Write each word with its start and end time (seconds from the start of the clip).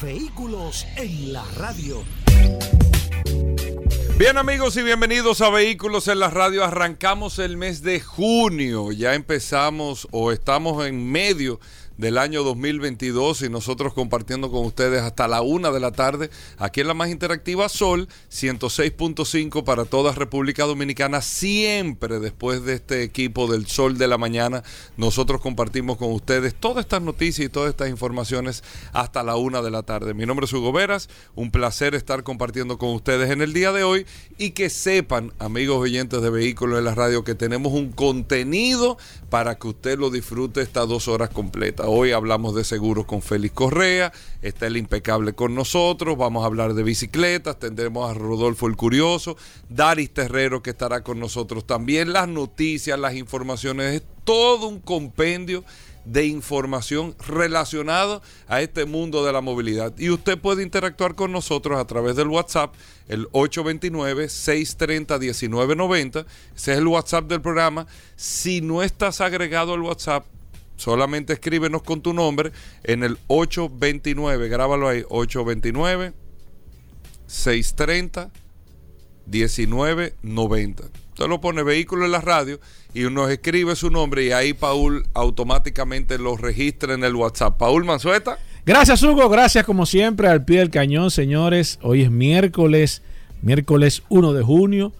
Vehículos 0.00 0.86
en 0.96 1.32
la 1.32 1.44
radio. 1.56 2.02
Bien 4.18 4.38
amigos 4.38 4.76
y 4.76 4.82
bienvenidos 4.82 5.40
a 5.40 5.50
Vehículos 5.50 6.08
en 6.08 6.20
la 6.20 6.30
radio. 6.30 6.64
Arrancamos 6.64 7.38
el 7.38 7.56
mes 7.56 7.82
de 7.82 8.00
junio. 8.00 8.92
Ya 8.92 9.14
empezamos 9.14 10.08
o 10.10 10.32
estamos 10.32 10.84
en 10.86 11.10
medio 11.10 11.60
del 11.96 12.18
año 12.18 12.42
2022 12.42 13.42
y 13.42 13.48
nosotros 13.48 13.94
compartiendo 13.94 14.50
con 14.50 14.64
ustedes 14.64 15.02
hasta 15.02 15.28
la 15.28 15.42
una 15.42 15.70
de 15.70 15.80
la 15.80 15.92
tarde 15.92 16.30
aquí 16.58 16.80
en 16.80 16.88
la 16.88 16.94
más 16.94 17.10
interactiva 17.10 17.68
Sol 17.68 18.08
106.5 18.30 19.62
para 19.64 19.84
toda 19.84 20.12
República 20.12 20.64
Dominicana 20.64 21.20
siempre 21.20 22.18
después 22.18 22.64
de 22.64 22.74
este 22.74 23.02
equipo 23.02 23.46
del 23.46 23.66
Sol 23.66 23.96
de 23.96 24.08
la 24.08 24.18
mañana 24.18 24.64
nosotros 24.96 25.40
compartimos 25.40 25.96
con 25.96 26.12
ustedes 26.12 26.54
todas 26.54 26.84
estas 26.84 27.02
noticias 27.02 27.46
y 27.46 27.48
todas 27.48 27.70
estas 27.70 27.88
informaciones 27.88 28.64
hasta 28.92 29.22
la 29.22 29.36
una 29.36 29.62
de 29.62 29.70
la 29.70 29.82
tarde. 29.82 30.14
Mi 30.14 30.26
nombre 30.26 30.46
es 30.46 30.52
Hugo 30.52 30.72
Veras 30.72 31.08
un 31.34 31.50
placer 31.50 31.94
estar 31.94 32.24
compartiendo 32.24 32.78
con 32.78 32.90
ustedes 32.90 33.30
en 33.30 33.40
el 33.40 33.52
día 33.52 33.72
de 33.72 33.84
hoy 33.84 34.06
y 34.36 34.50
que 34.50 34.68
sepan 34.70 35.32
amigos 35.38 35.78
oyentes 35.78 36.20
de 36.22 36.30
vehículos 36.30 36.78
en 36.78 36.84
la 36.86 36.94
radio 36.94 37.24
que 37.24 37.34
tenemos 37.34 37.72
un 37.72 37.92
contenido 37.92 38.98
para 39.30 39.56
que 39.58 39.68
usted 39.68 39.98
lo 39.98 40.10
disfrute 40.10 40.60
estas 40.60 40.88
dos 40.88 41.08
horas 41.08 41.30
completas 41.30 41.83
Hoy 41.86 42.12
hablamos 42.12 42.54
de 42.54 42.64
seguros 42.64 43.06
con 43.06 43.22
Félix 43.22 43.54
Correa, 43.54 44.12
está 44.42 44.66
el 44.66 44.76
impecable 44.76 45.34
con 45.34 45.54
nosotros, 45.54 46.16
vamos 46.16 46.42
a 46.42 46.46
hablar 46.46 46.74
de 46.74 46.82
bicicletas, 46.82 47.58
tendremos 47.58 48.10
a 48.10 48.14
Rodolfo 48.14 48.66
el 48.66 48.76
Curioso, 48.76 49.36
Daris 49.68 50.12
Terrero 50.12 50.62
que 50.62 50.70
estará 50.70 51.02
con 51.02 51.20
nosotros 51.20 51.66
también, 51.66 52.12
las 52.12 52.28
noticias, 52.28 52.98
las 52.98 53.14
informaciones, 53.14 53.94
es 53.94 54.02
todo 54.24 54.68
un 54.68 54.80
compendio 54.80 55.64
de 56.04 56.26
información 56.26 57.16
relacionado 57.26 58.22
a 58.46 58.60
este 58.60 58.84
mundo 58.84 59.24
de 59.24 59.32
la 59.32 59.40
movilidad. 59.40 59.98
Y 59.98 60.10
usted 60.10 60.38
puede 60.38 60.62
interactuar 60.62 61.14
con 61.14 61.32
nosotros 61.32 61.78
a 61.78 61.86
través 61.86 62.14
del 62.16 62.28
WhatsApp, 62.28 62.74
el 63.08 63.26
829-630-1990. 63.30 66.26
Ese 66.54 66.72
es 66.72 66.78
el 66.78 66.86
WhatsApp 66.86 67.24
del 67.24 67.40
programa. 67.40 67.86
Si 68.16 68.60
no 68.60 68.82
estás 68.82 69.22
agregado 69.22 69.72
al 69.74 69.80
WhatsApp, 69.80 70.26
Solamente 70.76 71.32
escríbenos 71.32 71.82
con 71.82 72.02
tu 72.02 72.12
nombre 72.12 72.52
en 72.82 73.04
el 73.04 73.18
829, 73.28 74.48
grábalo 74.48 74.88
ahí, 74.88 75.04
829 75.08 76.12
630 77.26 78.30
1990. 79.26 80.84
Usted 81.14 81.28
lo 81.28 81.40
pone 81.40 81.62
vehículo 81.62 82.04
en 82.04 82.12
la 82.12 82.20
radio 82.20 82.58
y 82.92 83.02
nos 83.02 83.30
escribe 83.30 83.76
su 83.76 83.90
nombre 83.90 84.24
y 84.24 84.32
ahí 84.32 84.52
Paul 84.52 85.06
automáticamente 85.14 86.18
lo 86.18 86.36
registra 86.36 86.94
en 86.94 87.04
el 87.04 87.14
WhatsApp. 87.14 87.56
Paul 87.56 87.84
Manzueta. 87.84 88.38
Gracias 88.66 89.02
Hugo, 89.02 89.28
gracias 89.28 89.64
como 89.64 89.86
siempre 89.86 90.28
al 90.28 90.44
pie 90.44 90.58
del 90.58 90.70
cañón, 90.70 91.10
señores. 91.10 91.78
Hoy 91.82 92.02
es 92.02 92.10
miércoles, 92.10 93.02
miércoles 93.42 94.02
1 94.08 94.32
de 94.32 94.42
junio. 94.42 94.92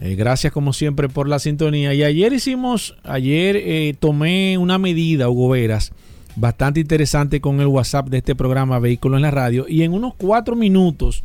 Eh, 0.00 0.14
gracias 0.14 0.52
como 0.52 0.72
siempre 0.72 1.08
por 1.08 1.28
la 1.28 1.38
sintonía. 1.38 1.92
Y 1.94 2.04
ayer 2.04 2.32
hicimos, 2.32 2.96
ayer 3.02 3.56
eh, 3.56 3.94
tomé 3.98 4.56
una 4.58 4.78
medida, 4.78 5.28
Hugo 5.28 5.50
Veras, 5.50 5.92
bastante 6.36 6.80
interesante 6.80 7.40
con 7.40 7.60
el 7.60 7.66
WhatsApp 7.66 8.08
de 8.08 8.18
este 8.18 8.36
programa 8.36 8.78
Vehículos 8.78 9.18
en 9.18 9.22
la 9.22 9.30
Radio. 9.30 9.66
Y 9.68 9.82
en 9.82 9.92
unos 9.92 10.14
cuatro 10.14 10.54
minutos 10.54 11.24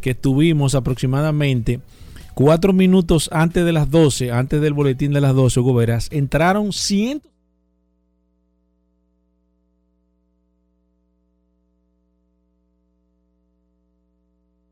que 0.00 0.14
tuvimos 0.14 0.74
aproximadamente, 0.74 1.80
cuatro 2.34 2.72
minutos 2.72 3.28
antes 3.32 3.64
de 3.64 3.72
las 3.72 3.90
12, 3.90 4.32
antes 4.32 4.60
del 4.60 4.72
boletín 4.72 5.12
de 5.12 5.20
las 5.20 5.34
12, 5.34 5.60
Hugo 5.60 5.74
Veras, 5.74 6.08
entraron 6.10 6.72
cientos 6.72 7.30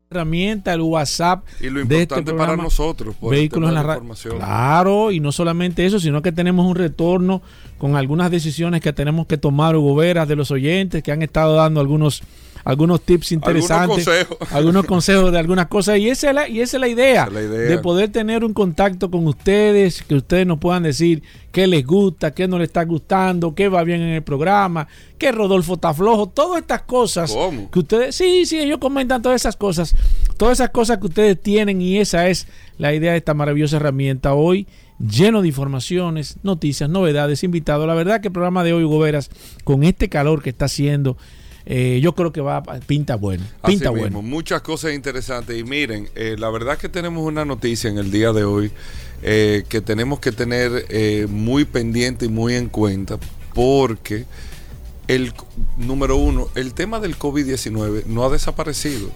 herramienta, 0.09 0.73
el 0.73 0.81
WhatsApp. 0.81 1.45
Y 1.59 1.69
lo 1.69 1.81
este 1.81 2.01
importante 2.01 2.33
para 2.33 2.55
nosotros, 2.55 3.15
vehículos 3.21 3.69
en 3.69 3.75
la 3.75 3.83
radio. 3.83 4.03
Claro, 4.37 5.11
y 5.11 5.19
no 5.19 5.31
solamente 5.31 5.85
eso, 5.85 5.99
sino 5.99 6.21
que 6.21 6.31
tenemos 6.31 6.65
un 6.65 6.75
retorno 6.75 7.41
con 7.77 7.95
algunas 7.95 8.31
decisiones 8.31 8.81
que 8.81 8.93
tenemos 8.93 9.27
que 9.27 9.37
tomar, 9.37 9.75
Hugo 9.75 9.95
Veras, 9.95 10.27
de 10.27 10.35
los 10.35 10.51
oyentes 10.51 11.03
que 11.03 11.11
han 11.11 11.21
estado 11.21 11.55
dando 11.55 11.79
algunos 11.79 12.23
algunos 12.67 12.99
tips 12.99 13.31
interesantes, 13.31 14.05
algunos 14.51 14.85
consejos, 14.85 15.31
de 15.31 15.39
algunas 15.39 15.67
cosas. 15.67 15.99
Y 15.99 16.09
esa 16.09 16.27
es 16.27 16.35
la, 16.35 16.49
y 16.49 16.59
esa 16.59 16.75
es 16.75 16.81
la 16.81 16.89
idea, 16.89 17.29
de 17.29 17.77
poder 17.77 18.11
tener 18.11 18.43
un 18.43 18.53
contacto 18.53 19.09
con 19.09 19.25
ustedes, 19.25 20.03
que 20.03 20.15
ustedes 20.15 20.45
nos 20.45 20.59
puedan 20.59 20.83
decir 20.83 21.23
qué 21.53 21.65
les 21.65 21.85
gusta, 21.87 22.31
qué 22.31 22.45
no 22.45 22.59
les 22.59 22.67
está 22.67 22.83
gustando, 22.83 23.55
qué 23.55 23.69
va 23.69 23.85
bien 23.85 24.01
en 24.01 24.09
el 24.09 24.21
programa, 24.21 24.85
qué 25.17 25.31
Rodolfo 25.31 25.75
está 25.75 25.93
flojo, 25.93 26.27
todas 26.27 26.59
estas 26.59 26.81
cosas 26.81 27.33
que 27.71 27.79
ustedes, 27.79 28.13
sí, 28.13 28.45
sí, 28.45 28.59
ellos 28.59 28.79
comentan 28.79 29.21
todas 29.21 29.39
esas 29.41 29.55
cosas, 29.55 29.95
todas 30.35 30.59
esas 30.59 30.71
cosas 30.71 30.97
que 30.97 31.07
ustedes 31.07 31.41
tienen 31.41 31.81
y 31.81 31.99
esa 31.99 32.27
es 32.27 32.47
la 32.77 32.93
idea 32.93 33.13
de 33.13 33.19
esta 33.19 33.33
maravillosa 33.33 33.77
herramienta 33.77 34.33
hoy 34.33 34.67
lleno 34.99 35.41
de 35.41 35.47
informaciones, 35.47 36.35
noticias, 36.43 36.89
novedades, 36.89 37.45
invitados. 37.45 37.87
La 37.87 37.93
verdad 37.93 38.19
que 38.19 38.27
el 38.27 38.33
programa 38.33 38.65
de 38.65 38.73
hoy, 38.73 38.83
Hugo 38.83 38.99
Veras, 38.99 39.29
con 39.63 39.83
este 39.85 40.09
calor 40.09 40.41
que 40.41 40.49
está 40.49 40.65
haciendo, 40.65 41.17
eh, 41.69 41.99
yo 42.01 42.15
creo 42.15 42.31
que 42.31 42.39
va 42.39 42.63
pinta 42.63 43.17
bueno. 43.17 43.43
Pinta 43.65 43.89
bueno. 43.89 44.21
muchas 44.21 44.61
cosas 44.61 44.93
interesantes. 44.93 45.57
Y 45.59 45.65
miren, 45.65 46.07
eh, 46.15 46.37
la 46.39 46.49
verdad 46.49 46.77
que 46.77 46.87
tenemos 46.87 47.25
una 47.25 47.43
noticia 47.43 47.89
en 47.89 47.97
el 47.97 48.09
día 48.09 48.31
de 48.31 48.45
hoy 48.45 48.71
eh, 49.21 49.65
que 49.67 49.81
tenemos 49.81 50.19
que 50.19 50.31
tener 50.31 51.27
muy 51.27 51.65
pendiente 51.65 52.25
y 52.25 52.29
muy 52.29 52.55
en 52.55 52.69
cuenta 52.69 53.19
porque 53.53 54.23
el 55.09 55.33
número 55.77 56.15
uno, 56.15 56.47
el 56.55 56.73
tema 56.73 57.01
del 57.01 57.19
COVID-19 57.19 58.05
no 58.05 58.23
ha 58.23 58.29
desaparecido 58.29 59.11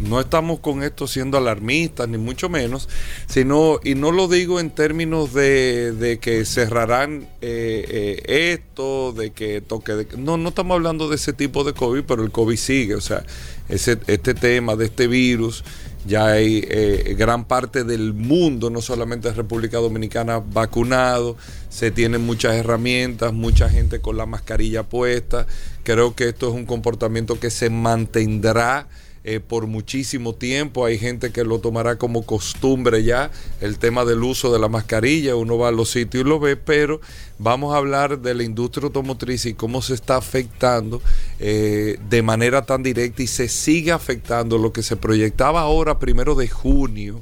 no 0.00 0.20
estamos 0.20 0.60
con 0.60 0.82
esto 0.82 1.06
siendo 1.06 1.38
alarmistas, 1.38 2.08
ni 2.08 2.18
mucho 2.18 2.48
menos, 2.48 2.88
sino, 3.26 3.78
y 3.84 3.94
no 3.94 4.10
lo 4.10 4.28
digo 4.28 4.58
en 4.60 4.70
términos 4.70 5.32
de, 5.34 6.18
que 6.20 6.44
cerrarán 6.44 7.28
eh, 7.40 8.20
eh, 8.26 8.54
esto, 8.54 9.12
de 9.12 9.30
que 9.32 9.60
toque 9.60 9.92
de... 9.92 10.08
No, 10.16 10.36
no 10.36 10.48
estamos 10.50 10.74
hablando 10.74 11.08
de 11.08 11.16
ese 11.16 11.32
tipo 11.32 11.64
de 11.64 11.74
COVID, 11.74 12.04
pero 12.04 12.24
el 12.24 12.30
COVID 12.30 12.56
sigue, 12.56 12.94
o 12.94 13.00
sea, 13.00 13.24
ese, 13.68 13.98
este 14.06 14.34
tema 14.34 14.74
de 14.76 14.86
este 14.86 15.06
virus, 15.06 15.64
ya 16.06 16.28
hay 16.28 16.64
eh, 16.66 17.14
gran 17.18 17.44
parte 17.44 17.84
del 17.84 18.14
mundo, 18.14 18.70
no 18.70 18.80
solamente 18.80 19.30
República 19.32 19.78
Dominicana, 19.78 20.38
vacunado, 20.38 21.36
se 21.68 21.90
tienen 21.90 22.22
muchas 22.22 22.54
herramientas, 22.54 23.32
mucha 23.34 23.68
gente 23.68 24.00
con 24.00 24.16
la 24.16 24.24
mascarilla 24.24 24.82
puesta, 24.82 25.46
creo 25.82 26.14
que 26.14 26.28
esto 26.28 26.48
es 26.48 26.54
un 26.54 26.64
comportamiento 26.64 27.38
que 27.38 27.50
se 27.50 27.68
mantendrá 27.68 28.88
eh, 29.22 29.38
por 29.40 29.66
muchísimo 29.66 30.34
tiempo. 30.34 30.86
Hay 30.86 30.98
gente 30.98 31.30
que 31.30 31.44
lo 31.44 31.58
tomará 31.58 31.96
como 31.96 32.24
costumbre 32.24 33.04
ya, 33.04 33.30
el 33.60 33.78
tema 33.78 34.04
del 34.04 34.22
uso 34.22 34.52
de 34.52 34.58
la 34.58 34.68
mascarilla. 34.68 35.36
Uno 35.36 35.58
va 35.58 35.68
a 35.68 35.72
los 35.72 35.90
sitios 35.90 36.24
y 36.24 36.28
lo 36.28 36.40
ve, 36.40 36.56
pero 36.56 37.00
vamos 37.38 37.74
a 37.74 37.76
hablar 37.76 38.20
de 38.20 38.34
la 38.34 38.44
industria 38.44 38.86
automotriz 38.86 39.44
y 39.46 39.54
cómo 39.54 39.82
se 39.82 39.94
está 39.94 40.16
afectando 40.16 41.02
eh, 41.38 41.98
de 42.08 42.22
manera 42.22 42.62
tan 42.62 42.82
directa 42.82 43.22
y 43.22 43.26
se 43.26 43.48
sigue 43.48 43.92
afectando 43.92 44.56
lo 44.56 44.72
que 44.72 44.82
se 44.82 44.96
proyectaba 44.96 45.60
ahora, 45.60 45.98
primero 45.98 46.34
de 46.34 46.48
junio, 46.48 47.20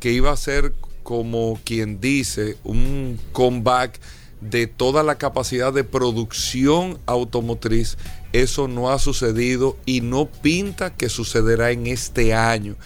que 0.00 0.12
iba 0.12 0.32
a 0.32 0.36
ser 0.36 0.72
como 1.04 1.60
quien 1.64 2.00
dice 2.00 2.56
un 2.64 3.18
comeback 3.32 4.00
de 4.40 4.66
toda 4.66 5.02
la 5.02 5.16
capacidad 5.18 5.72
de 5.72 5.84
producción 5.84 6.98
automotriz 7.06 7.98
eso 8.32 8.68
no 8.68 8.90
ha 8.90 8.98
sucedido 8.98 9.76
y 9.86 10.00
no 10.00 10.26
pinta 10.26 10.94
que 10.94 11.08
sucederá 11.08 11.70
en 11.70 11.86
este 11.86 12.34
año. 12.34 12.76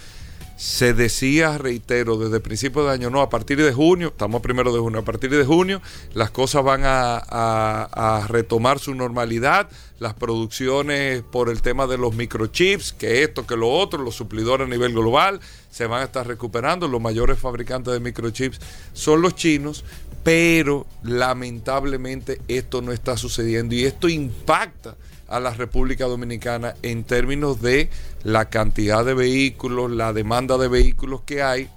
Se 0.57 0.93
decía, 0.93 1.57
reitero, 1.57 2.17
desde 2.17 2.37
el 2.37 2.41
principio 2.41 2.85
de 2.85 2.93
año, 2.93 3.09
no, 3.09 3.21
a 3.21 3.29
partir 3.29 3.61
de 3.61 3.73
junio, 3.73 4.07
estamos 4.07 4.41
primero 4.41 4.71
de 4.73 4.79
junio, 4.79 5.01
a 5.01 5.05
partir 5.05 5.29
de 5.29 5.43
junio 5.43 5.81
las 6.13 6.31
cosas 6.31 6.63
van 6.63 6.81
a, 6.85 8.25
retomar 8.29 8.79
su 8.79 8.95
normalidad, 8.95 9.69
las 9.99 10.13
producciones 10.13 11.23
por 11.23 11.49
el 11.49 11.61
tema 11.61 11.87
de 11.87 11.97
los 11.97 12.15
microchips, 12.15 12.93
que 12.93 13.23
esto, 13.23 13.45
que 13.45 13.57
lo 13.57 13.69
otro, 13.69 14.01
los 14.01 14.15
suplidores 14.15 14.65
a 14.65 14.69
nivel 14.69 14.93
global, 14.93 15.41
se 15.69 15.87
van 15.87 16.01
a 16.01 16.05
estar 16.05 16.25
recuperando, 16.25 16.87
los 16.87 17.01
mayores 17.01 17.37
fabricantes 17.37 17.93
de 17.93 17.99
microchips 17.99 18.59
son 18.93 19.21
los 19.21 19.35
chinos, 19.35 19.83
pero 20.23 20.87
lamentablemente 21.03 22.41
esto 22.47 22.81
no 22.81 22.93
está 22.93 23.17
sucediendo 23.17 23.75
y 23.75 23.83
esto 23.83 24.07
impacta 24.07 24.95
a 25.27 25.39
la 25.39 25.51
República 25.51 26.05
Dominicana 26.05 26.75
en 26.81 27.03
términos 27.03 27.61
de 27.61 27.89
la 28.23 28.49
cantidad 28.49 29.05
de 29.05 29.13
vehículos, 29.13 29.91
la 29.91 30.13
demanda 30.13 30.57
de 30.57 30.67
vehículos 30.67 31.21
que 31.21 31.41
hay 31.41 31.69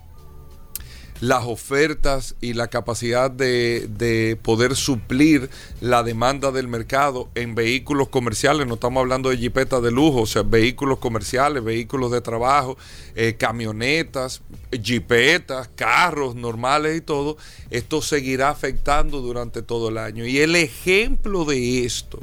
las 1.20 1.44
ofertas 1.44 2.36
y 2.40 2.52
la 2.52 2.68
capacidad 2.68 3.30
de, 3.30 4.38
poder 4.42 4.76
suplir 4.76 5.50
la 5.80 6.02
demanda 6.02 6.52
del 6.52 6.68
mercado 6.68 7.28
en 7.34 7.54
vehículos 7.54 8.08
comerciales. 8.08 8.66
No 8.66 8.74
estamos 8.74 9.00
hablando 9.00 9.30
de 9.30 9.36
jipetas 9.36 9.82
de 9.82 9.90
lujo, 9.90 10.22
o 10.22 10.26
sea, 10.26 10.42
vehículos 10.42 10.98
comerciales, 10.98 11.64
vehículos 11.64 12.12
de 12.12 12.20
trabajo, 12.20 12.76
eh, 13.14 13.34
camionetas, 13.38 14.42
jipetas, 14.82 15.68
carros 15.74 16.34
normales 16.34 16.96
y 16.96 17.00
todo. 17.00 17.36
Esto 17.70 18.00
seguirá 18.00 18.50
afectando 18.50 19.20
durante 19.20 19.62
todo 19.62 19.88
el 19.88 19.98
año. 19.98 20.24
Y 20.24 20.38
el 20.38 20.54
ejemplo 20.56 21.44
de 21.44 21.84
esto 21.84 22.20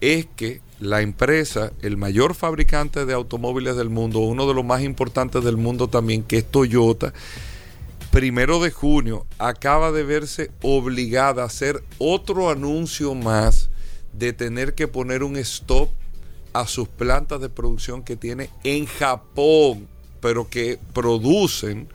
es 0.00 0.26
que 0.36 0.60
la 0.78 1.02
empresa, 1.02 1.72
el 1.82 1.96
mayor 1.96 2.34
fabricante 2.34 3.04
de 3.04 3.12
automóviles 3.12 3.76
del 3.76 3.90
mundo, 3.90 4.20
uno 4.20 4.46
de 4.46 4.54
los 4.54 4.64
más 4.64 4.82
importantes 4.82 5.44
del 5.44 5.56
mundo 5.56 5.88
también, 5.88 6.22
que 6.22 6.38
es 6.38 6.50
Toyota, 6.50 7.12
primero 8.10 8.60
de 8.60 8.70
junio 8.70 9.26
acaba 9.38 9.92
de 9.92 10.02
verse 10.02 10.50
obligada 10.62 11.42
a 11.42 11.46
hacer 11.46 11.82
otro 11.98 12.50
anuncio 12.50 13.14
más 13.14 13.70
de 14.12 14.32
tener 14.32 14.74
que 14.74 14.88
poner 14.88 15.22
un 15.22 15.36
stop 15.36 15.90
a 16.52 16.66
sus 16.66 16.88
plantas 16.88 17.40
de 17.40 17.48
producción 17.48 18.02
que 18.02 18.16
tiene 18.16 18.50
en 18.64 18.86
Japón, 18.86 19.86
pero 20.20 20.48
que 20.48 20.78
producen 20.92 21.88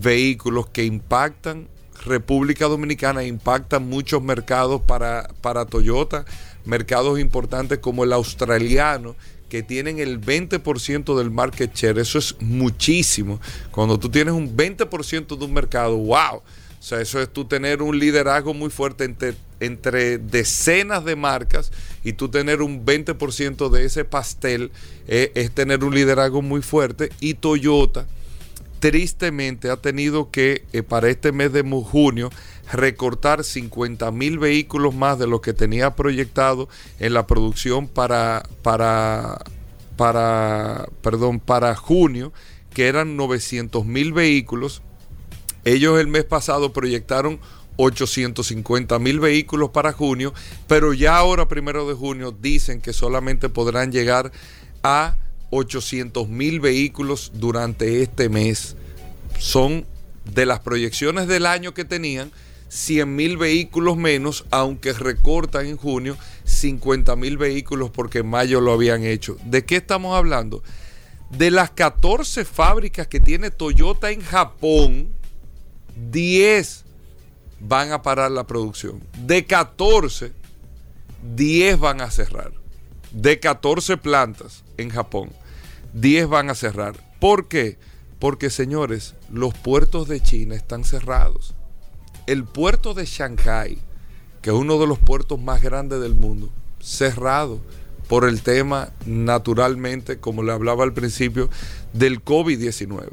vehículos 0.00 0.68
que 0.68 0.84
impactan 0.84 1.68
República 2.04 2.66
Dominicana, 2.66 3.24
impactan 3.24 3.86
muchos 3.86 4.22
mercados 4.22 4.80
para, 4.80 5.28
para 5.42 5.66
Toyota, 5.66 6.24
mercados 6.64 7.18
importantes 7.18 7.78
como 7.78 8.04
el 8.04 8.12
australiano, 8.12 9.16
que 9.50 9.62
tienen 9.62 9.98
el 9.98 10.20
20% 10.20 11.18
del 11.18 11.30
market 11.30 11.74
share. 11.74 11.98
Eso 11.98 12.18
es 12.18 12.36
muchísimo. 12.40 13.40
Cuando 13.70 13.98
tú 13.98 14.08
tienes 14.08 14.32
un 14.32 14.56
20% 14.56 15.36
de 15.36 15.44
un 15.44 15.52
mercado, 15.52 15.96
wow. 15.96 16.36
O 16.36 16.82
sea, 16.82 17.02
eso 17.02 17.20
es 17.20 17.30
tú 17.30 17.44
tener 17.44 17.82
un 17.82 17.98
liderazgo 17.98 18.54
muy 18.54 18.70
fuerte 18.70 19.04
entre, 19.60 20.16
decenas 20.18 21.04
de 21.04 21.14
marcas 21.14 21.72
y 22.02 22.14
tú 22.14 22.30
tener 22.30 22.62
un 22.62 22.86
20% 22.86 23.68
de 23.68 23.84
ese 23.84 24.06
pastel 24.06 24.70
eh, 25.06 25.30
es 25.34 25.50
tener 25.50 25.84
un 25.84 25.94
liderazgo 25.94 26.40
muy 26.40 26.62
fuerte. 26.62 27.10
Y 27.20 27.34
Toyota, 27.34 28.06
tristemente, 28.80 29.70
ha 29.70 29.76
tenido 29.76 30.30
que, 30.30 30.64
eh, 30.72 30.82
para 30.82 31.08
este 31.08 31.32
mes 31.32 31.52
de 31.52 31.62
junio, 31.62 32.30
recortar 32.72 33.44
50 33.44 34.10
mil 34.10 34.38
vehículos 34.38 34.94
más 34.94 35.18
de 35.18 35.26
lo 35.26 35.40
que 35.40 35.52
tenía 35.52 35.94
proyectado 35.94 36.68
en 36.98 37.14
la 37.14 37.26
producción 37.26 37.86
para, 37.86 38.42
para, 38.62 39.38
para, 39.96 40.88
perdón, 41.02 41.40
para 41.40 41.76
junio, 41.76 42.32
que 42.72 42.88
eran 42.88 43.16
900 43.16 43.84
mil 43.84 44.12
vehículos. 44.12 44.82
Ellos 45.64 46.00
el 46.00 46.06
mes 46.06 46.24
pasado 46.24 46.72
proyectaron 46.72 47.38
850 47.76 48.98
mil 48.98 49.20
vehículos 49.20 49.70
para 49.70 49.92
junio, 49.92 50.32
pero 50.66 50.92
ya 50.92 51.16
ahora, 51.16 51.48
primero 51.48 51.86
de 51.88 51.94
junio, 51.94 52.34
dicen 52.38 52.80
que 52.80 52.92
solamente 52.92 53.48
podrán 53.48 53.92
llegar 53.92 54.32
a 54.82 55.16
800 55.50 56.28
mil 56.28 56.60
vehículos 56.60 57.32
durante 57.34 58.02
este 58.02 58.28
mes. 58.28 58.76
Son 59.38 59.86
de 60.24 60.46
las 60.46 60.60
proyecciones 60.60 61.26
del 61.26 61.46
año 61.46 61.74
que 61.74 61.84
tenían, 61.84 62.30
100 62.68 63.16
mil 63.16 63.36
vehículos 63.36 63.96
menos, 63.96 64.44
aunque 64.50 64.92
recortan 64.92 65.66
en 65.66 65.76
junio 65.76 66.16
50 66.44 67.16
mil 67.16 67.36
vehículos 67.36 67.90
porque 67.90 68.18
en 68.20 68.28
mayo 68.28 68.60
lo 68.60 68.72
habían 68.72 69.04
hecho. 69.04 69.36
¿De 69.44 69.64
qué 69.64 69.76
estamos 69.76 70.16
hablando? 70.16 70.62
De 71.30 71.50
las 71.50 71.70
14 71.70 72.44
fábricas 72.44 73.06
que 73.08 73.20
tiene 73.20 73.50
Toyota 73.50 74.10
en 74.10 74.20
Japón, 74.20 75.12
10 76.10 76.84
van 77.60 77.92
a 77.92 78.02
parar 78.02 78.30
la 78.30 78.46
producción. 78.46 79.00
De 79.26 79.44
14, 79.44 80.32
10 81.34 81.78
van 81.78 82.00
a 82.00 82.10
cerrar. 82.10 82.59
De 83.12 83.40
14 83.40 83.96
plantas 83.96 84.64
en 84.76 84.90
Japón, 84.90 85.30
10 85.94 86.28
van 86.28 86.50
a 86.50 86.54
cerrar. 86.54 86.94
¿Por 87.18 87.48
qué? 87.48 87.78
Porque 88.18 88.50
señores, 88.50 89.14
los 89.30 89.54
puertos 89.54 90.08
de 90.08 90.20
China 90.20 90.54
están 90.54 90.84
cerrados 90.84 91.54
el 92.30 92.44
puerto 92.44 92.94
de 92.94 93.06
Shanghai, 93.06 93.76
que 94.40 94.50
es 94.50 94.56
uno 94.56 94.78
de 94.78 94.86
los 94.86 95.00
puertos 95.00 95.40
más 95.40 95.62
grandes 95.62 96.00
del 96.00 96.14
mundo, 96.14 96.48
cerrado 96.78 97.60
por 98.08 98.24
el 98.24 98.42
tema, 98.42 98.92
naturalmente, 99.04 100.20
como 100.20 100.44
le 100.44 100.52
hablaba 100.52 100.84
al 100.84 100.92
principio, 100.92 101.50
del 101.92 102.24
COVID-19. 102.24 103.08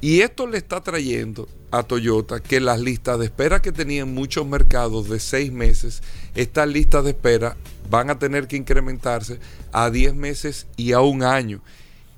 Y 0.00 0.22
esto 0.22 0.48
le 0.48 0.58
está 0.58 0.80
trayendo 0.80 1.48
a 1.70 1.82
Toyota 1.82 2.40
que 2.40 2.60
las 2.60 2.80
listas 2.80 3.18
de 3.18 3.26
espera 3.26 3.60
que 3.60 3.72
tenían 3.72 4.14
muchos 4.14 4.46
mercados 4.46 5.08
de 5.08 5.20
seis 5.20 5.52
meses, 5.52 6.02
estas 6.34 6.68
listas 6.68 7.04
de 7.04 7.10
espera 7.10 7.56
van 7.90 8.08
a 8.10 8.18
tener 8.18 8.48
que 8.48 8.56
incrementarse 8.56 9.38
a 9.72 9.90
10 9.90 10.14
meses 10.14 10.66
y 10.76 10.92
a 10.92 11.00
un 11.00 11.22
año. 11.22 11.60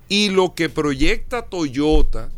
Y 0.08 0.30
lo 0.30 0.54
que 0.54 0.68
proyecta 0.68 1.42
Toyota, 1.42 2.30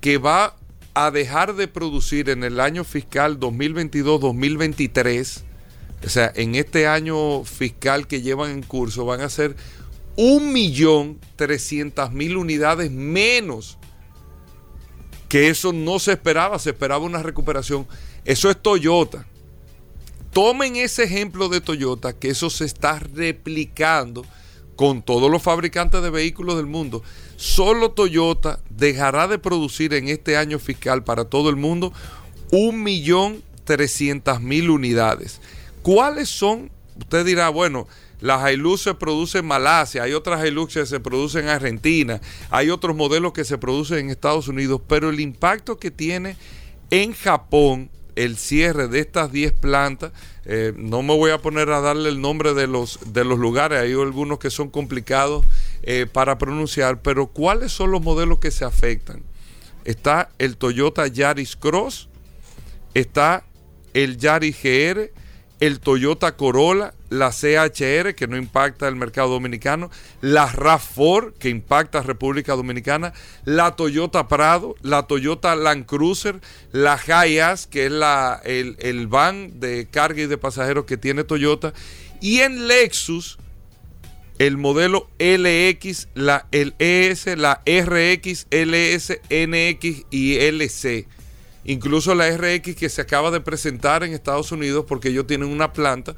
que 0.00 0.18
va 0.18 0.56
a 0.94 1.10
dejar 1.10 1.54
de 1.54 1.66
producir 1.68 2.30
en 2.30 2.44
el 2.44 2.60
año 2.60 2.84
fiscal 2.84 3.40
2022-2023, 3.40 5.42
o 6.04 6.08
sea, 6.08 6.32
en 6.34 6.54
este 6.54 6.86
año 6.86 7.44
fiscal 7.44 8.06
que 8.06 8.22
llevan 8.22 8.50
en 8.50 8.62
curso, 8.62 9.04
van 9.04 9.20
a 9.22 9.28
ser 9.28 9.56
1.300.000 10.16 12.36
unidades 12.36 12.90
menos. 12.90 13.78
Que 15.34 15.48
eso 15.48 15.72
no 15.72 15.98
se 15.98 16.12
esperaba, 16.12 16.60
se 16.60 16.70
esperaba 16.70 17.04
una 17.04 17.20
recuperación. 17.20 17.88
Eso 18.24 18.50
es 18.50 18.62
Toyota. 18.62 19.26
Tomen 20.32 20.76
ese 20.76 21.02
ejemplo 21.02 21.48
de 21.48 21.60
Toyota, 21.60 22.12
que 22.12 22.28
eso 22.28 22.50
se 22.50 22.64
está 22.64 23.00
replicando 23.00 24.24
con 24.76 25.02
todos 25.02 25.28
los 25.28 25.42
fabricantes 25.42 26.02
de 26.02 26.10
vehículos 26.10 26.56
del 26.56 26.66
mundo. 26.66 27.02
Solo 27.34 27.90
Toyota 27.90 28.60
dejará 28.70 29.26
de 29.26 29.40
producir 29.40 29.92
en 29.94 30.06
este 30.06 30.36
año 30.36 30.60
fiscal 30.60 31.02
para 31.02 31.24
todo 31.24 31.50
el 31.50 31.56
mundo 31.56 31.92
1.300.000 32.52 34.70
unidades. 34.70 35.40
¿Cuáles 35.82 36.28
son? 36.28 36.70
Usted 36.96 37.26
dirá, 37.26 37.48
bueno, 37.48 37.88
las 38.20 38.52
Hilux 38.52 38.82
se 38.82 38.94
producen 38.94 39.40
en 39.40 39.46
Malasia, 39.46 40.04
hay 40.04 40.12
otras 40.12 40.44
Hilux 40.46 40.74
que 40.74 40.86
se 40.86 41.00
producen 41.00 41.44
en 41.44 41.50
Argentina, 41.50 42.20
hay 42.50 42.70
otros 42.70 42.96
modelos 42.96 43.32
que 43.32 43.44
se 43.44 43.58
producen 43.58 43.98
en 43.98 44.10
Estados 44.10 44.48
Unidos, 44.48 44.80
pero 44.88 45.10
el 45.10 45.20
impacto 45.20 45.78
que 45.78 45.90
tiene 45.90 46.36
en 46.90 47.12
Japón 47.12 47.90
el 48.16 48.36
cierre 48.36 48.88
de 48.88 49.00
estas 49.00 49.32
10 49.32 49.52
plantas. 49.52 50.12
Eh, 50.44 50.72
no 50.76 51.02
me 51.02 51.16
voy 51.16 51.30
a 51.30 51.38
poner 51.38 51.70
a 51.70 51.80
darle 51.80 52.08
el 52.08 52.20
nombre 52.20 52.54
de 52.54 52.66
los, 52.66 52.98
de 53.12 53.24
los 53.24 53.38
lugares, 53.38 53.80
hay 53.80 53.92
algunos 53.92 54.38
que 54.38 54.50
son 54.50 54.70
complicados 54.70 55.44
eh, 55.82 56.06
para 56.10 56.38
pronunciar, 56.38 57.02
pero 57.02 57.28
¿cuáles 57.28 57.72
son 57.72 57.90
los 57.90 58.02
modelos 58.02 58.38
que 58.38 58.50
se 58.50 58.64
afectan? 58.64 59.22
Está 59.84 60.30
el 60.38 60.56
Toyota 60.56 61.06
Yaris 61.06 61.56
Cross, 61.56 62.08
está 62.94 63.44
el 63.92 64.18
Yaris 64.18 64.56
GR, 64.62 65.10
el 65.60 65.80
Toyota 65.80 66.36
Corolla, 66.36 66.94
la 67.10 67.30
CHR, 67.30 68.14
que 68.14 68.26
no 68.28 68.36
impacta 68.36 68.88
el 68.88 68.96
mercado 68.96 69.30
dominicano, 69.30 69.90
la 70.20 70.48
RAV4, 70.48 71.34
que 71.38 71.48
impacta 71.48 72.02
República 72.02 72.54
Dominicana, 72.54 73.12
la 73.44 73.76
Toyota 73.76 74.28
Prado, 74.28 74.74
la 74.82 75.04
Toyota 75.06 75.54
Land 75.54 75.86
Cruiser, 75.86 76.40
la 76.72 76.98
Hiace, 76.98 77.68
que 77.70 77.86
es 77.86 77.92
la, 77.92 78.40
el, 78.44 78.76
el 78.80 79.06
van 79.06 79.60
de 79.60 79.86
carga 79.90 80.22
y 80.22 80.26
de 80.26 80.38
pasajeros 80.38 80.84
que 80.84 80.96
tiene 80.96 81.24
Toyota, 81.24 81.72
y 82.20 82.40
en 82.40 82.66
Lexus, 82.66 83.38
el 84.38 84.56
modelo 84.56 85.08
LX, 85.18 86.08
la, 86.14 86.46
el 86.50 86.74
ES, 86.78 87.26
la 87.38 87.62
RX, 87.64 88.48
LS, 88.50 89.20
NX 89.30 90.06
y 90.10 90.36
LC 90.38 91.06
Incluso 91.64 92.14
la 92.14 92.30
RX 92.30 92.76
que 92.76 92.88
se 92.88 93.00
acaba 93.00 93.30
de 93.30 93.40
presentar 93.40 94.04
en 94.04 94.12
Estados 94.12 94.52
Unidos 94.52 94.84
porque 94.86 95.08
ellos 95.08 95.26
tienen 95.26 95.48
una 95.48 95.72
planta 95.72 96.14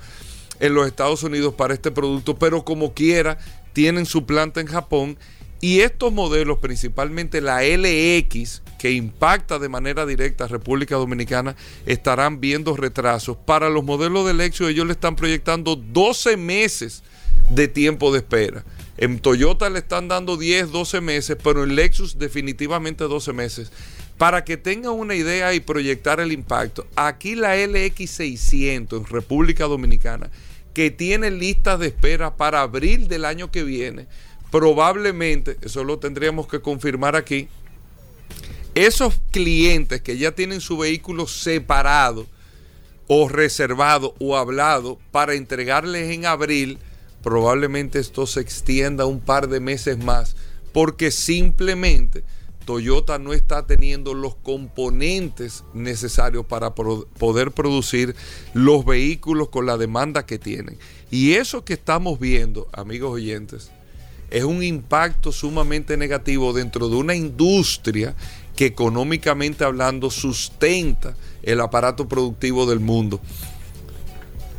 en 0.59 0.75
los 0.75 0.87
Estados 0.87 1.23
Unidos 1.23 1.55
para 1.55 1.75
este 1.75 1.91
producto, 1.91 2.37
pero 2.37 2.65
como 2.65 2.95
quiera 2.95 3.39
tienen 3.73 4.07
su 4.07 4.25
planta 4.27 4.61
en 4.61 4.67
Japón 4.67 5.19
y 5.61 5.81
estos 5.81 6.13
modelos, 6.13 6.59
principalmente 6.59 7.41
la 7.41 7.63
LX, 7.63 8.63
que 8.79 8.93
impacta 8.93 9.59
de 9.59 9.71
manera 9.71 10.05
directa 10.05 10.45
a 10.45 10.49
República 10.49 10.97
Dominicana, 10.97 11.57
estarán 11.87 12.41
viendo 12.41 12.77
retrasos. 12.77 13.39
Para 13.39 13.71
los 13.71 13.83
modelos 13.83 14.27
de 14.27 14.35
Lexus 14.35 14.69
ellos 14.69 14.87
le 14.87 14.93
están 14.93 15.17
proyectando 15.17 15.77
12 15.77 16.37
meses 16.37 17.03
de 17.51 17.69
tiempo 17.69 18.13
de 18.13 18.19
espera. 18.19 18.65
En 18.99 19.19
Toyota 19.19 19.71
le 19.71 19.79
están 19.79 20.09
dando 20.09 20.37
10, 20.37 20.73
12 20.73 21.01
meses, 21.01 21.37
pero 21.43 21.65
en 21.65 21.75
Lexus 21.75 22.19
definitivamente 22.19 23.05
12 23.05 23.33
meses. 23.33 23.73
Para 24.19 24.45
que 24.45 24.57
tengan 24.57 24.93
una 24.93 25.15
idea 25.15 25.53
y 25.53 25.61
proyectar 25.61 26.21
el 26.21 26.33
impacto, 26.33 26.87
aquí 26.97 27.35
la 27.35 27.57
LX600 27.57 28.97
en 28.97 29.05
República 29.05 29.65
Dominicana, 29.65 30.31
que 30.73 30.91
tienen 30.91 31.39
listas 31.39 31.79
de 31.79 31.89
espera 31.89 32.37
para 32.37 32.63
abril 32.63 33.09
del 33.09 33.27
año 33.27 33.51
que 33.51 33.63
viene, 33.63 34.07
probablemente, 34.51 35.59
eso 35.61 35.85
lo 35.85 35.99
tendríamos 35.99 36.49
que 36.49 36.61
confirmar 36.61 37.15
aquí, 37.15 37.49
esos 38.75 39.21
clientes 39.31 40.01
que 40.01 40.19
ya 40.19 40.33
tienen 40.33 40.61
su 40.61 40.79
vehículo 40.79 41.27
separado 41.27 42.27
o 43.07 43.29
reservado 43.29 44.15
o 44.19 44.37
hablado 44.37 44.99
para 45.11 45.35
entregarles 45.35 46.11
en 46.11 46.27
abril, 46.27 46.79
probablemente 47.23 47.99
esto 47.99 48.27
se 48.27 48.41
extienda 48.41 49.07
un 49.07 49.21
par 49.21 49.49
de 49.49 49.61
meses 49.61 49.99
más, 49.99 50.37
porque 50.73 51.11
simplemente 51.11 52.23
Toyota 52.67 53.19
no 53.19 53.33
está 53.33 53.65
teniendo 53.65 54.13
los 54.13 54.35
componentes 54.35 55.65
necesarios 55.73 56.45
para 56.45 56.75
poder 56.75 57.53
producir 57.53 58.15
los 58.53 58.85
vehículos 58.85 59.49
con 59.49 59.65
la 59.65 59.79
demanda 59.79 60.27
que 60.27 60.39
tienen. 60.39 60.77
Y 61.11 61.35
eso 61.35 61.65
que 61.65 61.73
estamos 61.73 62.19
viendo, 62.21 62.69
amigos 62.73 63.13
oyentes, 63.13 63.71
es 64.31 64.45
un 64.45 64.63
impacto 64.63 65.31
sumamente 65.31 65.97
negativo 65.97 66.53
dentro 66.53 66.89
de 66.89 66.97
una 66.97 67.15
industria 67.15 68.17
que 68.57 68.67
económicamente 68.67 69.65
hablando 69.65 70.11
sustenta 70.11 71.17
el 71.45 71.61
aparato 71.61 72.09
productivo 72.09 72.67
del 72.67 72.81
mundo. 72.81 73.21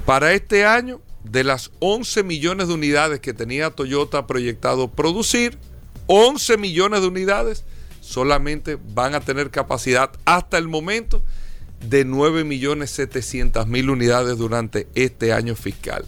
Para 0.06 0.32
este 0.32 0.66
año, 0.66 1.02
de 1.26 1.44
las 1.44 1.72
11 1.80 2.24
millones 2.24 2.70
de 2.70 2.74
unidades 2.76 3.20
que 3.20 3.34
tenía 3.34 3.72
Toyota 3.72 4.26
proyectado 4.28 4.88
producir, 4.88 5.58
11 6.06 6.58
millones 6.58 7.02
de 7.02 7.08
unidades 7.08 7.66
solamente 8.08 8.78
van 8.94 9.16
a 9.16 9.20
tener 9.20 9.52
capacidad 9.52 10.12
hasta 10.24 10.58
el 10.58 10.70
momento 10.70 11.24
de 11.82 12.06
9 12.06 12.46
millones 12.46 12.90
700 12.92 13.68
mil 13.68 13.90
unidades 13.90 14.38
durante 14.38 14.88
este 14.96 15.34
año 15.34 15.56
fiscal. 15.56 16.06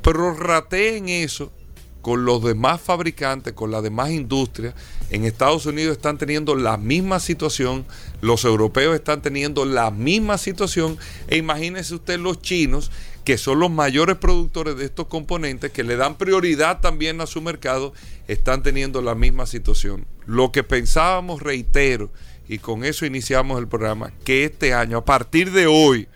Pero 0.00 0.34
en 0.70 1.08
eso 1.10 1.52
con 2.00 2.24
los 2.24 2.42
demás 2.42 2.80
fabricantes, 2.80 3.52
con 3.52 3.70
las 3.70 3.82
demás 3.82 4.10
industrias. 4.10 4.74
En 5.10 5.24
Estados 5.24 5.66
Unidos 5.66 5.96
están 5.96 6.18
teniendo 6.18 6.56
la 6.56 6.76
misma 6.76 7.20
situación, 7.20 7.86
los 8.20 8.44
europeos 8.44 8.94
están 8.94 9.22
teniendo 9.22 9.64
la 9.64 9.90
misma 9.92 10.36
situación, 10.36 10.98
e 11.28 11.36
imagínense 11.36 11.94
usted 11.94 12.18
los 12.18 12.42
chinos, 12.42 12.90
que 13.24 13.38
son 13.38 13.60
los 13.60 13.70
mayores 13.70 14.16
productores 14.16 14.76
de 14.76 14.84
estos 14.84 15.06
componentes, 15.06 15.70
que 15.70 15.84
le 15.84 15.96
dan 15.96 16.16
prioridad 16.16 16.80
también 16.80 17.20
a 17.20 17.26
su 17.26 17.40
mercado, 17.40 17.92
están 18.28 18.62
teniendo 18.62 19.00
la 19.02 19.14
misma 19.14 19.46
situación. 19.46 20.06
Lo 20.26 20.52
que 20.52 20.64
pensábamos, 20.64 21.42
reitero, 21.42 22.10
y 22.48 22.58
con 22.58 22.84
eso 22.84 23.06
iniciamos 23.06 23.58
el 23.58 23.68
programa, 23.68 24.12
que 24.24 24.44
este 24.44 24.74
año, 24.74 24.98
a 24.98 25.04
partir 25.04 25.52
de 25.52 25.66
hoy, 25.66 26.08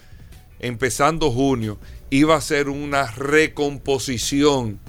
empezando 0.58 1.30
junio, 1.30 1.78
iba 2.10 2.36
a 2.36 2.40
ser 2.40 2.68
una 2.68 3.10
recomposición 3.12 4.80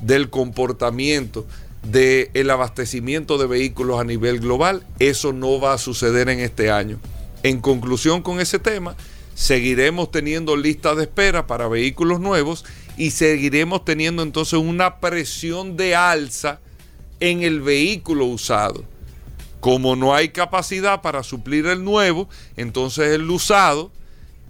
del 0.00 0.30
comportamiento 0.30 1.46
del 1.82 2.50
abastecimiento 2.50 3.38
de 3.38 3.46
vehículos 3.46 4.00
a 4.00 4.04
nivel 4.04 4.38
global. 4.40 4.86
Eso 4.98 5.32
no 5.32 5.60
va 5.60 5.74
a 5.74 5.78
suceder 5.78 6.28
en 6.28 6.40
este 6.40 6.70
año. 6.70 7.00
En 7.42 7.60
conclusión 7.60 8.22
con 8.22 8.40
ese 8.40 8.58
tema, 8.58 8.96
seguiremos 9.34 10.10
teniendo 10.10 10.56
listas 10.56 10.96
de 10.96 11.04
espera 11.04 11.46
para 11.46 11.68
vehículos 11.68 12.20
nuevos 12.20 12.64
y 12.96 13.10
seguiremos 13.10 13.84
teniendo 13.84 14.22
entonces 14.22 14.54
una 14.54 15.00
presión 15.00 15.76
de 15.76 15.94
alza 15.94 16.60
en 17.20 17.42
el 17.42 17.60
vehículo 17.60 18.26
usado. 18.26 18.84
Como 19.60 19.94
no 19.94 20.14
hay 20.14 20.30
capacidad 20.30 21.02
para 21.02 21.22
suplir 21.22 21.66
el 21.66 21.84
nuevo, 21.84 22.28
entonces 22.56 23.12
el 23.14 23.30
usado 23.30 23.92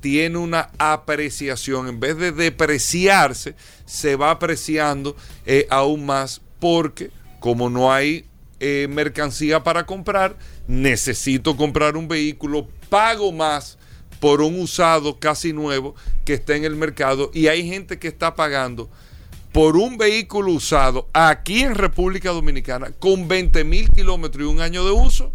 tiene 0.01 0.39
una 0.39 0.71
apreciación. 0.79 1.89
En 1.89 2.01
vez 2.01 2.17
de 2.17 2.33
depreciarse, 2.33 3.55
se 3.85 4.17
va 4.17 4.31
apreciando 4.31 5.15
eh, 5.47 5.67
aún 5.71 6.07
más 6.07 6.41
porque 6.59 7.11
como 7.41 7.69
no 7.69 7.93
hay 7.93 8.25
eh, 8.61 8.87
mercancía 8.89 9.63
para 9.63 9.85
comprar, 9.85 10.37
necesito 10.69 11.57
comprar 11.57 11.97
un 11.97 12.09
vehículo, 12.09 12.69
pago 12.89 13.33
más 13.33 13.79
por 14.23 14.41
un 14.41 14.61
usado 14.61 15.19
casi 15.19 15.53
nuevo 15.53 15.97
que 16.25 16.35
está 16.35 16.55
en 16.55 16.65
el 16.65 16.77
mercado 16.77 17.33
y 17.35 17.49
hay 17.49 17.69
gente 17.69 17.99
que 17.99 18.07
está 18.07 18.37
pagando 18.37 18.89
por 19.51 19.77
un 19.77 19.99
vehículo 19.99 20.53
usado 20.53 21.09
aquí 21.13 21.63
en 21.63 21.75
República 21.75 22.31
Dominicana 22.31 22.93
con 23.01 23.27
20 23.27 23.65
mil 23.65 23.91
kilómetros 23.91 24.47
y 24.47 24.49
un 24.49 24.61
año 24.61 24.85
de 24.85 24.93
uso, 24.93 25.33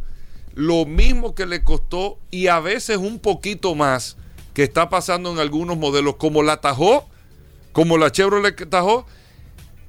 lo 0.56 0.86
mismo 0.86 1.36
que 1.36 1.46
le 1.46 1.66
costó 1.66 2.18
y 2.32 2.48
a 2.48 2.62
veces 2.62 2.96
un 2.96 3.20
poquito 3.20 3.76
más 3.76 4.16
que 4.54 4.64
está 4.64 4.88
pasando 4.88 5.34
en 5.34 5.40
algunos 5.40 5.76
modelos, 5.76 6.16
como 6.16 6.42
la 6.42 6.62
Tajó, 6.62 7.10
como 7.74 7.98
la 7.98 8.10
Chevrolet 8.10 8.70
Tajó, 8.70 9.06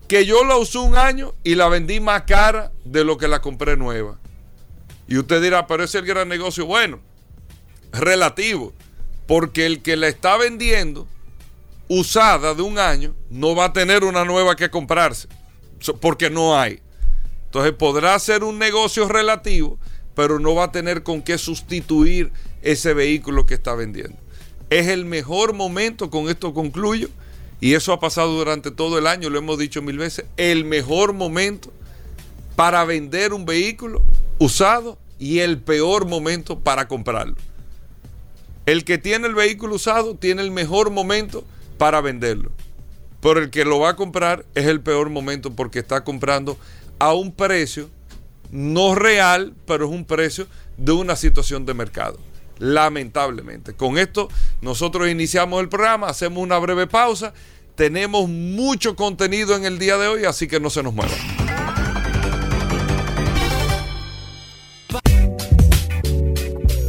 que 0.09 0.27
yo 0.27 0.43
la 0.43 0.57
usé 0.57 0.79
un 0.79 0.97
año 0.97 1.35
y 1.45 1.55
la 1.55 1.69
vendí 1.69 2.01
más 2.01 2.23
cara 2.23 2.73
de 2.85 3.05
lo 3.05 3.17
que 3.17 3.29
la 3.29 3.41
compré 3.43 3.77
nueva. 3.77 4.19
Y 5.07 5.19
usted 5.19 5.41
dirá, 5.41 5.69
pero 5.69 5.85
es 5.85 5.95
el 5.95 6.05
gran 6.05 6.29
negocio. 6.29 6.67
Bueno, 6.67 6.99
relativo, 7.93 8.73
porque 9.29 9.67
el 9.67 9.83
que 9.83 9.97
la 9.97 10.09
está 10.09 10.39
vendiendo 10.39 11.07
usada 11.87 12.55
de 12.55 12.63
un 12.63 12.79
año 12.79 13.15
no 13.29 13.55
va 13.55 13.67
a 13.67 13.73
tener 13.75 14.03
una 14.03 14.25
nueva 14.25 14.57
que 14.57 14.71
comprarse, 14.71 15.29
porque 16.01 16.31
no 16.31 16.59
hay. 16.59 16.81
Entonces 17.45 17.73
podrá 17.73 18.19
ser 18.19 18.43
un 18.43 18.59
negocio 18.59 19.07
relativo, 19.07 19.79
pero 20.15 20.39
no 20.39 20.55
va 20.55 20.65
a 20.65 20.73
tener 20.73 21.03
con 21.03 21.21
qué 21.21 21.37
sustituir 21.37 22.33
ese 22.63 22.95
vehículo 22.95 23.45
que 23.45 23.55
está 23.55 23.75
vendiendo. 23.75 24.17
Es 24.71 24.89
el 24.89 25.05
mejor 25.05 25.53
momento, 25.53 26.09
con 26.09 26.31
esto 26.31 26.55
concluyo, 26.55 27.11
y 27.61 27.75
eso 27.75 27.93
ha 27.93 28.01
pasado 28.01 28.33
durante 28.33 28.71
todo 28.71 28.99
el 28.99 29.07
año, 29.07 29.29
lo 29.29 29.39
hemos 29.39 29.59
dicho 29.59 29.83
mil 29.83 29.99
veces, 29.99 30.25
el 30.39 30.65
mejor 30.65 31.13
momento 31.13 31.71
para 32.57 32.83
vender 32.87 33.35
un 33.35 33.45
vehículo 33.45 34.03
usado 34.39 34.97
y 35.19 35.41
el 35.41 35.59
peor 35.59 36.07
momento 36.07 36.61
para 36.61 36.89
comprarlo. 36.89 37.37
El 38.69 38.85
que 38.85 38.99
tiene 38.99 39.27
el 39.27 39.35
vehículo 39.35 39.77
usado 39.77 40.15
tiene 40.15 40.43
el 40.43 40.51
mejor 40.51 40.91
momento 40.91 41.43
para 41.79 42.03
venderlo. 42.03 42.51
Pero 43.23 43.41
el 43.41 43.49
que 43.49 43.65
lo 43.65 43.79
va 43.79 43.89
a 43.89 43.97
comprar 43.97 44.45
es 44.55 44.67
el 44.67 44.83
peor 44.83 45.09
momento 45.09 45.57
porque 45.57 45.79
está 45.79 46.05
comprando 46.05 46.59
a 46.99 47.15
un 47.15 47.33
precio 47.33 47.89
no 48.51 48.95
real, 48.95 49.55
pero 49.67 49.87
es 49.87 49.91
un 49.91 50.05
precio 50.05 50.47
de 50.77 50.93
una 50.93 51.17
situación 51.17 51.65
de 51.65 51.73
mercado 51.73 52.19
lamentablemente. 52.59 53.73
Con 53.73 53.97
esto 53.97 54.29
nosotros 54.61 55.09
iniciamos 55.09 55.63
el 55.63 55.71
programa, 55.71 56.09
hacemos 56.09 56.43
una 56.43 56.59
breve 56.59 56.87
pausa, 56.87 57.33
tenemos 57.75 58.29
mucho 58.29 58.97
contenido 58.97 59.57
en 59.57 59.65
el 59.65 59.79
día 59.79 59.97
de 59.97 60.09
hoy, 60.09 60.25
así 60.27 60.47
que 60.47 60.61
no 60.61 60.69
se 60.69 60.83
nos 60.83 60.93
muevan. 60.93 61.48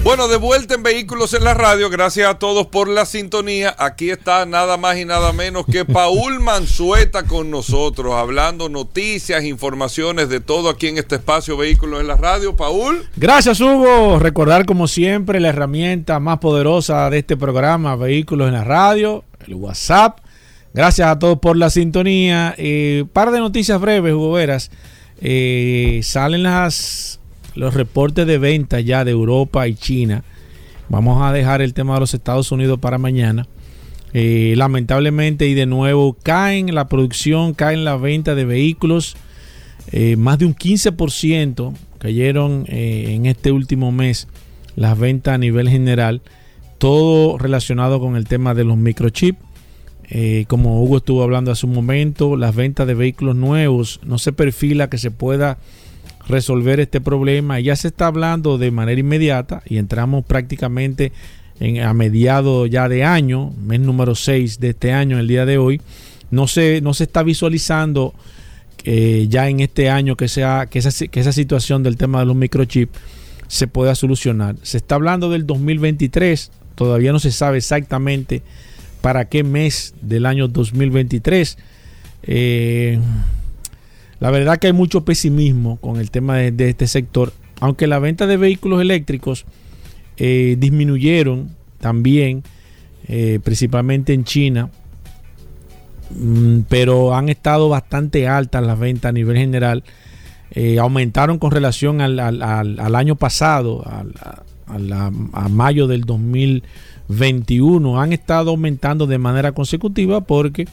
Bueno, 0.09 0.27
de 0.27 0.37
vuelta 0.37 0.73
en 0.73 0.81
Vehículos 0.81 1.35
en 1.35 1.43
la 1.43 1.53
Radio. 1.53 1.87
Gracias 1.91 2.27
a 2.27 2.39
todos 2.39 2.65
por 2.65 2.87
la 2.87 3.05
sintonía. 3.05 3.75
Aquí 3.77 4.09
está 4.09 4.43
nada 4.47 4.75
más 4.75 4.97
y 4.97 5.05
nada 5.05 5.33
menos 5.33 5.67
que 5.67 5.85
Paul 5.85 6.39
Manzueta 6.39 7.27
con 7.27 7.51
nosotros, 7.51 8.15
hablando 8.15 8.69
noticias, 8.69 9.43
informaciones 9.43 10.27
de 10.27 10.39
todo 10.39 10.69
aquí 10.69 10.87
en 10.87 10.97
este 10.97 11.17
espacio 11.17 11.57
Vehículos 11.57 12.01
en 12.01 12.07
la 12.07 12.15
Radio. 12.15 12.55
Paul. 12.55 13.07
Gracias, 13.17 13.61
Hugo. 13.61 14.17
Recordar, 14.17 14.65
como 14.65 14.87
siempre, 14.87 15.39
la 15.39 15.49
herramienta 15.49 16.19
más 16.19 16.39
poderosa 16.39 17.07
de 17.11 17.19
este 17.19 17.37
programa, 17.37 17.95
Vehículos 17.95 18.47
en 18.47 18.55
la 18.55 18.63
Radio, 18.63 19.25
el 19.45 19.53
WhatsApp. 19.53 20.21
Gracias 20.73 21.07
a 21.07 21.19
todos 21.19 21.37
por 21.37 21.55
la 21.55 21.69
sintonía. 21.69 22.55
Eh, 22.57 23.05
par 23.13 23.29
de 23.29 23.37
noticias 23.37 23.79
breves, 23.79 24.15
Hugo 24.15 24.31
Veras. 24.31 24.71
Eh, 25.21 25.99
salen 26.01 26.41
las 26.41 27.18
los 27.59 27.73
reportes 27.73 28.25
de 28.25 28.37
venta 28.37 28.79
ya 28.79 29.03
de 29.03 29.11
Europa 29.11 29.67
y 29.67 29.75
China. 29.75 30.23
Vamos 30.87 31.21
a 31.21 31.33
dejar 31.33 31.61
el 31.61 31.73
tema 31.73 31.95
de 31.95 31.99
los 31.99 32.13
Estados 32.13 32.53
Unidos 32.53 32.79
para 32.79 32.97
mañana. 32.97 33.47
Eh, 34.13 34.53
lamentablemente 34.55 35.45
y 35.45 35.53
de 35.53 35.65
nuevo 35.65 36.13
caen 36.23 36.73
la 36.73 36.87
producción, 36.87 37.53
caen 37.53 37.83
la 37.83 37.97
venta 37.97 38.33
de 38.33 38.45
vehículos. 38.45 39.17
Eh, 39.91 40.15
más 40.15 40.39
de 40.39 40.45
un 40.45 40.55
15% 40.55 41.73
cayeron 41.97 42.63
eh, 42.69 43.07
en 43.09 43.25
este 43.25 43.51
último 43.51 43.91
mes 43.91 44.29
las 44.77 44.97
ventas 44.97 45.35
a 45.35 45.37
nivel 45.37 45.67
general. 45.67 46.21
Todo 46.77 47.37
relacionado 47.37 47.99
con 47.99 48.15
el 48.15 48.25
tema 48.25 48.53
de 48.53 48.63
los 48.63 48.77
microchips. 48.77 49.37
como 50.47 50.81
Hugo 50.81 50.97
estuvo 50.97 51.23
hablando 51.23 51.51
hace 51.51 51.65
un 51.65 51.73
momento, 51.73 52.37
las 52.37 52.55
ventas 52.55 52.87
de 52.87 52.93
vehículos 52.93 53.35
nuevos 53.35 53.99
no 54.05 54.17
se 54.17 54.31
perfila 54.31 54.89
que 54.89 54.97
se 54.97 55.11
pueda 55.11 55.57
resolver 56.29 56.79
este 56.79 57.01
problema. 57.01 57.59
Ya 57.59 57.75
se 57.75 57.89
está 57.89 58.07
hablando 58.07 58.57
de 58.57 58.71
manera 58.71 58.99
inmediata 58.99 59.61
y 59.65 59.77
entramos 59.77 60.23
prácticamente 60.23 61.11
en, 61.59 61.81
a 61.81 61.93
mediados 61.93 62.69
ya 62.69 62.87
de 62.87 63.03
año, 63.03 63.51
mes 63.61 63.79
número 63.79 64.15
6 64.15 64.59
de 64.59 64.69
este 64.69 64.93
año, 64.93 65.19
el 65.19 65.27
día 65.27 65.45
de 65.45 65.57
hoy. 65.57 65.81
No 66.31 66.47
se, 66.47 66.79
no 66.81 66.93
se 66.93 67.05
está 67.05 67.23
visualizando 67.23 68.13
eh, 68.85 69.25
ya 69.29 69.49
en 69.49 69.59
este 69.59 69.89
año 69.89 70.15
que, 70.15 70.27
sea, 70.27 70.67
que, 70.67 70.79
esa, 70.79 71.07
que 71.07 71.19
esa 71.19 71.33
situación 71.33 71.83
del 71.83 71.97
tema 71.97 72.19
de 72.19 72.27
los 72.27 72.35
microchips 72.35 72.97
se 73.47 73.67
pueda 73.67 73.95
solucionar. 73.95 74.55
Se 74.61 74.77
está 74.77 74.95
hablando 74.95 75.31
del 75.31 75.47
2023, 75.47 76.51
todavía 76.75 77.11
no 77.11 77.19
se 77.19 77.31
sabe 77.31 77.57
exactamente 77.57 78.43
para 79.01 79.25
qué 79.25 79.43
mes 79.43 79.95
del 80.01 80.27
año 80.27 80.47
2023. 80.47 81.57
Eh, 82.23 82.99
la 84.19 84.31
verdad 84.31 84.57
que 84.57 84.67
hay 84.67 84.73
mucho 84.73 85.05
pesimismo 85.05 85.77
con 85.77 85.97
el 85.97 86.11
tema 86.11 86.37
de, 86.37 86.69
este 86.69 86.87
sector, 86.87 87.33
aunque 87.59 87.87
la 87.87 87.99
venta 87.99 88.27
de 88.27 88.37
vehículos 88.37 88.81
eléctricos 88.81 89.45
eh, 90.17 90.55
disminuyeron 90.59 91.55
también, 91.79 92.43
eh, 93.07 93.39
principalmente 93.43 94.13
en 94.13 94.25
China, 94.25 94.69
mm, 96.11 96.61
pero 96.67 97.15
han 97.15 97.29
estado 97.29 97.69
bastante 97.69 98.27
altas 98.27 98.65
las 98.65 98.77
ventas 98.77 99.09
a 99.09 99.13
nivel 99.13 99.37
general. 99.37 99.83
aumentaron 100.79 101.37
con 101.37 101.51
relación 101.51 102.01
al, 102.01 102.95
año 102.95 103.15
pasado, 103.15 103.83
a 103.85 105.49
mayo 105.49 105.87
del 105.87 106.01
2021. 106.01 108.01
Han 108.01 108.13
estado 108.13 108.51
aumentando 108.51 109.07
de 109.07 109.17
manera 109.17 109.51
consecutiva 109.51 110.21
porque 110.21 110.67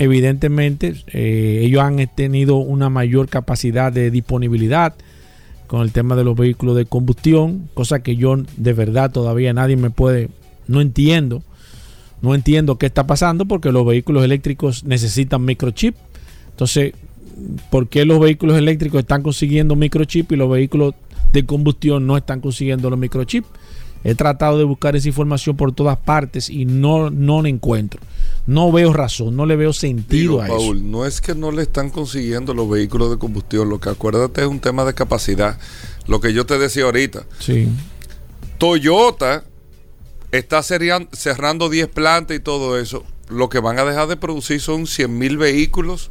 evidentemente 0.00 0.94
eh, 1.08 1.60
ellos 1.62 1.82
han 1.82 1.98
tenido 2.14 2.56
una 2.56 2.88
mayor 2.88 3.28
capacidad 3.28 3.92
de 3.92 4.10
disponibilidad 4.10 4.94
con 5.66 5.82
el 5.82 5.92
tema 5.92 6.16
de 6.16 6.24
los 6.24 6.34
vehículos 6.36 6.74
de 6.74 6.86
combustión, 6.86 7.68
cosa 7.74 8.02
que 8.02 8.16
yo 8.16 8.34
de 8.56 8.72
verdad 8.72 9.12
todavía 9.12 9.52
nadie 9.52 9.76
me 9.76 9.90
puede, 9.90 10.30
no 10.66 10.80
entiendo, 10.80 11.42
no 12.22 12.34
entiendo 12.34 12.78
qué 12.78 12.86
está 12.86 13.06
pasando 13.06 13.44
porque 13.44 13.72
los 13.72 13.84
vehículos 13.84 14.24
eléctricos 14.24 14.84
necesitan 14.84 15.44
microchip. 15.44 15.94
Entonces, 16.48 16.94
¿por 17.70 17.88
qué 17.88 18.06
los 18.06 18.20
vehículos 18.20 18.56
eléctricos 18.56 19.00
están 19.00 19.22
consiguiendo 19.22 19.76
microchip 19.76 20.32
y 20.32 20.36
los 20.36 20.50
vehículos 20.50 20.94
de 21.34 21.44
combustión 21.44 22.06
no 22.06 22.16
están 22.16 22.40
consiguiendo 22.40 22.88
los 22.88 22.98
microchips? 22.98 23.48
He 24.02 24.14
tratado 24.14 24.58
de 24.58 24.64
buscar 24.64 24.96
esa 24.96 25.08
información 25.08 25.56
por 25.56 25.72
todas 25.72 25.98
partes 25.98 26.48
y 26.48 26.64
no, 26.64 27.10
no 27.10 27.42
la 27.42 27.48
encuentro. 27.48 28.00
No 28.46 28.72
veo 28.72 28.92
razón, 28.92 29.36
no 29.36 29.44
le 29.44 29.56
veo 29.56 29.72
sentido 29.72 30.42
a 30.42 30.46
Paul, 30.46 30.78
eso. 30.78 30.86
No 30.86 31.04
es 31.04 31.20
que 31.20 31.34
no 31.34 31.52
le 31.52 31.62
están 31.62 31.90
consiguiendo 31.90 32.54
los 32.54 32.68
vehículos 32.68 33.10
de 33.10 33.18
combustión, 33.18 33.68
lo 33.68 33.78
que 33.78 33.90
acuérdate 33.90 34.40
es 34.40 34.46
un 34.46 34.60
tema 34.60 34.84
de 34.84 34.94
capacidad. 34.94 35.58
Lo 36.06 36.20
que 36.20 36.32
yo 36.32 36.46
te 36.46 36.58
decía 36.58 36.84
ahorita. 36.84 37.26
Sí. 37.38 37.68
Toyota 38.58 39.44
está 40.32 40.62
cerrando 40.62 41.68
10 41.68 41.88
plantas 41.88 42.36
y 42.36 42.40
todo 42.40 42.78
eso. 42.78 43.04
Lo 43.28 43.48
que 43.48 43.60
van 43.60 43.78
a 43.78 43.84
dejar 43.84 44.08
de 44.08 44.16
producir 44.16 44.60
son 44.60 44.86
100 44.86 45.16
mil 45.16 45.36
vehículos 45.36 46.10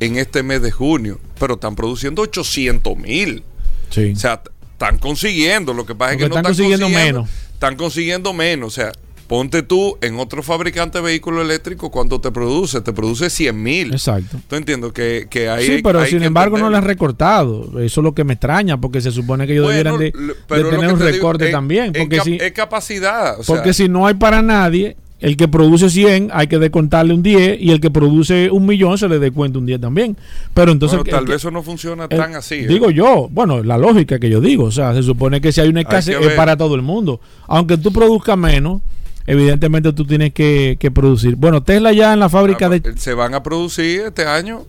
en 0.00 0.16
este 0.16 0.42
mes 0.42 0.62
de 0.62 0.70
junio, 0.70 1.18
pero 1.38 1.54
están 1.54 1.74
produciendo 1.74 2.22
800 2.22 2.96
mil. 2.96 3.42
Sí. 3.90 4.12
O 4.12 4.16
sea, 4.16 4.42
están 4.78 4.98
consiguiendo. 4.98 5.74
Lo 5.74 5.84
que 5.84 5.96
pasa 5.96 6.12
es 6.12 6.18
que 6.18 6.28
no 6.28 6.36
están 6.36 6.44
consiguiendo 6.44 6.88
menos. 6.88 7.28
Están 7.52 7.74
consiguiendo 7.74 8.32
menos. 8.32 8.68
O 8.68 8.70
sea, 8.70 8.92
Ponte 9.28 9.62
tú 9.62 9.98
en 10.00 10.18
otro 10.18 10.42
fabricante 10.42 10.98
de 10.98 11.04
vehículo 11.04 11.42
eléctrico, 11.42 11.90
¿cuánto 11.90 12.18
te 12.18 12.32
produce? 12.32 12.80
Te 12.80 12.94
produce 12.94 13.28
100 13.28 13.62
mil. 13.62 13.92
Exacto. 13.92 14.38
¿Tú 14.48 14.56
entiendes? 14.56 14.90
Que, 14.92 15.26
que 15.28 15.50
hay, 15.50 15.66
sí, 15.66 15.80
pero 15.82 16.02
sin 16.06 16.22
embargo 16.22 16.56
no 16.56 16.70
le 16.70 16.78
han 16.78 16.84
recortado. 16.84 17.78
Eso 17.78 18.00
es 18.00 18.04
lo 18.04 18.14
que 18.14 18.24
me 18.24 18.32
extraña, 18.32 18.80
porque 18.80 19.02
se 19.02 19.10
supone 19.10 19.46
que 19.46 19.52
ellos 19.52 19.68
debieran 19.68 19.98
de, 19.98 20.12
tener 20.48 20.94
un 20.94 20.98
recorte 20.98 21.50
también. 21.50 21.92
Porque 21.92 22.20
si, 22.20 22.36
es 22.36 22.52
capacidad. 22.52 23.36
porque 23.46 23.74
si 23.74 23.86
no 23.86 24.06
hay 24.06 24.14
para 24.14 24.40
nadie, 24.40 24.96
el 25.20 25.36
que 25.36 25.48
produce 25.48 25.90
100 25.90 26.30
hay 26.32 26.46
que 26.46 26.58
descontarle 26.58 27.12
un 27.12 27.22
10 27.22 27.60
y 27.60 27.70
el 27.70 27.80
que 27.80 27.90
produce 27.90 28.50
un 28.50 28.66
millón 28.66 28.98
se 28.98 29.08
le 29.08 29.18
descuenta 29.18 29.58
un 29.58 29.66
10 29.66 29.80
también. 29.80 30.16
Pero 30.54 30.70
entonces... 30.70 31.00
tal 31.04 31.26
vez 31.26 31.36
eso 31.36 31.50
no 31.50 31.62
funciona 31.62 32.08
tan 32.08 32.36
así. 32.36 32.56
¿eh? 32.56 32.66
Digo 32.68 32.90
yo, 32.90 33.28
bueno, 33.30 33.62
la 33.62 33.78
lógica 33.78 34.18
que 34.18 34.30
yo 34.30 34.40
digo, 34.40 34.64
o 34.64 34.70
sea, 34.70 34.94
se 34.94 35.02
supone 35.02 35.40
que 35.40 35.50
si 35.50 35.60
hay 35.60 35.68
una 35.68 35.80
escasez 35.80 36.16
es 36.20 36.32
para 36.34 36.56
todo 36.56 36.74
el 36.74 36.82
mundo. 36.82 37.20
Aunque 37.48 37.76
tú 37.76 37.92
produzcas 37.92 38.38
menos, 38.38 38.80
evidentemente 39.26 39.92
tú 39.92 40.04
tienes 40.04 40.32
que, 40.32 40.90
producir. 40.94 41.34
Bueno, 41.34 41.62
Tesla 41.62 41.92
ya 41.92 42.12
en 42.12 42.20
la 42.20 42.28
fábrica 42.28 42.66
ah, 42.66 42.70
de... 42.70 42.80
Pues, 42.80 43.00
se 43.00 43.12
van 43.12 43.34
a 43.34 43.42
producir 43.42 44.02
este 44.02 44.24
año 44.24 44.64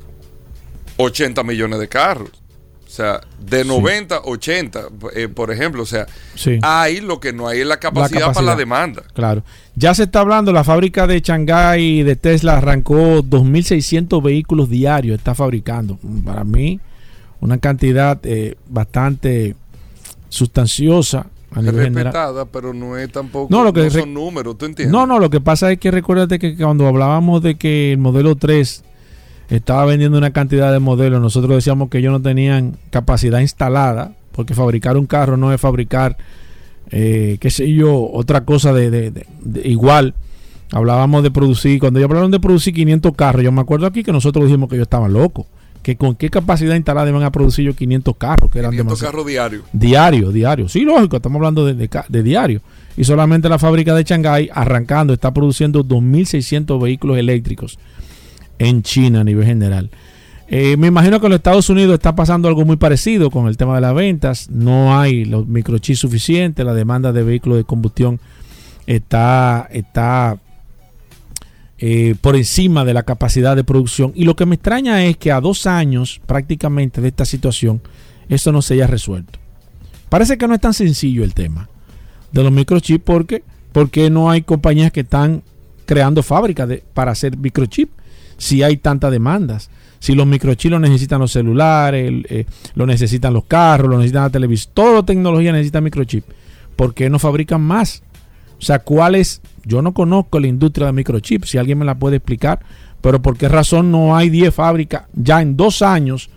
80 0.97 1.43
millones 1.43 1.79
de 1.79 1.87
carros. 1.87 2.38
O 2.89 2.91
sea, 2.91 3.21
de 3.39 3.63
90, 3.63 4.15
a 4.15 4.21
80, 4.21 4.81
eh, 5.13 5.27
por 5.27 5.51
ejemplo. 5.51 5.83
O 5.83 5.85
sea, 5.85 6.07
hay 6.63 7.01
lo 7.01 7.19
que 7.19 7.31
no 7.31 7.47
hay 7.47 7.59
es 7.59 7.67
la 7.67 7.77
capacidad, 7.77 8.33
para 8.33 8.41
la 8.43 8.55
demanda. 8.55 9.03
Claro. 9.13 9.43
Ya 9.75 9.93
se 9.93 10.03
está 10.03 10.21
hablando, 10.21 10.51
la 10.51 10.63
fábrica 10.63 11.05
de 11.05 11.21
Shanghái 11.21 12.01
de 12.01 12.15
Tesla 12.15 12.57
arrancó 12.57 13.21
2.600 13.21 14.23
vehículos 14.23 14.71
diarios, 14.71 15.19
está 15.19 15.35
fabricando. 15.35 15.99
Para 16.25 16.43
mí, 16.43 16.79
una 17.41 17.59
cantidad 17.59 18.19
eh, 18.23 18.55
bastante 18.67 19.55
sustanciosa 20.29 21.27
es 21.55 21.71
respetada, 21.71 22.45
pero 22.45 22.73
no 22.73 22.97
es 22.97 23.11
tampoco. 23.11 23.49
No, 23.51 23.63
lo 23.63 23.71
que 23.71 23.87
son 23.91 24.15
números, 24.15 24.57
¿tú 24.57 24.65
entiendes? 24.65 24.91
No, 24.91 25.05
no, 25.05 25.19
lo 25.19 25.29
que 25.29 25.41
pasa 25.41 25.71
es 25.71 25.77
que 25.77 25.91
recuérdate 25.91 26.39
que 26.39 26.55
cuando 26.55 26.87
hablábamos 26.87 27.43
de 27.43 27.55
que 27.55 27.91
el 27.91 27.99
modelo 27.99 28.35
3 28.35 28.83
estaba 29.49 29.85
vendiendo 29.85 30.17
una 30.17 30.31
cantidad 30.31 30.71
de 30.71 30.79
modelos, 30.79 31.21
nosotros 31.21 31.55
decíamos 31.55 31.89
que 31.89 31.97
ellos 31.97 32.11
no 32.11 32.21
tenían 32.21 32.77
capacidad 32.91 33.39
instalada, 33.39 34.13
porque 34.31 34.53
fabricar 34.53 34.97
un 34.97 35.05
carro 35.05 35.37
no 35.37 35.51
es 35.51 35.59
fabricar, 35.59 36.17
eh, 36.91 37.37
qué 37.39 37.49
sé 37.49 37.71
yo, 37.73 38.09
otra 38.11 38.45
cosa 38.45 38.73
de, 38.73 39.25
igual. 39.63 40.13
Hablábamos 40.71 41.23
de 41.23 41.31
producir, 41.31 41.79
cuando 41.79 41.97
ellos 41.97 42.09
hablaron 42.09 42.29
de 42.29 42.39
producir 42.39 42.75
500 42.75 43.15
carros, 43.15 43.43
yo 43.43 43.51
me 43.51 43.61
acuerdo 43.61 43.87
aquí 43.87 44.03
que 44.03 44.11
nosotros 44.11 44.45
dijimos 44.45 44.69
que 44.69 44.75
ellos 44.75 44.85
estaban 44.85 45.11
locos 45.11 45.45
que 45.81 45.95
con 45.95 46.13
qué 46.15 46.29
capacidad 46.29 46.75
instalada 46.75 47.09
iban 47.09 47.23
a 47.23 47.31
producir 47.31 47.65
yo 47.65 47.73
500 47.73 48.15
carros. 48.17 48.51
Que 48.51 48.59
500 48.61 49.01
carros 49.01 49.25
diarios. 49.25 49.63
Diario, 49.71 50.29
diario. 50.29 50.67
Sí, 50.67 50.81
lógico, 50.81 51.15
estamos 51.15 51.37
hablando 51.37 51.65
de, 51.65 52.23
diario. 52.23 52.61
Y 52.97 53.05
solamente 53.05 53.47
la 53.47 53.57
fábrica 53.57 53.95
de 53.95 54.03
Shanghái, 54.03 54.49
arrancando, 54.53 55.13
está 55.13 55.33
produciendo 55.33 55.85
2.600 55.85 56.81
vehículos 56.81 57.17
eléctricos 57.17 57.79
en 58.59 58.83
China 58.83 59.21
a 59.21 59.23
nivel 59.23 59.45
general. 59.45 59.89
Eh, 60.51 60.77
me 60.77 60.87
imagino 60.87 61.19
que 61.19 61.27
en 61.27 61.31
los 61.31 61.39
Estados 61.39 61.69
Unidos 61.69 61.93
está 61.93 62.15
pasando 62.15 62.47
algo 62.47 62.65
muy 62.65 62.75
parecido 62.75 63.29
con 63.29 63.47
el 63.47 63.55
tema 63.55 63.75
de 63.75 63.81
las 63.81 63.93
ventas. 63.93 64.49
No 64.49 64.99
hay 64.99 65.25
los 65.25 65.47
microchips 65.47 65.99
suficientes, 65.99 66.65
la 66.65 66.73
demanda 66.73 67.11
de 67.11 67.23
vehículos 67.23 67.59
de 67.59 67.63
combustión 67.63 68.19
está, 68.87 69.67
está 69.71 70.39
eh, 71.77 72.15
por 72.19 72.35
encima 72.35 72.83
de 72.83 72.95
la 72.95 73.03
capacidad 73.03 73.55
de 73.55 73.63
producción. 73.63 74.11
Y 74.15 74.25
lo 74.25 74.35
que 74.35 74.47
me 74.47 74.55
extraña 74.55 75.05
es 75.05 75.17
que 75.17 75.31
a 75.31 75.39
dos 75.39 75.67
años 75.67 76.19
prácticamente 76.25 76.99
de 76.99 77.09
esta 77.09 77.25
situación, 77.25 77.81
eso 78.27 78.51
no 78.51 78.63
se 78.63 78.73
haya 78.73 78.87
resuelto. 78.87 79.37
Parece 80.09 80.39
que 80.39 80.47
no 80.47 80.55
es 80.55 80.61
tan 80.61 80.73
sencillo 80.73 81.23
el 81.23 81.35
tema 81.35 81.69
de 82.31 82.43
los 82.43 82.51
microchips 82.51 83.03
porque, 83.03 83.43
porque 83.71 84.09
no 84.09 84.31
hay 84.31 84.41
compañías 84.41 84.91
que 84.91 85.01
están 85.01 85.43
creando 85.85 86.23
fábricas 86.23 86.67
de, 86.67 86.83
para 86.95 87.11
hacer 87.11 87.37
microchips 87.37 87.98
si 88.39 88.63
hay 88.63 88.77
tantas 88.77 89.11
demandas. 89.11 89.69
Si 89.99 90.15
los 90.15 90.25
microchips 90.25 90.79
necesitan 90.79 91.19
los 91.19 91.31
celulares, 91.31 92.23
eh, 92.29 92.45
lo 92.73 92.87
necesitan 92.87 93.33
los 93.33 93.43
carros, 93.43 93.89
lo 93.89 93.97
necesitan 93.97 94.23
la 94.23 94.29
televisión, 94.31 94.71
toda 94.73 95.03
tecnología 95.03 95.51
necesita 95.51 95.81
microchip. 95.81 96.23
¿Por 96.75 96.95
qué 96.95 97.09
no 97.09 97.19
fabrican 97.19 97.61
más? 97.61 98.01
O 98.57 98.61
sea, 98.61 98.79
¿cuál 98.79 99.15
es 99.15 99.41
yo 99.65 99.81
no 99.81 99.93
conozco 99.93 100.39
la 100.39 100.47
industria 100.47 100.87
de 100.87 100.93
microchips, 100.93 101.49
si 101.49 101.57
alguien 101.57 101.77
me 101.77 101.85
la 101.85 101.95
puede 101.95 102.17
explicar, 102.17 102.59
pero 103.01 103.21
por 103.21 103.37
qué 103.37 103.47
razón 103.47 103.91
no 103.91 104.15
hay 104.15 104.29
10 104.29 104.53
fábricas 104.53 105.03
ya 105.13 105.41
en 105.41 105.55
dos 105.55 105.81
años 105.81 106.29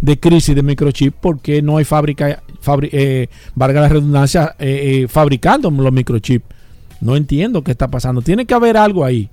de 0.00 0.20
crisis 0.20 0.54
de 0.54 0.62
microchips, 0.62 1.16
porque 1.20 1.62
no 1.62 1.78
hay 1.78 1.84
fábrica, 1.84 2.42
eh, 2.92 3.28
valga 3.54 3.80
la 3.80 3.88
redundancia, 3.88 4.54
eh, 4.58 5.04
eh, 5.04 5.08
fabricando 5.08 5.70
los 5.70 5.92
microchips. 5.92 6.44
No 7.00 7.16
entiendo 7.16 7.62
qué 7.62 7.70
está 7.70 7.88
pasando. 7.88 8.22
Tiene 8.22 8.44
que 8.44 8.54
haber 8.54 8.76
algo 8.76 9.04
ahí. 9.04 9.30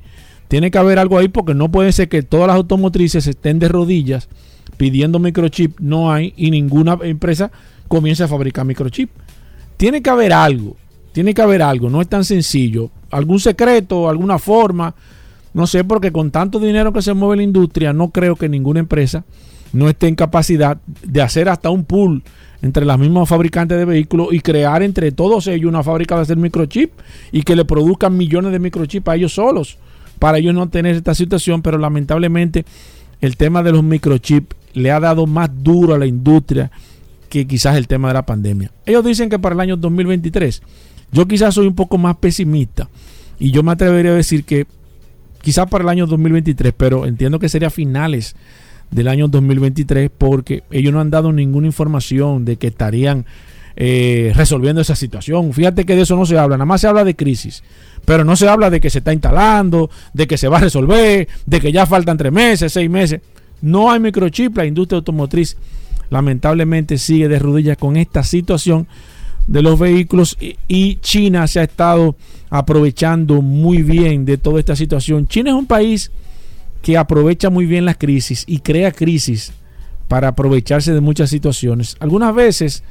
Tiene 0.52 0.70
que 0.70 0.78
haber 0.78 1.00
algo 1.00 1.18
ahí 1.18 1.30
porque 1.30 1.54
no 1.54 1.72
puede 1.72 1.94
ser 1.94 2.10
que 2.10 2.24
todas 2.24 2.48
las 2.48 2.58
automotrices 2.58 3.26
estén 3.26 3.58
de 3.58 3.70
rodillas 3.70 4.28
pidiendo 4.76 5.18
microchip, 5.18 5.80
no 5.80 6.12
hay 6.12 6.34
y 6.36 6.52
ninguna 6.52 6.98
empresa 7.04 7.54
comience 7.88 8.22
a 8.22 8.28
fabricar 8.28 8.66
microchip. 8.66 9.12
Tiene 9.78 10.02
que 10.02 10.10
haber 10.10 10.34
algo. 10.34 10.76
Tiene 11.14 11.34
que 11.34 11.42
haber 11.42 11.62
algo, 11.62 11.90
no 11.90 12.02
es 12.02 12.10
tan 12.10 12.26
sencillo. 12.26 12.90
Algún 13.12 13.40
secreto, 13.40 14.10
alguna 14.10 14.40
forma, 14.40 14.94
no 15.54 15.68
sé, 15.68 15.86
porque 15.86 16.12
con 16.12 16.32
tanto 16.32 16.60
dinero 16.60 16.92
que 16.92 17.02
se 17.02 17.14
mueve 17.14 17.38
la 17.38 17.44
industria, 17.44 17.94
no 17.94 18.10
creo 18.10 18.36
que 18.36 18.50
ninguna 18.50 18.82
empresa 18.82 19.24
no 19.72 19.88
esté 19.88 20.10
en 20.10 20.16
capacidad 20.16 20.80
de 20.86 21.22
hacer 21.22 21.48
hasta 21.48 21.70
un 21.70 21.86
pool 21.86 22.24
entre 22.62 22.84
las 22.84 23.00
mismas 23.00 23.30
fabricantes 23.30 23.78
de 23.78 23.86
vehículos 23.86 24.28
y 24.34 24.42
crear 24.42 24.84
entre 24.84 25.14
todos 25.14 25.48
ellos 25.48 25.70
una 25.70 25.82
fábrica 25.82 26.18
de 26.18 26.24
hacer 26.24 26.36
microchip 26.36 26.92
y 27.32 27.44
que 27.44 27.56
le 27.56 27.64
produzcan 27.64 28.18
millones 28.18 28.52
de 28.52 28.60
microchips 28.60 29.08
a 29.08 29.16
ellos 29.16 29.32
solos 29.32 29.78
para 30.22 30.38
ellos 30.38 30.54
no 30.54 30.70
tener 30.70 30.96
esta 30.96 31.16
situación, 31.16 31.64
pero 31.64 31.80
lamentablemente 31.80 32.64
el 33.22 33.38
tema 33.38 33.64
de 33.64 33.72
los 33.72 33.82
microchips 33.82 34.56
le 34.74 34.92
ha 34.92 35.00
dado 35.00 35.26
más 35.26 35.50
duro 35.64 35.96
a 35.96 35.98
la 35.98 36.06
industria 36.06 36.70
que 37.28 37.48
quizás 37.48 37.76
el 37.76 37.88
tema 37.88 38.10
de 38.10 38.14
la 38.14 38.26
pandemia. 38.28 38.70
Ellos 38.86 39.04
dicen 39.04 39.32
que 39.32 39.40
para 39.40 39.56
el 39.56 39.62
año 39.62 39.78
2023 39.78 40.62
yo 41.12 41.28
quizás 41.28 41.56
soy 41.56 41.66
un 41.66 41.74
poco 41.74 41.98
más 41.98 42.18
pesimista 42.18 42.88
y 43.40 43.50
yo 43.50 43.64
me 43.64 43.72
atrevería 43.72 44.12
a 44.12 44.14
decir 44.14 44.44
que 44.44 44.68
quizás 45.42 45.66
para 45.66 45.84
el 45.86 45.90
año 45.90 46.06
2023, 46.06 46.72
pero 46.78 47.08
entiendo 47.08 47.40
que 47.40 47.50
sería 47.50 47.72
finales 47.72 48.36
del 48.92 49.08
año 49.08 49.28
2023 49.28 50.12
porque 50.16 50.62
ellos 50.70 50.94
no 50.94 51.00
han 51.02 51.10
dado 51.10 51.34
ninguna 51.34 51.66
información 51.66 52.46
de 52.46 52.58
que 52.58 52.68
estarían 52.68 53.26
eh, 53.76 54.32
resolviendo 54.36 54.82
esa 54.82 54.96
situación. 54.96 55.54
Fíjate 55.54 55.86
que 55.86 55.96
de 55.96 56.04
eso 56.04 56.16
no 56.16 56.26
se 56.26 56.38
habla, 56.38 56.58
nada 56.58 56.66
más 56.66 56.82
se 56.82 56.88
habla 56.88 57.04
de 57.04 57.16
crisis. 57.16 57.64
Pero 58.06 58.24
no 58.24 58.36
se 58.36 58.48
habla 58.48 58.70
de 58.70 58.80
que 58.82 58.90
se 58.90 59.00
está 59.00 59.14
instalando, 59.14 59.90
de 60.14 60.28
que 60.28 60.38
se 60.38 60.48
va 60.48 60.58
a 60.58 60.62
resolver, 60.62 61.28
de 61.46 61.60
que 61.60 61.72
ya 61.72 61.86
faltan 61.86 62.18
tres 62.18 62.32
meses, 62.32 62.74
seis 62.74 62.90
meses. 62.90 63.22
No 63.62 63.92
hay 63.92 64.00
microchip, 64.00 64.58
la 64.58 64.66
industria 64.66 64.98
automotriz 64.98 65.56
lamentablemente 66.10 66.98
sigue 66.98 67.28
de 67.28 67.40
rodillas 67.40 67.78
con 67.78 67.96
esta 67.96 68.24
situación 68.24 68.88
de 69.48 69.62
los 69.62 69.80
vehículos 69.80 70.38
y 70.68 70.96
China 70.98 71.48
se 71.48 71.60
ha 71.60 71.64
estado 71.64 72.16
aprovechando 72.50 73.42
muy 73.42 73.82
bien 73.82 74.26
de 74.26 74.38
toda 74.38 74.60
esta 74.60 74.76
situación. 74.76 75.28
China 75.28 75.52
es 75.52 75.56
un 75.56 75.66
país 75.66 76.12
que 76.82 76.98
aprovecha 76.98 77.50
muy 77.50 77.66
bien 77.66 77.86
las 77.86 77.98
crisis 77.98 78.44
y 78.48 78.60
crea 78.60 78.92
crisis 78.92 79.54
para 80.08 80.30
aprovecharse 80.30 80.94
de 80.94 81.02
muchas 81.02 81.30
situaciones. 81.30 81.96
Algunas 82.00 82.36
veces, 82.36 82.84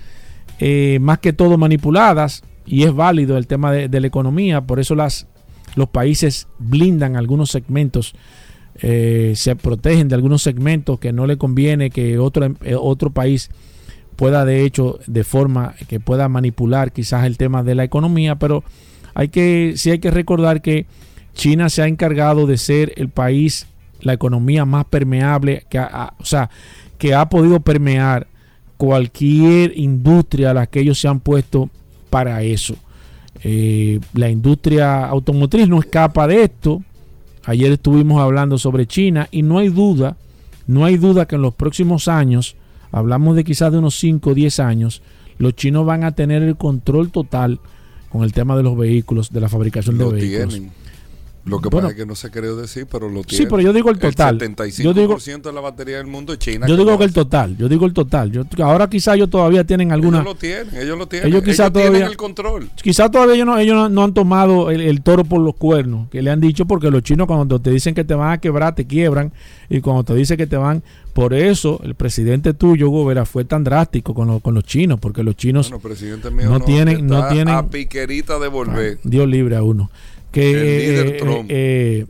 eh, 0.61 0.99
más 1.01 1.19
que 1.19 1.33
todo 1.33 1.57
manipuladas, 1.57 2.43
y 2.67 2.85
es 2.85 2.95
válido 2.95 3.37
el 3.37 3.47
tema 3.47 3.73
de, 3.73 4.01
la 4.01 4.07
economía, 4.07 4.61
por 4.61 4.79
eso 4.79 4.95
las, 4.95 5.27
los 5.75 5.89
países 5.89 6.47
blindan 6.59 7.17
algunos 7.17 7.51
segmentos, 7.51 8.15
eh, 8.83 9.33
se 9.37 9.57
protegen 9.57 10.09
de 10.09 10.15
algunos 10.15 10.43
segmentos 10.43 11.01
que 11.01 11.13
no 11.13 11.27
le 11.27 11.39
conviene 11.39 11.91
que 11.91 12.19
otro, 12.19 12.55
eh, 12.63 12.77
otro 12.79 13.11
país 13.11 13.51
pueda 14.17 14.45
de 14.45 14.63
hecho 14.63 15.01
de 15.07 15.25
forma 15.25 15.75
que 15.89 15.99
pueda 15.99 16.29
manipular 16.29 16.93
quizás 16.93 17.25
el 17.25 17.37
tema 17.39 17.63
de 17.63 17.75
la 17.75 17.85
economía, 17.85 18.37
pero 18.37 18.63
hay 19.15 19.29
que 19.29 19.73
sí 19.77 19.91
hay 19.91 19.99
que 19.99 20.11
recordar 20.11 20.63
que 20.63 20.87
China 21.35 21.69
se 21.71 21.83
ha 21.83 21.89
encargado 21.89 22.47
de 22.47 22.59
ser 22.59 22.93
el 22.97 23.09
país 23.09 23.67
la 24.01 24.13
economía 24.13 24.65
más 24.65 24.85
permeable 24.85 25.65
que 25.69 25.79
ha, 25.79 26.15
o 26.19 26.25
sea, 26.25 26.51
que 26.99 27.15
ha 27.15 27.29
podido 27.29 27.61
permear 27.61 28.27
cualquier 28.81 29.77
industria 29.77 30.53
a 30.53 30.55
la 30.55 30.67
que 30.67 30.81
ellos 30.81 30.99
se 30.99 31.07
han 31.07 31.21
puesto 31.21 31.69
para 32.09 32.43
eso. 32.43 32.77
Eh, 33.45 34.01
la 34.15 34.31
industria 34.31 35.05
automotriz 35.05 35.69
no 35.69 35.81
escapa 35.81 36.27
de 36.27 36.45
esto. 36.45 36.83
Ayer 37.45 37.73
estuvimos 37.73 38.23
hablando 38.23 38.57
sobre 38.57 38.87
China 38.87 39.29
y 39.31 39.43
no 39.43 39.59
hay 39.59 39.69
duda, 39.69 40.17
no 40.67 40.87
hay 40.87 40.97
duda 40.97 41.27
que 41.27 41.35
en 41.37 41.43
los 41.43 41.53
próximos 41.53 42.09
años, 42.09 42.57
hablamos 42.91 43.37
de 43.37 43.45
quizás 43.45 43.71
de 43.71 43.77
unos 43.77 43.99
5 43.99 44.31
o 44.31 44.35
10 44.35 44.61
años, 44.61 45.03
los 45.37 45.55
chinos 45.57 45.85
van 45.85 46.03
a 46.03 46.13
tener 46.13 46.43
el 46.43 46.57
control 46.57 47.11
total 47.11 47.61
con 48.09 48.25
el 48.25 48.33
tema 48.33 48.57
de 48.57 48.63
los 48.63 48.79
vehículos, 48.79 49.31
de 49.31 49.43
la 49.43 49.51
fabricación 49.51 49.99
de 49.99 50.07
vehículos. 50.07 50.59
Lo 51.45 51.61
que 51.61 51.71
pasa 51.71 51.89
es 51.89 51.95
que 51.95 52.05
no 52.05 52.15
se 52.15 52.31
quería 52.31 52.51
decir, 52.53 52.87
pero 52.91 53.09
lo 53.09 53.25
tiene. 53.25 53.45
Sí, 53.45 53.49
pero 53.49 53.63
yo 53.63 53.73
digo 53.73 53.91
el 53.91 53.99
total. 53.99 54.41
El 54.41 54.55
75% 54.55 54.83
yo 54.83 54.93
digo, 54.93 55.17
de 55.17 55.53
la 55.53 55.61
batería 55.61 55.97
del 55.97 56.07
mundo 56.07 56.35
es 56.35 56.39
China. 56.39 56.67
Yo 56.67 56.77
digo 56.77 56.99
que 56.99 57.05
el 57.05 57.13
total, 57.13 57.57
yo 57.57 57.69
digo 57.69 57.87
el 57.87 57.95
total. 57.95 58.31
Yo, 58.31 58.43
ahora 58.63 58.91
quizás 58.91 59.17
ellos 59.17 59.31
todavía 59.31 59.65
tienen 59.65 59.91
alguna... 59.91 60.19
Ellos 60.19 60.33
lo 60.33 60.39
tienen, 60.39 60.77
ellos 60.77 60.99
lo 60.99 61.09
tienen. 61.09 61.29
Ellos, 61.29 61.57
todavía, 61.57 61.91
tienen 61.91 62.03
el 62.03 62.17
control. 62.17 62.71
Quizás 62.83 63.11
todavía 63.11 63.37
ellos 63.37 63.47
no, 63.47 63.59
ellos 63.59 63.91
no, 63.91 64.05
han 64.05 64.13
tomado 64.13 64.71
el, 64.71 65.03
toro 65.03 65.25
por 65.25 65.41
los 65.41 65.55
cuernos, 65.57 66.09
que 66.11 66.21
le 66.21 66.31
han 66.31 66.41
dicho, 66.41 66.67
porque 66.67 66.91
los 66.91 67.03
chinos 67.03 67.27
cuando 67.27 67.59
te 67.59 67.71
dicen 67.71 67.95
que 67.95 68.05
te 68.05 68.15
van 68.15 68.33
a 68.33 68.39
quebrar, 68.39 68.75
te 68.75 68.87
quiebran. 68.87 69.33
Y 69.71 69.81
cuando 69.81 70.05
te 70.05 70.15
dicen 70.15 70.37
que 70.37 70.47
te 70.47 70.57
van... 70.57 70.83
Por 71.15 71.35
eso 71.35 71.81
el 71.83 71.97
presidente 71.97 72.55
tuyo, 72.55 72.89
Gobera, 72.89 73.27
fue 73.27 73.45
tan 73.45 73.65
drástico 73.65 74.15
con, 74.15 74.39
con 74.39 74.55
los 74.55 74.63
chinos, 74.63 75.01
porque 75.01 75.25
los 75.25 75.35
chinos 75.35 75.73
no, 75.73 76.61
tienen... 76.61 77.07
No 77.07 77.27
tienen 77.27 77.49
a 77.49 77.69
piquerita 77.69 78.39
de 78.39 78.47
volver. 78.47 78.99
Ah, 78.99 79.01
Dios 79.03 79.27
libre 79.27 79.57
a 79.57 79.63
uno 79.65 79.91
que 80.31 80.51
eh, 80.51 81.19
eh, 81.49 82.07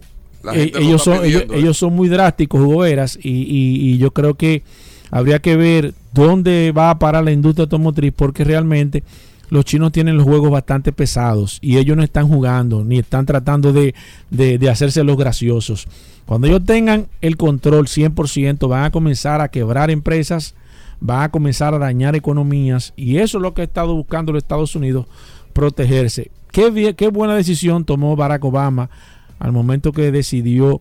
eh, 0.54 0.72
ellos, 0.78 1.02
son, 1.02 1.24
ellos, 1.24 1.76
son 1.76 1.94
muy 1.94 2.08
drásticos, 2.08 2.60
jugoveras, 2.60 3.18
y, 3.22 3.92
y, 3.92 3.98
yo 3.98 4.10
creo 4.12 4.34
que 4.34 4.62
habría 5.10 5.40
que 5.40 5.56
ver 5.56 5.94
dónde 6.12 6.72
va 6.72 6.90
a 6.90 6.98
parar 6.98 7.24
la 7.24 7.32
industria 7.32 7.64
automotriz, 7.64 8.12
porque 8.14 8.44
realmente 8.44 9.02
los 9.50 9.64
chinos 9.64 9.92
tienen 9.92 10.16
los 10.16 10.24
juegos 10.24 10.50
bastante 10.50 10.92
pesados 10.92 11.58
y 11.60 11.76
ellos 11.76 11.96
no 11.96 12.04
están 12.04 12.28
jugando 12.28 12.84
ni 12.84 12.98
están 12.98 13.26
tratando 13.26 13.72
de, 13.72 13.94
de, 14.30 14.70
hacerse 14.70 15.04
los 15.04 15.16
graciosos. 15.16 15.88
Cuando 16.24 16.46
ellos 16.46 16.64
tengan 16.64 17.08
el 17.20 17.36
control 17.36 17.86
100%, 17.86 18.68
van 18.68 18.84
a 18.84 18.90
comenzar 18.92 19.40
a 19.40 19.48
quebrar 19.48 19.90
empresas, 19.90 20.54
van 21.00 21.22
a 21.22 21.30
comenzar 21.30 21.74
a 21.74 21.78
dañar 21.78 22.14
economías 22.14 22.92
y 22.96 23.16
eso 23.16 23.38
es 23.38 23.42
lo 23.42 23.52
que 23.52 23.62
ha 23.62 23.64
estado 23.64 23.94
buscando 23.94 24.32
los 24.32 24.42
Estados 24.42 24.76
Unidos, 24.76 25.06
protegerse. 25.52 26.30
Qué, 26.52 27.08
buena 27.12 27.34
decisión 27.34 27.84
tomó 27.84 28.16
Barack 28.16 28.44
Obama 28.44 28.90
al 29.38 29.52
momento 29.52 29.92
que 29.92 30.10
decidió 30.10 30.80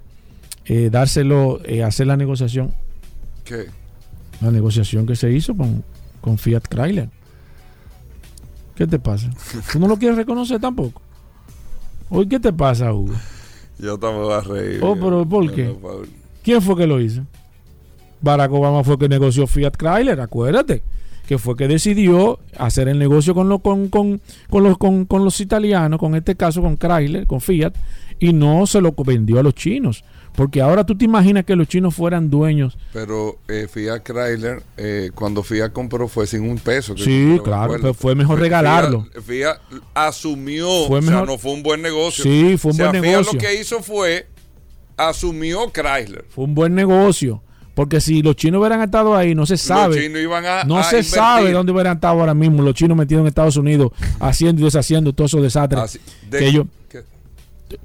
eh, 0.65 0.89
dárselo, 0.91 1.61
eh, 1.65 1.83
hacer 1.83 2.07
la 2.07 2.17
negociación. 2.17 2.73
¿Qué? 3.43 3.67
La 4.41 4.51
negociación 4.51 5.05
que 5.05 5.15
se 5.15 5.31
hizo 5.31 5.55
con, 5.55 5.83
con 6.21 6.37
Fiat 6.37 6.63
Chrysler. 6.67 7.09
¿Qué 8.75 8.87
te 8.87 8.97
pasa? 8.97 9.29
¿Tú 9.71 9.79
no 9.79 9.87
lo 9.87 9.97
quieres 9.97 10.17
reconocer 10.17 10.59
tampoco? 10.59 11.01
Hoy, 12.09 12.27
¿qué 12.27 12.39
te 12.39 12.51
pasa, 12.51 12.93
Hugo? 12.93 13.13
Yo 13.77 13.97
también 13.97 14.31
a 14.31 14.41
reír. 14.41 14.79
Oh, 14.81 14.95
pero 14.95 15.27
¿por 15.27 15.53
qué? 15.53 15.75
¿Quién 16.43 16.61
fue 16.61 16.75
que 16.75 16.87
lo 16.87 16.99
hizo? 16.99 17.23
Barack 18.21 18.51
Obama 18.51 18.83
fue 18.83 18.97
que 18.97 19.07
negoció 19.07 19.47
Fiat 19.47 19.75
Chrysler, 19.77 20.19
acuérdate 20.19 20.83
que 21.29 21.37
fue 21.37 21.55
que 21.55 21.67
decidió 21.67 22.39
hacer 22.57 22.87
el 22.87 22.97
negocio 22.97 23.35
con, 23.35 23.49
lo, 23.49 23.59
con, 23.59 23.89
con, 23.89 24.19
con, 24.49 24.63
los, 24.63 24.79
con, 24.79 25.05
con 25.05 25.23
los 25.23 25.39
italianos, 25.39 25.99
con 25.99 26.15
este 26.15 26.35
caso 26.35 26.59
con 26.59 26.75
Chrysler, 26.75 27.27
con 27.27 27.39
Fiat, 27.39 27.75
y 28.17 28.33
no 28.33 28.65
se 28.65 28.81
lo 28.81 28.95
vendió 29.05 29.39
a 29.39 29.43
los 29.43 29.53
chinos. 29.53 30.03
Porque 30.35 30.59
ahora 30.59 30.87
tú 30.87 30.97
te 30.97 31.05
imaginas 31.05 31.45
que 31.45 31.55
los 31.55 31.67
chinos 31.67 31.93
fueran 31.93 32.31
dueños. 32.31 32.79
Pero 32.93 33.37
eh, 33.47 33.67
Fiat 33.71 34.01
Chrysler, 34.01 34.63
eh, 34.77 35.11
cuando 35.13 35.43
Fiat 35.43 35.71
compró 35.71 36.07
fue 36.07 36.25
sin 36.25 36.49
un 36.49 36.57
peso. 36.57 36.97
sí, 36.97 37.39
claro, 37.43 37.73
pero 37.73 37.93
fue 37.93 38.15
mejor 38.15 38.39
regalarlo. 38.39 39.05
Fiat, 39.23 39.59
asumió, 39.93 40.87
fue 40.87 41.01
mejor, 41.01 41.13
o 41.13 41.25
sea, 41.25 41.25
no 41.27 41.37
fue 41.37 41.51
un 41.51 41.61
buen 41.61 41.83
negocio. 41.83 42.23
Sí, 42.23 42.57
fue 42.57 42.71
un 42.71 42.77
buen 42.79 42.91
negocio. 42.93 43.33
Fiat 43.33 43.33
lo 43.33 43.39
que 43.39 43.61
hizo 43.61 43.83
fue, 43.83 44.25
asumió 44.97 45.71
Chrysler. 45.71 46.25
Fue 46.29 46.45
un 46.45 46.55
buen 46.55 46.73
negocio. 46.73 47.43
Porque 47.79 48.01
si 48.01 48.21
los 48.21 48.35
chinos 48.35 48.59
hubieran 48.59 48.81
estado 48.81 49.15
ahí, 49.15 49.33
no 49.33 49.45
se 49.45 49.55
sabe. 49.55 50.11
no 50.67 50.83
se 50.83 51.01
sabe 51.01 51.53
dónde 51.53 51.71
hubieran 51.71 51.95
estado 51.95 52.19
ahora 52.19 52.33
mismo 52.33 52.61
los 52.61 52.73
chinos 52.73 52.97
metidos 52.97 53.21
en 53.21 53.27
Estados 53.27 53.55
Unidos 53.55 53.93
haciendo 54.19 54.61
y 54.61 54.65
deshaciendo 54.65 55.13
todos 55.13 55.31
esos 55.31 55.43
desastres. 55.43 55.97
que 56.29 56.45
ellos, 56.45 56.67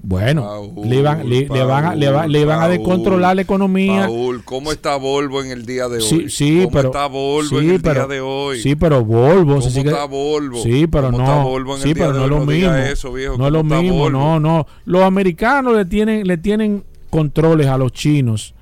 bueno, 0.02 0.72
le, 0.83 1.00
van, 1.00 1.28
le, 1.28 1.46
van 1.46 1.85
a, 1.85 1.94
le, 1.94 2.44
van 2.44 2.62
a 2.62 2.66
descontrolar 2.66 3.37
la 3.37 3.42
economía. 3.42 4.07
Paul, 4.09 4.42
¿cómo 4.42 4.72
está 4.72 4.96
Volvo 4.96 5.44
en 5.44 5.52
el 5.52 5.64
día 5.64 5.88
de 5.88 5.98
hoy? 5.98 6.02
Sí, 6.02 6.28
sí 6.28 6.59
¿Cómo 6.64 6.70
pero, 6.72 6.88
está 6.88 7.07
Volvo 7.07 7.61
en 7.61 7.70
el 7.70 7.80
día 7.80 8.07
de 8.09 8.20
hoy? 8.20 8.61
Sí, 8.61 8.74
pero 8.74 9.04
Volvo. 9.04 9.61
¿Cómo 9.61 9.68
está 9.68 10.07
Volvo? 10.07 10.61
Sí, 10.61 10.88
pero 10.88 11.12
no. 11.12 11.78
sí, 11.80 11.94
pero 11.94 12.12
no 12.14 12.24
es 12.24 12.30
lo 12.30 12.44
mismo. 12.44 12.72
no 13.38 13.46
es 13.46 13.52
lo 13.52 13.62
mismo, 13.62 14.11
no, 14.11 14.40
no. 14.40 14.66
Los 14.87 15.02
americanos 15.04 15.76
le 15.76 15.85
tienen, 15.85 16.26
le 16.26 16.37
tienen 16.37 16.83
controles 17.11 17.68
a 17.68 17.78
los 17.78 17.92
chinos 17.92 18.54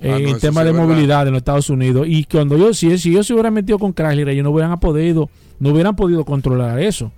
en 0.00 0.12
ah, 0.12 0.16
el 0.16 0.38
tema 0.38 0.64
de 0.64 0.72
movilidad 0.72 1.26
en 1.26 1.32
los 1.32 1.40
Estados 1.40 1.70
Unidos. 1.70 2.06
Y 2.08 2.24
cuando 2.24 2.56
yo, 2.56 2.72
si, 2.72 2.96
si 2.98 3.10
ellos 3.10 3.26
se 3.26 3.32
hubieran 3.32 3.54
metido 3.54 3.78
con 3.78 3.92
Chrysler, 3.92 4.28
ellos 4.28 4.44
no 4.44 4.50
hubieran 4.50 4.78
podido, 4.78 5.28
no 5.58 5.70
hubieran 5.70 5.96
podido 5.96 6.24
controlar 6.24 6.78
eso. 6.80 7.12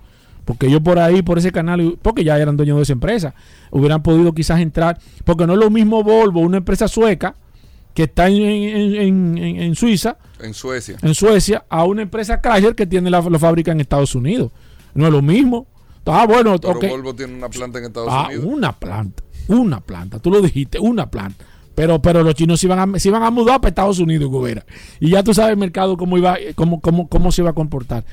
Porque 0.45 0.67
ellos 0.67 0.81
por 0.81 0.97
ahí, 0.97 1.21
por 1.21 1.37
ese 1.37 1.51
canal, 1.51 1.97
porque 2.01 2.23
ya 2.23 2.37
eran 2.37 2.57
dueños 2.57 2.77
de 2.77 2.83
esa 2.83 2.93
empresa, 2.93 3.35
hubieran 3.69 4.01
podido 4.01 4.33
quizás 4.33 4.59
entrar, 4.59 4.99
porque 5.23 5.45
no 5.45 5.53
es 5.53 5.59
lo 5.59 5.69
mismo 5.69 6.03
Volvo, 6.03 6.39
una 6.39 6.57
empresa 6.57 6.87
sueca, 6.87 7.35
que 7.93 8.03
está 8.03 8.27
en, 8.27 8.41
en, 8.41 9.37
en, 9.37 9.75
Suiza, 9.75 10.17
en 10.39 10.53
Suecia, 10.53 10.97
en 11.01 11.13
Suecia, 11.13 11.65
a 11.69 11.83
una 11.83 12.01
empresa 12.01 12.41
Chrysler 12.41 12.73
que 12.73 12.87
tiene 12.87 13.09
la, 13.09 13.21
fábrica 13.21 13.71
en 13.71 13.81
Estados 13.81 14.15
Unidos. 14.15 14.51
No 14.93 15.05
es 15.05 15.11
lo 15.11 15.21
mismo. 15.21 15.67
Ah, 16.05 16.25
bueno, 16.25 16.57
Pero 16.59 16.79
Volvo 16.79 17.13
tiene 17.13 17.35
una 17.35 17.49
planta 17.49 17.79
en 17.79 17.85
Estados 17.85 18.09
ah, 18.11 18.25
Unidos. 18.27 18.45
Una 18.45 18.71
planta, 18.71 19.23
una 19.47 19.81
planta. 19.81 20.19
Tú 20.19 20.31
lo 20.31 20.41
dijiste, 20.41 20.79
una 20.79 21.09
planta. 21.09 21.45
Pero, 21.75 22.01
pero 22.01 22.23
los 22.23 22.35
chinos 22.35 22.59
se 22.59 22.67
iban 22.67 22.79
a, 22.79 23.27
a 23.27 23.31
mudar 23.31 23.61
para 23.61 23.69
Estados 23.69 23.99
Unidos, 23.99 24.29
Gobera. 24.29 24.65
Y 24.99 25.09
ya 25.11 25.23
tú 25.23 25.33
sabes 25.33 25.51
el 25.51 25.57
mercado 25.57 25.97
cómo, 25.97 26.17
iba, 26.17 26.37
cómo, 26.55 26.81
cómo, 26.81 27.07
cómo 27.07 27.31
se 27.31 27.41
iba 27.41 27.51
a 27.51 27.53
comportar. 27.53 28.03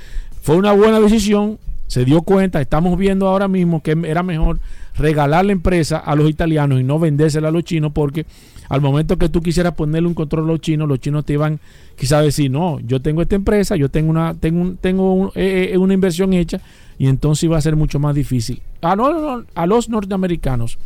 Fue 0.43 0.57
una 0.57 0.73
buena 0.73 1.01
decisión, 1.01 1.59
se 1.89 2.05
dio 2.05 2.23
cuenta, 2.23 2.61
estamos 2.61 2.97
viendo 2.97 3.27
ahora 3.27 3.49
mismo 3.49 3.83
que 3.83 3.97
era 4.05 4.23
mejor 4.23 4.61
regalar 4.97 5.45
la 5.45 5.53
empresa 5.53 5.99
a 5.99 6.15
los 6.15 6.29
italianos 6.29 6.81
y 6.81 6.85
no 6.85 6.99
vendérsela 6.99 7.49
a 7.49 7.51
los 7.51 7.65
chinos 7.65 7.93
porque 7.93 8.27
al 8.69 8.81
momento 8.81 9.17
que 9.17 9.29
tú 9.29 9.41
quisieras 9.41 9.75
ponerle 9.75 10.09
un 10.09 10.15
control 10.15 10.45
a 10.45 10.49
los 10.49 10.61
chinos, 10.61 10.89
los 10.89 11.01
chinos 11.01 11.25
te 11.25 11.33
iban 11.33 11.59
quizás 11.97 12.23
decir, 12.23 12.51
no, 12.51 12.79
yo 12.81 13.01
tengo 13.01 13.23
esta 13.23 13.35
empresa, 13.35 13.77
yo 13.77 13.89
tengo 13.89 14.11
una, 14.11 14.35
tengo, 14.35 14.75
tengo 14.81 15.33
eh, 15.35 15.71
eh, 15.73 15.79
una 15.79 15.95
inversión 15.95 16.33
hecha 16.35 16.61
y 16.99 17.07
entonces 17.07 17.45
iba 17.45 17.57
a 17.57 17.63
ser 17.63 17.77
mucho 17.77 17.99
más 17.99 18.15
difícil. 18.15 18.61
A, 18.83 18.95
no, 18.95 19.45
a 19.55 19.67
los 19.67 19.89
norteamericanos 19.89 20.79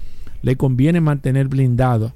le 0.43 0.57
conviene 0.57 1.01
mantener 1.01 1.49
blindado 1.49 2.13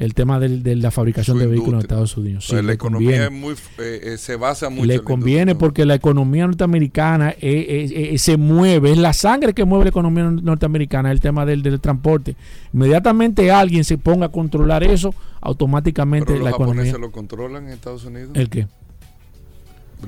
el 0.00 0.14
tema 0.14 0.40
de, 0.40 0.76
la 0.76 0.90
fabricación 0.90 1.38
de 1.38 1.46
vehículos 1.46 1.74
en 1.74 1.80
Estados 1.80 2.16
Unidos. 2.16 2.46
Sí, 2.46 2.56
la 2.62 2.72
economía 2.72 3.26
eh, 3.26 3.30
eh, 3.78 4.16
se 4.16 4.36
basa 4.36 4.70
mucho. 4.70 4.86
Le 4.86 5.00
conviene 5.00 5.54
porque 5.54 5.84
la 5.84 5.94
economía 5.94 6.46
norteamericana 6.46 7.34
eh, 7.38 8.14
se 8.16 8.38
mueve, 8.38 8.92
es 8.92 8.98
la 8.98 9.12
sangre 9.12 9.52
que 9.52 9.66
mueve 9.66 9.84
la 9.84 9.90
economía 9.90 10.24
norteamericana, 10.24 11.12
el 11.12 11.20
tema 11.20 11.44
del, 11.44 11.80
transporte. 11.82 12.34
Inmediatamente 12.72 13.50
alguien 13.50 13.84
se 13.84 13.98
ponga 13.98 14.26
a 14.26 14.28
controlar 14.30 14.82
eso, 14.82 15.14
automáticamente 15.42 16.32
Pero 16.32 16.44
la 16.44 16.50
los 16.50 16.58
economía. 16.58 16.96
lo 16.96 17.12
controlan 17.12 17.66
en 17.66 17.74
Estados 17.74 18.06
Unidos? 18.06 18.30
¿El 18.32 18.48
qué? 18.48 18.68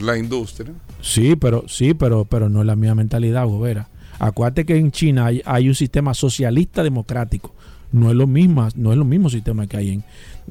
La 0.01 0.17
industria. 0.17 0.73
Sí, 1.03 1.37
pero 1.37 1.69
sí, 1.69 1.93
pero 1.93 2.25
pero 2.25 2.49
no 2.49 2.61
es 2.61 2.67
la 2.67 2.77
misma 2.77 2.95
mentalidad, 2.95 3.45
Gobera. 3.45 3.91
Acuérdate 4.19 4.65
que 4.65 4.77
en 4.77 4.93
China 4.93 5.31
hay, 5.45 5.69
un 5.69 5.75
sistema 5.75 6.15
socialista 6.15 6.83
democrático. 6.83 7.55
No 7.93 8.11
es 8.11 8.17
lo 8.17 8.27
mismo, 8.27 8.67
no 8.75 8.93
es 8.93 8.99
lo 8.99 9.05
mismo 9.05 9.31
sistema 9.31 9.67
que 9.67 9.77
hay 9.77 9.91
en 9.91 10.05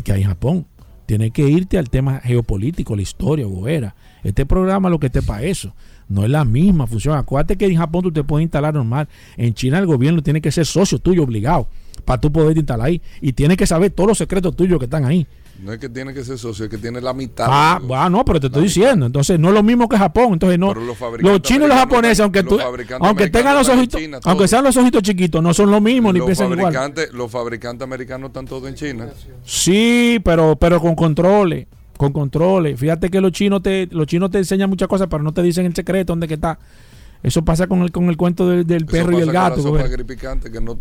que 0.04 0.14
hay 0.14 0.22
en 0.22 0.28
Japón. 0.28 0.66
Tienes 1.06 1.32
que 1.32 1.50
irte 1.50 1.78
al 1.78 1.90
tema 1.90 2.22
geopolítico, 2.22 2.96
la 2.96 3.02
historia, 3.02 3.46
Gobera. 3.46 3.96
Este 4.24 4.46
programa 4.46 4.90
lo 4.90 5.00
que 5.00 5.08
esté 5.08 5.22
para 5.22 5.44
eso. 5.44 5.74
No 6.08 6.24
es 6.24 6.30
la 6.30 6.46
misma 6.46 6.88
función. 6.88 7.18
Acuérdate 7.18 7.58
que 7.58 7.66
en 7.66 7.78
Japón 7.78 8.04
tú 8.04 8.12
te 8.12 8.24
puedes 8.24 8.44
instalar 8.44 8.74
normal. 8.74 9.10
En 9.36 9.54
China 9.54 9.80
el 9.80 9.86
gobierno 9.86 10.22
tiene 10.22 10.42
que 10.42 10.52
ser 10.52 10.66
socio 10.66 11.00
tuyo 11.00 11.24
obligado 11.24 11.68
para 12.06 12.22
tú 12.22 12.32
poder 12.32 12.58
instalar 12.58 12.88
ahí. 12.88 13.02
Y 13.22 13.34
tiene 13.34 13.58
que 13.58 13.66
saber 13.68 13.92
todos 13.92 14.10
los 14.10 14.18
secretos 14.18 14.56
tuyos 14.56 14.80
que 14.80 14.86
están 14.86 15.06
ahí. 15.06 15.28
No 15.62 15.72
es 15.72 15.80
que 15.80 15.90
tiene 15.90 16.12
que 16.12 16.24
ser 16.24 16.40
socio, 16.40 16.66
es 16.66 16.72
que 16.72 16.78
tiene 16.80 17.00
la 17.02 17.14
mitad. 17.14 17.46
Ah, 17.48 17.80
ah 17.94 18.10
no, 18.10 18.26
pero 18.26 18.40
te 18.40 18.48
estoy 18.48 18.64
diciendo. 18.64 19.06
Entonces 19.06 19.40
no 19.40 19.50
es 19.50 19.54
lo 19.54 19.62
mismo 19.62 19.88
que 19.88 19.96
Japón. 19.96 20.34
Entonces 20.34 20.58
no. 20.58 20.74
Los, 20.74 21.42
chinos 21.44 21.66
y 21.66 21.70
los 21.70 21.78
japoneses, 21.78 22.20
aunque 22.22 22.42
tú, 22.42 22.60
aunque 23.00 23.30
tengan 23.30 23.56
los 23.56 23.70
ojitos, 23.70 24.02
aunque 24.24 24.48
sean 24.48 24.64
los 24.64 24.76
ojitos 24.76 25.04
chiquitos, 25.04 25.42
no 25.44 25.54
son 25.54 25.70
lo 25.70 25.80
mismo 25.80 26.12
ni 26.12 26.20
piensan 26.20 26.52
igual. 26.52 26.74
Los 27.14 27.30
fabricantes 27.30 27.86
americanos 27.86 28.30
están 28.30 28.46
todos 28.46 28.68
en 28.68 28.76
China. 28.76 29.10
Sí, 29.46 30.20
pero 30.24 30.56
pero 30.56 30.82
con 30.82 30.96
controles, 30.96 31.68
con 31.96 32.12
controles. 32.12 32.80
Fíjate 32.80 33.10
que 33.10 33.22
los 33.22 33.32
chinos 33.32 33.62
te 33.62 33.88
los 33.92 34.08
chinos 34.08 34.32
te 34.32 34.40
enseñan 34.40 34.70
muchas 34.70 34.88
cosas, 34.88 35.08
pero 35.12 35.22
no 35.22 35.32
te 35.32 35.44
dicen 35.44 35.68
el 35.68 35.76
secreto 35.76 36.14
dónde 36.14 36.28
que 36.28 36.36
está. 36.36 36.58
Eso 37.24 37.44
pasa 37.44 37.68
con 37.68 37.82
el, 37.84 37.92
con 37.92 38.10
el 38.10 38.18
cuento 38.18 38.50
del, 38.50 38.86
perro 38.86 39.18
y 39.18 39.22
el 39.22 39.32
gato. 39.32 39.62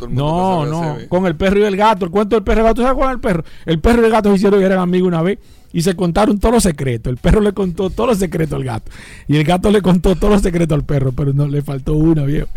no, 0.09 0.67
no, 0.67 0.97
con 1.09 1.27
el 1.27 1.37
perro 1.37 1.59
y 1.59 1.65
el 1.65 1.77
gato. 1.77 2.07
El 2.07 2.11
cuento 2.11 2.37
del 2.37 2.45
perro 2.45 2.61
y 2.61 2.63
el 2.63 2.67
gato. 2.69 2.83
¿Sabes 2.83 2.97
cuál 2.97 3.11
es 3.11 3.15
el 3.15 3.21
perro? 3.21 3.45
El 3.67 3.79
perro 3.81 4.03
y 4.03 4.05
el 4.07 4.11
gato 4.11 4.31
se 4.31 4.37
hicieron 4.37 4.61
y 4.61 4.65
eran 4.65 4.79
amigos 4.79 5.09
una 5.09 5.23
vez 5.23 5.39
y 5.73 5.83
se 5.83 5.95
contaron 5.95 6.39
todos 6.39 6.55
los 6.55 6.63
secretos. 6.63 7.11
El 7.11 7.19
perro 7.19 7.41
le 7.41 7.53
contó 7.53 7.91
todos 7.91 8.11
los 8.11 8.19
secretos 8.19 8.57
al 8.57 8.65
gato. 8.65 8.91
Y 9.29 9.37
el 9.37 9.45
gato 9.45 9.71
le 9.71 9.83
contó 9.83 10.17
todos 10.17 10.33
los 10.33 10.43
secretos 10.43 10.75
al 10.75 10.85
perro, 10.85 11.13
pero 11.13 11.33
no 11.33 11.47
le 11.47 11.63
faltó 11.63 11.95
una, 11.95 12.25
viejo. 12.25 12.49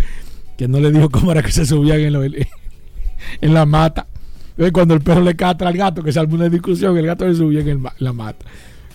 Que 0.57 0.67
no 0.67 0.79
le 0.79 0.91
dijo 0.91 1.09
cómo 1.09 1.31
era 1.31 1.43
que 1.43 1.51
se 1.51 1.65
subían 1.65 1.99
en, 1.99 2.13
lo, 2.13 2.23
en 3.41 3.53
la 3.53 3.65
mata. 3.65 4.07
Cuando 4.71 4.93
el 4.93 5.01
perro 5.01 5.21
le 5.21 5.35
catra 5.35 5.69
al 5.69 5.77
gato, 5.77 6.03
que 6.03 6.11
se 6.11 6.19
armó 6.19 6.35
una 6.35 6.47
discusión, 6.47 6.97
el 6.97 7.05
gato 7.05 7.27
le 7.27 7.35
subía 7.35 7.61
en 7.61 7.83
la 7.97 8.13
mata. 8.13 8.45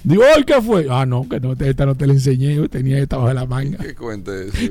Digo, 0.04 0.22
¿ay 0.34 0.44
qué 0.44 0.60
fue? 0.62 0.86
Ah, 0.90 1.04
no, 1.06 1.28
que 1.28 1.40
no, 1.40 1.52
esta 1.52 1.86
no 1.86 1.94
te 1.94 2.06
la 2.06 2.12
enseñé, 2.12 2.54
yo 2.54 2.68
tenía 2.68 2.98
esta 2.98 3.16
bajo 3.16 3.32
la 3.32 3.46
manga. 3.46 3.78
¿Qué 3.78 3.94
cuenta 3.94 4.32
eso? 4.34 4.56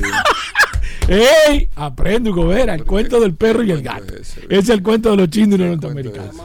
¡Ey! 1.08 1.70
Aprende, 1.76 2.32
Gobera, 2.32 2.76
el 2.76 2.84
cuento 2.84 3.20
del 3.20 3.34
perro 3.34 3.64
y 3.64 3.72
el 3.72 3.82
gato. 3.82 4.14
Ese 4.14 4.50
es 4.50 4.70
el 4.70 4.84
cuento 4.84 5.12
de 5.12 5.18
los 5.18 5.30
chinos 5.30 5.58
y 5.58 5.62
los 5.62 5.70
norteamericanos. 5.70 6.36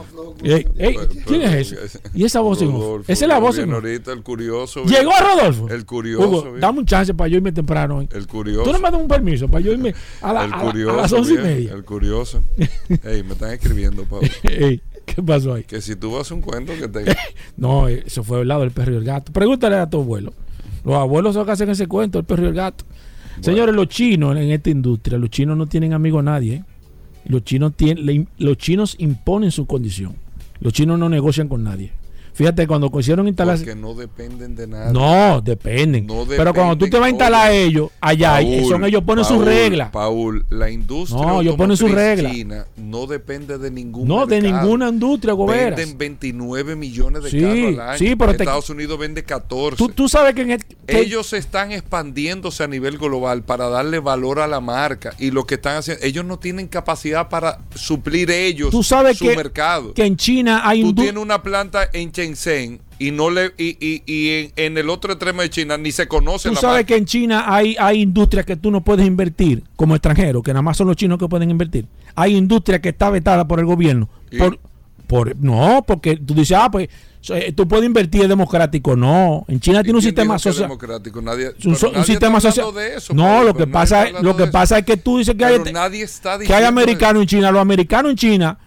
Ey, 0.41 0.67
ey, 0.77 0.95
¿Quién 1.25 1.41
es 1.41 1.71
ese? 1.71 1.99
¿Y 2.13 2.23
esa 2.23 2.39
voz 2.39 2.61
en 2.61 2.73
Esa 3.07 3.25
es 3.25 3.27
la 3.27 3.39
voz 3.39 3.57
en 3.57 3.73
ahorita, 3.73 4.13
el 4.13 4.23
curioso. 4.23 4.83
¿Llegó 4.85 5.11
Rodolfo? 5.19 5.69
El 5.69 5.85
curioso. 5.85 6.27
Hugo, 6.27 6.57
dame 6.59 6.79
un 6.79 6.85
chance 6.85 7.13
para 7.13 7.27
yo 7.27 7.37
irme 7.37 7.51
temprano 7.51 7.97
hoy. 7.97 8.09
El 8.13 8.27
curioso. 8.27 8.63
Tú 8.63 8.71
no 8.71 8.79
me 8.79 8.89
das 8.89 9.01
un 9.01 9.07
permiso 9.07 9.47
para 9.47 9.61
yo 9.61 9.73
irme 9.73 9.93
a, 10.21 10.33
la, 10.33 10.41
a, 10.41 10.73
las 10.73 11.11
once 11.11 11.33
y 11.33 11.37
media. 11.37 11.73
El 11.73 11.83
curioso. 11.83 12.41
Ey, 13.03 13.23
me 13.23 13.33
están 13.33 13.51
escribiendo, 13.51 14.03
Pablo. 14.03 14.27
Ey. 14.43 14.81
¿Qué 15.15 15.21
pasó 15.21 15.53
ahí? 15.53 15.63
Que 15.63 15.81
si 15.81 15.95
tú 15.95 16.11
vas 16.11 16.31
a 16.31 16.35
un 16.35 16.41
cuento 16.41 16.73
que 16.79 16.87
te... 16.87 17.15
no, 17.57 17.87
eso 17.87 18.23
fue 18.23 18.41
el 18.41 18.47
lado 18.47 18.61
del 18.61 18.71
perro 18.71 18.93
y 18.93 18.97
el 18.97 19.03
gato. 19.03 19.31
Pregúntale 19.31 19.75
a 19.77 19.89
tu 19.89 20.01
abuelo. 20.01 20.33
Los 20.83 20.95
abuelos 20.95 21.33
son 21.33 21.45
que 21.45 21.51
hacen 21.51 21.69
ese 21.69 21.87
cuento, 21.87 22.19
el 22.19 22.25
perro 22.25 22.43
y 22.43 22.47
el 22.47 22.53
gato. 22.53 22.85
Señores, 23.41 23.75
los 23.75 23.87
chinos 23.87 24.37
en 24.37 24.51
esta 24.51 24.69
industria, 24.69 25.17
los 25.17 25.29
chinos 25.29 25.57
no 25.57 25.65
tienen 25.65 25.93
amigo 25.93 26.19
a 26.19 26.23
nadie. 26.23 26.55
¿eh? 26.55 26.63
Los, 27.25 27.43
chinos 27.43 27.73
tienen, 27.75 28.27
los 28.37 28.57
chinos 28.57 28.95
imponen 28.99 29.51
su 29.51 29.65
condición. 29.65 30.15
Los 30.59 30.73
chinos 30.73 30.99
no 30.99 31.09
negocian 31.09 31.47
con 31.47 31.63
nadie. 31.63 31.91
Fíjate, 32.33 32.67
cuando 32.67 32.91
quisieron 32.91 33.27
instalar. 33.27 33.57
Porque 33.57 33.75
no 33.75 33.93
dependen 33.93 34.55
de 34.55 34.67
nada. 34.67 34.91
No, 34.91 35.41
dependen. 35.41 36.07
Pero 36.27 36.53
cuando 36.53 36.77
tú 36.77 36.89
te 36.89 36.97
vas 36.97 37.07
a 37.07 37.09
instalar 37.09 37.47
a 37.47 37.53
ellos, 37.53 37.89
allá, 38.01 38.39
son 38.67 38.85
ellos 38.85 39.03
ponen 39.03 39.25
sus 39.25 39.43
reglas. 39.43 39.89
Paul, 39.91 40.45
la 40.49 40.69
industria. 40.69 41.21
No, 41.21 41.41
ellos 41.41 41.55
ponen 41.55 41.77
sus 41.77 41.91
reglas. 41.91 42.31
China 42.31 42.65
no 42.77 43.07
depende 43.07 43.57
de 43.57 43.71
ningún. 43.71 44.07
No, 44.07 44.25
de 44.25 44.41
ninguna 44.41 44.89
industria, 44.89 45.33
gobierno. 45.33 45.77
Venden 45.77 45.97
29 45.97 46.75
millones 46.75 47.23
de 47.23 47.41
carros 47.41 47.57
al 47.57 47.79
año. 47.79 47.97
Sí, 47.97 48.15
pero 48.15 48.31
Estados 48.31 48.69
Unidos 48.69 48.99
vende 48.99 49.23
14. 49.23 49.83
Tú, 49.93 50.09
sabes 50.09 50.35
que, 50.35 50.59
ellos 50.87 51.33
están 51.33 51.71
expandiéndose 51.71 52.63
a 52.63 52.67
nivel 52.67 52.97
global 52.97 53.43
para 53.43 53.69
darle 53.69 53.99
valor 53.99 54.39
a 54.39 54.47
la 54.47 54.59
marca. 54.59 55.13
Y 55.19 55.31
lo 55.31 55.45
que 55.45 55.55
están 55.55 55.77
haciendo, 55.77 56.03
ellos 56.03 56.25
no 56.25 56.39
tienen 56.39 56.67
capacidad 56.67 57.29
para 57.29 57.59
suplir 57.75 58.31
ellos 58.31 58.69
¿Tú 58.69 58.83
sabes 58.83 59.17
su 59.17 59.25
mercado. 59.25 59.93
Que 59.93 60.05
en 60.05 60.17
China 60.17 60.61
hay 60.67 60.83
Tú 60.83 60.95
tienes 60.95 61.21
una 61.21 61.41
planta 61.41 61.89
en 61.93 62.11
y 62.99 63.11
no 63.11 63.29
le 63.29 63.53
y, 63.57 63.77
y, 64.05 64.51
en, 64.55 64.77
el 64.77 64.89
otro 64.89 65.13
extremo 65.13 65.41
de 65.41 65.49
China 65.49 65.77
ni 65.77 65.91
se 65.91 66.07
conoce 66.07 66.49
tú 66.49 66.55
sabes 66.55 66.85
que 66.85 66.95
en 66.95 67.05
China 67.05 67.45
hay 67.47 67.75
hay 67.79 68.01
industrias 68.01 68.45
que 68.45 68.55
tú 68.55 68.71
no 68.71 68.83
puedes 68.83 69.05
invertir 69.05 69.63
como 69.75 69.95
extranjero 69.95 70.41
que 70.41 70.51
nada 70.51 70.61
más 70.61 70.77
son 70.77 70.87
los 70.87 70.95
chinos 70.95 71.17
que 71.17 71.27
pueden 71.27 71.49
invertir. 71.49 71.85
Hay 72.15 72.35
industria 72.35 72.79
que 72.79 72.89
está 72.89 73.09
vetada 73.09 73.47
por 73.47 73.59
el 73.59 73.65
gobierno. 73.65 74.07
Por, 74.37 74.59
por 75.07 75.35
no 75.37 75.83
porque 75.85 76.17
tú 76.17 76.33
dices 76.33 76.57
ah 76.59 76.69
pues 76.71 76.89
eh, 77.29 77.53
tú 77.53 77.67
puedes 77.67 77.85
invertir 77.85 78.23
es 78.23 78.29
democrático 78.29 78.95
no 78.95 79.45
en 79.47 79.59
China 79.59 79.83
tiene 79.83 79.97
un 79.97 80.01
sistema 80.01 80.39
social 80.39 80.63
democrático 80.63 81.21
nadie 81.21 81.53
un, 81.65 82.05
sistema 82.05 82.39
social 82.39 82.67
no 83.13 83.43
lo 83.43 83.53
que 83.53 83.67
pasa 83.67 84.07
es, 84.07 84.21
lo 84.21 84.35
que 84.35 84.47
pasa 84.47 84.79
es 84.79 84.85
que 84.85 84.97
tú 84.97 85.19
dices 85.19 85.35
que 85.35 85.45
hay 85.45 85.59
nadie 85.71 86.03
está 86.03 86.39
que 86.39 86.53
hay 86.53 86.63
americanos 86.63 87.21
en 87.21 87.27
China 87.27 87.51
los 87.51 87.61
americanos 87.61 88.11
en 88.11 88.17
China 88.17 88.57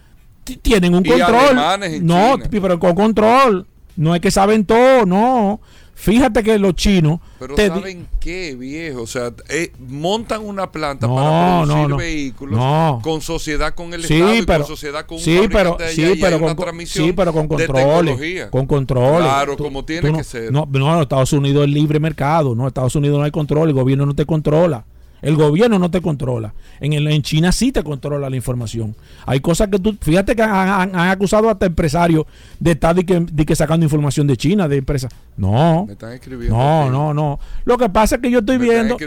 tienen 0.55 0.95
un 0.95 1.03
control. 1.03 1.57
no, 2.01 2.37
pero 2.49 2.79
con 2.79 2.95
control. 2.95 3.67
No 3.95 4.13
es 4.13 4.21
que 4.21 4.31
saben 4.31 4.63
todo, 4.63 5.05
no. 5.05 5.59
Fíjate 5.97 6.43
que 6.43 6.59
los 6.59 6.75
chinos. 6.75 7.19
Pero 7.39 7.57
¿saben 7.57 8.07
qué, 8.19 8.55
viejo? 8.55 9.01
O 9.01 9.07
sea, 9.07 9.33
eh, 9.49 9.71
montan 9.79 10.45
una 10.45 10.71
planta 10.71 11.07
para 11.07 11.63
producir 11.65 11.95
vehículos 11.95 13.01
con 13.01 13.19
sociedad 13.21 13.73
con 13.73 13.91
el 13.95 14.01
Estado 14.01 14.35
y 14.35 14.45
con 14.45 14.67
sociedad 14.67 15.07
con 15.07 15.17
sí, 15.17 15.39
pero, 15.51 15.75
sí, 15.89 16.13
pero 16.21 16.39
con, 16.39 16.85
sí, 16.85 17.13
pero 17.13 17.33
con 17.33 17.47
control. 17.47 18.15
Con 18.51 18.67
control. 18.67 19.23
Claro, 19.23 19.57
como 19.57 19.83
tiene 19.83 20.13
que 20.13 20.23
ser. 20.23 20.51
No, 20.51 20.69
no, 20.71 21.01
Estados 21.01 21.33
Unidos 21.33 21.67
es 21.67 21.73
libre 21.73 21.99
mercado. 21.99 22.53
No, 22.53 22.67
Estados 22.67 22.95
Unidos 22.95 23.17
no 23.17 23.25
hay 23.25 23.31
control. 23.31 23.69
El 23.69 23.73
gobierno 23.73 24.05
no 24.05 24.13
te 24.13 24.27
controla. 24.27 24.85
El 25.21 25.35
gobierno 25.35 25.79
no 25.79 25.89
te 25.89 26.01
controla. 26.01 26.53
En, 26.79 26.93
en 26.93 27.21
China 27.21 27.51
sí 27.51 27.71
te 27.71 27.83
controla 27.83 28.29
la 28.29 28.35
información. 28.35 28.95
Hay 29.25 29.39
cosas 29.39 29.69
que 29.69 29.79
tú, 29.79 29.97
fíjate 29.99 30.35
que 30.35 30.43
han, 30.43 30.95
acusado 30.95 31.49
hasta 31.49 31.65
empresarios 31.65 32.25
de 32.59 32.71
estar 32.71 32.95
de 32.95 33.05
que, 33.45 33.55
sacando 33.55 33.83
información 33.83 34.27
de 34.27 34.37
China, 34.37 34.67
de 34.67 34.77
empresas. 34.77 35.11
No. 35.35 35.85
Me 35.85 35.93
están 35.93 36.13
escribiendo. 36.13 36.55
No, 36.55 36.89
no, 36.89 37.13
no. 37.13 37.39
Lo 37.65 37.77
que 37.77 37.89
pasa 37.89 38.15
es 38.15 38.21
que 38.21 38.31
yo 38.31 38.39
estoy 38.39 38.57
viendo. 38.57 38.97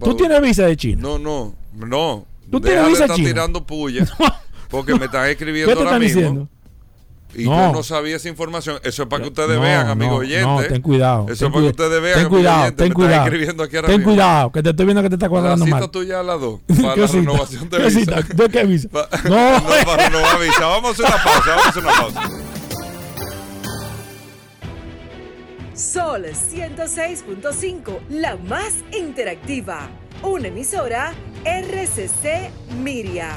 ¿Tú 0.00 0.16
tienes 0.16 0.40
visa 0.40 0.66
de 0.66 0.76
China? 0.76 1.02
No, 1.02 1.18
no, 1.18 1.54
no. 1.74 2.26
¿Tú 2.50 2.60
tienes 2.60 2.86
visa 2.88 3.06
de 3.06 3.14
China? 3.14 3.28
tirando 3.28 3.66
puya. 3.66 4.06
Porque 4.70 4.94
me 4.94 5.06
están 5.06 5.26
escribiendo 5.30 5.70
¿Qué 5.70 5.76
te 5.76 5.84
ahora 5.84 5.98
mismo. 5.98 6.20
Diciendo? 6.20 6.48
Y 7.34 7.44
yo 7.44 7.72
no 7.72 7.82
sabía 7.82 8.16
esa 8.16 8.28
información. 8.28 8.78
Eso 8.82 9.02
es 9.02 9.08
para 9.08 9.22
que 9.22 9.28
ustedes 9.28 9.60
vean, 9.60 9.88
amigos 9.88 10.20
oyentes. 10.20 10.46
No, 10.46 10.62
ten 10.62 10.82
cuidado. 10.82 11.26
Eso 11.28 11.46
es 11.46 11.52
para 11.52 11.64
que 11.64 11.70
ustedes 11.70 12.02
vean, 12.02 12.18
ten 12.18 12.28
cuidado, 12.28 12.72
Ten 12.74 12.92
cuidado. 12.92 13.24
Escribiendo 13.24 13.62
aquí 13.62 13.76
ahora 13.76 13.88
ten 13.88 14.02
cuidado, 14.02 14.52
que 14.52 14.62
te 14.62 14.70
estoy 14.70 14.86
viendo 14.86 15.02
que 15.02 15.08
te 15.08 15.14
está 15.16 15.28
cuadrando 15.28 15.66
mal. 15.66 15.80
La 15.80 15.88
tuya 15.88 16.20
a 16.20 16.22
las 16.22 16.40
dos. 16.40 16.60
Para 16.82 16.96
la 16.96 17.06
renovación 17.06 17.68
de 17.68 17.78
visa. 17.78 18.22
¿De 18.34 18.48
qué 18.48 18.64
visa? 18.64 18.88
no. 19.24 19.58
no, 19.58 19.68
para 19.84 20.08
renovar 20.08 20.40
visa. 20.40 20.66
Vamos 20.66 20.90
a 20.90 20.92
hacer 20.92 21.06
una 21.06 21.24
pausa. 21.24 21.50
Vamos 21.50 21.66
a 21.66 21.68
hacer 21.68 21.82
una 21.82 21.92
pausa. 21.92 22.20
Sol 25.74 26.24
106.5, 26.24 27.98
la 28.10 28.36
más 28.36 28.74
interactiva. 28.92 29.88
Una 30.22 30.48
emisora 30.48 31.12
RCC 31.44 32.50
Miria. 32.82 33.36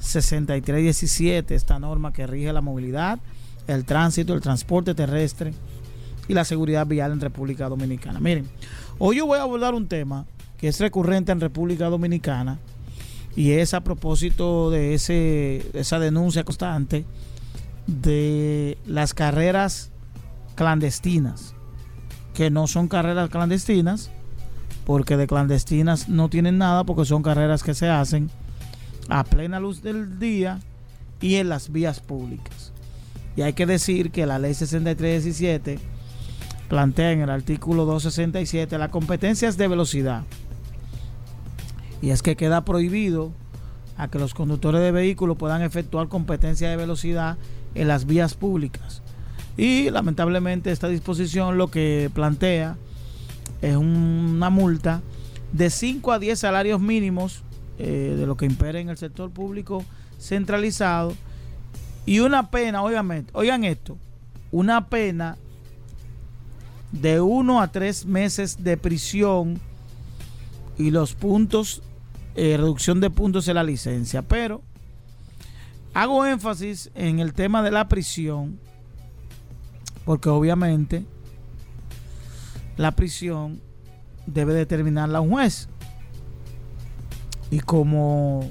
6317, 0.00 1.54
esta 1.54 1.78
norma 1.78 2.12
que 2.12 2.26
rige 2.26 2.52
la 2.52 2.60
movilidad, 2.60 3.18
el 3.66 3.84
tránsito, 3.84 4.34
el 4.34 4.40
transporte 4.40 4.94
terrestre 4.94 5.52
y 6.28 6.34
la 6.34 6.44
seguridad 6.44 6.86
vial 6.86 7.12
en 7.12 7.20
República 7.20 7.68
Dominicana. 7.68 8.20
Miren, 8.20 8.48
hoy 8.98 9.16
yo 9.16 9.26
voy 9.26 9.38
a 9.38 9.42
abordar 9.42 9.74
un 9.74 9.86
tema 9.86 10.26
que 10.56 10.68
es 10.68 10.80
recurrente 10.80 11.32
en 11.32 11.40
República 11.40 11.88
Dominicana 11.88 12.58
y 13.36 13.52
es 13.52 13.74
a 13.74 13.82
propósito 13.82 14.70
de 14.70 14.94
ese, 14.94 15.70
esa 15.74 15.98
denuncia 15.98 16.44
constante 16.44 17.04
de 17.86 18.78
las 18.86 19.14
carreras 19.14 19.90
clandestinas, 20.54 21.54
que 22.34 22.50
no 22.50 22.66
son 22.66 22.88
carreras 22.88 23.30
clandestinas, 23.30 24.10
porque 24.84 25.16
de 25.16 25.26
clandestinas 25.26 26.08
no 26.08 26.28
tienen 26.28 26.58
nada, 26.58 26.84
porque 26.84 27.04
son 27.04 27.22
carreras 27.22 27.62
que 27.62 27.74
se 27.74 27.88
hacen 27.88 28.30
a 29.08 29.24
plena 29.24 29.60
luz 29.60 29.82
del 29.82 30.18
día 30.18 30.60
y 31.20 31.36
en 31.36 31.48
las 31.48 31.72
vías 31.72 32.00
públicas. 32.00 32.72
Y 33.36 33.42
hay 33.42 33.52
que 33.52 33.66
decir 33.66 34.10
que 34.10 34.26
la 34.26 34.38
ley 34.38 34.54
6317 34.54 35.78
plantea 36.68 37.12
en 37.12 37.20
el 37.20 37.30
artículo 37.30 37.84
267 37.84 38.78
las 38.78 38.90
competencias 38.90 39.56
de 39.56 39.68
velocidad. 39.68 40.24
Y 42.02 42.10
es 42.10 42.22
que 42.22 42.36
queda 42.36 42.64
prohibido 42.64 43.32
a 43.96 44.08
que 44.08 44.18
los 44.18 44.34
conductores 44.34 44.80
de 44.80 44.92
vehículos 44.92 45.36
puedan 45.36 45.62
efectuar 45.62 46.08
competencia 46.08 46.70
de 46.70 46.76
velocidad 46.76 47.36
en 47.74 47.88
las 47.88 48.06
vías 48.06 48.34
públicas. 48.34 49.02
Y 49.56 49.90
lamentablemente 49.90 50.70
esta 50.70 50.88
disposición 50.88 51.58
lo 51.58 51.70
que 51.70 52.10
plantea 52.14 52.76
es 53.60 53.76
una 53.76 54.48
multa 54.48 55.02
de 55.52 55.68
5 55.68 56.12
a 56.12 56.18
10 56.18 56.38
salarios 56.38 56.80
mínimos 56.80 57.42
eh, 57.82 58.14
de 58.14 58.26
lo 58.26 58.36
que 58.36 58.44
impera 58.44 58.78
en 58.78 58.90
el 58.90 58.98
sector 58.98 59.30
público 59.30 59.82
centralizado 60.18 61.14
y 62.04 62.20
una 62.20 62.50
pena, 62.50 62.82
oigan, 62.82 63.26
oigan 63.32 63.64
esto, 63.64 63.96
una 64.52 64.88
pena 64.88 65.38
de 66.92 67.22
1 67.22 67.62
a 67.62 67.68
3 67.68 68.04
meses 68.04 68.62
de 68.62 68.76
prisión 68.76 69.58
y 70.76 70.90
los 70.90 71.14
puntos, 71.14 71.80
eh, 72.34 72.58
reducción 72.58 73.00
de 73.00 73.08
puntos 73.08 73.48
en 73.48 73.54
la 73.54 73.64
licencia. 73.64 74.20
Pero 74.20 74.60
hago 75.94 76.26
énfasis 76.26 76.90
en 76.94 77.18
el 77.18 77.32
tema 77.32 77.62
de 77.62 77.70
la 77.70 77.88
prisión, 77.88 78.60
porque 80.04 80.28
obviamente 80.28 81.06
la 82.76 82.90
prisión 82.90 83.62
debe 84.26 84.52
determinarla 84.52 85.22
un 85.22 85.30
juez. 85.30 85.69
Y 87.50 87.60
como 87.60 88.48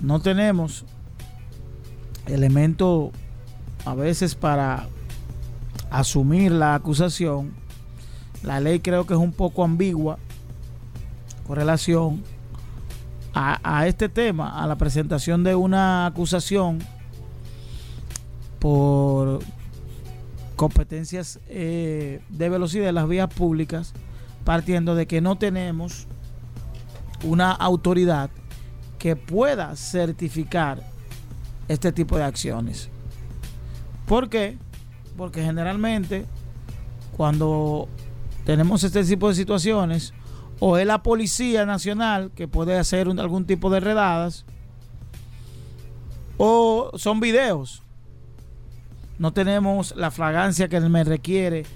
no 0.00 0.20
tenemos 0.20 0.84
elemento 2.26 3.12
a 3.84 3.94
veces 3.94 4.34
para 4.34 4.88
asumir 5.90 6.52
la 6.52 6.74
acusación, 6.74 7.52
la 8.42 8.60
ley 8.60 8.80
creo 8.80 9.06
que 9.06 9.14
es 9.14 9.20
un 9.20 9.32
poco 9.32 9.64
ambigua 9.64 10.18
con 11.46 11.56
relación 11.56 12.22
a, 13.34 13.86
este 13.86 14.08
tema, 14.08 14.60
a 14.60 14.66
la 14.66 14.76
presentación 14.76 15.44
de 15.44 15.54
una 15.54 16.06
acusación 16.06 16.80
por 18.58 19.38
competencias 20.56 21.38
eh, 21.46 22.20
de 22.30 22.48
velocidad 22.48 22.88
en 22.88 22.96
las 22.96 23.06
vías 23.06 23.32
públicas, 23.32 23.92
partiendo 24.44 24.96
de 24.96 25.06
que 25.06 25.20
no 25.20 25.38
tenemos 25.38 26.08
una 27.24 27.52
autoridad 27.52 28.30
que 28.98 29.16
pueda 29.16 29.76
certificar 29.76 30.82
este 31.68 31.92
tipo 31.92 32.16
de 32.16 32.24
acciones. 32.24 32.88
¿Por 34.06 34.28
qué? 34.28 34.56
Porque 35.16 35.42
generalmente 35.42 36.26
cuando 37.16 37.88
tenemos 38.44 38.82
este 38.84 39.04
tipo 39.04 39.28
de 39.28 39.34
situaciones, 39.34 40.14
o 40.60 40.78
es 40.78 40.86
la 40.86 41.02
Policía 41.02 41.66
Nacional 41.66 42.30
que 42.34 42.48
puede 42.48 42.78
hacer 42.78 43.08
algún 43.08 43.44
tipo 43.44 43.70
de 43.70 43.80
redadas, 43.80 44.44
o 46.36 46.90
son 46.94 47.20
videos. 47.20 47.82
No 49.18 49.32
tenemos 49.32 49.94
la 49.96 50.10
fragancia 50.10 50.68
que 50.68 50.80
me 50.80 51.02
requiere 51.04 51.66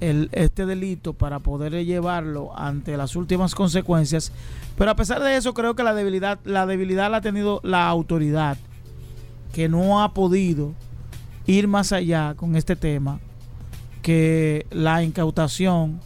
el, 0.00 0.30
este 0.32 0.66
delito 0.66 1.12
para 1.12 1.40
poder 1.40 1.84
llevarlo 1.84 2.58
ante 2.58 2.96
las 2.96 3.16
últimas 3.16 3.54
consecuencias. 3.54 4.32
Pero 4.76 4.90
a 4.90 4.96
pesar 4.96 5.22
de 5.22 5.36
eso, 5.36 5.54
creo 5.54 5.74
que 5.74 5.82
la 5.82 5.94
debilidad, 5.94 6.38
la 6.44 6.66
debilidad 6.66 7.10
la 7.10 7.18
ha 7.18 7.20
tenido 7.22 7.60
la 7.62 7.88
autoridad, 7.88 8.58
que 9.52 9.68
no 9.68 10.02
ha 10.02 10.12
podido 10.12 10.74
ir 11.46 11.68
más 11.68 11.92
allá 11.92 12.34
con 12.36 12.56
este 12.56 12.76
tema 12.76 13.20
que 14.02 14.66
la 14.70 15.02
incautación 15.02 16.00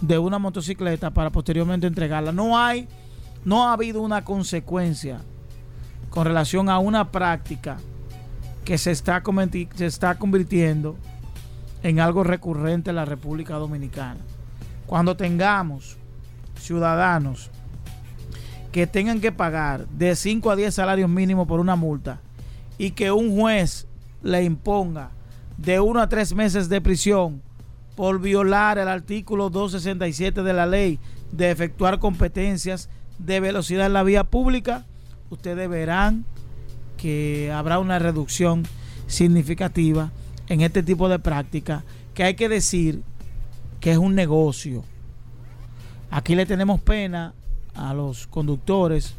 de 0.00 0.18
una 0.18 0.38
motocicleta 0.38 1.10
para 1.10 1.30
posteriormente 1.30 1.86
entregarla. 1.86 2.32
No 2.32 2.58
hay, 2.58 2.88
no 3.44 3.68
ha 3.68 3.74
habido 3.74 4.00
una 4.02 4.24
consecuencia 4.24 5.20
con 6.10 6.24
relación 6.24 6.68
a 6.68 6.78
una 6.78 7.10
práctica 7.10 7.78
que 8.64 8.78
se 8.78 8.90
está, 8.90 9.22
se 9.74 9.86
está 9.86 10.18
convirtiendo 10.18 10.96
en 11.82 12.00
algo 12.00 12.24
recurrente 12.24 12.90
en 12.90 12.96
la 12.96 13.04
República 13.04 13.54
Dominicana. 13.54 14.20
Cuando 14.86 15.16
tengamos 15.16 15.96
ciudadanos 16.58 17.50
que 18.72 18.86
tengan 18.86 19.20
que 19.20 19.32
pagar 19.32 19.86
de 19.88 20.14
5 20.14 20.50
a 20.50 20.56
10 20.56 20.74
salarios 20.74 21.08
mínimos 21.08 21.46
por 21.48 21.60
una 21.60 21.76
multa 21.76 22.20
y 22.76 22.92
que 22.92 23.10
un 23.10 23.38
juez 23.38 23.86
le 24.22 24.44
imponga 24.44 25.10
de 25.56 25.80
1 25.80 26.00
a 26.00 26.08
3 26.08 26.34
meses 26.34 26.68
de 26.68 26.80
prisión 26.80 27.42
por 27.96 28.20
violar 28.20 28.78
el 28.78 28.88
artículo 28.88 29.50
267 29.50 30.42
de 30.42 30.52
la 30.52 30.66
ley 30.66 31.00
de 31.32 31.50
efectuar 31.50 31.98
competencias 31.98 32.88
de 33.18 33.40
velocidad 33.40 33.86
en 33.86 33.92
la 33.92 34.04
vía 34.04 34.24
pública, 34.24 34.86
ustedes 35.30 35.68
verán 35.68 36.24
que 36.96 37.50
habrá 37.52 37.78
una 37.78 37.98
reducción 37.98 38.64
significativa 39.06 40.12
en 40.48 40.60
este 40.60 40.82
tipo 40.82 41.08
de 41.08 41.18
práctica 41.18 41.84
que 42.14 42.24
hay 42.24 42.34
que 42.34 42.48
decir 42.48 43.02
que 43.80 43.92
es 43.92 43.98
un 43.98 44.14
negocio. 44.14 44.84
Aquí 46.10 46.34
le 46.34 46.46
tenemos 46.46 46.80
pena 46.80 47.34
a 47.78 47.94
los 47.94 48.26
conductores 48.26 49.14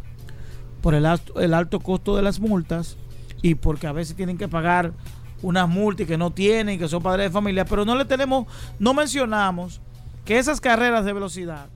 por 0.81 0.93
el 0.93 1.05
alto, 1.05 1.39
el 1.39 1.53
alto 1.53 1.79
costo 1.79 2.15
de 2.15 2.21
las 2.21 2.39
multas 2.39 2.97
y 3.41 3.55
porque 3.55 3.87
a 3.87 3.91
veces 3.91 4.15
tienen 4.15 4.37
que 4.37 4.47
pagar 4.47 4.93
unas 5.41 5.67
multas 5.69 6.05
que 6.05 6.17
no 6.17 6.31
tienen, 6.31 6.77
que 6.77 6.87
son 6.87 7.01
padres 7.01 7.27
de 7.27 7.33
familia, 7.33 7.65
pero 7.65 7.85
no 7.85 7.95
le 7.95 8.05
tenemos, 8.05 8.45
no 8.77 8.93
mencionamos 8.93 9.81
que 10.25 10.37
esas 10.37 10.59
carreras 10.61 11.05
de 11.05 11.13
velocidad 11.13 11.67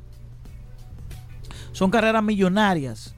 son 1.71 1.89
carreras 1.89 2.23
millonarias, 2.23 3.15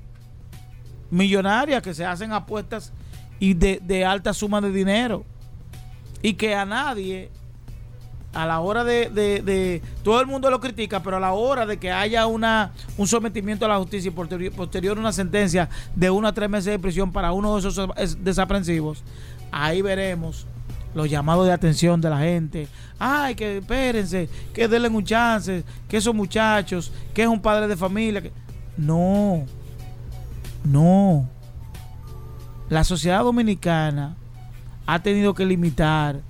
millonarias 1.09 1.83
que 1.83 1.93
se 1.93 2.05
hacen 2.05 2.31
apuestas 2.31 2.93
y 3.39 3.53
de, 3.53 3.81
de 3.83 4.05
alta 4.05 4.33
suma 4.33 4.61
de 4.61 4.71
dinero. 4.71 5.25
Y 6.21 6.33
que 6.33 6.55
a 6.55 6.65
nadie 6.65 7.29
a 8.35 8.45
la 8.45 8.59
hora 8.59 8.83
de, 8.83 9.81
todo 10.03 10.19
el 10.19 10.27
mundo 10.27 10.51
lo 10.51 10.59
critica, 10.59 11.01
pero 11.01 11.17
a 11.17 11.19
la 11.19 11.31
hora 11.33 11.65
de 11.65 11.77
que 11.77 11.91
haya 11.91 12.27
una 12.27 12.73
un 12.97 13.07
sometimiento 13.07 13.65
a 13.65 13.69
la 13.69 13.77
justicia 13.77 14.09
y 14.09 14.11
posterior, 14.11 14.53
posterior 14.53 14.99
una 14.99 15.13
sentencia 15.13 15.69
de 15.95 16.09
uno 16.09 16.27
a 16.27 16.33
tres 16.33 16.49
meses 16.49 16.71
de 16.71 16.77
prisión 16.77 17.11
para 17.11 17.31
uno 17.31 17.53
de 17.57 17.67
esos 17.67 17.89
desaprensivos, 18.19 19.03
ahí 19.51 19.81
veremos 19.81 20.45
los 20.93 21.09
llamados 21.09 21.45
de 21.45 21.53
atención 21.53 21.99
de 22.01 22.09
la 22.09 22.19
gente. 22.19 22.67
Ay, 22.99 23.35
que 23.35 23.57
espérense, 23.57 24.29
que 24.53 24.67
denle 24.67 24.89
un 24.89 25.03
chance, 25.03 25.63
que 25.87 25.97
esos 25.97 26.13
muchachos, 26.13 26.91
que 27.13 27.23
es 27.23 27.27
un 27.27 27.41
padre 27.41 27.67
de 27.67 27.77
familia. 27.77 28.23
No, 28.77 29.45
no. 30.63 31.29
La 32.69 32.83
sociedad 32.83 33.23
dominicana 33.23 34.15
ha 34.85 35.01
tenido 35.01 35.33
que 35.33 35.45
limitar 35.45 36.21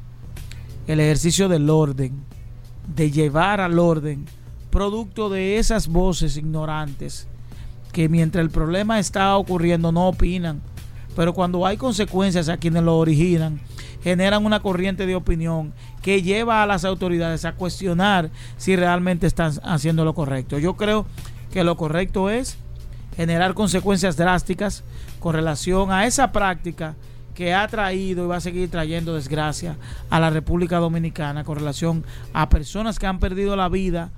el 0.88 1.00
ejercicio 1.00 1.50
del 1.50 1.70
orden, 1.70 2.24
de 2.96 3.12
llevar 3.12 3.62
al 3.62 3.80
orden, 3.80 4.26
producto 4.70 5.30
de 5.30 5.58
esas 5.58 5.88
voces 5.88 6.38
ignorantes 6.38 7.28
que 7.92 8.10
mientras 8.10 8.44
el 8.44 8.52
problema 8.52 9.00
está 9.00 9.38
ocurriendo 9.38 9.92
no 9.92 10.10
opinan, 10.10 10.62
pero 11.16 11.34
cuando 11.34 11.66
hay 11.66 11.78
consecuencias 11.78 12.50
a 12.50 12.58
quienes 12.58 12.84
lo 12.84 12.98
originan, 12.98 13.62
generan 14.04 14.46
una 14.46 14.60
corriente 14.60 15.06
de 15.06 15.16
opinión 15.16 15.74
que 16.02 16.22
lleva 16.22 16.62
a 16.62 16.68
las 16.68 16.84
autoridades 16.84 17.46
a 17.46 17.54
cuestionar 17.54 18.30
si 18.58 18.76
realmente 18.76 19.26
están 19.28 19.54
haciendo 19.64 20.04
lo 20.04 20.14
correcto. 20.14 20.60
Yo 20.60 20.76
creo 20.76 21.06
que 21.52 21.64
lo 21.64 21.78
correcto 21.78 22.30
es 22.30 22.58
generar 23.16 23.54
consecuencias 23.54 24.18
drásticas 24.18 24.84
con 25.20 25.34
relación 25.34 25.92
a 25.92 26.06
esa 26.06 26.34
práctica 26.34 26.96
que 27.36 27.54
ha 27.54 27.68
traído 27.68 28.26
y 28.26 28.28
va 28.28 28.38
a 28.38 28.42
seguir 28.42 28.72
trayendo 28.72 29.14
desgracia 29.14 29.78
a 30.10 30.20
la 30.20 30.32
República 30.32 30.78
Dominicana 30.78 31.44
con 31.44 31.58
relación 31.58 32.04
a 32.34 32.50
personas 32.50 32.98
que 32.98 33.06
han 33.06 33.20
perdido 33.20 33.56
la 33.56 33.70
vida, 33.70 34.10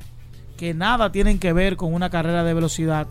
que 0.55 0.73
nada 0.73 1.11
tienen 1.11 1.39
que 1.39 1.51
ver 1.51 1.75
con 1.75 1.93
una 1.93 2.09
carrera 2.09 2.43
de 2.43 2.53
velocidad, 2.53 3.07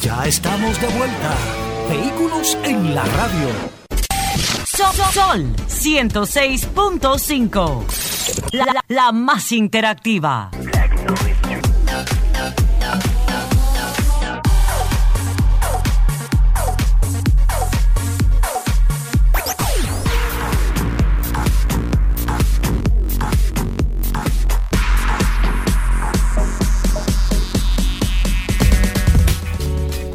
Ya 0.00 0.24
estamos 0.26 0.80
de 0.80 0.86
vuelta. 0.86 1.36
Vehículos 1.88 2.56
en 2.62 2.94
la 2.94 3.04
radio. 3.04 3.48
Sol, 4.64 4.94
Sol 5.12 5.44
106.5. 5.68 8.11
La, 8.52 8.66
la, 8.66 8.84
la 8.88 9.12
más 9.12 9.52
interactiva. 9.52 10.50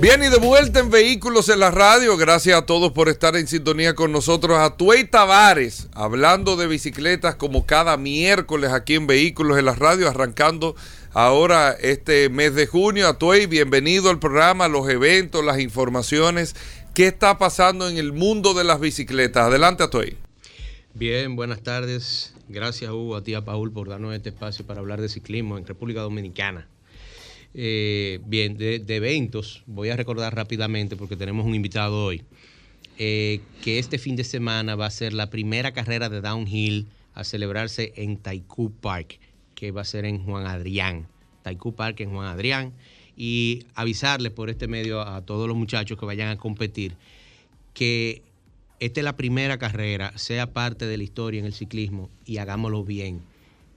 Bien, 0.08 0.24
y 0.24 0.30
de 0.30 0.38
vuelta 0.38 0.80
en 0.80 0.90
Vehículos 0.90 1.50
en 1.50 1.60
la 1.60 1.70
Radio. 1.70 2.16
Gracias 2.16 2.58
a 2.58 2.66
todos 2.66 2.94
por 2.94 3.10
estar 3.10 3.36
en 3.36 3.46
sintonía 3.46 3.94
con 3.94 4.14
nosotros. 4.14 4.58
A 4.58 4.78
Tuey 4.78 5.04
Tavares, 5.04 5.90
hablando 5.92 6.56
de 6.56 6.66
bicicletas 6.66 7.36
como 7.36 7.66
cada 7.66 7.98
miércoles 7.98 8.72
aquí 8.72 8.96
en 8.96 9.06
Vehículos 9.06 9.60
en 9.60 9.66
la 9.66 9.76
Radio, 9.76 10.08
arrancando 10.08 10.78
ahora 11.12 11.74
este 11.74 12.30
mes 12.30 12.56
de 12.56 12.68
junio. 12.68 13.06
A 13.10 13.18
Tuey, 13.18 13.48
bienvenido 13.48 14.10
al 14.10 14.18
programa, 14.18 14.70
los 14.70 14.88
eventos, 14.88 15.44
las 15.44 15.60
informaciones. 15.60 16.56
¿Qué 16.94 17.08
está 17.08 17.38
pasando 17.38 17.90
en 17.90 17.98
el 17.98 18.14
mundo 18.14 18.54
de 18.54 18.64
las 18.64 18.80
bicicletas? 18.80 19.48
Adelante, 19.48 19.84
Atuey. 19.84 20.16
Bien, 20.94 21.36
buenas 21.36 21.64
tardes. 21.64 22.34
Gracias, 22.48 22.92
Hugo, 22.92 23.18
a 23.18 23.26
ti, 23.26 23.34
a 23.34 23.44
Paul, 23.44 23.74
por 23.74 23.90
darnos 23.90 24.16
este 24.16 24.30
espacio 24.30 24.66
para 24.66 24.80
hablar 24.80 25.02
de 25.02 25.10
ciclismo 25.10 25.58
en 25.58 25.66
República 25.66 26.00
Dominicana. 26.00 26.70
Eh, 27.60 28.20
bien, 28.24 28.56
de, 28.56 28.84
eventos, 28.88 29.64
voy 29.66 29.90
a 29.90 29.96
recordar 29.96 30.36
rápidamente 30.36 30.96
porque 30.96 31.16
tenemos 31.16 31.44
un 31.44 31.56
invitado 31.56 32.06
hoy, 32.06 32.22
eh, 33.00 33.42
que 33.64 33.80
este 33.80 33.98
fin 33.98 34.16
de 34.16 34.24
semana 34.24 34.76
va 34.76 34.86
a 34.86 34.92
ser 34.92 35.12
la 35.12 35.32
primera 35.32 35.72
carrera 35.72 36.08
de 36.08 36.22
downhill 36.22 36.86
a 37.16 37.24
celebrarse 37.24 37.94
en 37.96 38.18
Taikú 38.18 38.72
Park, 38.72 39.20
que 39.56 39.72
va 39.72 39.82
a 39.82 39.86
ser 39.86 40.06
en 40.06 40.24
Juan 40.24 40.46
Adrián. 40.46 41.08
Taikú 41.42 41.74
Park 41.74 42.00
en 42.02 42.12
Juan 42.12 42.28
Adrián. 42.28 42.74
Y 43.16 43.66
avisarles 43.74 44.32
por 44.32 44.52
este 44.52 44.68
medio 44.68 45.02
a 45.02 45.26
todos 45.26 45.48
los 45.48 45.58
muchachos 45.58 45.98
que 45.98 46.06
vayan 46.06 46.30
a 46.30 46.38
competir 46.38 46.96
que 47.74 48.22
esta 48.80 49.00
es 49.00 49.04
la 49.04 49.18
primera 49.18 49.58
carrera, 49.58 50.16
sea 50.16 50.54
parte 50.54 50.86
de 50.86 50.98
la 50.98 51.04
historia 51.04 51.40
en 51.40 51.48
el 51.48 51.54
ciclismo 51.54 52.12
y 52.24 52.38
hagámoslo 52.38 52.84
bien. 52.84 53.22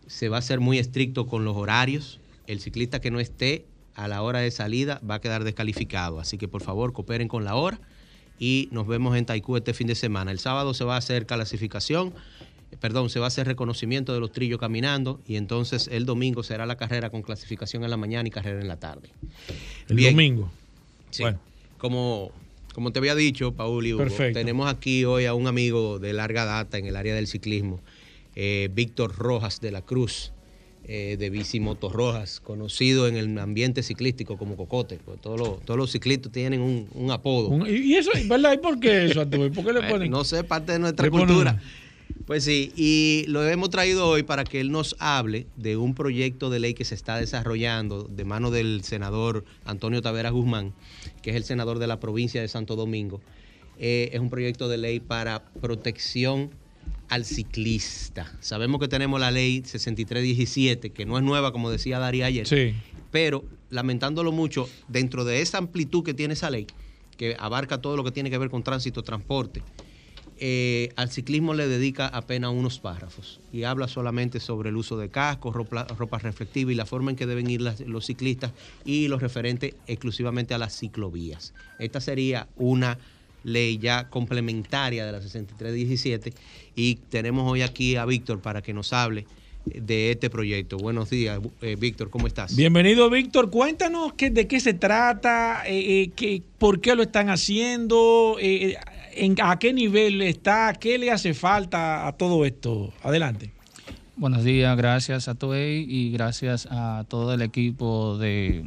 Se 0.07 0.29
va 0.29 0.37
a 0.37 0.43
ser 0.43 0.61
muy 0.61 0.79
estricto 0.79 1.27
con 1.27 1.47
los 1.47 1.57
horarios. 1.57 2.21
El 2.47 2.61
ciclista 2.61 3.01
que 3.01 3.11
no 3.11 3.21
esté 3.21 3.65
a 4.01 4.09
la 4.09 4.23
hora 4.23 4.41
de 4.41 4.51
salida 4.51 5.01
va 5.09 5.17
a 5.17 5.21
quedar 5.21 5.45
descalificado. 5.45 6.21
Así 6.21 6.39
que 6.39 6.49
por 6.49 6.63
favor 6.63 6.93
cooperen 6.93 7.29
con 7.29 7.45
la 7.45 7.55
hora 7.55 7.79
y 8.39 8.69
nos 8.73 8.87
vemos 8.87 9.17
en 9.17 9.27
Taikú 9.27 9.57
este 9.57 9.75
fin 9.75 9.87
de 9.87 9.95
semana. 9.95 10.31
El 10.31 10.39
sábado 10.39 10.73
se 10.73 10.85
va 10.85 10.95
a 10.95 10.99
hacer 10.99 11.27
clasificación, 11.27 12.15
perdón, 12.81 13.11
se 13.11 13.21
va 13.21 13.27
a 13.27 13.29
hacer 13.29 13.47
reconocimiento 13.47 14.15
de 14.15 14.21
los 14.21 14.33
trillos 14.33 14.59
caminando 14.59 15.21
y 15.27 15.37
entonces 15.37 15.89
el 15.93 16.07
domingo 16.07 16.43
será 16.43 16.65
la 16.65 16.77
carrera 16.77 17.11
con 17.11 17.21
clasificación 17.21 17.85
en 17.85 17.91
la 17.91 17.99
mañana 17.99 18.27
y 18.27 18.31
carrera 18.31 18.61
en 18.61 18.69
la 18.69 18.79
tarde. 18.79 19.11
El 19.89 20.03
domingo. 20.03 20.51
Sí. 21.11 21.23
Bueno. 21.23 21.39
Como, 21.77 22.31
como 22.75 22.93
te 22.93 23.01
había 23.01 23.15
dicho, 23.15 23.53
Paul 23.53 23.87
y 23.87 23.93
Hugo, 23.93 24.05
tenemos 24.33 24.71
aquí 24.71 25.05
hoy 25.05 25.27
a 25.27 25.35
un 25.35 25.47
amigo 25.47 25.99
de 25.99 26.15
larga 26.15 26.47
data 26.47 26.79
en 26.79 26.87
el 26.87 26.97
área 26.97 27.15
del 27.15 27.27
ciclismo, 27.27 27.81
eh, 28.35 28.71
Víctor 28.73 29.15
Rojas 29.17 29.61
de 29.61 29.71
la 29.71 29.83
Cruz 29.83 30.33
eh, 30.85 31.17
de 31.19 31.31
Bici 31.31 31.61
Rojas, 31.61 32.41
conocido 32.41 33.07
en 33.07 33.17
el 33.17 33.39
ambiente 33.39 33.83
ciclístico 33.83 34.37
como 34.37 34.57
Cocote. 34.57 34.99
Pues 35.05 35.21
todos, 35.21 35.39
los, 35.39 35.61
todos 35.65 35.79
los 35.79 35.93
ciclistas 35.93 36.33
tienen 36.33 36.61
un, 36.61 37.11
apodo. 37.11 37.67
¿Y 37.67 37.95
eso, 37.95 38.11
verdad? 38.25 38.55
¿Y 38.55 38.59
por 38.59 38.81
qué 38.81 39.07
eso, 39.07 39.29
¿Por 39.29 39.65
qué 39.65 39.73
le 39.73 39.83
ponen? 39.89 40.11
no 40.11 40.25
sé, 40.25 40.43
parte 40.43 40.73
de 40.73 40.79
nuestra 40.79 41.11
cultura. 41.11 41.61
Pues 42.27 42.45
sí, 42.45 42.73
y 42.77 43.25
lo 43.29 43.47
hemos 43.49 43.71
traído 43.71 44.09
hoy 44.09 44.23
para 44.23 44.45
que 44.45 44.61
él 44.61 44.71
nos 44.71 44.97
hable 44.99 45.47
de 45.57 45.77
un 45.77 45.95
proyecto 45.95 46.51
de 46.51 46.61
ley 46.61 46.75
que 46.75 46.85
se 46.85 46.95
está 46.95 47.17
desarrollando 47.17 48.05
de 48.05 48.25
mano 48.25 48.51
del 48.51 48.83
senador 48.85 49.45
Antonio 49.65 50.03
Tavera 50.03 50.31
Guzmán, 50.31 50.73
que 51.23 51.31
es 51.31 51.37
el 51.37 51.45
senador 51.45 51.79
de 51.79 51.87
la 51.87 52.01
provincia 52.01 52.41
de 52.41 52.49
Santo 52.49 52.77
Domingo. 52.77 53.21
Eh, 53.79 54.11
es 54.13 54.21
un 54.21 54.31
proyecto 54.31 54.69
de 54.69 54.79
ley 54.79 55.01
para 55.01 55.45
protección 55.61 56.51
al 57.11 57.25
ciclista. 57.25 58.33
Sabemos 58.41 58.81
que 58.81 58.89
tenemos 58.89 59.21
la 59.21 59.31
ley 59.31 59.63
6317, 59.67 60.91
que 60.91 61.05
no 61.05 61.19
es 61.19 61.25
nueva, 61.25 61.53
como 61.53 61.71
decía 61.71 61.99
Daría 61.99 62.27
ayer, 62.27 62.47
sí. 62.47 62.75
pero 63.11 63.45
lamentándolo 63.69 64.33
mucho, 64.33 64.69
dentro 64.89 65.25
de 65.25 65.43
esa 65.43 65.59
amplitud 65.59 66.05
que 66.05 66.15
tiene 66.15 66.35
esa 66.35 66.51
ley, 66.51 66.67
que 67.17 67.37
abarca 67.39 67.81
todo 67.81 67.97
lo 67.97 68.05
que 68.05 68.13
tiene 68.13 68.31
que 68.31 68.39
ver 68.39 68.49
con 68.49 68.63
tránsito, 68.63 69.03
transporte, 69.03 69.63
eh, 70.43 70.91
al 70.97 71.11
ciclismo 71.11 71.53
le 71.53 71.69
dedica 71.69 72.07
apenas 72.07 72.53
unos 72.53 72.79
párrafos 72.79 73.41
y 73.53 73.65
habla 73.65 73.89
solamente 73.89 74.41
sobre 74.41 74.71
el 74.71 74.77
uso 74.77 74.97
de 74.97 75.11
cascos, 75.11 75.55
ropa, 75.55 75.85
ropa 75.99 76.19
reflectiva 76.19 76.73
y 76.73 76.75
la 76.75 76.87
forma 76.87 77.11
en 77.11 77.17
que 77.17 77.27
deben 77.27 77.51
ir 77.51 77.61
los 77.61 78.07
ciclistas 78.07 78.53
y 78.87 79.09
los 79.09 79.21
referentes 79.21 79.75
exclusivamente 79.87 80.55
a 80.55 80.59
las 80.59 80.79
ciclovías. 80.79 81.53
Esta 81.79 82.01
sería 82.01 82.49
una 82.57 82.97
ley 83.45 83.79
ya 83.79 84.09
complementaria 84.09 85.07
de 85.07 85.13
la 85.13 85.21
6317 85.21 86.33
y 86.75 86.97
tenemos 86.97 87.51
hoy 87.51 87.63
aquí 87.63 87.97
a 87.97 88.05
Víctor 88.05 88.41
para 88.41 88.63
que 88.63 88.73
nos 88.73 88.93
hable 88.93 89.27
de 89.65 90.13
este 90.13 90.31
proyecto. 90.31 90.79
Buenos 90.79 91.11
días, 91.11 91.39
eh, 91.61 91.77
Víctor, 91.79 92.11
¿cómo 92.11 92.27
estás? 92.27 92.57
Bienvenido, 92.57 93.11
Víctor. 93.11 93.51
Cuéntanos 93.51 94.15
qué, 94.15 94.31
de 94.31 94.47
qué 94.47 94.61
se 94.61 94.75
trata, 94.75 95.63
eh, 95.67 96.03
eh, 96.03 96.11
qué, 96.17 96.43
por 96.59 96.81
qué 96.81 96.95
lo 96.95 97.03
están 97.03 97.29
haciendo, 97.29 98.37
en, 98.41 99.37
a 99.43 99.59
qué 99.59 99.73
nivel 99.73 100.23
está, 100.23 100.73
qué 100.81 100.99
le 100.99 101.11
hace 101.11 101.35
falta 101.35 102.07
a 102.07 102.13
todo 102.13 102.45
esto. 102.45 102.93
Adelante. 103.03 103.53
Buenos 104.17 104.45
días, 104.45 104.77
gracias 104.77 105.29
a 105.29 105.35
Toei 105.35 105.87
y 105.89 106.13
gracias 106.13 106.69
a 106.71 107.05
todo 107.09 107.33
el 107.33 107.43
equipo 107.43 108.19
de 108.19 108.67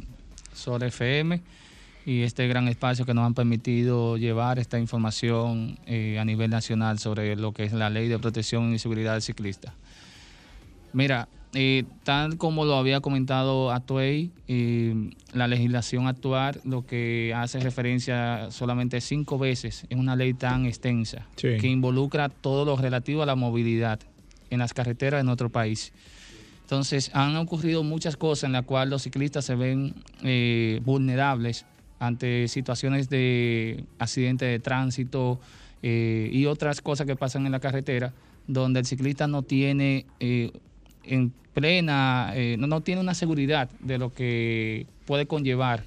Sol 0.52 0.82
FM 0.82 1.40
y 2.06 2.22
este 2.22 2.46
gran 2.48 2.68
espacio 2.68 3.06
que 3.06 3.14
nos 3.14 3.24
han 3.24 3.34
permitido 3.34 4.16
llevar 4.16 4.58
esta 4.58 4.78
información 4.78 5.78
eh, 5.86 6.18
a 6.18 6.24
nivel 6.24 6.50
nacional 6.50 6.98
sobre 6.98 7.34
lo 7.36 7.52
que 7.52 7.64
es 7.64 7.72
la 7.72 7.88
ley 7.88 8.08
de 8.08 8.18
protección 8.18 8.74
y 8.74 8.78
seguridad 8.78 9.14
del 9.14 9.22
ciclista. 9.22 9.74
Mira, 10.92 11.28
eh, 11.54 11.84
tal 12.02 12.36
como 12.36 12.64
lo 12.64 12.74
había 12.74 13.00
comentado 13.00 13.72
Atuey, 13.72 14.30
eh, 14.48 15.10
la 15.32 15.48
legislación 15.48 16.06
actual 16.06 16.60
lo 16.64 16.84
que 16.84 17.32
hace 17.34 17.58
referencia 17.60 18.50
solamente 18.50 19.00
cinco 19.00 19.38
veces 19.38 19.86
en 19.88 19.98
una 19.98 20.14
ley 20.14 20.34
tan 20.34 20.66
extensa 20.66 21.26
que 21.36 21.66
involucra 21.66 22.28
todo 22.28 22.64
lo 22.64 22.76
relativo 22.76 23.22
a 23.22 23.26
la 23.26 23.34
movilidad 23.34 24.00
en 24.50 24.58
las 24.58 24.74
carreteras 24.74 25.20
de 25.20 25.24
nuestro 25.24 25.48
país. 25.48 25.92
Entonces, 26.62 27.10
han 27.14 27.36
ocurrido 27.36 27.82
muchas 27.82 28.16
cosas 28.16 28.44
en 28.44 28.52
las 28.52 28.64
cuales 28.64 28.90
los 28.90 29.02
ciclistas 29.02 29.44
se 29.44 29.54
ven 29.54 29.94
vulnerables 30.82 31.66
ante 31.98 32.48
situaciones 32.48 33.08
de 33.08 33.84
accidente 33.98 34.44
de 34.44 34.58
tránsito 34.58 35.40
eh, 35.82 36.28
y 36.32 36.46
otras 36.46 36.80
cosas 36.80 37.06
que 37.06 37.16
pasan 37.16 37.46
en 37.46 37.52
la 37.52 37.60
carretera, 37.60 38.12
donde 38.46 38.80
el 38.80 38.86
ciclista 38.86 39.26
no 39.26 39.42
tiene 39.42 40.06
eh, 40.20 40.50
en 41.04 41.32
plena, 41.52 42.32
eh, 42.34 42.56
no, 42.58 42.66
no, 42.66 42.80
tiene 42.80 43.00
una 43.00 43.14
seguridad 43.14 43.70
de 43.80 43.98
lo 43.98 44.12
que 44.12 44.86
puede 45.06 45.26
conllevar 45.26 45.84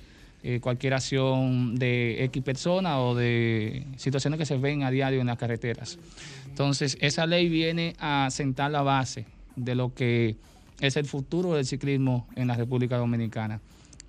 cualquier 0.62 0.94
acción 0.94 1.76
de 1.76 2.24
X 2.26 2.42
persona 2.42 3.02
o 3.02 3.16
de 3.16 3.86
situaciones 3.98 4.38
que 4.38 4.46
se 4.46 4.56
ven 4.56 4.82
a 4.84 4.92
diario 4.92 5.20
en 5.20 5.28
las 5.28 5.38
carreteras. 5.38 6.00
Entonces, 6.48 6.98
esa 7.02 7.26
ley 7.26 7.50
viene 7.50 7.96
a 8.00 8.30
sentar 8.32 8.72
la 8.72 8.82
base 8.82 9.26
de 9.58 9.76
lo 9.76 9.94
que 9.94 10.38
es 10.80 10.96
el 10.96 11.06
futuro 11.06 11.54
del 11.54 11.66
ciclismo 11.66 12.28
en 12.36 12.48
la 12.48 12.56
República 12.56 12.98
Dominicana. 12.98 13.60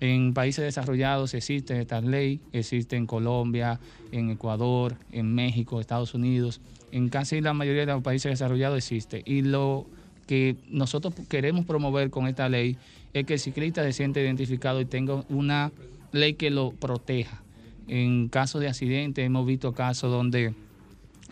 En 0.01 0.33
países 0.33 0.63
desarrollados 0.63 1.33
existe 1.33 1.79
esta 1.79 1.99
ley, 1.99 2.39
existe 2.53 2.95
en 2.95 3.05
Colombia, 3.05 3.79
en 4.11 4.29
Ecuador, 4.29 4.95
en 5.11 5.33
México, 5.35 5.81
Estados 5.81 6.13
Unidos, 6.13 6.61
en 6.91 7.09
casi 7.09 7.41
la 7.41 7.53
mayoría 7.53 7.85
de 7.85 7.93
los 7.93 8.01
países 8.01 8.31
desarrollados 8.31 8.77
existe. 8.77 9.21
Y 9.25 9.41
lo 9.41 9.85
que 10.25 10.55
nosotros 10.69 11.13
queremos 11.27 11.65
promover 11.65 12.11
con 12.11 12.27
esta 12.27 12.47
ley 12.47 12.77
es 13.13 13.25
que 13.25 13.33
el 13.33 13.39
ciclista 13.39 13.83
se 13.83 13.91
siente 13.91 14.21
identificado 14.21 14.79
y 14.79 14.85
tenga 14.85 15.25
una 15.27 15.71
ley 16.13 16.35
que 16.35 16.49
lo 16.49 16.71
proteja. 16.71 17.41
En 17.87 18.29
caso 18.29 18.59
de 18.59 18.69
accidentes 18.69 19.25
hemos 19.25 19.45
visto 19.45 19.73
casos 19.73 20.11
donde 20.11 20.53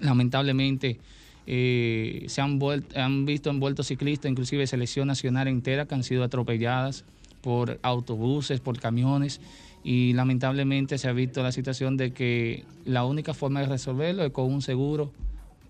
lamentablemente 0.01 0.99
eh, 1.45 2.25
se 2.27 2.41
han, 2.41 2.59
han 2.95 3.25
visto 3.25 3.49
envueltos 3.49 3.87
ciclistas, 3.87 4.29
inclusive 4.29 4.67
selección 4.67 5.07
nacional 5.07 5.47
entera 5.47 5.85
que 5.85 5.95
han 5.95 6.03
sido 6.03 6.23
atropelladas 6.23 7.05
por 7.41 7.79
autobuses, 7.81 8.59
por 8.59 8.79
camiones 8.79 9.41
y 9.83 10.13
lamentablemente 10.13 10.97
se 10.97 11.07
ha 11.07 11.13
visto 11.13 11.41
la 11.43 11.51
situación 11.51 11.95
de 11.95 12.11
que 12.11 12.65
la 12.85 13.05
única 13.05 13.33
forma 13.33 13.61
de 13.61 13.67
resolverlo 13.67 14.25
es 14.25 14.31
con 14.31 14.51
un 14.51 14.61
seguro 14.61 15.11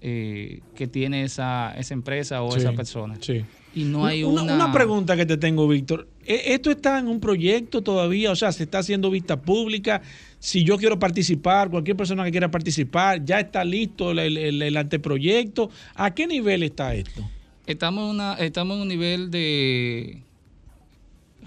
eh, 0.01 0.61
que 0.76 0.88
tiene 0.88 1.24
esa, 1.24 1.74
esa 1.78 1.93
empresa 1.93 2.41
o 2.41 2.55
esa 2.55 2.72
persona. 2.74 3.18
Sí. 3.20 3.43
Y 3.76 3.84
no 3.84 4.05
hay 4.05 4.24
una, 4.24 4.41
una... 4.41 4.72
pregunta 4.72 5.15
que 5.15 5.26
te 5.26 5.38
tengo, 5.38 5.68
Víctor. 5.68 6.07
¿E-, 6.26 6.53
¿Esto 6.53 6.72
está 6.72 6.97
en 6.97 7.07
un 7.07 7.20
proyecto 7.20 7.84
todavía? 7.84 8.32
O 8.32 8.36
sea, 8.36 8.51
¿se 8.51 8.63
está 8.63 8.80
haciendo 8.80 9.11
vista 9.11 9.41
pública? 9.41 10.01
Si 10.39 10.63
yo 10.63 10.78
quiero 10.78 10.97
participar, 10.97 11.70
cualquier 11.70 11.97
persona 11.97 12.24
que 12.24 12.32
quiera 12.32 12.49
participar, 12.49 13.24
¿ya 13.24 13.39
está 13.39 13.63
listo 13.63 14.11
el, 14.11 14.78
anteproyecto? 14.78 15.70
¿A 15.95 16.13
qué 16.15 16.26
nivel 16.26 16.63
está 16.63 16.95
esto? 16.95 17.28
Estamos, 17.68 18.03
en 18.05 18.09
una, 18.15 18.34
estamos 18.36 18.78
en 18.78 18.82
un 18.82 18.88
nivel 18.88 19.30
de 19.30 20.24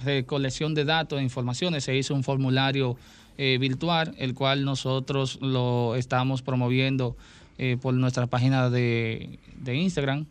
recolección 0.05 0.75
de 0.75 0.85
datos 0.85 1.21
e 1.21 1.23
informaciones. 1.23 1.85
Se 1.85 1.97
hizo 1.97 2.15
un 2.15 2.23
formulario 2.23 2.97
eh, 3.39 3.59
virtual, 3.59 4.15
el 4.19 4.35
cual 4.35 4.65
nosotros 4.65 5.39
lo 5.41 5.97
estamos 5.97 6.43
promoviendo 6.43 7.17
eh, 7.59 7.77
por 7.81 7.95
nuestra 7.95 8.27
página 8.27 8.71
de, 8.71 9.39
Instagram. 9.67 10.27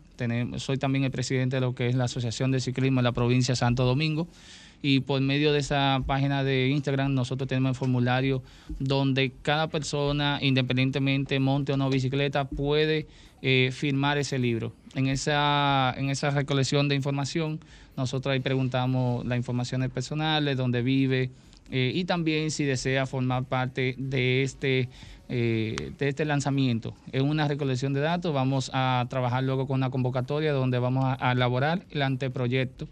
Soy 0.56 0.78
también 0.78 1.04
el 1.04 1.10
presidente 1.10 1.56
de 1.56 1.60
lo 1.60 1.74
que 1.74 1.88
es 1.88 1.94
la 1.94 2.04
Asociación 2.04 2.50
de 2.50 2.60
Ciclismo 2.60 3.00
en 3.00 3.04
la 3.04 3.12
provincia 3.12 3.52
de 3.52 3.56
Santo 3.56 3.84
Domingo. 3.84 4.28
Y 4.82 5.00
por 5.00 5.20
medio 5.20 5.52
de 5.52 5.58
esa 5.58 6.02
página 6.06 6.42
de 6.42 6.68
Instagram 6.68 7.14
nosotros 7.14 7.48
tenemos 7.48 7.70
el 7.70 7.76
formulario 7.76 8.42
donde 8.78 9.32
cada 9.42 9.68
persona, 9.68 10.38
independientemente 10.40 11.38
monte 11.38 11.72
o 11.72 11.76
no 11.76 11.90
bicicleta, 11.90 12.46
puede 12.46 13.06
eh, 13.42 13.70
firmar 13.72 14.18
ese 14.18 14.38
libro. 14.38 14.72
En 14.94 15.06
esa, 15.06 15.94
en 15.96 16.10
esa 16.10 16.30
recolección 16.30 16.88
de 16.88 16.94
información, 16.94 17.60
nosotros 18.00 18.32
ahí 18.32 18.40
preguntamos 18.40 19.24
las 19.26 19.36
informaciones 19.36 19.90
personales, 19.90 20.56
dónde 20.56 20.82
vive, 20.82 21.30
eh, 21.70 21.92
y 21.94 22.04
también 22.04 22.50
si 22.50 22.64
desea 22.64 23.06
formar 23.06 23.44
parte 23.44 23.94
de 23.98 24.42
este 24.42 24.88
eh, 25.32 25.92
de 25.96 26.08
este 26.08 26.24
lanzamiento. 26.24 26.92
Es 27.12 27.22
una 27.22 27.46
recolección 27.46 27.92
de 27.92 28.00
datos, 28.00 28.34
vamos 28.34 28.68
a 28.74 29.06
trabajar 29.08 29.44
luego 29.44 29.68
con 29.68 29.76
una 29.76 29.88
convocatoria 29.88 30.52
donde 30.52 30.80
vamos 30.80 31.04
a, 31.06 31.30
elaborar 31.30 31.84
el 31.92 32.02
anteproyecto 32.02 32.88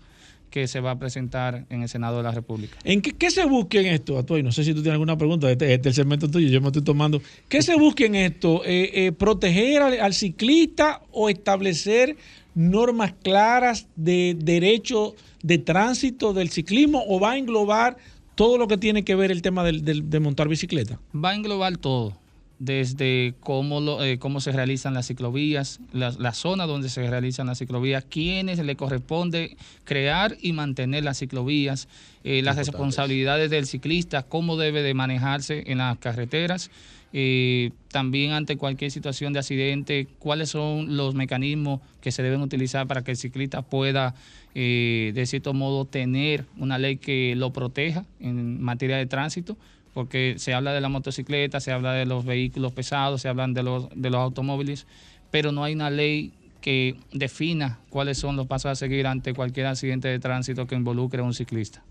que 0.49 0.69
se 0.69 0.79
va 0.79 0.93
a 0.93 0.99
presentar 1.01 1.65
en 1.69 1.83
el 1.83 1.89
Senado 1.89 2.19
de 2.19 2.23
la 2.23 2.31
República. 2.31 2.79
¿En 2.85 3.03
qué, 3.03 3.31
se 3.33 3.45
busca 3.45 3.81
en 3.81 3.87
esto, 3.87 4.17
Atuay? 4.19 4.45
No 4.45 4.53
sé 4.53 4.63
si 4.63 4.73
tú 4.73 4.83
tienes 4.83 4.93
alguna 4.93 5.19
pregunta, 5.19 5.51
este, 5.51 5.75
este 5.75 5.89
es 5.89 5.99
el 5.99 6.05
segmento 6.05 6.31
tuyo, 6.31 6.49
yo 6.49 6.61
me 6.61 6.69
estoy 6.69 6.83
tomando. 6.83 7.21
¿Qué 7.49 7.61
se 7.61 7.75
busca 7.75 8.05
en 8.05 8.15
esto? 8.15 8.63
Eh, 8.65 9.11
¿Proteger 9.19 9.83
al, 9.83 10.15
ciclista 10.15 11.03
o 11.11 11.29
establecer 11.29 12.17
normas 12.55 13.15
claras 13.23 13.87
de 13.97 14.37
derecho 14.39 15.15
de 15.43 15.59
tránsito 15.59 16.33
del 16.33 16.51
ciclismo 16.51 17.05
o 17.07 17.21
va 17.21 17.33
a 17.33 17.39
englobar 17.39 17.97
todo 18.35 18.59
lo 18.59 18.69
que 18.69 18.79
tiene 18.79 19.05
que 19.05 19.15
ver 19.15 19.31
el 19.31 19.43
tema 19.43 19.65
de 19.65 20.21
montar 20.21 20.49
bicicleta? 20.49 21.01
Va 21.15 21.31
a 21.31 21.35
englobar 21.35 21.77
todo 21.77 22.15
desde 22.59 23.35
cómo, 23.41 23.81
lo, 23.81 24.03
eh, 24.03 24.19
cómo 24.19 24.41
se 24.41 24.51
realizan 24.53 24.95
las 24.95 25.07
ciclovías, 25.07 25.81
la, 25.93 26.33
zona 26.33 26.67
donde 26.67 26.89
se 26.89 27.09
realizan 27.09 27.47
las 27.47 27.59
ciclovías, 27.59 28.05
quiénes 28.05 28.59
le 28.59 28.77
corresponde 28.77 29.57
crear 29.85 30.37
y 30.41 30.53
mantener 30.53 31.05
las 31.05 31.19
ciclovías, 31.19 31.89
eh, 32.25 32.43
las 32.43 32.57
responsabilidades 32.57 33.51
del 33.51 33.67
ciclista, 33.67 34.25
cómo 34.25 34.57
debe 34.57 34.83
de 34.83 34.95
manejarse 34.95 35.65
en 35.67 35.79
las 35.79 35.99
carreteras, 35.99 36.71
eh, 37.13 37.71
también 37.91 38.33
ante 38.33 38.57
cualquier 38.57 38.91
situación 38.91 39.33
de 39.33 39.39
accidente, 39.39 40.07
cuáles 40.19 40.51
son 40.51 40.97
los 40.97 41.15
mecanismos 41.15 41.81
que 42.01 42.13
se 42.13 42.23
deben 42.23 42.41
utilizar 42.43 42.87
para 42.87 43.03
que 43.03 43.13
el 43.13 43.17
ciclista 43.17 43.63
pueda, 43.63 44.15
de 44.55 45.25
cierto 45.27 45.55
modo, 45.55 45.85
tener 45.85 46.45
una 46.57 46.79
ley 46.79 46.97
que 46.97 47.35
lo 47.37 47.53
proteja 47.53 48.05
en 48.19 48.61
materia 48.61 48.97
de 48.97 49.07
tránsito 49.07 49.57
porque 49.99 50.35
se 50.39 50.55
habla 50.55 50.73
de 50.73 50.81
la 50.81 50.89
motocicleta, 50.89 51.59
se 51.59 51.73
habla 51.73 51.93
de 51.93 52.07
los 52.07 52.25
vehículos 52.25 52.73
pesados, 52.73 53.23
se 53.23 53.29
hablan 53.29 53.53
de 53.53 53.65
los, 53.65 53.89
de 53.97 54.11
los 54.11 54.21
automóviles, 54.21 54.87
pero 55.33 55.51
no 55.51 55.65
hay 55.65 55.75
una 55.75 55.91
ley 55.91 56.33
que 56.61 56.95
defina 57.13 57.81
cuáles 57.89 58.17
son 58.17 58.37
los 58.37 58.47
pasos 58.47 58.71
a 58.71 58.75
seguir 58.77 59.09
ante 59.09 59.35
cualquier 59.35 59.67
accidente 59.67 60.07
de 60.07 60.21
tránsito 60.21 60.69
que 60.69 60.77
involucre 60.77 61.21
a 61.21 61.25
un 61.25 61.35
ciclista. 61.35 61.83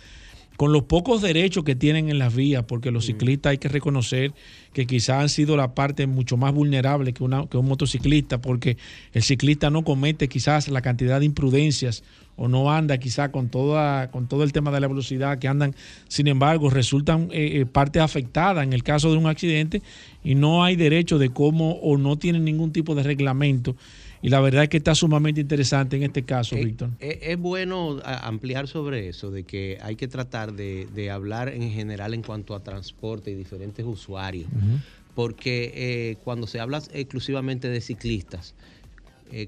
con 0.57 0.73
los 0.73 0.83
pocos 0.83 1.21
derechos 1.21 1.63
que 1.63 1.73
tienen 1.73 2.09
en 2.09 2.19
las 2.19 2.35
vías, 2.35 2.65
porque 2.67 2.91
los 2.91 3.05
ciclistas 3.05 3.51
hay 3.51 3.57
que 3.59 3.69
reconocer 3.69 4.33
que 4.73 4.85
quizás 4.85 5.21
han 5.21 5.29
sido 5.29 5.55
la 5.55 5.73
parte 5.73 6.05
mucho 6.05 6.35
más 6.35 6.53
vulnerable 6.53 7.13
que, 7.13 7.23
una, 7.23 7.47
que 7.47 7.55
un 7.55 7.65
motociclista, 7.65 8.41
porque 8.41 8.75
el 9.13 9.23
ciclista 9.23 9.69
no 9.69 9.85
comete 9.85 10.27
quizás 10.27 10.67
la 10.67 10.81
cantidad 10.81 11.21
de 11.21 11.25
imprudencias 11.25 12.03
o 12.39 12.47
no 12.47 12.71
anda 12.71 12.97
quizás 12.97 13.29
con, 13.29 13.49
toda, 13.49 14.09
con 14.09 14.27
todo 14.27 14.43
el 14.43 14.53
tema 14.53 14.71
de 14.71 14.79
la 14.79 14.87
velocidad 14.87 15.37
que 15.37 15.47
andan, 15.47 15.75
sin 16.07 16.27
embargo, 16.27 16.69
resultan 16.69 17.29
eh, 17.31 17.59
eh, 17.59 17.65
partes 17.65 18.01
afectadas 18.01 18.63
en 18.63 18.73
el 18.73 18.83
caso 18.83 19.11
de 19.11 19.17
un 19.17 19.27
accidente 19.27 19.81
y 20.23 20.35
no 20.35 20.63
hay 20.63 20.75
derecho 20.75 21.19
de 21.19 21.29
cómo 21.29 21.73
o 21.73 21.97
no 21.97 22.17
tienen 22.17 22.45
ningún 22.45 22.71
tipo 22.71 22.95
de 22.95 23.03
reglamento. 23.03 23.75
Y 24.21 24.29
la 24.29 24.41
verdad 24.41 24.63
es 24.63 24.69
que 24.69 24.77
está 24.77 24.95
sumamente 24.95 25.39
interesante 25.41 25.95
en 25.95 26.03
este 26.03 26.23
caso, 26.23 26.55
eh, 26.55 26.65
Víctor. 26.65 26.89
Eh, 26.99 27.19
es, 27.21 27.37
bueno 27.37 27.99
ampliar 28.03 28.67
sobre 28.67 29.07
eso, 29.07 29.31
de 29.31 29.43
que 29.43 29.77
hay 29.81 29.95
que 29.95 30.07
tratar 30.07 30.53
de, 30.53 31.09
hablar 31.09 31.49
en 31.49 31.71
general 31.71 32.13
en 32.13 32.21
cuanto 32.21 32.53
a 32.53 32.61
transporte 32.61 33.31
y 33.31 33.35
diferentes 33.35 33.85
usuarios, 33.85 34.47
porque 35.15 35.71
eh, 35.73 36.17
cuando 36.23 36.47
se 36.47 36.59
habla 36.59 36.81
exclusivamente 36.93 37.69
de 37.69 37.81
ciclistas, 37.81 38.53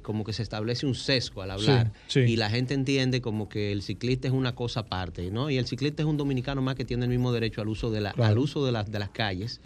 como 0.01 0.23
que 0.23 0.33
se 0.33 0.43
establece 0.43 0.85
un 0.85 0.95
sesgo 0.95 1.41
al 1.41 1.51
hablar 1.51 1.91
y 2.15 2.35
la 2.35 2.49
gente 2.49 2.73
entiende 2.73 3.21
como 3.21 3.49
que 3.49 3.71
el 3.71 3.81
ciclista 3.81 4.27
es 4.27 4.33
una 4.33 4.55
cosa 4.55 4.81
aparte, 4.81 5.31
¿no? 5.31 5.49
Y 5.49 5.57
el 5.57 5.67
ciclista 5.67 6.03
es 6.03 6.07
un 6.07 6.17
dominicano 6.17 6.61
más 6.61 6.75
que 6.75 6.85
tiene 6.85 7.05
el 7.05 7.09
mismo 7.09 7.31
derecho 7.31 7.61
al 7.61 7.67
uso 7.67 7.91
de, 7.91 8.01
la, 8.01 8.11
al 8.11 8.37
uso 8.37 8.65
de, 8.65 8.71
de 8.71 8.99
las 8.99 9.09
calles 9.09 9.61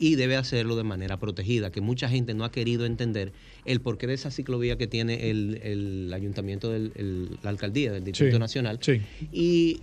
y 0.00 0.14
debe 0.14 0.36
hacerlo 0.36 0.76
de 0.76 0.82
manera 0.82 1.18
protegida, 1.18 1.70
que 1.70 1.82
mucha 1.82 2.08
gente 2.08 2.32
no 2.32 2.44
ha 2.44 2.50
querido 2.50 2.86
entender 2.86 3.32
el 3.66 3.82
porqué 3.82 4.06
de 4.06 4.14
esa 4.14 4.30
ciclovía 4.30 4.78
que 4.78 4.86
tiene 4.86 5.30
el, 5.30 6.10
ayuntamiento, 6.14 6.70
de 6.70 7.28
la 7.42 7.50
alcaldía 7.50 7.92
del 7.92 8.02
Distrito 8.02 8.38
Nacional. 8.38 8.80
Y 9.30 9.82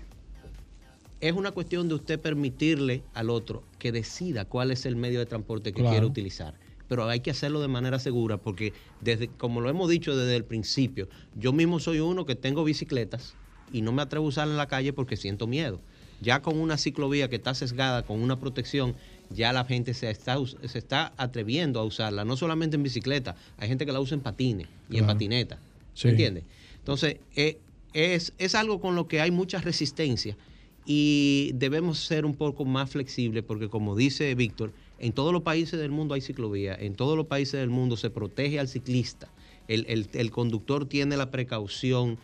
es 1.21 1.33
una 1.33 1.51
cuestión 1.51 1.88
de 1.88 1.93
usted 1.93 2.19
permitirle 2.19 3.03
al 3.13 3.29
otro 3.29 3.63
que 3.77 3.91
decida 3.91 4.45
cuál 4.45 4.71
es 4.71 4.88
el 4.88 4.95
medio 4.95 5.19
de 5.19 5.27
transporte 5.27 5.71
que 5.71 5.83
quiere 5.83 6.05
utilizar. 6.05 6.55
Pero 6.88 7.07
hay 7.07 7.19
que 7.19 7.31
hacerlo 7.31 7.61
de 7.61 7.67
manera 7.67 7.99
segura 7.99 8.38
porque, 8.38 8.73
desde, 9.01 9.27
como 9.27 9.61
lo 9.61 9.69
hemos 9.69 9.89
dicho 9.89 10.15
desde 10.15 10.35
el 10.35 10.45
principio, 10.45 11.09
yo 11.35 11.53
mismo 11.53 11.79
soy 11.79 11.99
uno 11.99 12.25
que 12.25 12.35
tengo 12.35 12.63
bicicletas 12.63 13.35
y 13.71 13.81
no 13.81 13.91
me 13.91 14.01
atrevo 14.01 14.25
a 14.25 14.29
usarla 14.29 14.53
en 14.53 14.57
la 14.57 14.67
calle 14.67 14.93
porque 14.93 15.17
siento 15.17 15.47
miedo. 15.47 15.79
Ya 16.21 16.41
con 16.41 16.57
una 16.59 16.77
ciclovía 16.77 17.29
que 17.29 17.35
está 17.35 17.53
sesgada, 17.53 18.03
con 18.03 18.21
una 18.21 18.39
protección, 18.39 18.95
ya 19.29 19.53
la 19.53 19.65
gente 19.65 19.93
se 19.93 20.09
está, 20.09 20.38
se 20.65 20.77
está 20.77 21.13
atreviendo 21.17 21.79
a 21.79 21.83
usarla, 21.83 22.25
no 22.25 22.38
solamente 22.38 22.75
en 22.75 22.83
bicicleta, 22.83 23.35
hay 23.57 23.67
gente 23.67 23.85
que 23.85 23.91
la 23.91 23.99
usa 23.99 24.15
en 24.15 24.21
patines 24.21 24.67
y 24.89 24.97
en 24.97 25.05
patineta. 25.05 25.59
¿Se 25.93 26.09
entiende? 26.09 26.43
Entonces, 26.79 27.17
eh, 27.35 27.57
es, 27.93 28.33
es 28.38 28.55
algo 28.55 28.79
con 28.79 28.95
lo 28.95 29.07
que 29.07 29.19
hay 29.19 29.31
mucha 29.31 29.59
resistencia 29.59 30.38
y 30.85 31.51
debemos 31.55 31.99
ser 31.99 32.25
un 32.25 32.35
poco 32.35 32.63
más 32.63 32.89
flexibles 32.89 33.43
porque 33.43 33.67
como 33.67 33.95
dice 33.95 34.33
Víctor, 34.35 34.71
en 35.00 35.14
todos 35.14 35.34
los 35.34 35.43
países 35.43 35.80
del 35.80 35.91
mundo 35.91 36.14
hay 36.14 36.22
ciclovía, 36.22 36.76
en 36.76 36.95
todos 36.95 37.16
los 37.18 37.28
países 37.28 37.60
del 37.60 37.70
mundo 37.70 37.98
se 37.98 38.10
protege 38.10 38.60
al 38.60 38.68
ciclista, 38.68 39.30
el, 39.68 40.32
conductor 40.32 40.88
tiene 40.88 41.18
la 41.18 41.30
precaución 41.30 42.18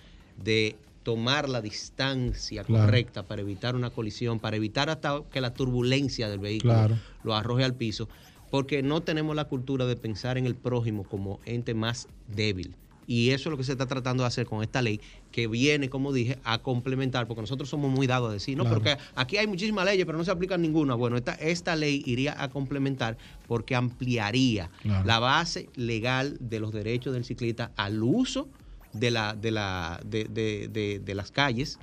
de 0.43 0.75
tomar 1.03 1.49
la 1.49 1.61
distancia 1.61 2.63
correcta 2.63 3.23
para 3.23 3.41
evitar 3.41 3.75
una 3.75 3.89
colisión, 3.89 4.39
para 4.39 4.55
evitar 4.55 4.89
hasta 4.89 5.21
que 5.31 5.41
la 5.41 5.53
turbulencia 5.53 6.29
del 6.29 6.39
vehículo 6.39 6.97
lo 7.23 7.35
arroje 7.35 7.63
al 7.63 7.75
piso, 7.75 8.07
porque 8.49 8.81
no 8.83 9.01
tenemos 9.01 9.35
la 9.35 9.45
cultura 9.45 9.85
de 9.85 9.95
pensar 9.95 10.37
en 10.37 10.45
el 10.45 10.55
prójimo 10.55 11.03
como 11.03 11.39
ente 11.45 11.73
más 11.73 12.07
débil. 12.27 12.75
Y 13.07 13.31
eso 13.31 13.49
es 13.49 13.51
lo 13.51 13.57
que 13.57 13.63
se 13.63 13.73
está 13.73 13.85
tratando 13.85 14.23
de 14.23 14.27
hacer 14.27 14.45
con 14.45 14.63
esta 14.63 14.81
ley, 14.81 15.01
que 15.31 15.47
viene, 15.47 15.89
como 15.89 16.13
dije, 16.13 16.39
a 16.43 16.59
complementar, 16.59 17.27
porque 17.27 17.41
nosotros 17.41 17.69
somos 17.69 17.91
muy 17.91 18.07
dados 18.07 18.29
a 18.29 18.33
decir, 18.33 18.57
no, 18.57 18.65
porque 18.65 18.97
aquí 19.15 19.37
hay 19.37 19.47
muchísimas 19.47 19.85
leyes, 19.85 20.05
pero 20.05 20.17
no 20.17 20.23
se 20.23 20.31
aplican 20.31 20.61
ninguna. 20.61 20.95
Bueno, 20.95 21.17
esta, 21.17 21.33
esta 21.33 21.75
ley 21.75 22.03
iría 22.05 22.41
a 22.41 22.49
complementar 22.49 23.17
porque 23.47 23.75
ampliaría 23.75 24.69
la 25.05 25.19
base 25.19 25.69
legal 25.75 26.37
de 26.39 26.59
los 26.59 26.71
derechos 26.71 27.13
del 27.13 27.25
ciclista 27.25 27.71
al 27.75 28.01
uso 28.01 28.47
de, 28.93 29.11
la, 29.11 29.33
de, 29.33 29.51
la, 29.51 29.99
de, 30.05 30.25
de, 30.25 30.99
de 31.03 31.15
las 31.15 31.31
calles, 31.31 31.79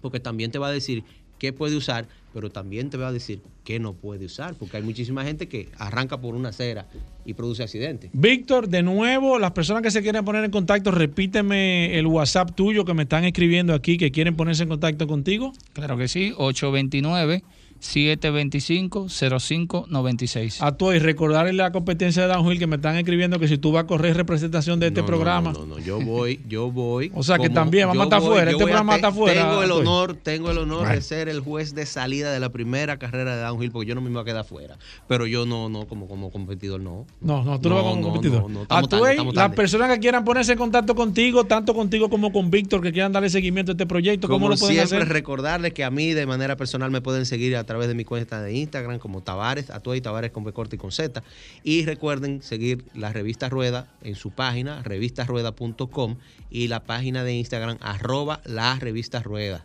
porque 0.00 0.20
también 0.20 0.50
te 0.50 0.58
va 0.58 0.68
a 0.68 0.72
decir 0.72 1.04
qué 1.38 1.52
puede 1.52 1.76
usar, 1.76 2.08
pero 2.32 2.50
también 2.50 2.90
te 2.90 2.96
va 2.96 3.08
a 3.08 3.12
decir 3.12 3.40
qué 3.64 3.78
no 3.78 3.94
puede 3.94 4.26
usar, 4.26 4.54
porque 4.54 4.76
hay 4.76 4.82
muchísima 4.82 5.24
gente 5.24 5.48
que 5.48 5.68
arranca 5.78 6.20
por 6.20 6.34
una 6.34 6.50
acera 6.50 6.86
y 7.24 7.34
produce 7.34 7.62
accidentes. 7.62 8.10
Víctor, 8.12 8.68
de 8.68 8.82
nuevo, 8.82 9.38
las 9.38 9.52
personas 9.52 9.82
que 9.82 9.90
se 9.90 10.02
quieren 10.02 10.24
poner 10.24 10.44
en 10.44 10.50
contacto, 10.50 10.90
repíteme 10.90 11.98
el 11.98 12.06
WhatsApp 12.06 12.54
tuyo 12.54 12.84
que 12.84 12.94
me 12.94 13.02
están 13.02 13.24
escribiendo 13.24 13.74
aquí, 13.74 13.96
que 13.96 14.10
quieren 14.10 14.36
ponerse 14.36 14.62
en 14.62 14.68
contacto 14.68 15.06
contigo. 15.06 15.52
Claro 15.72 15.96
que 15.96 16.08
sí, 16.08 16.32
829. 16.36 17.42
725-0596. 17.80 20.60
A 20.60 20.76
tú 20.76 20.92
y 20.92 20.98
recordarle 20.98 21.52
la 21.52 21.70
competencia 21.72 22.22
de 22.22 22.28
Dan 22.28 22.44
Gil 22.44 22.58
que 22.58 22.66
me 22.66 22.76
están 22.76 22.96
escribiendo 22.96 23.38
que 23.38 23.48
si 23.48 23.58
tú 23.58 23.72
vas 23.72 23.84
a 23.84 23.86
correr 23.86 24.16
representación 24.16 24.80
de 24.80 24.88
este 24.88 25.02
programa. 25.02 25.52
No, 25.52 25.66
no, 25.66 25.76
no, 25.76 25.78
yo 25.78 26.00
voy, 26.00 26.40
yo 26.48 26.70
voy. 26.70 27.10
o 27.14 27.22
sea 27.22 27.38
que 27.38 27.48
también 27.48 27.88
vamos 27.88 28.02
a 28.02 28.04
estar 28.04 28.18
afuera, 28.18 28.50
este 28.50 28.62
programa 28.62 28.96
está 28.96 29.08
afuera. 29.08 29.48
Tengo 29.48 29.62
el 29.62 29.70
honor, 29.70 30.14
tengo 30.14 30.50
el 30.50 30.58
honor 30.58 30.88
de 30.88 31.00
ser 31.00 31.28
el 31.28 31.40
juez 31.40 31.74
de 31.74 31.86
salida 31.86 32.32
de 32.32 32.40
la 32.40 32.50
primera 32.50 32.98
carrera 32.98 33.36
de 33.36 33.42
downhill 33.42 33.70
porque 33.70 33.88
yo 33.88 33.94
no 33.94 34.00
me 34.00 34.10
voy 34.10 34.20
a 34.20 34.24
quedar 34.24 34.40
afuera. 34.40 34.76
Pero 35.08 35.26
yo 35.26 35.46
no, 35.46 35.68
no, 35.68 35.86
como, 35.86 36.08
como 36.08 36.30
competidor 36.30 36.80
no. 36.80 37.06
No, 37.20 37.44
no, 37.44 37.60
tú 37.60 37.68
no, 37.70 37.76
vas 37.76 37.84
como 37.84 38.02
competidor. 38.02 38.50
a 38.68 38.82
tú 38.82 39.04
las 39.32 39.54
personas 39.54 39.92
que 39.94 40.00
quieran 40.00 40.24
ponerse 40.24 40.52
en 40.52 40.58
contacto 40.58 40.94
contigo, 40.94 41.44
tanto 41.44 41.74
contigo 41.74 42.10
como 42.10 42.32
con 42.32 42.50
Víctor, 42.50 42.82
que 42.82 42.92
quieran 42.92 43.12
darle 43.12 43.30
seguimiento 43.30 43.72
a 43.72 43.74
este 43.74 43.86
proyecto, 43.86 44.28
¿cómo 44.28 44.48
lo 44.48 44.56
pueden 44.56 44.86
siempre, 44.86 45.08
recordarles 45.08 45.72
que 45.72 45.84
a 45.84 45.90
mí 45.90 46.12
de 46.12 46.26
manera 46.26 46.56
personal 46.56 46.90
me 46.90 47.00
pueden 47.00 47.26
seguir 47.26 47.56
a 47.56 47.64
través 47.70 47.86
de 47.86 47.94
mi 47.94 48.04
cuenta 48.04 48.42
de 48.42 48.52
Instagram 48.52 48.98
como 48.98 49.22
Tavares, 49.22 49.70
y 49.94 50.00
Tavares 50.00 50.32
con 50.32 50.42
B 50.42 50.52
corta 50.52 50.74
y 50.74 50.78
con 50.78 50.90
Z. 50.90 51.22
Y 51.62 51.84
recuerden 51.84 52.42
seguir 52.42 52.84
la 52.94 53.12
revista 53.12 53.48
Rueda 53.48 53.88
en 54.02 54.16
su 54.16 54.32
página, 54.32 54.82
revistarueda.com 54.82 56.16
y 56.50 56.66
la 56.66 56.82
página 56.82 57.22
de 57.22 57.34
Instagram, 57.34 57.78
arroba 57.80 58.40
la 58.44 58.76
revista 58.80 59.22
Rueda. 59.22 59.64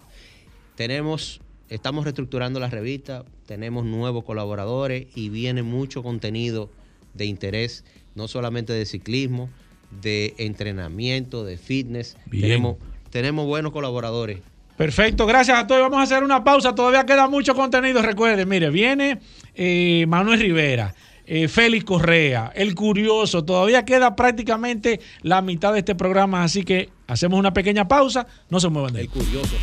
Tenemos, 0.76 1.42
estamos 1.70 2.04
reestructurando 2.04 2.60
la 2.60 2.70
revista, 2.70 3.26
tenemos 3.48 3.86
nuevos 3.86 4.24
colaboradores 4.24 5.08
y 5.16 5.30
viene 5.30 5.64
mucho 5.64 6.04
contenido 6.04 6.70
de 7.16 7.26
interés, 7.26 7.86
no 8.14 8.28
solamente 8.28 8.72
de 8.72 8.86
ciclismo, 8.86 9.50
de 10.04 10.36
entrenamiento, 10.38 11.44
de 11.44 11.58
fitness. 11.58 12.18
Tenemos, 12.30 12.78
tenemos 13.10 13.48
buenos 13.48 13.72
colaboradores 13.72 14.42
Perfecto, 14.78 15.26
gracias 15.26 15.58
a 15.58 15.68
todos. 15.68 15.82
Vamos 15.82 16.00
a 16.00 16.04
hacer 16.04 16.24
una 16.24 16.44
pausa. 16.44 16.76
Todavía 16.76 17.06
queda 17.06 17.28
mucho 17.28 17.56
contenido. 17.56 18.02
Recuerden, 18.02 18.48
mire, 18.48 18.70
viene 18.70 19.20
eh, 19.54 20.06
Manuel 20.08 20.40
Rivera. 20.40 20.94
Eh, 21.28 21.48
Félix 21.48 21.86
Correa, 21.86 22.52
El 22.54 22.76
Curioso, 22.76 23.44
todavía 23.44 23.84
queda 23.84 24.16
prácticamente 24.16 25.00
la 25.24 25.42
mitad 25.42 25.74
de 25.74 25.80
este 25.80 25.96
programa, 25.96 26.44
así 26.44 26.64
que 26.64 26.92
hacemos 27.08 27.40
una 27.40 27.52
pequeña 27.52 27.88
pausa, 27.88 28.28
no 28.50 28.60
se 28.60 28.70
muevan 28.70 28.94
de 28.94 29.00
ahí. 29.00 29.06
El 29.06 29.12
Curioso. 29.12 29.56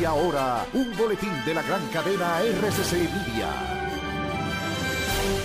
Y 0.00 0.04
ahora, 0.04 0.66
un 0.72 0.96
boletín 0.96 1.30
de 1.46 1.54
la 1.54 1.62
gran 1.62 1.86
cadena 1.92 2.40
RCC 2.40 2.94
Media. 2.94 3.79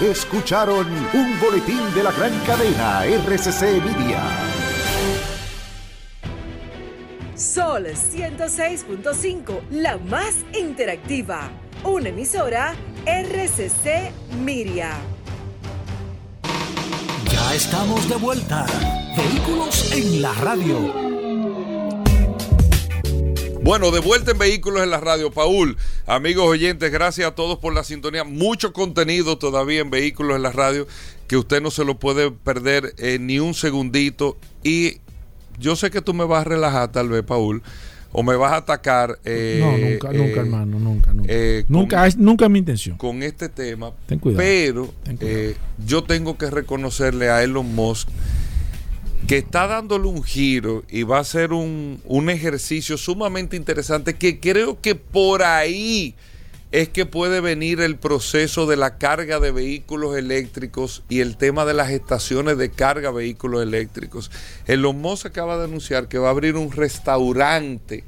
Escucharon 0.00 0.86
un 1.12 1.40
boletín 1.40 1.80
de 1.94 2.02
la 2.02 2.10
gran 2.12 2.32
cadena 2.46 3.04
RCC 3.04 3.82
Media. 3.84 4.22
Sol 7.34 7.84
106.5, 7.86 9.60
la 9.70 9.98
más 9.98 10.36
interactiva. 10.58 11.50
Una 11.84 12.08
emisora 12.08 12.74
RCC 13.04 14.10
Miria. 14.42 14.92
Ya 17.30 17.54
estamos 17.54 18.08
de 18.08 18.16
vuelta. 18.16 18.64
Vehículos 19.16 19.92
en 19.92 20.22
la 20.22 20.32
radio. 20.34 21.27
Bueno, 23.68 23.90
de 23.90 24.00
vuelta 24.00 24.30
en 24.30 24.38
Vehículos 24.38 24.82
en 24.82 24.88
la 24.88 24.98
Radio, 24.98 25.30
Paul. 25.30 25.76
Amigos 26.06 26.46
oyentes, 26.46 26.90
gracias 26.90 27.28
a 27.28 27.34
todos 27.34 27.58
por 27.58 27.74
la 27.74 27.84
sintonía. 27.84 28.24
Mucho 28.24 28.72
contenido 28.72 29.36
todavía 29.36 29.82
en 29.82 29.90
Vehículos 29.90 30.36
en 30.36 30.42
la 30.42 30.52
Radio 30.52 30.86
que 31.26 31.36
usted 31.36 31.60
no 31.60 31.70
se 31.70 31.84
lo 31.84 31.98
puede 31.98 32.30
perder 32.30 32.94
ni 33.20 33.40
un 33.40 33.52
segundito. 33.52 34.38
Y 34.64 35.00
yo 35.58 35.76
sé 35.76 35.90
que 35.90 36.00
tú 36.00 36.14
me 36.14 36.24
vas 36.24 36.40
a 36.40 36.44
relajar 36.44 36.90
tal 36.92 37.10
vez, 37.10 37.22
Paul, 37.24 37.62
o 38.10 38.22
me 38.22 38.36
vas 38.36 38.52
a 38.52 38.56
atacar. 38.56 39.18
Eh, 39.26 39.58
no, 39.60 39.76
nunca, 39.76 40.12
nunca, 40.14 40.40
eh, 40.40 40.44
hermano, 40.46 40.78
nunca, 40.78 41.12
nunca. 41.12 41.30
Eh, 41.30 41.64
nunca, 41.68 42.06
es, 42.06 42.16
nunca 42.16 42.46
es 42.46 42.50
mi 42.50 42.60
intención. 42.60 42.96
Con 42.96 43.22
este 43.22 43.50
tema. 43.50 43.92
Ten 44.06 44.18
cuidado. 44.18 44.38
Pero 44.38 44.94
yo 45.84 46.04
tengo 46.04 46.38
que 46.38 46.48
reconocerle 46.48 47.28
a 47.28 47.42
Elon 47.42 47.74
Musk 47.74 48.08
que 49.26 49.38
está 49.38 49.66
dándole 49.66 50.06
un 50.08 50.22
giro 50.22 50.84
y 50.88 51.02
va 51.02 51.18
a 51.18 51.24
ser 51.24 51.52
un, 51.52 52.00
ejercicio 52.30 52.96
sumamente 52.96 53.56
interesante 53.56 54.14
que 54.14 54.40
creo 54.40 54.80
que 54.80 54.94
por 54.94 55.42
ahí 55.42 56.14
es 56.70 56.88
que 56.90 57.06
puede 57.06 57.40
venir 57.40 57.80
el 57.80 57.96
proceso 57.96 58.66
de 58.66 58.76
la 58.76 58.98
carga 58.98 59.40
de 59.40 59.50
vehículos 59.50 60.16
eléctricos 60.16 61.02
y 61.08 61.20
el 61.20 61.36
tema 61.36 61.64
de 61.64 61.74
las 61.74 61.90
estaciones 61.90 62.58
de 62.58 62.70
carga 62.70 63.08
de 63.08 63.16
vehículos 63.16 63.62
eléctricos. 63.62 64.30
El 64.66 64.82
Musk 64.82 65.26
acaba 65.26 65.56
de 65.56 65.64
anunciar 65.64 66.08
que 66.08 66.18
va 66.18 66.28
a 66.28 66.32
abrir 66.32 66.56
un 66.56 66.70
restaurante 66.70 68.04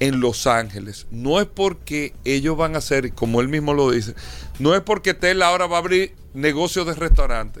en 0.00 0.20
Los 0.20 0.46
Ángeles. 0.46 1.06
No 1.10 1.40
es 1.40 1.46
porque 1.46 2.14
ellos 2.24 2.56
van 2.56 2.74
a 2.74 2.78
hacer, 2.78 3.12
como 3.12 3.40
él 3.40 3.48
mismo 3.48 3.74
lo 3.74 3.90
dice, 3.90 4.14
no 4.58 4.74
es 4.74 4.82
porque 4.82 5.14
Tesla 5.14 5.48
ahora 5.48 5.66
va 5.66 5.76
a 5.76 5.80
abrir 5.80 6.14
negocios 6.34 6.86
de 6.86 6.94
restaurante, 6.94 7.60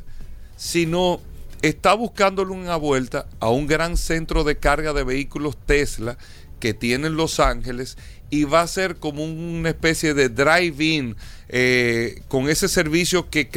sino 0.56 1.20
está 1.62 1.94
buscándole 1.94 2.52
una 2.52 2.76
vuelta 2.76 3.26
a 3.40 3.50
un 3.50 3.66
gran 3.66 3.96
centro 3.96 4.44
de 4.44 4.56
carga 4.56 4.92
de 4.92 5.04
vehículos 5.04 5.56
Tesla 5.66 6.18
que 6.60 6.74
tiene 6.74 7.06
en 7.06 7.16
Los 7.16 7.40
Ángeles 7.40 7.96
y 8.30 8.44
va 8.44 8.62
a 8.62 8.66
ser 8.66 8.96
como 8.96 9.24
una 9.24 9.70
especie 9.70 10.12
de 10.12 10.28
drive-in 10.28 11.16
eh, 11.48 12.22
con 12.28 12.48
ese 12.48 12.68
servicio 12.68 13.30
que 13.30 13.48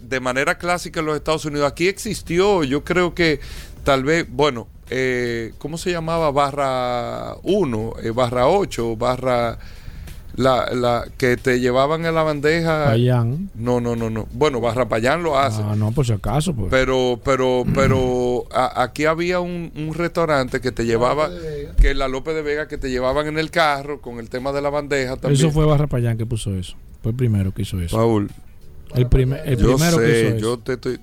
de 0.00 0.20
manera 0.20 0.58
clásica 0.58 1.00
en 1.00 1.06
los 1.06 1.16
Estados 1.16 1.44
Unidos. 1.44 1.70
Aquí 1.70 1.88
existió, 1.88 2.64
yo 2.64 2.84
creo 2.84 3.14
que 3.14 3.40
tal 3.84 4.04
vez, 4.04 4.26
bueno, 4.28 4.68
eh, 4.90 5.54
¿cómo 5.58 5.78
se 5.78 5.90
llamaba? 5.90 6.30
Barra 6.30 7.36
1, 7.42 7.94
eh, 8.02 8.10
barra 8.10 8.48
8, 8.48 8.96
barra... 8.96 9.58
La, 10.36 10.72
la 10.72 11.06
que 11.18 11.36
te 11.36 11.60
llevaban 11.60 12.06
en 12.06 12.14
la 12.14 12.22
bandeja. 12.22 12.86
Payán. 12.86 13.50
No, 13.54 13.80
no, 13.80 13.96
no, 13.96 14.10
no. 14.10 14.26
Bueno, 14.32 14.60
Barra 14.60 14.88
Payán 14.88 15.22
lo 15.22 15.38
hace. 15.38 15.62
Ah, 15.62 15.74
no, 15.76 15.92
por 15.92 16.06
si 16.06 16.12
acaso. 16.12 16.54
Pues. 16.54 16.68
Pero, 16.70 17.20
pero, 17.24 17.64
pero 17.74 18.44
aquí 18.52 19.04
había 19.04 19.40
un, 19.40 19.70
restaurante 19.94 20.60
que 20.60 20.72
te 20.72 20.84
llevaba, 20.84 21.30
que 21.80 21.94
la 21.94 22.08
López 22.08 22.34
de 22.34 22.42
Vega, 22.42 22.68
que 22.68 22.78
te 22.78 22.90
llevaban 22.90 23.26
en 23.26 23.38
el 23.38 23.50
carro 23.50 24.00
con 24.00 24.18
el 24.18 24.30
tema 24.30 24.52
de 24.52 24.62
la 24.62 24.70
bandeja 24.70 25.16
también. 25.16 25.34
Eso 25.34 25.50
fue 25.50 25.66
Barra 25.66 25.86
Payán 25.86 26.16
que 26.16 26.26
puso 26.26 26.54
eso. 26.54 26.76
Fue 27.02 27.10
el 27.10 27.16
primero 27.16 27.52
que 27.52 27.62
hizo 27.62 27.80
eso. 27.80 27.96
Paul, 27.96 28.30
el, 28.94 29.08
primer, 29.08 29.42
el 29.46 29.58
yo 29.58 29.76
primero 29.76 29.98
sé, 29.98 30.38
yo 30.40 30.58
te 30.58 30.74
estoy 30.74 31.00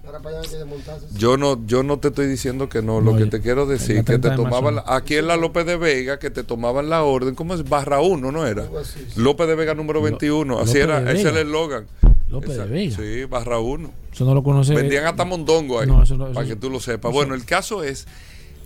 yo 1.16 1.38
no 1.38 1.66
yo 1.66 1.84
no 1.84 2.00
te 2.00 2.10
estoy 2.10 2.28
diciendo 2.28 2.70
que 2.70 2.82
no, 2.82 3.02
lo 3.02 3.16
que 3.16 3.26
te 3.26 3.42
quiero 3.42 3.66
decir 3.66 4.04
que 4.04 4.20
te 4.20 4.32
tomaban 4.32 4.82
aquí 4.86 5.16
en 5.16 5.28
la 5.28 5.38
López 5.38 5.66
de 5.66 5.78
Vega 5.78 6.20
que 6.20 6.30
te 6.30 6.44
tomaban 6.44 6.90
la 6.90 7.04
orden 7.04 7.36
¿cómo 7.36 7.54
es? 7.54 7.68
barra 7.68 8.02
1 8.02 8.32
no 8.32 8.46
era 8.46 8.66
López 9.16 9.48
de 9.48 9.56
Vega 9.56 9.74
número 9.74 10.02
21 10.02 10.60
así 10.60 10.78
era 10.78 11.00
ese 11.12 11.30
era 11.30 11.42
el 11.42 11.48
eslogan. 11.48 11.88
López 12.30 12.58
de 12.58 12.66
Vega. 12.66 12.96
Sí 12.96 13.26
barra 13.26 13.60
1 13.60 13.92
eso 14.14 14.26
no 14.26 14.34
lo 14.34 14.44
conoce 14.44 14.74
vendían 14.76 15.06
hasta 15.06 15.26
mondongo 15.26 15.80
ahí 15.80 15.88
para 16.34 16.48
que 16.48 16.56
tú 16.56 16.70
lo 16.70 16.80
sepas. 16.80 17.12
Bueno 17.12 17.34
el 17.34 17.46
caso 17.46 17.84
es 17.84 18.08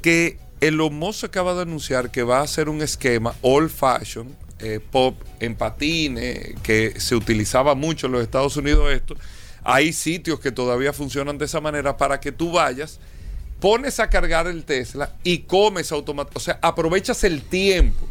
que 0.01 0.38
el 0.59 0.78
Musk 0.78 1.26
acaba 1.26 1.53
de 1.53 1.63
anunciar 1.63 2.11
que 2.11 2.24
va 2.24 2.39
a 2.39 2.43
hacer 2.43 2.69
un 2.69 2.82
esquema 2.82 3.34
old 3.41 3.69
fashion 3.69 4.36
eh, 4.64 4.80
pop 4.80 5.22
en 5.41 5.55
patines, 5.55 6.55
que 6.64 6.99
se 6.99 7.16
utilizaba 7.16 7.76
mucho 7.76 8.07
en 8.07 8.14
los 8.14 8.24
Estados 8.24 8.55
Unidos 8.55 8.93
esto. 8.93 9.16
Hay 9.64 9.91
sitios 9.91 10.39
que 10.39 10.53
todavía 10.53 10.93
funcionan 10.93 11.38
de 11.38 11.45
esa 11.45 11.59
manera 11.59 11.97
para 11.97 12.20
que 12.22 12.32
tú 12.32 12.53
vayas, 12.53 12.99
pones 13.59 13.99
a 13.99 14.09
cargar 14.09 14.47
el 14.47 14.64
Tesla 14.64 15.11
y 15.24 15.39
comes 15.39 15.91
automáticamente. 15.91 16.38
O 16.38 16.41
sea, 16.41 16.59
aprovechas 16.61 17.24
el 17.26 17.41
tiempo 17.41 18.07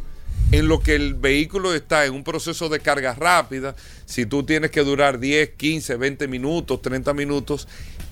en 0.51 0.69
lo 0.69 0.81
que 0.81 0.95
el 0.95 1.15
vehículo 1.15 1.75
está 1.75 2.05
en 2.05 2.13
un 2.13 2.23
proceso 2.23 2.69
de 2.69 2.81
carga 2.81 3.15
rápida, 3.15 3.75
si 4.05 4.27
tú 4.27 4.43
tienes 4.43 4.71
que 4.71 4.83
durar 4.83 5.19
10, 5.19 5.53
15, 5.57 5.97
20 5.97 6.29
minutos, 6.29 6.83
30 6.83 7.15
minutos, 7.15 7.67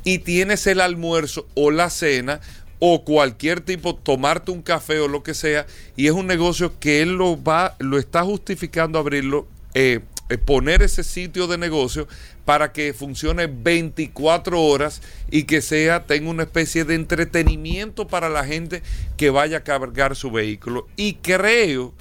y 0.04 0.20
tienes 0.20 0.66
el 0.66 0.80
almuerzo 0.80 1.46
o 1.54 1.70
la 1.70 1.90
cena, 1.90 2.40
o 2.80 3.04
cualquier 3.04 3.60
tipo, 3.60 3.94
tomarte 3.94 4.50
un 4.50 4.62
café 4.62 4.98
o 4.98 5.06
lo 5.06 5.22
que 5.22 5.34
sea, 5.34 5.66
y 5.96 6.06
es 6.06 6.12
un 6.12 6.26
negocio 6.26 6.80
que 6.80 7.02
él 7.02 7.10
lo 7.10 7.40
va, 7.40 7.76
lo 7.78 7.98
está 7.98 8.22
justificando 8.24 8.98
abrirlo, 8.98 9.46
eh, 9.74 10.00
eh, 10.30 10.38
poner 10.38 10.82
ese 10.82 11.04
sitio 11.04 11.46
de 11.46 11.58
negocio 11.58 12.08
para 12.44 12.72
que 12.72 12.94
funcione 12.94 13.48
24 13.48 14.60
horas 14.60 15.02
y 15.30 15.44
que 15.44 15.60
sea, 15.60 16.06
tenga 16.06 16.30
una 16.30 16.44
especie 16.44 16.84
de 16.84 16.94
entretenimiento 16.94 18.08
para 18.08 18.28
la 18.28 18.44
gente 18.44 18.82
que 19.16 19.30
vaya 19.30 19.58
a 19.58 19.64
cargar 19.64 20.16
su 20.16 20.30
vehículo. 20.30 20.88
Y 20.96 21.14
creo 21.14 21.92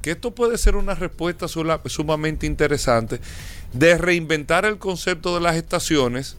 que 0.00 0.12
esto 0.12 0.30
puede 0.30 0.58
ser 0.58 0.76
una 0.76 0.94
respuesta 0.94 1.46
sumamente 1.48 2.46
interesante 2.46 3.20
de 3.72 3.98
reinventar 3.98 4.64
el 4.64 4.78
concepto 4.78 5.34
de 5.34 5.40
las 5.40 5.56
estaciones 5.56 6.36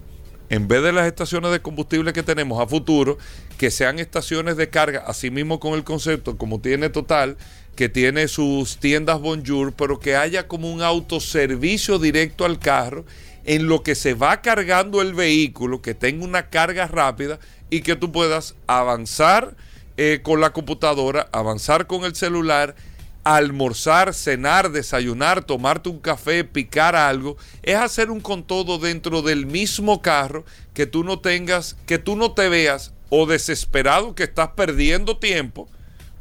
en 0.51 0.67
vez 0.67 0.83
de 0.83 0.91
las 0.91 1.07
estaciones 1.07 1.49
de 1.51 1.61
combustible 1.61 2.11
que 2.11 2.23
tenemos 2.23 2.61
a 2.61 2.67
futuro, 2.67 3.17
que 3.57 3.71
sean 3.71 3.99
estaciones 3.99 4.57
de 4.57 4.69
carga, 4.69 5.01
así 5.07 5.31
mismo 5.31 5.61
con 5.61 5.75
el 5.75 5.85
concepto 5.85 6.37
como 6.37 6.59
tiene 6.59 6.89
Total, 6.89 7.37
que 7.77 7.87
tiene 7.87 8.27
sus 8.27 8.75
tiendas 8.77 9.21
Bonjour, 9.21 9.71
pero 9.71 9.97
que 9.97 10.17
haya 10.17 10.49
como 10.49 10.69
un 10.69 10.81
autoservicio 10.81 11.99
directo 11.99 12.43
al 12.43 12.59
carro 12.59 13.05
en 13.45 13.67
lo 13.67 13.81
que 13.81 13.95
se 13.95 14.13
va 14.13 14.41
cargando 14.41 15.01
el 15.01 15.13
vehículo, 15.13 15.81
que 15.81 15.93
tenga 15.93 16.25
una 16.25 16.49
carga 16.49 16.85
rápida 16.85 17.39
y 17.69 17.79
que 17.79 17.95
tú 17.95 18.11
puedas 18.11 18.55
avanzar 18.67 19.55
eh, 19.95 20.19
con 20.21 20.41
la 20.41 20.51
computadora, 20.51 21.29
avanzar 21.31 21.87
con 21.87 22.03
el 22.03 22.13
celular 22.13 22.75
almorzar, 23.23 24.13
cenar, 24.13 24.71
desayunar, 24.71 25.43
tomarte 25.43 25.89
un 25.89 25.99
café, 25.99 26.43
picar 26.43 26.95
algo, 26.95 27.37
es 27.61 27.75
hacer 27.75 28.09
un 28.09 28.19
con 28.19 28.43
todo 28.43 28.77
dentro 28.77 29.21
del 29.21 29.45
mismo 29.45 30.01
carro 30.01 30.43
que 30.73 30.87
tú 30.87 31.03
no 31.03 31.19
tengas, 31.19 31.77
que 31.85 31.99
tú 31.99 32.15
no 32.15 32.33
te 32.33 32.49
veas 32.49 32.93
o 33.09 33.25
desesperado 33.25 34.15
que 34.15 34.23
estás 34.23 34.49
perdiendo 34.55 35.17
tiempo 35.17 35.69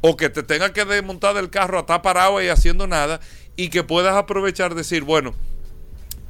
o 0.01 0.17
que 0.17 0.29
te 0.29 0.43
tengas 0.43 0.71
que 0.71 0.85
desmontar 0.85 1.35
del 1.35 1.49
carro 1.49 1.77
a 1.77 1.81
estar 1.81 2.01
parado 2.01 2.41
y 2.41 2.49
haciendo 2.49 2.87
nada 2.87 3.19
y 3.55 3.69
que 3.69 3.83
puedas 3.83 4.15
aprovechar, 4.15 4.75
decir, 4.75 5.03
bueno, 5.03 5.33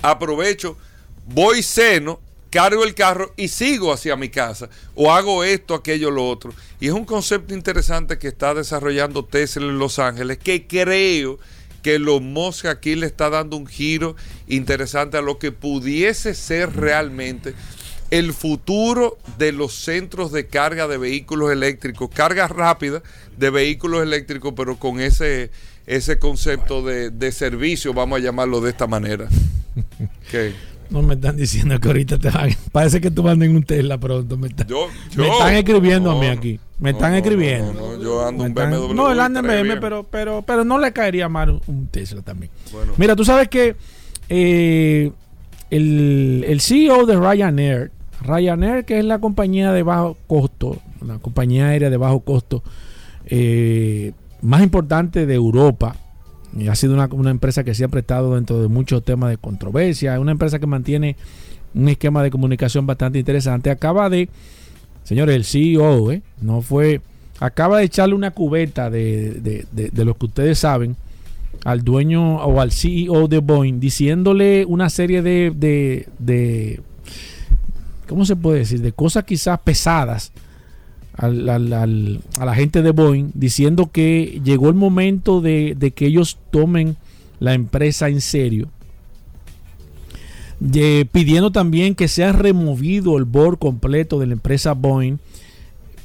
aprovecho, 0.01 0.77
voy 1.25 1.63
seno 1.63 2.19
cargo 2.51 2.83
el 2.83 2.93
carro 2.93 3.33
y 3.37 3.47
sigo 3.47 3.91
hacia 3.91 4.15
mi 4.15 4.29
casa 4.29 4.69
o 4.93 5.11
hago 5.11 5.43
esto, 5.43 5.73
aquello, 5.73 6.11
lo 6.11 6.27
otro. 6.27 6.53
Y 6.79 6.87
es 6.87 6.93
un 6.93 7.05
concepto 7.05 7.55
interesante 7.55 8.19
que 8.19 8.27
está 8.27 8.53
desarrollando 8.53 9.25
Tesla 9.25 9.65
en 9.65 9.79
Los 9.79 9.97
Ángeles 9.97 10.37
que 10.37 10.67
creo 10.67 11.39
que 11.81 11.97
los 11.97 12.21
Musk 12.21 12.65
aquí 12.65 12.95
le 12.95 13.07
está 13.07 13.31
dando 13.31 13.57
un 13.57 13.65
giro 13.65 14.15
interesante 14.47 15.17
a 15.17 15.21
lo 15.21 15.39
que 15.39 15.51
pudiese 15.51 16.35
ser 16.35 16.75
realmente 16.75 17.55
el 18.11 18.33
futuro 18.33 19.17
de 19.37 19.53
los 19.53 19.73
centros 19.73 20.31
de 20.33 20.45
carga 20.45 20.87
de 20.87 20.97
vehículos 20.97 21.51
eléctricos, 21.51 22.09
carga 22.13 22.47
rápida 22.47 23.01
de 23.37 23.49
vehículos 23.49 24.03
eléctricos, 24.03 24.53
pero 24.55 24.77
con 24.77 24.99
ese, 24.99 25.49
ese 25.87 26.19
concepto 26.19 26.83
de, 26.83 27.09
de 27.09 27.31
servicio, 27.31 27.93
vamos 27.93 28.19
a 28.19 28.21
llamarlo 28.21 28.59
de 28.61 28.69
esta 28.69 28.85
manera. 28.85 29.27
Okay. 30.27 30.55
No 30.91 31.01
me 31.01 31.15
están 31.15 31.37
diciendo 31.37 31.79
que 31.79 31.87
ahorita 31.87 32.19
te 32.19 32.29
van. 32.29 32.51
Parece 32.71 33.01
que 33.01 33.09
tú 33.09 33.27
andas 33.27 33.49
en 33.49 33.55
un 33.55 33.63
Tesla 33.63 33.97
pronto. 33.97 34.37
Me, 34.37 34.49
yo, 34.67 34.87
me 35.15 35.27
están 35.27 35.55
escribiendo 35.55 36.11
a 36.11 36.19
mí 36.19 36.27
aquí. 36.27 36.59
Me 36.79 36.91
están 36.91 37.15
escribiendo. 37.15 37.73
No, 37.73 38.01
yo 38.01 38.27
ando 38.27 38.45
en 38.45 38.53
BMW. 38.53 38.93
No, 38.93 39.11
él 39.11 39.19
anda 39.19 39.39
en 39.39 39.47
BMW, 39.47 39.79
pero, 39.79 40.03
pero, 40.03 40.43
pero 40.45 40.63
no 40.63 40.77
le 40.77 40.91
caería 40.91 41.29
mal 41.29 41.61
un 41.67 41.87
Tesla 41.87 42.21
también. 42.21 42.51
Mira, 42.97 43.15
tú 43.15 43.25
sabes 43.25 43.47
que 43.47 43.75
eh, 44.29 45.11
el, 45.69 46.45
el 46.47 46.61
CEO 46.61 47.05
de 47.05 47.17
Ryanair, 47.17 47.91
Ryanair, 48.21 48.85
que 48.85 48.99
es 48.99 49.05
la 49.05 49.19
compañía 49.19 49.71
de 49.71 49.83
bajo 49.83 50.17
costo, 50.27 50.81
la 51.05 51.17
compañía 51.19 51.67
aérea 51.67 51.89
de 51.89 51.97
bajo 51.97 52.19
costo 52.19 52.63
eh, 53.25 54.11
más 54.41 54.61
importante 54.61 55.25
de 55.25 55.35
Europa, 55.35 55.95
ha 56.69 56.75
sido 56.75 56.93
una, 56.93 57.31
empresa 57.31 57.63
que 57.63 57.73
siempre 57.73 57.99
ha 57.99 58.01
estado 58.01 58.35
dentro 58.35 58.61
de 58.61 58.67
muchos 58.67 59.03
temas 59.03 59.29
de 59.29 59.37
controversia. 59.37 60.13
Es 60.13 60.19
una 60.19 60.31
empresa 60.31 60.59
que 60.59 60.67
mantiene 60.67 61.15
un 61.73 61.87
esquema 61.89 62.23
de 62.23 62.31
comunicación 62.31 62.85
bastante 62.85 63.19
interesante. 63.19 63.69
Acaba 63.69 64.09
de, 64.09 64.29
señores, 65.03 65.35
el 65.35 65.45
CEO, 65.45 66.11
¿eh? 66.11 66.21
no 66.41 66.61
fue, 66.61 67.01
acaba 67.39 67.79
de 67.79 67.85
echarle 67.85 68.15
una 68.15 68.31
cubeta 68.31 68.89
de, 68.89 69.65
de, 69.71 69.89
de, 69.91 70.05
lo 70.05 70.15
que 70.15 70.25
ustedes 70.25 70.59
saben 70.59 70.95
al 71.63 71.83
dueño 71.83 72.37
o 72.37 72.59
al 72.59 72.71
CEO 72.71 73.27
de 73.27 73.39
Boeing, 73.39 73.79
diciéndole 73.79 74.65
una 74.65 74.89
serie 74.89 75.21
de, 75.21 75.53
de, 75.55 76.07
de 76.19 76.81
¿cómo 78.07 78.25
se 78.25 78.35
puede 78.35 78.59
decir? 78.59 78.81
De 78.81 78.91
cosas 78.91 79.23
quizás 79.23 79.59
pesadas 79.59 80.31
a 81.17 81.27
la 81.29 82.55
gente 82.55 82.81
de 82.81 82.91
Boeing 82.91 83.31
diciendo 83.33 83.91
que 83.91 84.41
llegó 84.43 84.69
el 84.69 84.75
momento 84.75 85.41
de, 85.41 85.93
que 85.95 86.05
ellos 86.05 86.37
tomen 86.51 86.95
la 87.39 87.53
empresa 87.53 88.09
en 88.09 88.21
serio. 88.21 88.69
pidiendo 91.11 91.51
también 91.51 91.95
que 91.95 92.07
sea 92.07 92.31
removido 92.31 93.17
el 93.17 93.25
board 93.25 93.57
completo 93.57 94.19
de 94.19 94.27
la 94.27 94.33
empresa 94.33 94.73
Boeing, 94.73 95.17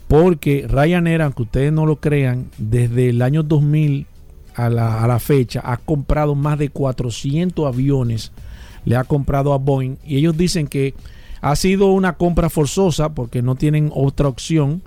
porque 0.08 0.66
Ryanair, 0.68 1.22
aunque 1.22 1.42
ustedes 1.42 1.72
no 1.72 1.86
lo 1.86 1.96
crean, 1.96 2.50
desde 2.58 3.10
el 3.10 3.22
año 3.22 3.42
2000 3.42 4.06
a 4.54 4.70
la, 4.70 5.02
a 5.04 5.06
la 5.06 5.18
fecha 5.18 5.60
ha 5.64 5.76
comprado 5.76 6.34
más 6.34 6.58
de 6.58 6.70
400 6.70 7.66
aviones, 7.66 8.32
le 8.84 8.96
ha 8.96 9.04
comprado 9.04 9.52
a 9.52 9.58
Boeing, 9.58 9.96
y 10.04 10.16
ellos 10.16 10.36
dicen 10.36 10.68
que 10.68 10.94
ha 11.40 11.54
sido 11.54 11.92
una 11.92 12.14
compra 12.14 12.50
forzosa 12.50 13.14
porque 13.14 13.42
no 13.42 13.54
tienen 13.56 13.90
otra 13.94 14.28
opción 14.28 14.82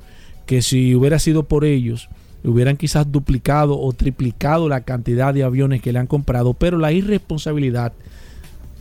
que 0.50 0.64
si 0.64 0.96
hubiera 0.96 1.20
sido 1.20 1.44
por 1.44 1.64
ellos, 1.64 2.10
hubieran 2.44 2.76
quizás 2.76 3.12
duplicado 3.12 3.80
o 3.80 3.94
triplicado 3.94 4.68
la 4.68 4.82
cantidad 4.82 5.32
de 5.32 5.44
aviones 5.44 5.80
que 5.80 5.94
le 5.94 6.00
han 6.00 6.08
comprado, 6.08 6.56
pero 6.56 6.80
la 6.80 6.92
irresponsabilidad 6.92 7.94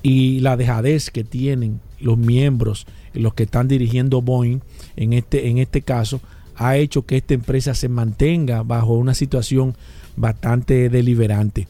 y 0.03 0.41
la 0.41 0.57
dejadez 0.57 1.11
que 1.11 1.25
tienen 1.25 1.79
los 2.01 2.17
miembros, 2.17 2.87
los 3.13 3.35
que 3.35 3.43
están 3.43 3.69
dirigiendo 3.69 4.23
Boeing 4.23 4.61
en 4.97 5.13
este, 5.13 5.49
en 5.49 5.59
este 5.59 5.83
caso, 5.83 6.23
ha 6.57 6.79
hecho 6.79 7.05
que 7.05 7.19
esta 7.19 7.35
empresa 7.35 7.75
se 7.75 7.91
mantenga 7.91 8.63
bajo 8.63 8.95
una 8.95 9.13
situación 9.13 9.77
bastante 10.17 10.89
deliberante. 10.89 11.69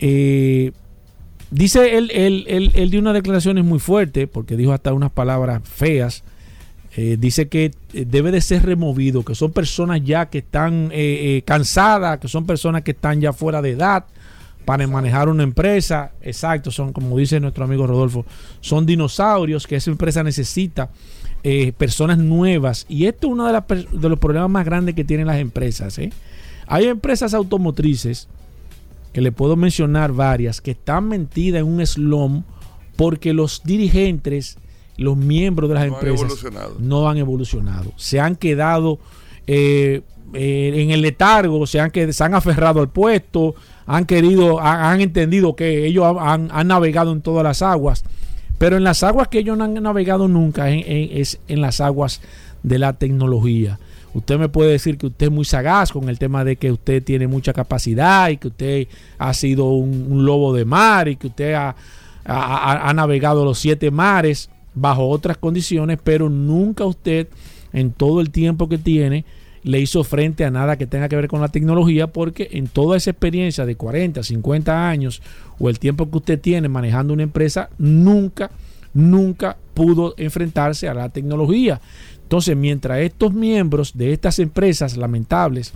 Eh, 0.00 0.72
dice 1.52 1.96
él, 1.96 2.10
él, 2.12 2.46
él, 2.48 2.72
él 2.74 2.90
dio 2.90 2.98
unas 2.98 3.14
declaraciones 3.14 3.64
muy 3.64 3.78
fuertes, 3.78 4.28
porque 4.28 4.56
dijo 4.56 4.72
hasta 4.72 4.92
unas 4.92 5.12
palabras 5.12 5.62
feas 5.62 6.24
eh, 6.96 7.16
dice 7.18 7.48
que 7.48 7.72
eh, 7.92 8.04
debe 8.08 8.30
de 8.30 8.40
ser 8.40 8.64
removido, 8.64 9.24
que 9.24 9.34
son 9.34 9.50
personas 9.50 10.02
ya 10.04 10.26
que 10.26 10.38
están 10.38 10.90
eh, 10.92 11.42
cansadas, 11.44 12.20
que 12.20 12.28
son 12.28 12.46
personas 12.46 12.82
que 12.82 12.92
están 12.92 13.20
ya 13.20 13.32
fuera 13.32 13.60
de 13.60 13.70
edad 13.70 14.04
para 14.64 14.86
manejar 14.86 15.28
una 15.28 15.42
empresa. 15.42 16.12
Exacto, 16.22 16.70
son 16.70 16.92
como 16.92 17.18
dice 17.18 17.40
nuestro 17.40 17.64
amigo 17.64 17.86
Rodolfo, 17.86 18.24
son 18.60 18.86
dinosaurios 18.86 19.66
que 19.66 19.76
esa 19.76 19.90
empresa 19.90 20.22
necesita 20.22 20.90
personas 21.76 22.16
nuevas. 22.16 22.86
Y 22.88 23.04
esto 23.04 23.26
es 23.26 23.32
uno 23.34 23.46
de, 23.46 23.86
de, 23.92 24.08
los 24.08 24.18
problemas 24.18 24.48
más 24.48 24.64
grandes 24.64 24.94
que 24.94 25.04
tienen 25.04 25.26
las 25.26 25.36
empresas. 25.36 26.00
Hay 26.66 26.86
empresas 26.86 27.34
automotrices, 27.34 28.28
que 29.12 29.20
le 29.20 29.30
puedo 29.30 29.54
mencionar 29.54 30.12
varias, 30.12 30.62
que 30.62 30.70
están 30.70 31.08
metidas 31.08 31.60
en 31.60 31.66
un 31.66 31.86
slum 31.86 32.44
porque 32.96 33.34
los 33.34 33.62
dirigentes 33.62 34.56
los 34.96 35.16
miembros 35.16 35.68
de 35.68 35.74
las 35.74 35.86
empresas 35.86 36.44
no 36.78 37.08
han 37.08 37.16
evolucionado. 37.16 37.92
Se 37.96 38.20
han 38.20 38.36
quedado 38.36 38.98
eh, 39.46 40.02
eh, 40.32 40.72
en 40.76 40.90
el 40.90 41.02
letargo, 41.02 41.66
se 41.66 41.80
han, 41.80 41.92
se 41.92 42.24
han 42.24 42.34
aferrado 42.34 42.80
al 42.80 42.88
puesto, 42.88 43.54
han 43.86 44.04
querido, 44.04 44.60
han, 44.60 45.00
entendido 45.00 45.56
que 45.56 45.86
ellos 45.86 46.16
han, 46.18 46.48
navegado 46.66 47.12
en 47.12 47.22
todas 47.22 47.44
las 47.44 47.62
aguas. 47.62 48.04
Pero 48.58 48.76
en 48.76 48.84
las 48.84 49.02
aguas 49.02 49.28
que 49.28 49.40
ellos 49.40 49.58
no 49.58 49.64
han 49.64 49.74
navegado 49.74 50.28
nunca 50.28 50.70
es, 50.70 51.40
en 51.48 51.60
las 51.60 51.80
aguas 51.80 52.20
de 52.62 52.78
la 52.78 52.92
tecnología. 52.94 53.78
Usted 54.14 54.38
me 54.38 54.48
puede 54.48 54.70
decir 54.70 54.96
que 54.96 55.06
usted 55.06 55.26
es 55.26 55.32
muy 55.32 55.44
sagaz 55.44 55.90
con 55.90 56.08
el 56.08 56.20
tema 56.20 56.44
de 56.44 56.54
que 56.54 56.70
usted 56.70 57.02
tiene 57.02 57.26
mucha 57.26 57.52
capacidad 57.52 58.28
y 58.28 58.36
que 58.36 58.46
usted 58.46 58.86
ha 59.18 59.34
sido 59.34 59.66
un, 59.70 60.24
lobo 60.24 60.54
de 60.54 60.64
mar 60.64 61.08
y 61.08 61.16
que 61.16 61.26
usted 61.26 61.54
ha 61.54 62.92
navegado 62.94 63.44
los 63.44 63.58
siete 63.58 63.90
mares 63.90 64.50
bajo 64.74 65.08
otras 65.08 65.36
condiciones, 65.36 65.98
pero 66.02 66.28
nunca 66.28 66.84
usted 66.84 67.28
en 67.72 67.92
todo 67.92 68.20
el 68.20 68.30
tiempo 68.30 68.68
que 68.68 68.78
tiene 68.78 69.24
le 69.64 69.80
hizo 69.80 70.04
frente 70.04 70.44
a 70.44 70.50
nada 70.50 70.76
que 70.76 70.86
tenga 70.86 71.08
que 71.08 71.16
ver 71.16 71.26
con 71.26 71.40
la 71.40 71.48
tecnología 71.48 72.06
porque 72.06 72.50
en 72.52 72.68
toda 72.68 72.98
esa 72.98 73.10
experiencia 73.10 73.64
de 73.64 73.76
40, 73.76 74.22
50 74.22 74.88
años 74.88 75.22
o 75.58 75.70
el 75.70 75.78
tiempo 75.78 76.10
que 76.10 76.18
usted 76.18 76.40
tiene 76.40 76.68
manejando 76.68 77.14
una 77.14 77.22
empresa, 77.22 77.70
nunca, 77.78 78.50
nunca 78.92 79.56
pudo 79.72 80.14
enfrentarse 80.18 80.86
a 80.86 80.94
la 80.94 81.08
tecnología. 81.08 81.80
Entonces, 82.22 82.56
mientras 82.56 82.98
estos 82.98 83.32
miembros 83.32 83.96
de 83.96 84.12
estas 84.12 84.38
empresas 84.38 84.98
lamentables, 84.98 85.72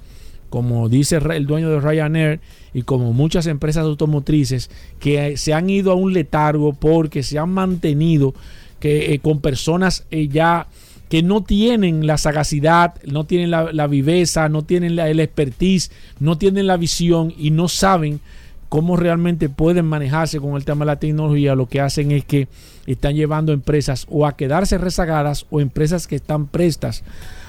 como 0.51 0.89
dice 0.89 1.17
el 1.17 1.47
dueño 1.47 1.71
de 1.71 1.81
Ryanair 1.81 2.41
y 2.75 2.83
como 2.83 3.13
muchas 3.13 3.47
empresas 3.47 3.85
automotrices 3.85 4.71
que 4.99 5.37
se 5.37 5.55
han 5.55 5.69
ido 5.71 5.93
a 5.93 5.95
un 5.95 6.13
letargo 6.13 6.75
porque 6.75 7.23
se 7.23 7.39
han 7.39 7.51
mantenido 7.51 8.35
que 8.81 9.13
eh, 9.13 9.19
con 9.19 9.41
personas 9.41 10.05
eh, 10.11 10.29
ya 10.29 10.67
que 11.09 11.23
no 11.23 11.43
tienen 11.43 12.07
la 12.07 12.19
sagacidad, 12.19 12.95
no 13.07 13.25
tienen 13.25 13.51
la, 13.51 13.87
viveza, 13.87 14.49
no 14.49 14.63
tienen 14.63 14.95
la, 14.95 15.09
el 15.09 15.21
expertise, 15.21 15.91
no 16.21 16.37
tienen 16.37 16.67
la 16.67 16.77
visión 16.77 17.33
y 17.37 17.51
no 17.51 17.69
saben 17.69 18.21
cómo 18.69 18.97
realmente 18.97 19.49
pueden 19.49 19.87
manejarse 19.87 20.39
con 20.39 20.55
el 20.57 20.67
tema 20.67 20.85
de 20.85 20.91
la 20.91 20.99
tecnología, 20.99 21.55
lo 21.55 21.67
que 21.67 21.81
hacen 21.81 22.11
es 22.11 22.27
que 22.27 22.49
están 22.87 23.15
llevando 23.15 23.53
empresas 23.53 24.07
o 24.11 24.27
a 24.27 24.37
quedarse 24.37 24.77
rezagadas 24.77 25.47
o 25.49 25.61
empresas 25.61 26.07
que 26.07 26.17
están 26.17 26.47
prestas 26.47 27.03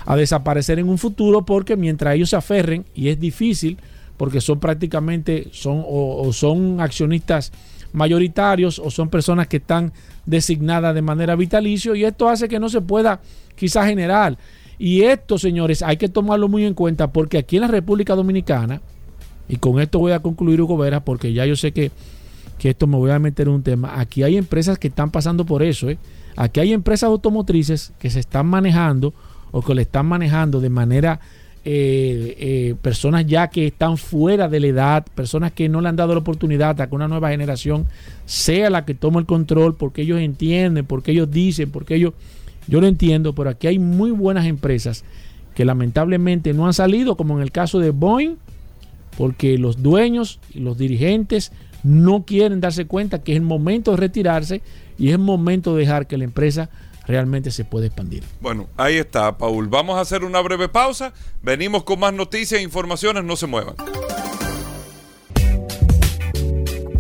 a 0.05 0.15
desaparecer 0.15 0.79
en 0.79 0.87
un 0.87 0.97
futuro 0.97 1.45
porque 1.45 1.75
mientras 1.75 2.15
ellos 2.15 2.29
se 2.29 2.37
aferren, 2.37 2.85
y 2.95 3.09
es 3.09 3.19
difícil, 3.19 3.77
porque 4.15 4.39
son 4.39 4.61
prácticamente, 4.61 5.47
son 5.51 5.83
o 5.85 6.31
son 6.31 6.79
accionistas 6.79 7.51
mayoritarios 7.93 8.79
o 8.79 8.91
son 8.91 9.09
personas 9.09 9.47
que 9.47 9.57
están 9.57 9.91
designadas 10.29 10.93
de 10.93 11.01
manera 11.01 11.35
vitalicio 11.35 11.95
y 11.95 12.05
esto 12.05 12.29
hace 12.29 12.47
que 12.47 12.59
no 12.59 12.69
se 12.69 12.81
pueda 12.81 13.19
quizás 13.55 13.87
generar. 13.87 14.37
Y 14.77 15.01
esto, 15.01 15.37
señores, 15.37 15.81
hay 15.81 15.97
que 15.97 16.07
tomarlo 16.07 16.47
muy 16.47 16.65
en 16.65 16.73
cuenta 16.73 17.11
porque 17.11 17.37
aquí 17.37 17.57
en 17.57 17.63
la 17.63 17.67
República 17.67 18.15
Dominicana, 18.15 18.81
y 19.49 19.57
con 19.57 19.81
esto 19.81 19.99
voy 19.99 20.13
a 20.13 20.19
concluir, 20.19 20.61
Hugo 20.61 20.77
Vera, 20.77 21.03
porque 21.03 21.33
ya 21.33 21.45
yo 21.45 21.55
sé 21.55 21.71
que, 21.71 21.91
que 22.57 22.69
esto 22.69 22.87
me 22.87 22.95
voy 22.95 23.11
a 23.11 23.19
meter 23.19 23.47
en 23.47 23.55
un 23.55 23.63
tema, 23.63 23.99
aquí 23.99 24.23
hay 24.23 24.37
empresas 24.37 24.77
que 24.77 24.87
están 24.87 25.11
pasando 25.11 25.45
por 25.45 25.63
eso. 25.63 25.89
¿eh? 25.89 25.97
Aquí 26.37 26.59
hay 26.59 26.71
empresas 26.71 27.07
automotrices 27.07 27.91
que 27.99 28.09
se 28.09 28.19
están 28.19 28.47
manejando 28.47 29.13
o 29.51 29.61
que 29.61 29.73
le 29.75 29.81
están 29.81 30.05
manejando 30.05 30.61
de 30.61 30.69
manera 30.69 31.19
eh, 31.65 32.35
eh, 32.39 32.75
personas 32.81 33.25
ya 33.25 33.49
que 33.49 33.67
están 33.67 33.97
fuera 33.97 34.47
de 34.47 34.59
la 34.59 34.67
edad, 34.67 35.05
personas 35.13 35.51
que 35.51 35.67
no 35.67 35.81
le 35.81 35.89
han 35.89 35.95
dado 35.95 36.13
la 36.13 36.19
oportunidad 36.19 36.79
a 36.79 36.87
que 36.87 36.95
una 36.95 37.07
nueva 37.07 37.29
generación 37.29 37.85
sea 38.25 38.69
la 38.69 38.85
que 38.85 38.93
tome 38.93 39.19
el 39.19 39.25
control, 39.25 39.75
porque 39.75 40.03
ellos 40.03 40.19
entienden, 40.19 40.85
porque 40.85 41.11
ellos 41.11 41.29
dicen, 41.29 41.69
porque 41.69 41.95
ellos, 41.95 42.13
yo 42.67 42.79
lo 42.79 42.87
entiendo, 42.87 43.35
pero 43.35 43.49
aquí 43.49 43.67
hay 43.67 43.77
muy 43.77 44.11
buenas 44.11 44.45
empresas 44.45 45.03
que 45.53 45.65
lamentablemente 45.65 46.53
no 46.53 46.65
han 46.65 46.73
salido, 46.73 47.17
como 47.17 47.35
en 47.35 47.43
el 47.43 47.51
caso 47.51 47.79
de 47.79 47.91
Boeing, 47.91 48.37
porque 49.17 49.57
los 49.57 49.83
dueños 49.83 50.39
y 50.53 50.59
los 50.59 50.77
dirigentes 50.77 51.51
no 51.83 52.23
quieren 52.23 52.61
darse 52.61 52.85
cuenta 52.85 53.21
que 53.21 53.33
es 53.33 53.37
el 53.37 53.43
momento 53.43 53.91
de 53.91 53.97
retirarse 53.97 54.61
y 54.97 55.07
es 55.07 55.13
el 55.13 55.19
momento 55.19 55.75
de 55.75 55.81
dejar 55.81 56.07
que 56.07 56.17
la 56.17 56.23
empresa 56.23 56.69
realmente 57.09 57.49
se 57.49 57.65
puede 57.65 57.87
expandir. 57.87 58.23
Bueno, 58.39 58.67
ahí 58.77 58.97
está, 58.97 59.35
Paul. 59.37 59.67
Vamos 59.67 59.97
a 59.97 60.01
hacer 60.01 60.23
una 60.23 60.39
breve 60.41 60.69
pausa. 60.69 61.11
Venimos 61.41 61.83
con 61.83 61.99
más 61.99 62.13
noticias 62.13 62.59
e 62.59 62.63
informaciones. 62.63 63.23
No 63.23 63.35
se 63.35 63.47
muevan. 63.47 63.75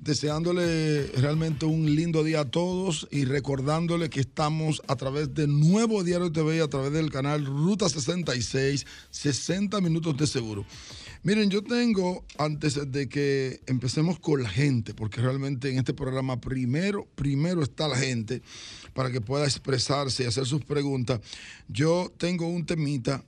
deseándole 0.00 1.06
realmente 1.12 1.64
un 1.64 1.94
lindo 1.94 2.24
día 2.24 2.40
a 2.40 2.44
todos 2.44 3.06
y 3.12 3.24
recordándole 3.24 4.10
que 4.10 4.18
estamos 4.18 4.82
a 4.88 4.96
través 4.96 5.32
de 5.34 5.46
Nuevo 5.46 6.02
Diario 6.02 6.32
TV 6.32 6.56
y 6.56 6.58
a 6.58 6.66
través 6.66 6.90
del 6.90 7.12
canal 7.12 7.46
Ruta 7.46 7.88
66, 7.88 8.84
60 9.12 9.80
minutos 9.80 10.16
de 10.16 10.26
seguro. 10.26 10.66
Miren, 11.22 11.48
yo 11.48 11.62
tengo, 11.62 12.24
antes 12.36 12.80
de 12.90 13.08
que 13.08 13.60
empecemos 13.68 14.18
con 14.18 14.42
la 14.42 14.48
gente, 14.48 14.92
porque 14.92 15.20
realmente 15.20 15.70
en 15.70 15.78
este 15.78 15.94
programa 15.94 16.40
primero, 16.40 17.06
primero 17.14 17.62
está 17.62 17.86
la 17.86 17.96
gente 17.96 18.42
para 18.92 19.12
que 19.12 19.20
pueda 19.20 19.44
expresarse 19.44 20.24
y 20.24 20.26
hacer 20.26 20.46
sus 20.46 20.64
preguntas, 20.64 21.20
yo 21.68 22.12
tengo 22.18 22.48
un 22.48 22.66
temita 22.66 23.22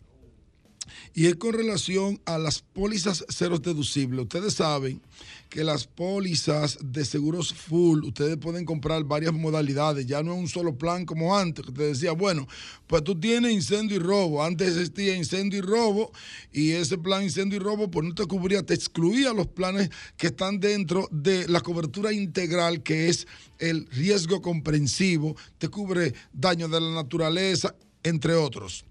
y 1.14 1.26
es 1.26 1.36
con 1.36 1.52
relación 1.52 2.20
a 2.24 2.38
las 2.38 2.60
pólizas 2.60 3.24
cero 3.28 3.58
deducibles. 3.58 4.22
Ustedes 4.22 4.54
saben 4.54 5.00
que 5.48 5.64
las 5.64 5.86
pólizas 5.86 6.78
de 6.82 7.04
seguros 7.04 7.52
full, 7.52 8.04
ustedes 8.04 8.38
pueden 8.38 8.64
comprar 8.64 9.04
varias 9.04 9.34
modalidades, 9.34 10.06
ya 10.06 10.22
no 10.22 10.32
es 10.32 10.38
un 10.38 10.48
solo 10.48 10.78
plan 10.78 11.04
como 11.04 11.36
antes, 11.36 11.66
que 11.66 11.72
te 11.72 11.82
decía, 11.82 12.12
bueno, 12.12 12.48
pues 12.86 13.04
tú 13.04 13.18
tienes 13.18 13.52
incendio 13.52 13.96
y 13.96 14.00
robo, 14.00 14.42
antes 14.42 14.76
existía 14.76 15.14
incendio 15.14 15.58
y 15.58 15.62
robo, 15.62 16.10
y 16.52 16.70
ese 16.70 16.96
plan 16.96 17.22
incendio 17.22 17.56
y 17.56 17.62
robo 17.62 17.90
pues 17.90 18.06
no 18.06 18.14
te 18.14 18.24
cubría, 18.24 18.64
te 18.64 18.72
excluía 18.74 19.34
los 19.34 19.46
planes 19.46 19.90
que 20.16 20.28
están 20.28 20.58
dentro 20.58 21.06
de 21.10 21.46
la 21.48 21.60
cobertura 21.60 22.12
integral, 22.12 22.82
que 22.82 23.08
es 23.10 23.26
el 23.58 23.86
riesgo 23.90 24.40
comprensivo, 24.40 25.36
te 25.58 25.68
cubre 25.68 26.14
daño 26.32 26.66
de 26.68 26.80
la 26.80 26.94
naturaleza, 26.94 27.74
entre 28.02 28.34
otros. 28.34 28.86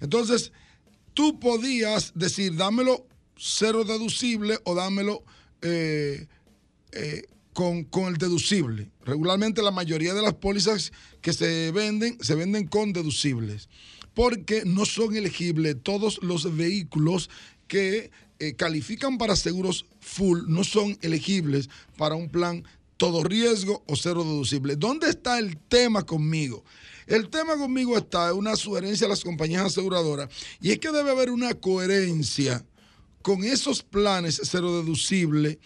Entonces, 0.00 0.52
tú 1.14 1.40
podías 1.40 2.12
decir, 2.14 2.56
dámelo 2.56 3.06
cero 3.36 3.84
deducible 3.84 4.58
o 4.64 4.74
dámelo 4.74 5.24
eh, 5.62 6.26
eh, 6.92 7.22
con, 7.52 7.84
con, 7.84 8.06
el 8.06 8.18
deducible. 8.18 8.90
Regularmente 9.04 9.62
la 9.62 9.70
mayoría 9.70 10.14
de 10.14 10.22
las 10.22 10.34
pólizas 10.34 10.92
que 11.20 11.32
se 11.32 11.70
venden, 11.72 12.18
se 12.20 12.34
venden 12.34 12.66
con 12.66 12.92
deducibles, 12.92 13.68
porque 14.12 14.64
no 14.64 14.84
son 14.84 15.16
elegibles 15.16 15.76
todos 15.82 16.20
los 16.22 16.56
vehículos 16.56 17.30
que 17.66 18.10
eh, 18.40 18.54
califican 18.54 19.16
para 19.16 19.36
seguros 19.36 19.86
full, 20.00 20.40
no 20.48 20.64
son 20.64 20.98
elegibles 21.02 21.70
para 21.96 22.14
un 22.16 22.28
plan 22.28 22.64
todo 23.04 23.22
riesgo 23.22 23.84
o 23.86 23.96
cero 23.96 24.24
deducible. 24.24 24.76
¿Dónde 24.76 25.10
está 25.10 25.38
el 25.38 25.58
tema 25.58 26.06
conmigo? 26.06 26.64
El 27.06 27.28
tema 27.28 27.54
conmigo 27.58 27.98
está 27.98 28.32
una 28.32 28.56
sugerencia 28.56 29.06
a 29.06 29.10
las 29.10 29.22
compañías 29.22 29.66
aseguradoras 29.66 30.30
y 30.58 30.70
es 30.70 30.78
que 30.78 30.90
debe 30.90 31.10
haber 31.10 31.28
una 31.28 31.52
coherencia 31.52 32.64
con 33.20 33.44
esos 33.44 33.82
planes 33.82 34.40
cero 34.44 34.80
deducible 34.80 35.58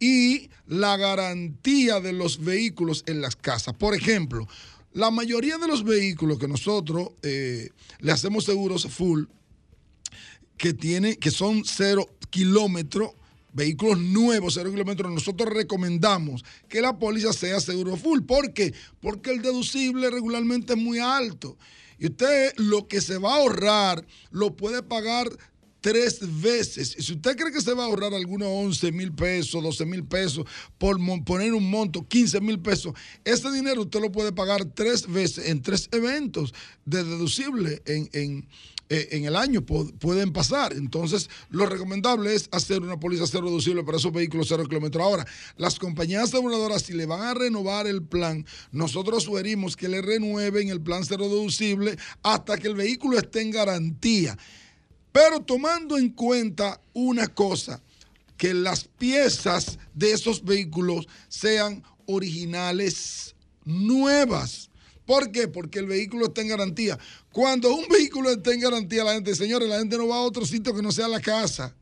y 0.00 0.48
la 0.66 0.96
garantía 0.96 2.00
de 2.00 2.14
los 2.14 2.42
vehículos 2.42 3.04
en 3.06 3.20
las 3.20 3.36
casas. 3.36 3.74
Por 3.74 3.94
ejemplo, 3.94 4.48
la 4.94 5.10
mayoría 5.10 5.58
de 5.58 5.68
los 5.68 5.84
vehículos 5.84 6.38
que 6.38 6.48
nosotros 6.48 7.10
eh, 7.22 7.68
le 8.00 8.12
hacemos 8.12 8.44
seguros 8.44 8.86
full, 8.86 9.24
que, 10.56 10.72
tiene, 10.72 11.18
que 11.18 11.30
son 11.30 11.62
cero 11.66 12.08
kilómetros, 12.30 13.10
vehículos 13.56 13.98
nuevos, 13.98 14.54
cero 14.54 14.70
kilómetros, 14.70 15.10
nosotros 15.10 15.52
recomendamos 15.52 16.44
que 16.68 16.82
la 16.82 16.98
póliza 16.98 17.32
sea 17.32 17.58
seguro 17.58 17.96
full. 17.96 18.20
¿Por 18.20 18.52
qué? 18.52 18.74
Porque 19.00 19.30
el 19.30 19.40
deducible 19.40 20.10
regularmente 20.10 20.74
es 20.74 20.78
muy 20.78 20.98
alto. 20.98 21.56
Y 21.98 22.06
usted 22.06 22.52
lo 22.58 22.86
que 22.86 23.00
se 23.00 23.16
va 23.16 23.32
a 23.32 23.36
ahorrar 23.38 24.06
lo 24.30 24.54
puede 24.54 24.82
pagar 24.82 25.30
tres 25.80 26.20
veces. 26.42 26.96
Si 26.98 27.12
usted 27.12 27.36
cree 27.36 27.52
que 27.52 27.60
se 27.62 27.72
va 27.72 27.84
a 27.84 27.86
ahorrar 27.86 28.12
algunos 28.12 28.48
11 28.48 28.92
mil 28.92 29.12
pesos, 29.12 29.62
12 29.62 29.86
mil 29.86 30.04
pesos 30.04 30.44
por 30.76 30.98
poner 31.24 31.54
un 31.54 31.70
monto, 31.70 32.06
15 32.06 32.40
mil 32.42 32.58
pesos, 32.58 32.92
ese 33.24 33.50
dinero 33.52 33.82
usted 33.82 34.00
lo 34.00 34.12
puede 34.12 34.32
pagar 34.32 34.66
tres 34.66 35.10
veces 35.10 35.48
en 35.48 35.62
tres 35.62 35.88
eventos 35.92 36.52
de 36.84 37.04
deducible 37.04 37.82
en, 37.86 38.10
en 38.12 38.48
eh, 38.88 39.08
en 39.12 39.24
el 39.24 39.36
año 39.36 39.62
pueden 39.64 40.32
pasar. 40.32 40.72
Entonces, 40.72 41.28
lo 41.50 41.66
recomendable 41.66 42.34
es 42.34 42.48
hacer 42.52 42.82
una 42.82 42.98
póliza 42.98 43.26
cero 43.26 43.46
reducible 43.46 43.82
para 43.84 43.98
esos 43.98 44.12
vehículos 44.12 44.46
cero 44.48 44.64
kilómetros. 44.68 45.04
Ahora, 45.04 45.26
las 45.56 45.78
compañías 45.78 46.24
aseguradoras, 46.24 46.82
si 46.82 46.92
le 46.92 47.06
van 47.06 47.22
a 47.22 47.34
renovar 47.34 47.86
el 47.86 48.02
plan, 48.02 48.46
nosotros 48.72 49.24
sugerimos 49.24 49.76
que 49.76 49.88
le 49.88 50.02
renueven 50.02 50.68
el 50.68 50.80
plan 50.80 51.04
cero 51.04 51.28
deducible 51.28 51.96
hasta 52.22 52.58
que 52.58 52.68
el 52.68 52.74
vehículo 52.74 53.18
esté 53.18 53.42
en 53.42 53.50
garantía. 53.50 54.38
Pero 55.12 55.40
tomando 55.40 55.96
en 55.96 56.10
cuenta 56.10 56.80
una 56.92 57.26
cosa, 57.28 57.82
que 58.36 58.54
las 58.54 58.84
piezas 58.84 59.78
de 59.94 60.12
esos 60.12 60.44
vehículos 60.44 61.08
sean 61.28 61.82
originales 62.06 63.34
nuevas. 63.64 64.65
¿Por 65.06 65.30
qué? 65.30 65.48
Porque 65.48 65.78
el 65.78 65.86
vehículo 65.86 66.26
está 66.26 66.42
en 66.42 66.48
garantía. 66.48 66.98
Cuando 67.32 67.74
un 67.74 67.86
vehículo 67.88 68.30
está 68.30 68.52
en 68.52 68.60
garantía, 68.60 69.04
la 69.04 69.14
gente, 69.14 69.34
señores, 69.34 69.68
la 69.68 69.78
gente 69.78 69.96
no 69.96 70.08
va 70.08 70.16
a 70.16 70.20
otro 70.20 70.44
sitio 70.44 70.74
que 70.74 70.82
no 70.82 70.90
sea 70.92 71.08
la 71.08 71.20
casa. 71.20 71.74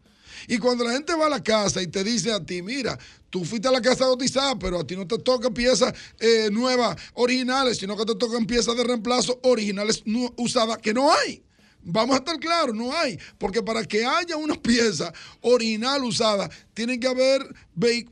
Y 0.47 0.59
cuando 0.59 0.85
la 0.85 0.93
gente 0.93 1.14
va 1.14 1.27
a 1.27 1.31
la 1.31 1.43
casa 1.43 1.83
y 1.83 1.87
te 1.87 2.05
dice 2.05 2.31
a 2.33 2.45
ti, 2.45 2.61
mira, 2.61 2.99
tú 3.31 3.45
fuiste 3.45 3.66
a 3.66 3.72
la 3.72 3.81
casa 3.81 4.05
cotizada, 4.05 4.59
pero 4.59 4.81
a 4.81 4.87
ti 4.87 4.95
no 4.95 5.07
te 5.07 5.18
tocan 5.18 5.55
piezas 5.55 5.95
eh, 6.20 6.51
nuevas, 6.53 6.97
originales, 7.14 7.79
sino 7.79 7.97
que 7.97 8.05
te 8.05 8.14
tocan 8.14 8.45
piezas 8.47 8.77
de 8.77 8.85
reemplazo 8.85 9.41
originales 9.43 10.03
usadas 10.37 10.79
que 10.79 10.93
no 10.93 11.11
hay. 11.12 11.43
Vamos 11.85 12.16
a 12.16 12.18
estar 12.18 12.39
claros, 12.39 12.74
no 12.74 12.97
hay. 12.97 13.18
Porque 13.39 13.62
para 13.62 13.85
que 13.85 14.05
haya 14.05 14.37
una 14.37 14.55
pieza 14.62 15.12
original 15.43 16.03
usada, 16.05 16.51
tienen 16.72 16.99
que 16.99 17.07
haber, 17.07 17.43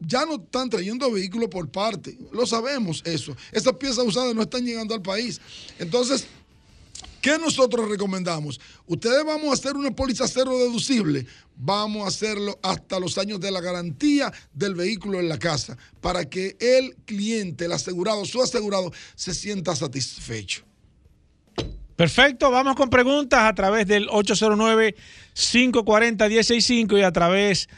ya 0.00 0.26
no 0.26 0.34
están 0.34 0.68
trayendo 0.68 1.10
vehículos 1.10 1.48
por 1.48 1.68
parte. 1.70 2.18
Lo 2.32 2.46
sabemos 2.46 3.02
eso. 3.04 3.34
Esas 3.50 3.74
piezas 3.74 4.04
usadas 4.06 4.34
no 4.34 4.42
están 4.42 4.64
llegando 4.64 4.94
al 4.94 5.02
país. 5.02 5.40
Entonces, 5.78 6.26
¿qué 7.20 7.38
nosotros 7.38 7.88
recomendamos? 7.88 8.60
Ustedes 8.86 9.24
vamos 9.24 9.48
a 9.50 9.54
hacer 9.54 9.76
una 9.76 9.90
póliza 9.90 10.28
cero 10.28 10.56
deducible. 10.58 11.26
Vamos 11.56 12.04
a 12.04 12.08
hacerlo 12.08 12.58
hasta 12.62 13.00
los 13.00 13.16
años 13.18 13.40
de 13.40 13.50
la 13.50 13.60
garantía 13.60 14.32
del 14.52 14.74
vehículo 14.74 15.20
en 15.20 15.28
la 15.28 15.38
casa 15.38 15.78
para 16.00 16.28
que 16.28 16.56
el 16.60 16.94
cliente, 17.06 17.66
el 17.66 17.72
asegurado, 17.72 18.24
su 18.24 18.42
asegurado, 18.42 18.92
se 19.14 19.32
sienta 19.32 19.74
satisfecho. 19.76 20.64
Perfecto, 21.96 22.50
vamos 22.50 22.74
con 22.74 22.90
preguntas 22.90 23.42
a 23.42 23.54
través 23.54 23.86
del 23.86 24.08
809-540-165 24.08 26.98
y 26.98 27.02
a 27.02 27.12
través 27.12 27.68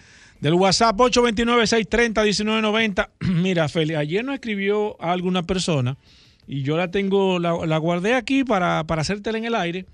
del 0.41 0.55
WhatsApp 0.55 0.97
829-630-1990. 0.97 3.11
Mira, 3.21 3.69
Feli, 3.69 3.95
ayer 3.95 4.25
nos 4.25 4.35
escribió 4.35 4.97
a 5.03 5.13
alguna 5.13 5.43
persona 5.43 5.99
y 6.47 6.63
yo 6.63 6.77
la 6.77 6.91
tengo, 6.91 7.39
la, 7.39 7.79
guardé 7.79 8.15
aquí 8.15 8.45
para, 8.45 8.85
para 8.85 9.01
hacértela 9.03 9.39
en 9.39 9.47
el 9.47 9.55
aire. 9.55 9.87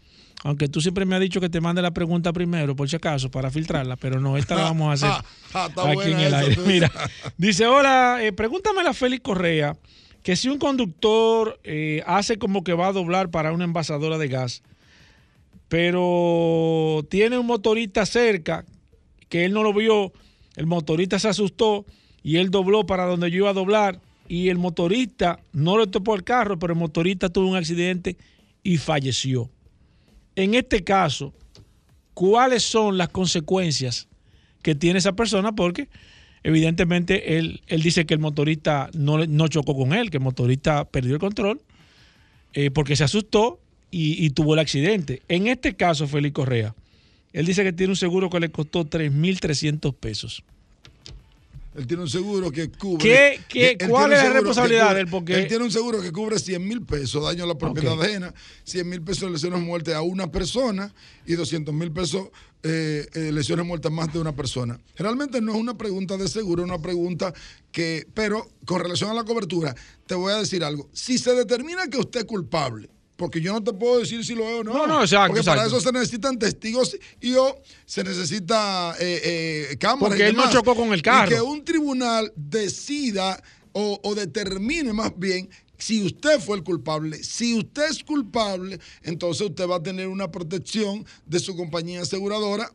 Aunque 0.43 0.69
tú 0.69 0.81
siempre 0.81 1.05
me 1.05 1.15
has 1.15 1.21
dicho 1.21 1.41
que 1.41 1.51
te 1.51 1.61
mande 1.61 1.83
la 1.83 1.91
pregunta 1.91 2.33
primero, 2.33 2.75
por 2.75 2.89
si 2.89 2.97
acaso, 2.97 3.31
para 3.31 3.51
filtrarla, 3.51 3.97
pero 3.97 4.21
no, 4.21 4.39
esta 4.39 4.55
la 4.55 4.63
vamos 4.63 4.89
a 4.89 4.93
hacer 4.95 5.11
ah, 5.55 5.69
aquí 5.77 6.13
en 6.13 6.21
el 6.21 6.35
aire. 6.35 6.57
Mira, 6.67 6.91
dice, 7.37 7.67
hola, 7.67 8.21
eh, 8.23 8.33
pregúntame 8.33 8.81
a 8.81 8.95
Félix 8.95 9.23
Correa 9.23 9.77
que 10.23 10.37
si 10.37 10.49
un 10.49 10.59
conductor 10.59 11.59
eh, 11.65 12.03
hace 12.07 12.39
como 12.39 12.63
que 12.63 12.75
va 12.75 12.89
a 12.89 12.93
doblar 12.93 13.31
para 13.31 13.53
una 13.53 13.65
envasadora 13.65 14.19
de 14.19 14.29
gas, 14.29 14.63
pero 15.69 17.07
tiene 17.09 17.39
un 17.39 17.47
motorista 17.47 18.05
cerca 18.05 18.65
que 19.29 19.45
él 19.45 19.53
no 19.53 19.63
lo 19.63 19.73
vio, 19.73 20.13
el 20.57 20.67
motorista 20.67 21.19
se 21.19 21.29
asustó 21.29 21.87
y 22.23 22.37
él 22.37 22.51
dobló 22.51 22.85
para 22.85 23.07
donde 23.07 23.31
yo 23.31 23.39
iba 23.39 23.51
a 23.51 23.55
doblar 23.55 24.01
y 24.29 24.49
el 24.49 24.59
motorista 24.59 25.41
no 25.53 25.79
le 25.79 25.87
topó 25.87 26.15
el 26.15 26.25
carro, 26.25 26.59
pero 26.59 26.73
el 26.73 26.79
motorista 26.79 27.29
tuvo 27.29 27.49
un 27.49 27.57
accidente 27.57 28.17
y 28.63 28.77
falleció. 28.77 29.51
En 30.37 30.55
este 30.55 30.85
caso, 30.85 31.33
¿cuáles 32.15 32.63
son 32.63 32.99
las 32.99 33.09
consecuencias 33.09 34.09
que 34.63 34.75
tiene 34.75 34.99
esa 34.99 35.13
persona? 35.13 35.53
Porque 35.53 35.89
Evidentemente, 36.43 37.39
él, 37.39 37.61
él 37.67 37.83
dice 37.83 38.07
que 38.07 38.15
el 38.15 38.21
motorista 38.21 38.91
no, 38.95 39.27
no 39.27 39.49
chocó 39.49 39.77
con 39.77 39.93
él, 39.93 40.11
que 40.11 40.17
el 40.17 40.23
motorista 40.23 40.85
perdió 40.85 41.15
el 41.15 41.21
control 41.21 41.61
eh, 42.53 42.71
porque 42.71 42.97
se 42.97 43.05
asustó 43.05 43.61
y, 43.93 44.31
tuvo 44.31 44.55
el 44.55 44.61
accidente. 44.61 45.23
En 45.29 45.49
este 45.49 45.75
caso, 45.75 46.07
Félix 46.07 46.35
Correa, 46.35 46.75
él 47.33 47.45
dice 47.45 47.65
que 47.65 47.73
tiene 47.73 47.93
un 47.93 47.97
seguro 47.97 48.31
que 48.31 48.41
le 48.41 48.51
costó 48.51 48.85
3.300 48.85 49.95
pesos. 49.95 50.45
Él 51.77 51.87
tiene 51.87 52.03
un 52.03 52.09
seguro 52.09 52.51
que 52.51 52.71
cubre. 52.71 53.03
¿Qué, 53.49 53.77
qué, 53.77 53.89
cuál 53.89 54.13
es 54.13 54.23
la 54.23 54.31
responsabilidad 54.31 54.95
de 54.95 55.03
él? 55.03 55.07
Porque... 55.09 55.35
Él 55.35 55.47
tiene 55.47 55.65
un 55.65 55.71
seguro 55.71 56.01
que 56.01 56.11
cubre 56.11 56.39
100 56.39 56.67
mil 56.67 56.83
pesos, 56.83 57.25
daño 57.25 57.45
a 57.45 57.47
la 57.47 57.57
propiedad 57.57 58.01
ajena, 58.01 58.35
100 58.65 58.89
mil 58.89 59.03
pesos 59.03 59.23
de 59.23 59.31
lesiones 59.31 59.61
muertes 59.61 59.95
a 59.95 60.03
una 60.03 60.31
persona 60.31 60.93
y 61.27 61.35
200 61.35 61.73
mil 61.73 61.93
pesos 61.93 62.29
eh, 62.63 63.09
eh, 63.15 63.33
lesiones 63.33 63.65
muertas 63.65 63.91
más 63.91 64.13
de 64.13 64.19
una 64.19 64.35
persona. 64.35 64.79
Realmente 64.97 65.41
no 65.41 65.53
es 65.53 65.59
una 65.59 65.79
pregunta 65.79 66.17
de 66.17 66.29
seguro, 66.29 66.63
es 66.63 66.69
una 66.69 66.81
pregunta 66.81 67.33
que. 67.73 68.07
Pero 68.13 68.51
con 68.67 68.81
relación 68.81 69.11
a 69.11 69.15
la 69.15 69.25
cobertura, 69.25 69.75
te 70.07 70.15
voy 70.15 70.33
a 70.33 70.37
decir 70.37 70.63
algo. 70.63 70.89
Si 70.93 71.17
se 71.17 71.35
determina 71.35 71.89
que 71.89 71.99
usted 71.99 72.21
es 72.21 72.27
culpable, 72.27 72.91
porque 73.17 73.41
yo 73.41 73.53
no 73.53 73.65
te 73.65 73.73
puedo 73.73 74.01
decir 74.01 74.25
si 74.25 74.35
lo 74.35 74.49
es 74.49 74.61
o 74.61 74.65
no. 74.65 74.73
No, 74.75 74.87
no, 74.87 75.03
exacto. 75.03 75.33
Porque 75.33 75.45
para 75.45 75.67
eso 75.67 75.81
se 75.81 75.91
necesitan 75.91 76.39
testigos 76.39 76.97
y 77.21 77.35
o 77.35 77.61
se 77.87 78.05
necesita 78.05 78.95
eh, 79.01 79.71
eh 79.73 79.77
cámaras. 79.79 80.11
Porque 80.11 80.27
él 80.29 80.37
no 80.37 80.51
chocó 80.51 80.75
con 80.75 80.93
el 80.93 81.01
carro. 81.03 81.31
Y 81.31 81.35
que 81.35 81.41
un 81.41 81.65
tribunal 81.65 82.33
decida 82.37 83.43
o, 83.73 84.01
o 84.03 84.15
determine 84.15 84.93
más 84.93 85.13
bien 85.17 85.49
si 85.81 86.03
usted 86.05 86.41
fue 86.41 86.57
el 86.57 86.63
culpable. 86.63 87.23
Si 87.23 87.59
usted 87.59 87.91
es 87.91 88.05
culpable, 88.05 88.79
entonces 89.03 89.49
usted 89.49 89.69
va 89.69 89.77
a 89.77 89.83
tener 89.83 90.09
una 90.09 90.31
protección 90.31 91.05
de 91.27 91.41
su 91.41 91.57
compañía 91.57 92.03
aseguradora 92.03 92.73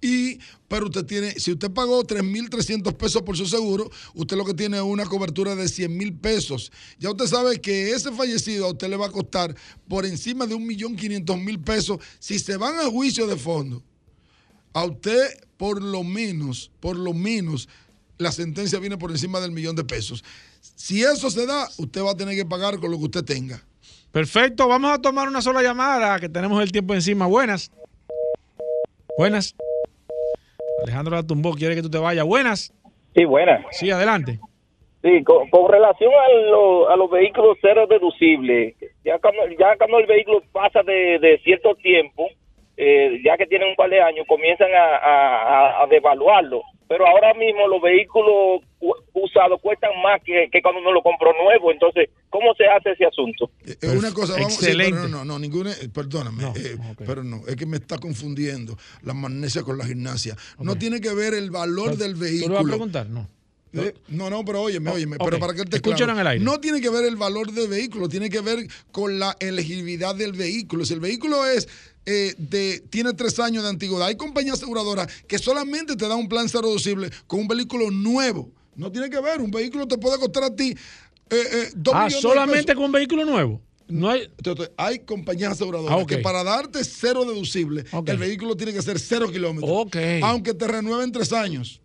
y, 0.00 0.38
pero 0.68 0.86
usted 0.86 1.04
tiene, 1.04 1.32
si 1.40 1.52
usted 1.52 1.70
pagó 1.70 2.02
3.300 2.04 2.94
pesos 2.96 3.22
por 3.22 3.36
su 3.36 3.46
seguro, 3.46 3.90
usted 4.14 4.36
lo 4.36 4.44
que 4.44 4.54
tiene 4.54 4.76
es 4.76 4.82
una 4.82 5.06
cobertura 5.06 5.56
de 5.56 5.68
100 5.68 5.96
mil 5.96 6.14
pesos. 6.14 6.70
Ya 6.98 7.10
usted 7.10 7.26
sabe 7.26 7.60
que 7.60 7.90
ese 7.90 8.12
fallecido 8.12 8.66
a 8.66 8.70
usted 8.70 8.88
le 8.88 8.96
va 8.96 9.06
a 9.06 9.12
costar 9.12 9.56
por 9.88 10.04
encima 10.04 10.46
de 10.46 10.54
1.500.000 10.54 11.64
pesos 11.64 11.98
si 12.18 12.38
se 12.38 12.56
van 12.56 12.78
a 12.78 12.90
juicio 12.90 13.26
de 13.26 13.36
fondo. 13.36 13.82
A 14.74 14.84
usted, 14.84 15.42
por 15.56 15.82
lo 15.82 16.04
menos, 16.04 16.70
por 16.80 16.96
lo 16.96 17.14
menos, 17.14 17.68
la 18.18 18.32
sentencia 18.32 18.78
viene 18.78 18.98
por 18.98 19.10
encima 19.10 19.40
del 19.40 19.52
millón 19.52 19.76
de 19.76 19.84
pesos. 19.84 20.22
Si 20.76 21.02
eso 21.02 21.30
se 21.30 21.46
da, 21.46 21.66
usted 21.78 22.02
va 22.02 22.12
a 22.12 22.16
tener 22.16 22.36
que 22.36 22.44
pagar 22.44 22.78
con 22.78 22.90
lo 22.90 22.98
que 22.98 23.04
usted 23.04 23.24
tenga. 23.24 23.62
Perfecto, 24.12 24.68
vamos 24.68 24.92
a 24.92 25.00
tomar 25.00 25.26
una 25.26 25.40
sola 25.40 25.62
llamada, 25.62 26.20
que 26.20 26.28
tenemos 26.28 26.62
el 26.62 26.70
tiempo 26.70 26.94
encima. 26.94 27.26
Buenas. 27.26 27.72
Buenas. 29.16 29.56
Alejandro 30.82 31.16
la 31.16 31.22
tumbó, 31.22 31.54
quiere 31.54 31.74
que 31.74 31.82
tú 31.82 31.90
te 31.90 31.98
vayas. 31.98 32.26
Buenas. 32.26 32.74
Sí, 33.14 33.24
buenas. 33.24 33.64
Sí, 33.70 33.90
adelante. 33.90 34.38
Sí, 35.02 35.24
con, 35.24 35.48
relación 35.70 36.12
a, 36.12 36.96
los 36.96 37.10
vehículos 37.10 37.56
cero 37.62 37.86
deducibles, 37.88 38.74
ya 39.02 39.18
cuando, 39.18 39.48
ya 39.58 39.76
cuando 39.78 39.98
el 39.98 40.06
vehículo 40.06 40.42
pasa 40.52 40.82
de, 40.82 41.40
cierto 41.42 41.74
tiempo, 41.76 42.28
eh, 42.76 43.20
ya 43.24 43.36
que 43.36 43.46
tienen 43.46 43.70
un 43.70 43.76
par 43.76 43.88
de 43.90 44.00
años, 44.00 44.26
comienzan 44.28 44.68
a, 44.74 45.82
a, 45.82 45.86
devaluarlo. 45.86 46.62
Pero 46.88 47.06
ahora 47.06 47.34
mismo 47.34 47.66
los 47.66 47.82
vehículos 47.82 48.62
usados 49.12 49.60
cuestan 49.60 49.90
más 50.02 50.20
que, 50.22 50.48
cuando 50.62 50.80
uno 50.80 50.92
lo 50.92 51.02
compró 51.02 51.32
nuevo. 51.32 51.72
Entonces, 51.72 52.10
¿cómo 52.30 52.54
se 52.54 52.64
hace 52.66 52.92
ese 52.92 53.06
asunto? 53.06 53.50
Es 53.64 53.82
eh, 53.82 53.96
una 53.96 54.12
cosa, 54.12 54.34
vamos, 54.34 54.54
Excelente. 54.54 54.92
no, 54.92 55.08
no, 55.08 55.24
no, 55.24 55.38
ninguna, 55.38 55.72
perdóname, 55.92 56.44
pero 57.04 57.24
no, 57.24 57.42
es 57.48 57.56
que 57.56 57.66
me 57.66 57.78
está 57.78 57.98
confundiendo 57.98 58.76
la 59.02 59.14
magnesia 59.14 59.62
con 59.62 59.78
la 59.78 59.84
gimnasia. 59.84 60.36
No 60.58 60.76
tiene 60.76 61.00
que 61.00 61.12
ver 61.12 61.34
el 61.34 61.50
valor 61.50 61.96
del 61.96 62.14
vehículo. 62.14 62.58
¿Tú 62.58 62.62
vas 62.62 62.64
a 62.64 62.76
preguntar? 62.76 63.06
No. 63.08 63.28
Eh, 63.72 63.94
no, 64.08 64.30
no, 64.30 64.44
pero 64.44 64.62
óyeme, 64.62 64.90
óyeme, 64.90 65.16
pero 65.18 65.38
para 65.38 65.52
que 65.52 65.64
te 65.64 65.80
claro, 65.80 66.18
el 66.18 66.26
aire. 66.26 66.44
No 66.44 66.60
tiene 66.60 66.80
que 66.80 66.88
ver 66.88 67.04
el 67.04 67.16
valor 67.16 67.50
del 67.52 67.68
vehículo, 67.68 68.08
tiene 68.08 68.30
que 68.30 68.40
ver 68.40 68.66
con 68.90 69.18
la 69.18 69.36
elegibilidad 69.40 70.14
del 70.14 70.32
vehículo. 70.32 70.84
Si 70.84 70.94
el 70.94 71.00
vehículo 71.00 71.44
es 71.44 71.68
eh, 72.06 72.34
de, 72.38 72.80
tiene 72.88 73.12
tres 73.14 73.38
años 73.40 73.64
de 73.64 73.68
antigüedad, 73.68 74.06
hay 74.06 74.16
compañías 74.16 74.54
aseguradoras 74.54 75.08
que 75.26 75.38
solamente 75.38 75.96
te 75.96 76.08
dan 76.08 76.18
un 76.18 76.28
plan 76.28 76.48
cero 76.48 76.68
reducible 76.68 77.10
con 77.26 77.40
un 77.40 77.48
vehículo 77.48 77.90
nuevo. 77.90 78.50
No 78.76 78.92
tiene 78.92 79.10
que 79.10 79.20
ver, 79.20 79.40
un 79.40 79.50
vehículo 79.50 79.88
te 79.88 79.98
puede 79.98 80.18
costar 80.18 80.44
a 80.44 80.54
ti 80.54 80.76
eh, 81.30 81.36
eh 81.52 81.72
ah, 81.92 82.08
solamente 82.08 82.74
con 82.74 82.84
un 82.84 82.92
vehículo 82.92 83.24
nuevo. 83.24 83.60
No 83.88 84.10
hay... 84.10 84.28
hay 84.76 85.00
compañías 85.00 85.52
aseguradoras 85.52 86.02
ah, 86.02 86.06
que 86.06 86.18
para 86.18 86.42
darte 86.42 86.84
cero 86.84 87.24
deducible, 87.24 87.84
el 88.06 88.18
vehículo 88.18 88.56
tiene 88.56 88.72
que 88.72 88.82
ser 88.82 88.98
cero 88.98 89.30
kilómetros. 89.30 89.70
Aunque 90.22 90.54
te 90.54 90.66
renueven 90.66 91.12
tres 91.12 91.32
años. 91.32 91.80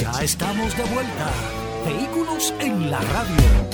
Ya 0.00 0.10
estamos 0.22 0.76
de 0.76 0.82
vuelta. 0.84 1.30
Vehículos 1.84 2.52
en 2.58 2.90
la 2.90 3.00
radio. 3.00 3.68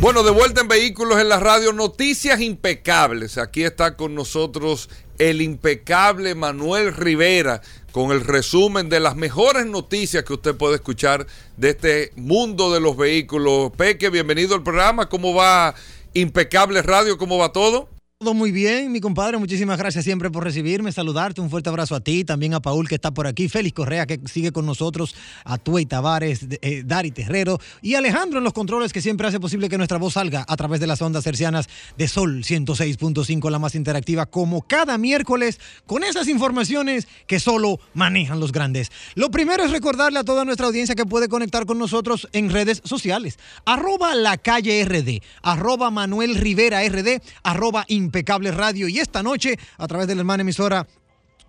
Bueno, 0.00 0.22
de 0.22 0.30
vuelta 0.30 0.60
en 0.60 0.68
Vehículos 0.68 1.18
en 1.20 1.28
la 1.28 1.40
radio, 1.40 1.72
noticias 1.72 2.40
impecables. 2.40 3.38
Aquí 3.38 3.64
está 3.64 3.96
con 3.96 4.14
nosotros 4.14 4.90
el 5.18 5.40
impecable 5.40 6.34
Manuel 6.34 6.94
Rivera 6.94 7.62
con 7.92 8.12
el 8.12 8.20
resumen 8.20 8.88
de 8.88 9.00
las 9.00 9.16
mejores 9.16 9.66
noticias 9.66 10.24
que 10.24 10.34
usted 10.34 10.54
puede 10.54 10.76
escuchar 10.76 11.26
de 11.56 11.70
este 11.70 12.12
mundo 12.16 12.72
de 12.72 12.80
los 12.80 12.96
vehículos. 12.96 13.72
Peque, 13.76 14.10
bienvenido 14.10 14.54
al 14.54 14.62
programa. 14.62 15.08
¿Cómo 15.08 15.34
va 15.34 15.74
Impecable 16.14 16.82
Radio? 16.82 17.16
¿Cómo 17.16 17.38
va 17.38 17.52
todo? 17.52 17.88
Todo 18.20 18.34
muy 18.34 18.50
bien, 18.50 18.90
mi 18.90 18.98
compadre. 18.98 19.38
Muchísimas 19.38 19.78
gracias 19.78 20.04
siempre 20.04 20.28
por 20.28 20.42
recibirme, 20.42 20.90
saludarte. 20.90 21.40
Un 21.40 21.50
fuerte 21.50 21.68
abrazo 21.68 21.94
a 21.94 22.00
ti, 22.00 22.24
también 22.24 22.52
a 22.52 22.58
Paul 22.58 22.88
que 22.88 22.96
está 22.96 23.12
por 23.12 23.28
aquí, 23.28 23.48
Félix 23.48 23.76
Correa 23.76 24.06
que 24.06 24.18
sigue 24.24 24.50
con 24.50 24.66
nosotros, 24.66 25.14
a 25.44 25.56
Tuey 25.56 25.86
Tavares, 25.86 26.44
eh, 26.60 26.82
Dari 26.84 27.12
Terrero 27.12 27.60
y 27.80 27.94
Alejandro 27.94 28.38
en 28.38 28.44
los 28.44 28.52
controles 28.52 28.92
que 28.92 29.00
siempre 29.00 29.28
hace 29.28 29.38
posible 29.38 29.68
que 29.68 29.78
nuestra 29.78 29.98
voz 29.98 30.14
salga 30.14 30.44
a 30.48 30.56
través 30.56 30.80
de 30.80 30.88
las 30.88 31.00
ondas 31.00 31.24
hercianas 31.28 31.68
de 31.96 32.08
Sol 32.08 32.42
106.5, 32.42 33.50
la 33.50 33.60
más 33.60 33.76
interactiva, 33.76 34.26
como 34.26 34.62
cada 34.62 34.98
miércoles, 34.98 35.60
con 35.86 36.02
esas 36.02 36.26
informaciones 36.26 37.06
que 37.28 37.38
solo 37.38 37.78
manejan 37.94 38.40
los 38.40 38.50
grandes. 38.50 38.90
Lo 39.14 39.30
primero 39.30 39.62
es 39.62 39.70
recordarle 39.70 40.18
a 40.18 40.24
toda 40.24 40.44
nuestra 40.44 40.66
audiencia 40.66 40.96
que 40.96 41.06
puede 41.06 41.28
conectar 41.28 41.66
con 41.66 41.78
nosotros 41.78 42.28
en 42.32 42.50
redes 42.50 42.82
sociales. 42.82 43.38
Arroba 43.64 44.16
la 44.16 44.38
calle 44.38 44.84
RD, 44.84 45.22
arroba 45.40 45.92
Manuel 45.92 46.34
Rivera 46.34 46.82
RD, 46.82 47.22
arroba 47.44 47.84
Impecable 48.08 48.50
Radio. 48.52 48.88
Y 48.88 49.00
esta 49.00 49.22
noche 49.22 49.58
a 49.76 49.86
través 49.86 50.08
de 50.08 50.14
la 50.14 50.22
hermana 50.22 50.40
emisora 50.40 50.86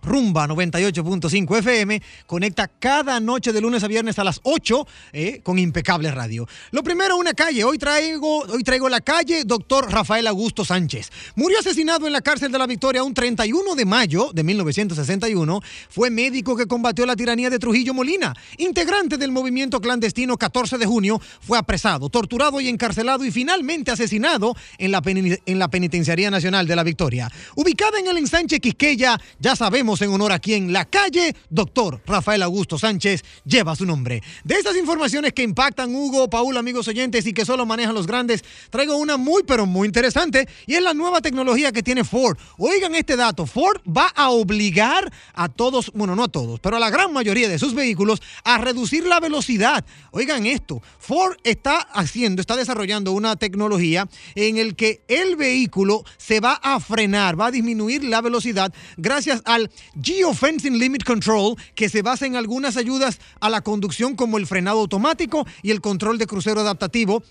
Rumba 0.02 0.46
98.5 0.46 1.58
FM. 1.58 2.02
Conecta 2.26 2.68
cada 2.68 3.20
noche 3.20 3.52
de 3.52 3.60
lunes 3.60 3.82
a 3.82 3.88
viernes 3.88 4.18
a 4.18 4.24
las 4.24 4.40
8 4.42 4.86
eh, 5.12 5.40
con 5.42 5.58
Impecable 5.58 6.10
Radio. 6.10 6.46
Lo 6.70 6.82
primero, 6.82 7.16
una 7.16 7.34
calle. 7.34 7.64
Hoy 7.64 7.78
traigo, 7.78 8.40
hoy 8.40 8.62
traigo 8.62 8.88
la 8.88 9.00
calle 9.00 9.44
doctor 9.44 9.90
Rafael 9.90 10.26
Augusto 10.26 10.64
Sánchez. 10.64 11.10
Murió 11.34 11.58
asesinado 11.58 12.06
en 12.06 12.12
la 12.12 12.20
cárcel 12.20 12.52
de 12.52 12.58
la 12.58 12.66
Victoria 12.66 13.02
un 13.02 13.14
31 13.14 13.74
de 13.74 13.84
mayo 13.84 14.30
de 14.32 14.42
1961. 14.42 15.60
Fue 15.88 16.10
médico 16.10 16.56
que 16.56 16.66
combatió 16.66 17.06
la 17.06 17.16
tiranía 17.16 17.50
de 17.50 17.58
Trujillo 17.58 17.94
Molina. 17.94 18.34
Integrante 18.58 19.16
del 19.16 19.32
movimiento 19.32 19.80
clandestino 19.80 20.36
14 20.36 20.78
de 20.78 20.86
junio, 20.86 21.20
fue 21.40 21.58
apresado, 21.58 22.08
torturado 22.08 22.60
y 22.60 22.68
encarcelado 22.68 23.24
y 23.24 23.30
finalmente 23.30 23.90
asesinado 23.90 24.54
en 24.78 24.92
la, 24.92 25.02
en 25.04 25.58
la 25.58 25.68
Penitenciaría 25.68 26.30
Nacional 26.30 26.66
de 26.66 26.76
la 26.76 26.82
Victoria. 26.82 27.30
Ubicada 27.54 27.98
en 27.98 28.06
el 28.06 28.18
ensanche 28.18 28.60
Quisqueya, 28.60 29.20
ya 29.38 29.56
sabemos 29.56 29.89
en 30.00 30.10
honor 30.10 30.30
a 30.30 30.38
quien 30.38 30.72
la 30.72 30.84
calle, 30.84 31.34
doctor 31.48 32.00
Rafael 32.06 32.42
Augusto 32.42 32.78
Sánchez, 32.78 33.24
lleva 33.44 33.74
su 33.74 33.84
nombre. 33.84 34.22
De 34.44 34.54
estas 34.54 34.76
informaciones 34.76 35.32
que 35.32 35.42
impactan 35.42 35.92
Hugo, 35.92 36.30
Paul, 36.30 36.56
amigos 36.56 36.86
oyentes 36.86 37.26
y 37.26 37.32
que 37.32 37.44
solo 37.44 37.66
manejan 37.66 37.94
los 37.94 38.06
grandes, 38.06 38.44
traigo 38.70 38.96
una 38.96 39.16
muy 39.16 39.42
pero 39.42 39.66
muy 39.66 39.86
interesante 39.86 40.48
y 40.66 40.74
es 40.74 40.82
la 40.82 40.94
nueva 40.94 41.20
tecnología 41.20 41.72
que 41.72 41.82
tiene 41.82 42.04
Ford. 42.04 42.38
Oigan 42.58 42.94
este 42.94 43.16
dato, 43.16 43.46
Ford 43.46 43.80
va 43.84 44.06
a 44.06 44.30
obligar 44.30 45.12
a 45.34 45.48
todos, 45.48 45.90
bueno, 45.92 46.14
no 46.14 46.24
a 46.24 46.28
todos, 46.28 46.60
pero 46.60 46.76
a 46.76 46.80
la 46.80 46.90
gran 46.90 47.12
mayoría 47.12 47.48
de 47.48 47.58
sus 47.58 47.74
vehículos 47.74 48.22
a 48.44 48.58
reducir 48.58 49.04
la 49.06 49.18
velocidad. 49.18 49.84
Oigan 50.12 50.46
esto, 50.46 50.80
Ford 51.00 51.36
está 51.42 51.78
haciendo, 51.78 52.40
está 52.40 52.54
desarrollando 52.54 53.10
una 53.12 53.34
tecnología 53.34 54.08
en 54.36 54.58
el 54.58 54.76
que 54.76 55.02
el 55.08 55.34
vehículo 55.34 56.04
se 56.16 56.38
va 56.38 56.60
a 56.62 56.78
frenar, 56.78 57.40
va 57.40 57.46
a 57.46 57.50
disminuir 57.50 58.04
la 58.04 58.20
velocidad 58.20 58.72
gracias 58.96 59.42
al 59.44 59.70
Geofencing 60.00 60.78
Limit 60.78 61.04
Control, 61.04 61.56
que 61.74 61.88
se 61.88 62.02
basa 62.02 62.26
en 62.26 62.36
algunas 62.36 62.76
ayudas 62.76 63.20
a 63.40 63.50
la 63.50 63.60
conducción 63.60 64.16
como 64.16 64.38
el 64.38 64.46
frenado 64.46 64.80
automático 64.80 65.46
y 65.62 65.70
el 65.70 65.80
control 65.80 66.18
de 66.18 66.26
crucero 66.26 66.60
adaptativo, 66.60 67.22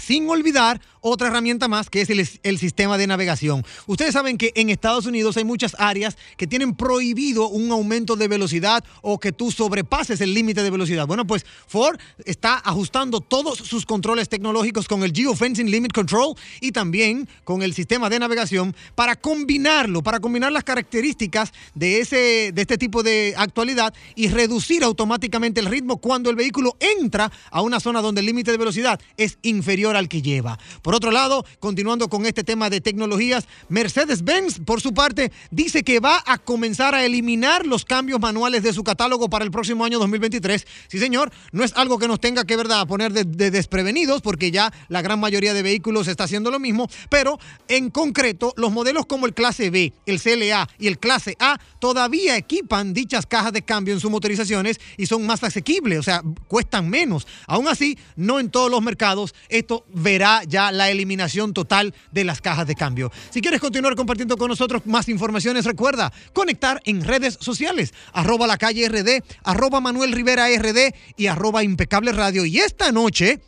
sin 0.00 0.28
olvidar 0.28 0.80
otra 1.00 1.28
herramienta 1.28 1.68
más 1.68 1.88
que 1.88 2.02
es 2.02 2.10
el, 2.10 2.58
sistema 2.58 2.98
de 2.98 3.06
navegación. 3.06 3.64
Ustedes 3.86 4.12
saben 4.12 4.36
que 4.36 4.52
en 4.54 4.68
Estados 4.68 5.06
Unidos 5.06 5.36
hay 5.36 5.44
muchas 5.44 5.74
áreas 5.78 6.16
que 6.36 6.46
tienen 6.46 6.74
prohibido 6.74 7.48
un 7.48 7.70
aumento 7.70 8.16
de 8.16 8.28
velocidad 8.28 8.84
o 9.00 9.18
que 9.18 9.32
tú 9.32 9.50
sobrepases 9.50 10.20
el 10.20 10.34
límite 10.34 10.62
de 10.62 10.70
velocidad. 10.70 11.06
Bueno, 11.06 11.26
pues 11.26 11.46
Ford 11.66 11.98
está 12.24 12.54
ajustando 12.58 13.20
todos 13.20 13.58
sus 13.58 13.86
controles 13.86 14.28
tecnológicos 14.28 14.88
con 14.88 15.02
el 15.02 15.12
Geofencing 15.12 15.70
Limit 15.70 15.92
Control 15.92 16.34
y 16.60 16.72
también 16.72 17.28
con 17.44 17.62
el 17.62 17.72
sistema 17.72 18.10
de 18.10 18.18
navegación 18.18 18.76
para 18.94 19.16
combinarlo, 19.16 20.02
para 20.02 20.20
combinar 20.20 20.52
las 20.52 20.64
características 20.64 21.52
de, 21.74 22.00
ese, 22.00 22.52
de 22.52 22.60
este 22.60 22.76
tipo 22.76 23.02
de 23.02 23.34
actualidad 23.36 23.94
y 24.14 24.28
reducir 24.28 24.84
automáticamente 24.84 25.60
el 25.60 25.66
ritmo 25.66 25.96
cuando 25.96 26.28
el 26.28 26.36
vehículo 26.36 26.76
entra 26.78 27.32
a 27.50 27.62
una 27.62 27.80
zona 27.80 28.02
donde 28.02 28.20
el 28.20 28.26
límite 28.26 28.50
de 28.50 28.58
velocidad 28.58 29.00
es 29.16 29.38
inferior 29.42 29.89
al 29.96 30.08
que 30.08 30.22
lleva. 30.22 30.58
Por 30.82 30.94
otro 30.94 31.10
lado, 31.10 31.44
continuando 31.58 32.08
con 32.08 32.26
este 32.26 32.44
tema 32.44 32.70
de 32.70 32.80
tecnologías, 32.80 33.46
Mercedes-Benz, 33.68 34.60
por 34.64 34.80
su 34.80 34.94
parte, 34.94 35.32
dice 35.50 35.82
que 35.82 36.00
va 36.00 36.22
a 36.26 36.38
comenzar 36.38 36.94
a 36.94 37.04
eliminar 37.04 37.66
los 37.66 37.84
cambios 37.84 38.20
manuales 38.20 38.62
de 38.62 38.72
su 38.72 38.84
catálogo 38.84 39.28
para 39.28 39.44
el 39.44 39.50
próximo 39.50 39.84
año 39.84 39.98
2023. 39.98 40.66
Sí, 40.88 40.98
señor, 40.98 41.32
no 41.52 41.64
es 41.64 41.72
algo 41.76 41.98
que 41.98 42.08
nos 42.08 42.20
tenga 42.20 42.44
que 42.44 42.56
verdad 42.56 42.86
poner 42.86 43.12
de, 43.12 43.50
desprevenidos, 43.50 44.22
porque 44.22 44.50
ya 44.50 44.72
la 44.88 45.02
gran 45.02 45.20
mayoría 45.20 45.54
de 45.54 45.62
vehículos 45.62 46.08
está 46.08 46.24
haciendo 46.24 46.50
lo 46.50 46.58
mismo, 46.58 46.88
pero 47.08 47.38
en 47.68 47.90
concreto, 47.90 48.54
los 48.56 48.72
modelos 48.72 49.06
como 49.06 49.26
el 49.26 49.34
clase 49.34 49.70
B, 49.70 49.92
el 50.06 50.20
CLA 50.20 50.68
y 50.78 50.86
el 50.86 50.98
clase 50.98 51.36
A 51.38 51.58
todavía 51.78 52.36
equipan 52.36 52.92
dichas 52.92 53.26
cajas 53.26 53.52
de 53.52 53.62
cambio 53.62 53.94
en 53.94 54.00
sus 54.00 54.10
motorizaciones 54.10 54.80
y 54.96 55.06
son 55.06 55.26
más 55.26 55.42
asequibles, 55.42 55.98
o 55.98 56.02
sea, 56.02 56.22
cuestan 56.48 56.88
menos. 56.88 57.26
Aún 57.46 57.68
así, 57.68 57.98
no 58.16 58.40
en 58.40 58.50
todos 58.50 58.70
los 58.70 58.82
mercados 58.82 59.34
esto 59.48 59.79
verá 59.92 60.42
ya 60.46 60.72
la 60.72 60.80
la 60.80 60.88
eliminación 60.88 61.52
total 61.52 61.94
de 62.10 62.24
las 62.24 62.40
cajas 62.40 62.66
de 62.66 62.74
cambio. 62.74 63.12
Si 63.28 63.42
quieres 63.42 63.60
continuar 63.60 63.94
compartiendo 63.96 64.38
con 64.38 64.48
nosotros 64.48 64.80
más 64.86 65.10
informaciones, 65.10 65.66
recuerda 65.66 66.10
conectar 66.32 66.80
en 66.86 67.04
redes 67.04 67.36
sociales, 67.38 67.92
arroba 68.14 68.46
la 68.46 68.56
calle 68.56 68.88
RD, 68.88 69.22
arroba 69.44 69.78
Manuel 69.82 70.12
Rivera 70.12 70.46
RD 70.48 70.94
y 71.18 71.26
arroba 71.26 71.62
Impecable 71.62 72.12
Radio. 72.12 72.46
Y 72.46 72.60
esta 72.60 72.92
noche, 72.92 73.40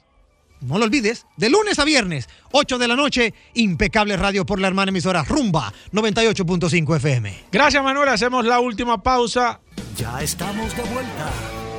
no 0.60 0.76
lo 0.76 0.84
olvides, 0.84 1.24
de 1.38 1.48
lunes 1.48 1.78
a 1.78 1.86
viernes, 1.86 2.28
8 2.50 2.76
de 2.76 2.86
la 2.86 2.96
noche, 2.96 3.32
Impecable 3.54 4.18
Radio 4.18 4.44
por 4.44 4.60
la 4.60 4.68
hermana 4.68 4.90
emisora 4.90 5.24
Rumba 5.24 5.72
98.5 5.90 6.96
FM. 6.96 7.44
Gracias 7.50 7.82
Manuel, 7.82 8.10
hacemos 8.10 8.44
la 8.44 8.60
última 8.60 9.02
pausa. 9.02 9.58
Ya 9.96 10.22
estamos 10.22 10.76
de 10.76 10.82
vuelta. 10.82 11.30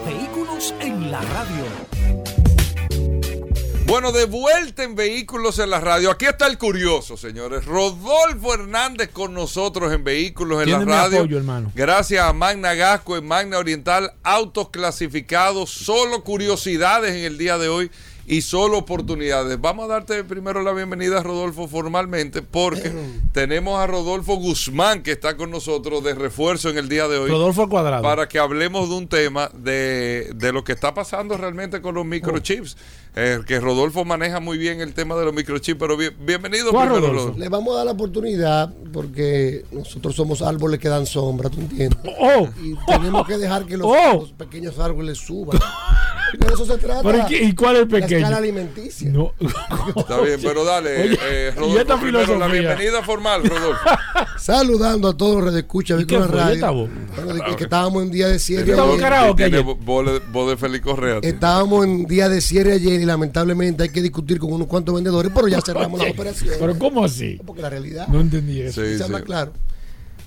Vehículos 0.04 0.74
en 0.80 1.12
la 1.12 1.22
radio. 1.22 2.43
Bueno, 3.94 4.12
de 4.12 4.26
vuelta 4.26 4.84
en 4.84 4.96
Vehículos 4.96 5.60
en 5.60 5.70
la 5.70 5.80
Radio. 5.80 6.10
Aquí 6.10 6.26
está 6.26 6.48
el 6.48 6.58
curioso, 6.58 7.16
señores. 7.16 7.64
Rodolfo 7.64 8.56
Hernández 8.56 9.10
con 9.10 9.36
nosotros 9.36 9.94
en 9.94 10.04
Vehículos 10.04 10.64
en 10.64 10.72
la 10.72 10.80
Radio. 10.80 11.20
Apoyo, 11.20 11.38
hermano. 11.38 11.72
Gracias 11.76 12.26
a 12.26 12.34
Magna 12.34 12.74
Gasco 12.74 13.18
en 13.18 13.28
Magna 13.28 13.60
Oriental, 13.60 14.12
autos 14.24 14.70
clasificados, 14.70 15.70
solo 15.70 16.24
curiosidades 16.24 17.14
en 17.14 17.24
el 17.24 17.38
día 17.38 17.60
de 17.60 17.70
hoy 17.70 17.92
y 18.26 18.42
solo 18.42 18.78
oportunidades. 18.78 19.60
Vamos 19.60 19.86
a 19.86 19.88
darte 19.94 20.24
primero 20.24 20.62
la 20.62 20.72
bienvenida, 20.72 21.22
Rodolfo, 21.22 21.68
formalmente, 21.68 22.42
porque 22.42 22.92
tenemos 23.34 23.80
a 23.80 23.88
Rodolfo 23.88 24.36
Guzmán 24.36 25.04
que 25.04 25.12
está 25.12 25.36
con 25.36 25.52
nosotros 25.52 26.04
de 26.04 26.16
refuerzo 26.16 26.70
en 26.70 26.78
el 26.78 26.88
día 26.90 27.08
de 27.08 27.18
hoy. 27.18 27.30
Rodolfo 27.30 27.68
Cuadrado. 27.68 28.04
Para 28.04 28.28
que 28.28 28.40
hablemos 28.40 28.90
de 28.90 28.96
un 28.96 29.08
tema 29.08 29.50
de, 29.54 30.32
de 30.36 30.54
lo 30.54 30.64
que 30.64 30.72
está 30.72 30.94
pasando 30.94 31.38
realmente 31.38 31.82
con 31.82 31.96
los 31.96 32.06
microchips. 32.06 32.78
Eh, 33.16 33.42
que 33.46 33.60
Rodolfo 33.60 34.04
maneja 34.06 34.40
muy 34.40 34.58
bien 34.58 34.82
el 34.82 34.96
tema 34.96 35.16
de 35.16 35.26
los 35.26 35.34
microchips, 35.36 35.80
pero 35.80 35.96
bienvenido 35.96 36.72
primero, 36.72 37.00
Rodolfo. 37.00 37.38
Le 37.38 37.48
vamos 37.48 37.74
a 37.76 37.78
dar 37.78 37.86
la 37.86 37.92
oportunidad 37.92 38.74
porque 38.92 39.66
nosotros 39.72 40.16
somos 40.16 40.42
árboles 40.42 40.80
que 40.80 40.90
dan 40.90 41.06
sombra, 41.06 41.50
¿tú 41.52 41.60
entiendes? 41.60 42.00
Oh. 42.20 42.48
Y 42.60 42.74
tenemos 42.88 43.28
que 43.28 43.38
dejar 43.38 43.66
que 43.68 43.78
los, 43.78 43.86
Oh. 43.88 44.14
los 44.22 44.32
pequeños 44.32 44.80
árboles 44.80 45.20
suban. 45.20 45.60
De 46.40 46.54
eso 46.54 46.66
se 46.66 46.78
trata. 46.78 47.02
Pero, 47.04 47.26
¿y 47.30 47.36
¿Y 47.50 47.54
cuál 47.56 47.76
es 47.76 47.82
el 47.84 47.90
La 47.90 48.00
pequeño? 48.00 48.18
escala 48.18 48.38
alimenticia. 48.38 49.10
No. 49.12 49.34
Está 49.96 50.20
bien, 50.22 50.40
pero 50.42 50.64
dale, 50.66 51.04
Oye, 51.04 51.20
eh, 51.24 51.52
¿y 51.54 51.60
Rodolfo, 51.60 51.80
esta 51.82 52.00
primero 52.02 52.40
la 52.40 52.48
bienvenida 52.48 53.04
formal, 53.04 53.44
Rodolfo. 53.44 53.80
Saludando 54.38 55.10
a 55.10 55.18
todos 55.18 55.36
los 55.36 55.44
redescuchas 55.46 56.02
¿Y 56.02 56.06
de 56.06 56.20
la? 56.20 56.26
¿Y 56.26 56.28
radio. 56.30 56.54
esta 56.56 56.70
voz? 56.72 56.90
Bueno, 57.16 57.34
de 57.34 57.42
que, 57.42 57.56
que 57.56 57.64
estábamos 57.66 58.04
en 58.04 58.12
día 58.12 58.28
de 58.28 58.40
cierre. 58.40 58.72
Estamos 58.72 58.92
ayer. 58.96 59.02
karaoke 59.04 59.44
ayer. 59.44 59.64
vo- 59.64 59.78
voz 60.32 60.50
de- 60.50 60.58
Félix 60.58 60.84
Correa. 60.86 61.20
Estábamos 61.22 61.86
en 61.86 62.06
día 62.06 62.30
de 62.30 62.42
cierre 62.42 62.74
ayer 62.74 63.00
y 63.02 63.06
lamentablemente 63.06 63.84
hay 63.84 63.90
que 63.90 64.02
discutir 64.02 64.40
con 64.40 64.52
unos 64.54 64.68
cuantos 64.68 64.94
vendedores, 64.96 65.32
pero 65.34 65.48
ya 65.48 65.62
cerramos 65.62 66.00
la 66.04 66.10
operación. 66.12 66.56
Pero 66.60 66.78
¿cómo 66.80 67.04
así? 67.06 67.40
Porque 67.46 67.62
la 67.62 67.70
realidad 67.70 68.08
No 68.08 68.20
entendí 68.22 68.60
eso. 68.62 68.82
Sí, 68.84 68.98
se 68.98 69.04
habla 69.04 69.20
sí. 69.20 69.24
claro. 69.26 69.54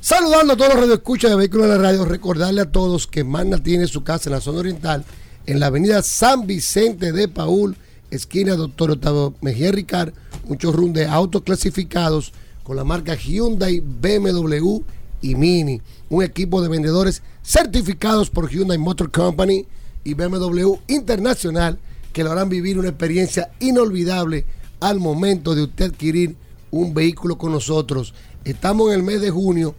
Saludando 0.01 0.53
a 0.53 0.57
todos 0.57 0.71
los 0.75 0.81
radioescuchas 0.83 1.31
de 1.31 1.37
Vehículos 1.37 1.69
de 1.69 1.77
la 1.77 1.83
Radio, 1.83 2.05
recordarle 2.05 2.61
a 2.61 2.71
todos 2.71 3.07
que 3.07 3.25
Magna 3.25 3.63
tiene 3.63 3.87
su 3.89 4.05
casa 4.05 4.29
en 4.29 4.35
la 4.35 4.41
zona 4.41 4.61
oriental, 4.61 5.05
en 5.47 5.61
la 5.61 5.67
avenida 5.67 6.03
San 6.03 6.47
Vicente 6.47 7.13
de 7.13 7.29
Paul, 7.29 7.77
esquina 8.11 8.57
Doctor 8.57 8.91
Octavio 8.91 9.35
Mejía 9.41 9.71
Ricard, 9.71 10.13
muchos 10.49 10.75
run 10.75 10.93
de 10.93 11.07
autos 11.07 11.43
clasificados 11.43 12.33
con 12.65 12.77
la 12.77 12.85
marca 12.85 13.15
Hyundai, 13.15 13.81
BMW 13.81 14.81
y 15.23 15.35
Mini. 15.37 15.81
Un 16.11 16.25
equipo 16.25 16.61
de 16.61 16.69
vendedores 16.69 17.23
certificados 17.43 18.29
por 18.29 18.51
Hyundai 18.51 18.79
Motor 18.79 19.11
Company 19.11 19.65
y 20.05 20.15
BMW 20.15 20.75
Internacional 20.89 21.79
que 22.13 22.25
lo 22.25 22.33
harán 22.33 22.49
vivir 22.49 22.79
una 22.79 22.89
experiencia 22.89 23.51
inolvidable 23.61 24.45
al 24.81 24.99
momento 24.99 25.55
de 25.55 25.65
usted 25.65 25.87
adquirir 25.87 26.35
un 26.71 26.93
vehículo 26.93 27.39
con 27.39 27.53
nosotros. 27.53 28.15
Estamos 28.45 28.89
en 28.89 28.95
el 28.95 29.03
mes 29.03 29.21
de 29.21 29.31
junio, 29.31 29.75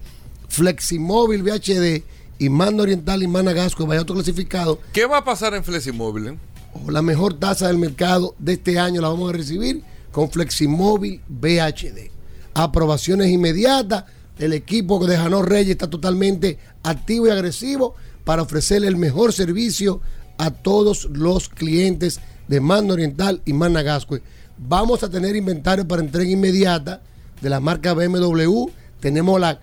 Fleximóvil 0.48 1.42
VHD 1.42 2.02
y 2.38 2.48
Mando 2.48 2.82
Oriental 2.84 3.22
y 3.22 3.26
Managasco, 3.28 3.86
vaya 3.86 4.02
otro 4.02 4.14
clasificado. 4.14 4.78
¿Qué 4.92 5.06
va 5.06 5.18
a 5.18 5.24
pasar 5.24 5.54
en 5.54 5.64
Fleximóvil? 5.64 6.26
eh? 6.28 6.38
O 6.86 6.90
la 6.90 7.02
mejor 7.02 7.34
tasa 7.34 7.66
del 7.68 7.78
mercado 7.78 8.34
de 8.38 8.52
este 8.54 8.78
año 8.78 9.00
la 9.00 9.08
vamos 9.08 9.30
a 9.30 9.36
recibir 9.36 9.82
con 10.12 10.30
Fleximóvil 10.30 11.20
VHD. 11.28 12.10
Aprobaciones 12.54 13.28
inmediatas. 13.30 14.04
El 14.38 14.52
equipo 14.52 15.04
de 15.04 15.16
Janor 15.16 15.48
Reyes 15.48 15.70
está 15.72 15.90
totalmente 15.90 16.58
activo 16.84 17.26
y 17.26 17.30
agresivo 17.30 17.94
para 18.24 18.42
ofrecerle 18.42 18.86
el 18.86 18.96
mejor 18.96 19.32
servicio 19.32 20.00
a 20.38 20.50
todos 20.52 21.08
los 21.12 21.48
clientes 21.48 22.20
de 22.46 22.60
Mando 22.60 22.94
Oriental 22.94 23.42
y 23.44 23.52
Managascue. 23.52 24.22
Vamos 24.56 25.02
a 25.02 25.10
tener 25.10 25.34
inventario 25.34 25.88
para 25.88 26.02
entrega 26.02 26.30
inmediata 26.30 27.02
de 27.40 27.50
la 27.50 27.58
marca 27.58 27.94
BMW. 27.94 28.66
Tenemos 29.00 29.40
la- 29.40 29.60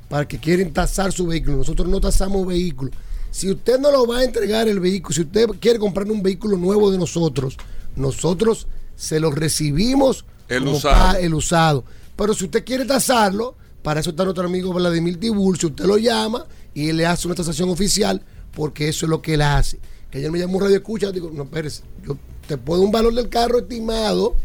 para 0.10 0.28
que 0.28 0.40
quieren 0.40 0.74
tasar 0.74 1.12
su 1.12 1.28
vehículo. 1.28 1.58
Nosotros 1.58 1.88
no 1.88 2.02
tasamos 2.02 2.46
vehículos. 2.46 2.94
Si 3.32 3.50
usted 3.50 3.80
no 3.80 3.92
lo 3.92 4.06
va 4.06 4.20
a 4.20 4.24
entregar 4.24 4.68
el 4.68 4.80
vehículo, 4.80 5.16
si 5.16 5.22
usted 5.22 5.48
quiere 5.60 5.80
comprar 5.80 6.10
un 6.12 6.22
vehículo 6.22 6.58
nuevo 6.58 6.92
de 6.92 6.98
nosotros, 6.98 7.58
nosotros 7.96 8.68
se 8.96 9.20
lo 9.20 9.32
recibimos 9.32 10.26
El 10.50 10.64
como 10.66 10.78
usado. 10.78 11.18
el 11.18 11.34
usado. 11.34 11.84
Pero 12.16 12.34
si 12.34 12.46
usted 12.46 12.64
quiere 12.64 12.86
tasarlo, 12.86 13.56
para 13.82 14.00
eso 14.00 14.12
está 14.12 14.24
nuestro 14.24 14.46
amigo 14.46 14.72
Vladimir 14.72 15.20
Tiburcio, 15.20 15.70
usted 15.70 15.86
lo 15.86 15.98
llama 15.98 16.46
y 16.74 16.90
él 16.90 16.98
le 16.98 17.06
hace 17.06 17.28
una 17.28 17.36
tasación 17.36 17.70
oficial 17.70 18.22
porque 18.56 18.88
eso 18.88 19.06
es 19.06 19.10
lo 19.10 19.22
que 19.22 19.34
él 19.34 19.42
hace. 19.42 19.80
Que 20.14 20.20
ayer 20.20 20.30
me 20.30 20.38
llamó 20.38 20.58
un 20.58 20.62
radio 20.62 20.78
escucha, 20.78 21.12
digo, 21.12 21.32
no, 21.34 21.42
espérese, 21.42 21.82
yo 22.06 22.16
te 22.48 22.56
puedo 22.56 22.84
un 22.84 22.92
valor 22.92 23.16
del 23.16 23.30
carro 23.30 23.58
estimado, 23.58 24.36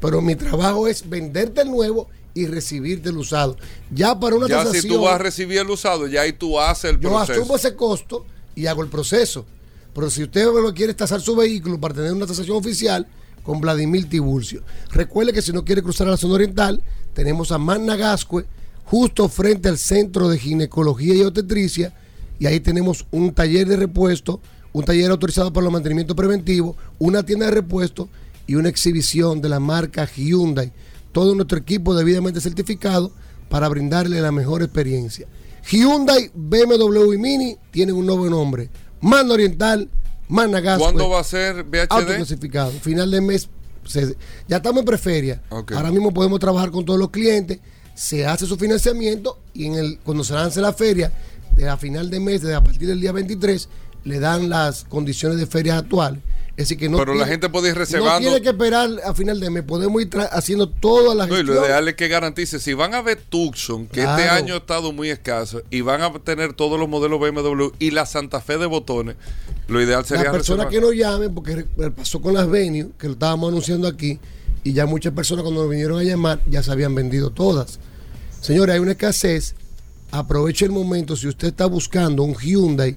pero 0.00 0.20
mi 0.20 0.34
trabajo 0.34 0.88
es 0.88 1.08
venderte 1.08 1.60
el 1.60 1.70
nuevo 1.70 2.08
y 2.34 2.46
recibirte 2.46 3.10
el 3.10 3.16
usado. 3.16 3.56
Ya 3.92 4.18
para 4.18 4.34
una 4.34 4.48
Ya 4.48 4.66
si 4.66 4.88
tú 4.88 5.02
vas 5.02 5.14
a 5.14 5.18
recibir 5.18 5.58
el 5.58 5.70
usado, 5.70 6.08
ya 6.08 6.22
ahí 6.22 6.32
tú 6.32 6.58
haces 6.58 6.90
el 6.90 6.98
yo 6.98 7.10
proceso. 7.10 7.40
asumo 7.40 7.54
ese 7.54 7.76
costo 7.76 8.26
y 8.56 8.66
hago 8.66 8.82
el 8.82 8.88
proceso. 8.88 9.46
Pero 9.94 10.10
si 10.10 10.24
usted 10.24 10.46
lo 10.46 10.74
quiere 10.74 10.94
tasar 10.94 11.20
su 11.20 11.36
vehículo 11.36 11.78
para 11.78 11.94
tener 11.94 12.12
una 12.12 12.26
tasación 12.26 12.56
oficial, 12.56 13.06
con 13.44 13.60
Vladimir 13.60 14.08
Tiburcio. 14.08 14.62
Recuerde 14.90 15.32
que 15.32 15.42
si 15.42 15.52
no 15.52 15.64
quiere 15.64 15.82
cruzar 15.82 16.08
a 16.08 16.12
la 16.12 16.16
zona 16.16 16.34
oriental, 16.34 16.82
tenemos 17.12 17.52
a 17.52 17.58
Magna 17.58 17.96
Gascue, 17.96 18.46
justo 18.84 19.28
frente 19.28 19.68
al 19.68 19.78
Centro 19.78 20.28
de 20.28 20.38
Ginecología 20.38 21.14
y 21.14 21.22
Obstetricia, 21.22 21.92
y 22.38 22.46
ahí 22.46 22.60
tenemos 22.60 23.06
un 23.10 23.32
taller 23.32 23.68
de 23.68 23.76
repuesto, 23.76 24.40
un 24.72 24.84
taller 24.84 25.10
autorizado 25.10 25.52
para 25.52 25.64
los 25.64 25.72
mantenimientos 25.72 26.16
preventivos, 26.16 26.76
una 26.98 27.22
tienda 27.22 27.46
de 27.46 27.52
repuesto 27.52 28.08
y 28.46 28.54
una 28.54 28.68
exhibición 28.68 29.40
de 29.40 29.48
la 29.48 29.60
marca 29.60 30.06
Hyundai. 30.06 30.72
Todo 31.12 31.34
nuestro 31.34 31.58
equipo 31.58 31.94
debidamente 31.94 32.40
certificado 32.40 33.12
para 33.48 33.68
brindarle 33.68 34.20
la 34.20 34.32
mejor 34.32 34.62
experiencia. 34.62 35.26
Hyundai, 35.70 36.30
BMW 36.34 37.12
y 37.12 37.18
Mini 37.18 37.56
tienen 37.70 37.94
un 37.94 38.06
nuevo 38.06 38.28
nombre. 38.28 38.70
Manda 39.00 39.34
Oriental, 39.34 39.88
Magna 40.28 40.60
Gascue. 40.60 40.84
¿Cuándo 40.84 41.10
va 41.10 41.20
a 41.20 41.24
ser 41.24 41.64
VHD? 41.64 41.86
Autoclasificado. 41.90 42.70
Final 42.72 43.10
de 43.10 43.20
mes. 43.20 43.48
ya 44.48 44.56
estamos 44.56 44.80
en 44.80 44.86
preferia. 44.86 45.42
Ahora 45.50 45.90
mismo 45.90 46.12
podemos 46.12 46.40
trabajar 46.40 46.70
con 46.70 46.84
todos 46.84 46.98
los 46.98 47.10
clientes. 47.10 47.58
Se 47.94 48.26
hace 48.26 48.46
su 48.46 48.56
financiamiento 48.56 49.38
y 49.52 49.66
en 49.66 49.74
el, 49.74 49.98
cuando 49.98 50.24
se 50.24 50.32
lance 50.32 50.60
la 50.60 50.72
feria, 50.72 51.12
de 51.54 51.68
a 51.68 51.76
final 51.76 52.08
de 52.08 52.20
mes, 52.20 52.40
desde 52.40 52.54
a 52.54 52.64
partir 52.64 52.88
del 52.88 53.00
día 53.00 53.12
23, 53.12 53.68
le 54.04 54.20
dan 54.20 54.48
las 54.48 54.84
condiciones 54.84 55.38
de 55.38 55.46
ferias 55.46 55.78
actuales. 55.78 56.20
Es 56.50 56.68
decir, 56.68 56.76
que 56.76 56.88
no 56.90 56.98
Pero 56.98 57.14
la 57.14 57.26
gente 57.26 57.48
puede 57.48 57.70
ir 57.70 57.74
No 57.74 57.80
reservando. 57.80 58.28
tiene 58.28 58.42
que 58.42 58.50
esperar 58.50 58.90
a 59.06 59.14
final 59.14 59.40
de 59.40 59.48
mes. 59.48 59.62
Podemos 59.62 60.02
ir 60.02 60.10
haciendo 60.32 60.68
todas 60.68 61.16
las 61.16 61.28
No, 61.28 61.38
y 61.38 61.42
lo 61.42 61.54
ideal 61.64 61.88
es 61.88 61.94
que 61.94 62.08
garantice, 62.08 62.60
si 62.60 62.74
van 62.74 62.94
a 62.94 63.00
ver 63.00 63.18
Tucson, 63.26 63.86
que 63.86 64.00
este 64.00 64.28
año 64.28 64.54
ha 64.54 64.58
estado 64.58 64.92
muy 64.92 65.08
escaso, 65.08 65.62
y 65.70 65.80
van 65.80 66.02
a 66.02 66.12
tener 66.18 66.52
todos 66.52 66.78
los 66.78 66.90
modelos 66.90 67.18
BMW 67.18 67.68
y 67.78 67.90
la 67.90 68.04
Santa 68.04 68.42
Fe 68.42 68.58
de 68.58 68.66
botones, 68.66 69.16
lo 69.66 69.80
ideal 69.80 70.04
sería 70.04 70.24
Las 70.24 70.32
personas 70.32 70.66
que 70.66 70.78
nos 70.78 70.94
llamen, 70.94 71.34
porque 71.34 71.64
pasó 71.96 72.20
con 72.20 72.34
las 72.34 72.48
venues, 72.50 72.88
que 72.98 73.06
lo 73.06 73.14
estábamos 73.14 73.48
anunciando 73.48 73.88
aquí, 73.88 74.20
y 74.62 74.74
ya 74.74 74.84
muchas 74.84 75.14
personas 75.14 75.44
cuando 75.44 75.62
nos 75.62 75.70
vinieron 75.70 75.98
a 75.98 76.02
llamar 76.02 76.40
ya 76.50 76.62
se 76.62 76.70
habían 76.70 76.94
vendido 76.94 77.30
todas. 77.30 77.80
Señores, 78.42 78.74
hay 78.74 78.80
una 78.80 78.92
escasez 78.92 79.54
aproveche 80.10 80.66
el 80.66 80.70
momento. 80.72 81.16
Si 81.16 81.26
usted 81.26 81.48
está 81.48 81.64
buscando 81.66 82.22
un 82.22 82.34
Hyundai, 82.34 82.96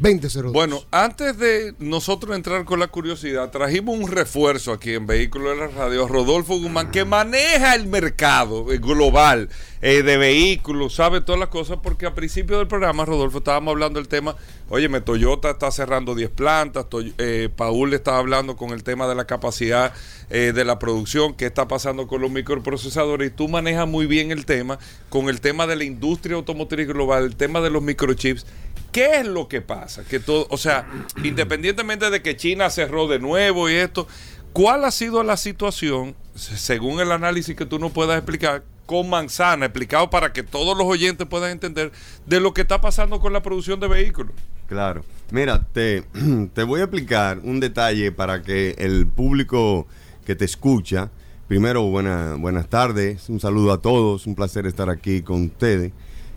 809 0.00 0.50
224 0.50 0.50
2002. 0.50 0.52
Bueno, 0.52 0.82
antes 0.90 1.38
de 1.38 1.74
nosotros 1.78 2.34
entrar 2.34 2.64
con 2.64 2.80
la 2.80 2.88
curiosidad, 2.88 3.50
trajimos 3.50 3.98
un 3.98 4.10
refuerzo 4.10 4.72
aquí 4.72 4.94
en 4.94 5.06
Vehículos 5.06 5.50
de 5.50 5.66
la 5.66 5.68
Radio, 5.68 6.08
Rodolfo 6.08 6.58
Guzmán, 6.58 6.90
que 6.90 7.04
maneja 7.04 7.74
el 7.74 7.86
mercado 7.86 8.72
eh, 8.72 8.78
global 8.78 9.50
eh, 9.82 10.02
de 10.02 10.16
vehículos, 10.16 10.94
sabe 10.94 11.20
todas 11.20 11.38
las 11.38 11.48
cosas, 11.48 11.78
porque 11.82 12.06
a 12.06 12.14
principio 12.14 12.58
del 12.58 12.66
programa, 12.66 13.04
Rodolfo, 13.04 13.38
estábamos 13.38 13.72
hablando 13.72 13.98
del 13.98 14.08
tema, 14.08 14.36
oye, 14.70 14.88
Toyota 15.00 15.50
está 15.50 15.70
cerrando 15.70 16.14
10 16.14 16.30
plantas, 16.30 16.86
eh, 17.18 17.48
Paul 17.54 17.92
estaba 17.92 18.18
hablando 18.18 18.56
con 18.56 18.70
el 18.70 18.82
tema 18.82 19.06
de 19.06 19.14
la 19.14 19.26
capacidad 19.26 19.92
de 20.30 20.64
la 20.64 20.78
producción, 20.78 21.34
qué 21.34 21.46
está 21.46 21.66
pasando 21.66 22.06
con 22.06 22.20
los 22.20 22.30
microprocesadores, 22.30 23.32
y 23.32 23.34
tú 23.34 23.48
manejas 23.48 23.88
muy 23.88 24.06
bien 24.06 24.30
el 24.30 24.46
tema, 24.46 24.78
con 25.08 25.28
el 25.28 25.40
tema 25.40 25.66
de 25.66 25.74
la 25.74 25.82
industria 25.82 26.36
automotriz 26.36 26.86
global, 26.86 27.24
el 27.24 27.34
tema 27.34 27.60
de 27.60 27.70
los 27.70 27.82
microchips. 27.82 28.46
¿Qué 28.92 29.20
es 29.20 29.26
lo 29.26 29.48
que 29.48 29.60
pasa? 29.60 30.04
Que 30.04 30.18
todo, 30.20 30.46
o 30.50 30.56
sea, 30.56 30.86
independientemente 31.22 32.10
de 32.10 32.22
que 32.22 32.36
China 32.36 32.70
cerró 32.70 33.06
de 33.06 33.18
nuevo 33.18 33.70
y 33.70 33.74
esto, 33.74 34.08
¿cuál 34.52 34.84
ha 34.84 34.90
sido 34.90 35.22
la 35.22 35.36
situación, 35.36 36.16
según 36.34 37.00
el 37.00 37.12
análisis 37.12 37.54
que 37.54 37.66
tú 37.66 37.78
nos 37.78 37.92
puedas 37.92 38.16
explicar, 38.16 38.64
con 38.90 39.08
manzana, 39.08 39.66
explicado 39.66 40.10
para 40.10 40.32
que 40.32 40.42
todos 40.42 40.76
los 40.76 40.84
oyentes 40.84 41.24
puedan 41.28 41.52
entender 41.52 41.92
de 42.26 42.40
lo 42.40 42.52
que 42.52 42.62
está 42.62 42.80
pasando 42.80 43.20
con 43.20 43.32
la 43.32 43.40
producción 43.40 43.78
de 43.78 43.86
vehículos? 43.86 44.32
Claro. 44.66 45.04
Mira, 45.30 45.64
te, 45.72 46.02
te 46.54 46.64
voy 46.64 46.80
a 46.80 46.84
explicar 46.84 47.38
un 47.44 47.60
detalle 47.60 48.10
para 48.10 48.42
que 48.42 48.74
el 48.78 49.06
público 49.06 49.86
que 50.24 50.34
te 50.34 50.44
escucha, 50.44 51.10
primero 51.46 51.82
buena, 51.82 52.34
buenas 52.34 52.68
tardes, 52.68 53.28
un 53.28 53.38
saludo 53.38 53.72
a 53.72 53.80
todos, 53.80 54.26
un 54.26 54.34
placer 54.34 54.66
estar 54.66 54.90
aquí 54.90 55.22
con 55.22 55.44
ustedes. 55.44 55.92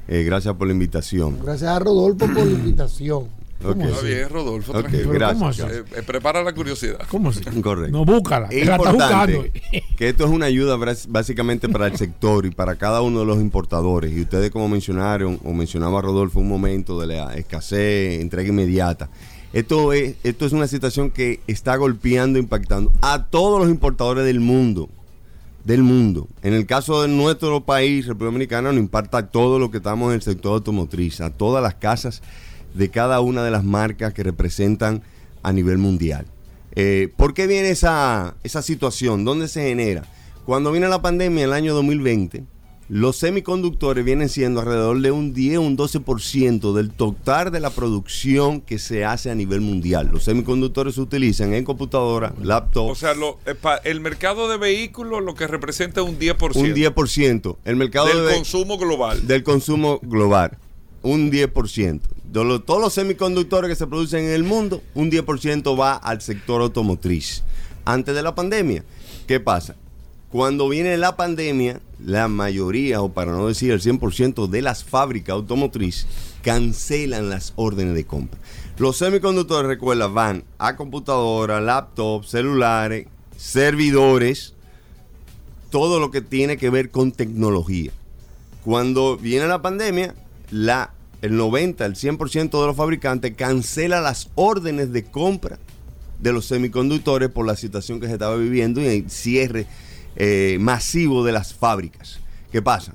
Eh, 0.08 0.24
gracias 0.24 0.56
por 0.56 0.68
la 0.68 0.74
invitación. 0.74 1.40
Gracias 1.42 1.70
a 1.70 1.80
Rodolfo 1.80 2.26
por 2.28 2.46
la 2.46 2.52
invitación. 2.52 3.44
Está 3.72 4.02
bien, 4.02 4.30
Rodolfo, 4.30 4.74
gracias. 4.74 5.72
Eh, 5.72 5.84
eh, 5.96 6.04
prepara 6.06 6.44
la 6.44 6.54
curiosidad. 6.54 7.00
¿Cómo 7.10 7.30
así? 7.30 7.42
Correcto. 7.62 7.98
No, 7.98 8.04
búscala. 8.04 8.48
Es 8.52 8.68
importante 8.68 9.54
que 9.96 10.10
esto 10.10 10.26
es 10.26 10.32
una 10.32 10.48
ayuda 10.48 10.78
básicamente 11.08 11.70
para 11.70 11.88
el 11.88 11.96
sector 11.96 12.46
y 12.46 12.52
para 12.52 12.76
cada 12.76 13.02
uno 13.02 13.22
de 13.22 13.26
los 13.26 13.40
importadores. 13.40 14.12
Y 14.12 14.22
ustedes 14.22 14.52
como 14.52 14.68
mencionaron, 14.68 15.40
o 15.46 15.54
mencionaba 15.54 16.02
Rodolfo 16.02 16.40
un 16.40 16.50
momento 16.50 17.00
de 17.00 17.08
la 17.08 17.36
escasez, 17.36 18.20
entrega 18.20 18.50
inmediata. 18.50 19.10
Esto 19.54 19.94
es, 19.94 20.16
esto 20.24 20.46
es 20.46 20.52
una 20.52 20.68
situación 20.68 21.12
que 21.12 21.40
está 21.48 21.76
golpeando, 21.78 22.40
impactando 22.40 22.92
a 23.02 23.26
todos 23.26 23.62
los 23.62 23.70
importadores 23.70 24.26
del 24.26 24.42
mundo 24.42 24.90
del 25.64 25.84
mundo. 25.84 26.28
En 26.42 26.54
el 26.54 26.66
caso 26.66 27.02
de 27.02 27.08
nuestro 27.08 27.64
país, 27.66 28.06
República 28.06 28.32
Dominicana, 28.32 28.72
nos 28.72 28.80
impacta 28.80 29.28
todo 29.30 29.60
lo 29.60 29.72
que 29.72 29.78
estamos 29.78 30.10
en 30.10 30.16
el 30.16 30.22
sector 30.22 30.54
automotriz, 30.54 31.22
a 31.22 31.30
todas 31.30 31.64
las 31.64 31.76
casas 31.76 32.22
de 32.74 32.90
cada 32.90 33.22
una 33.22 33.44
de 33.44 33.52
las 33.52 33.64
marcas 33.64 34.14
que 34.14 34.24
representan 34.24 35.04
a 35.42 35.54
nivel 35.54 35.78
mundial. 35.78 36.26
Eh, 36.76 37.14
¿Por 37.16 37.34
qué 37.34 37.48
viene 37.48 37.70
esa, 37.70 38.36
esa 38.44 38.62
situación? 38.62 39.26
¿Dónde 39.26 39.48
se 39.48 39.68
genera? 39.68 40.06
Cuando 40.46 40.72
viene 40.72 40.88
la 40.88 41.02
pandemia 41.02 41.44
en 41.44 41.50
el 41.50 41.54
año 41.54 41.74
2020, 41.74 42.44
los 42.90 43.18
semiconductores 43.18 44.04
vienen 44.04 44.30
siendo 44.30 44.60
alrededor 44.60 45.00
de 45.02 45.12
un 45.12 45.34
10 45.34 45.58
o 45.58 45.62
un 45.62 45.78
12% 45.78 46.74
del 46.74 46.92
total 46.92 47.52
de 47.52 47.60
la 47.60 47.70
producción 47.70 48.62
que 48.62 48.78
se 48.78 49.06
hace 49.06 49.32
a 49.32 49.36
nivel 49.36 49.62
mundial. 49.62 50.10
Los 50.12 50.26
semiconductores 50.26 50.96
se 50.96 51.02
utilizan 51.02 51.54
en 51.54 51.64
computadoras, 51.64 52.34
laptops. 52.42 52.92
O 52.92 52.96
sea, 52.96 53.16
el 53.84 54.00
mercado 54.02 54.50
de 54.50 54.58
vehículos 54.58 55.24
lo 55.24 55.34
que 55.34 55.48
representa 55.48 56.04
un 56.04 56.20
10%. 56.20 56.56
Un 56.56 56.74
10%. 56.74 57.58
El 57.64 57.76
mercado 57.78 58.08
del 58.08 58.36
consumo 58.36 58.78
global. 58.78 59.26
Del 59.28 59.44
consumo 59.44 60.00
global. 60.04 60.58
Un 61.02 61.32
10%. 61.32 62.02
De 62.34 62.60
todos 62.66 62.82
los 62.82 62.94
semiconductores 62.94 63.70
que 63.70 63.76
se 63.76 63.88
producen 63.88 64.26
en 64.26 64.32
el 64.32 64.44
mundo, 64.44 64.82
un 64.96 65.12
10% 65.12 65.80
va 65.80 65.96
al 65.96 66.22
sector 66.22 66.62
automotriz. 66.62 67.44
Antes 67.86 68.16
de 68.16 68.24
la 68.24 68.34
pandemia, 68.34 68.84
¿qué 69.28 69.40
pasa? 69.40 69.76
Cuando 70.30 70.68
viene 70.68 70.98
la 70.98 71.16
pandemia, 71.16 71.80
la 72.06 72.28
mayoría, 72.28 73.02
o 73.02 73.10
para 73.10 73.32
no 73.32 73.48
decir 73.48 73.72
el 73.72 73.82
100% 73.82 74.48
de 74.48 74.62
las 74.62 74.84
fábricas 74.84 75.34
automotrices 75.34 76.08
cancelan 76.42 77.30
las 77.30 77.54
órdenes 77.56 77.96
de 77.96 78.06
compra. 78.06 78.40
Los 78.78 78.98
semiconductores, 78.98 79.68
recuerda, 79.68 80.08
van 80.08 80.44
a 80.58 80.76
computadoras, 80.76 81.64
laptops, 81.64 82.30
celulares, 82.30 83.08
servidores, 83.38 84.54
todo 85.70 86.00
lo 86.00 86.12
que 86.12 86.22
tiene 86.22 86.58
que 86.58 86.70
ver 86.70 86.90
con 86.90 87.12
tecnología. 87.12 87.92
Cuando 88.64 89.18
viene 89.18 89.48
la 89.48 89.62
pandemia, 89.62 90.16
la, 90.52 90.92
el 91.22 91.36
90, 91.36 91.86
el 91.86 91.96
100% 91.96 92.62
de 92.62 92.68
los 92.68 92.76
fabricantes 92.76 93.36
cancela 93.36 94.02
las 94.02 94.30
órdenes 94.36 94.92
de 94.92 95.04
compra 95.04 95.60
de 96.20 96.32
los 96.32 96.46
semiconductores 96.46 97.30
por 97.30 97.46
la 97.46 97.56
situación 97.56 98.00
que 98.00 98.08
se 98.08 98.14
estaba 98.14 98.36
viviendo 98.38 98.82
y 98.82 98.86
el 98.86 99.10
cierre 99.10 99.68
eh, 100.16 100.58
masivo 100.60 101.24
de 101.24 101.32
las 101.32 101.54
fábricas. 101.54 102.20
¿Qué 102.52 102.62
pasa? 102.62 102.94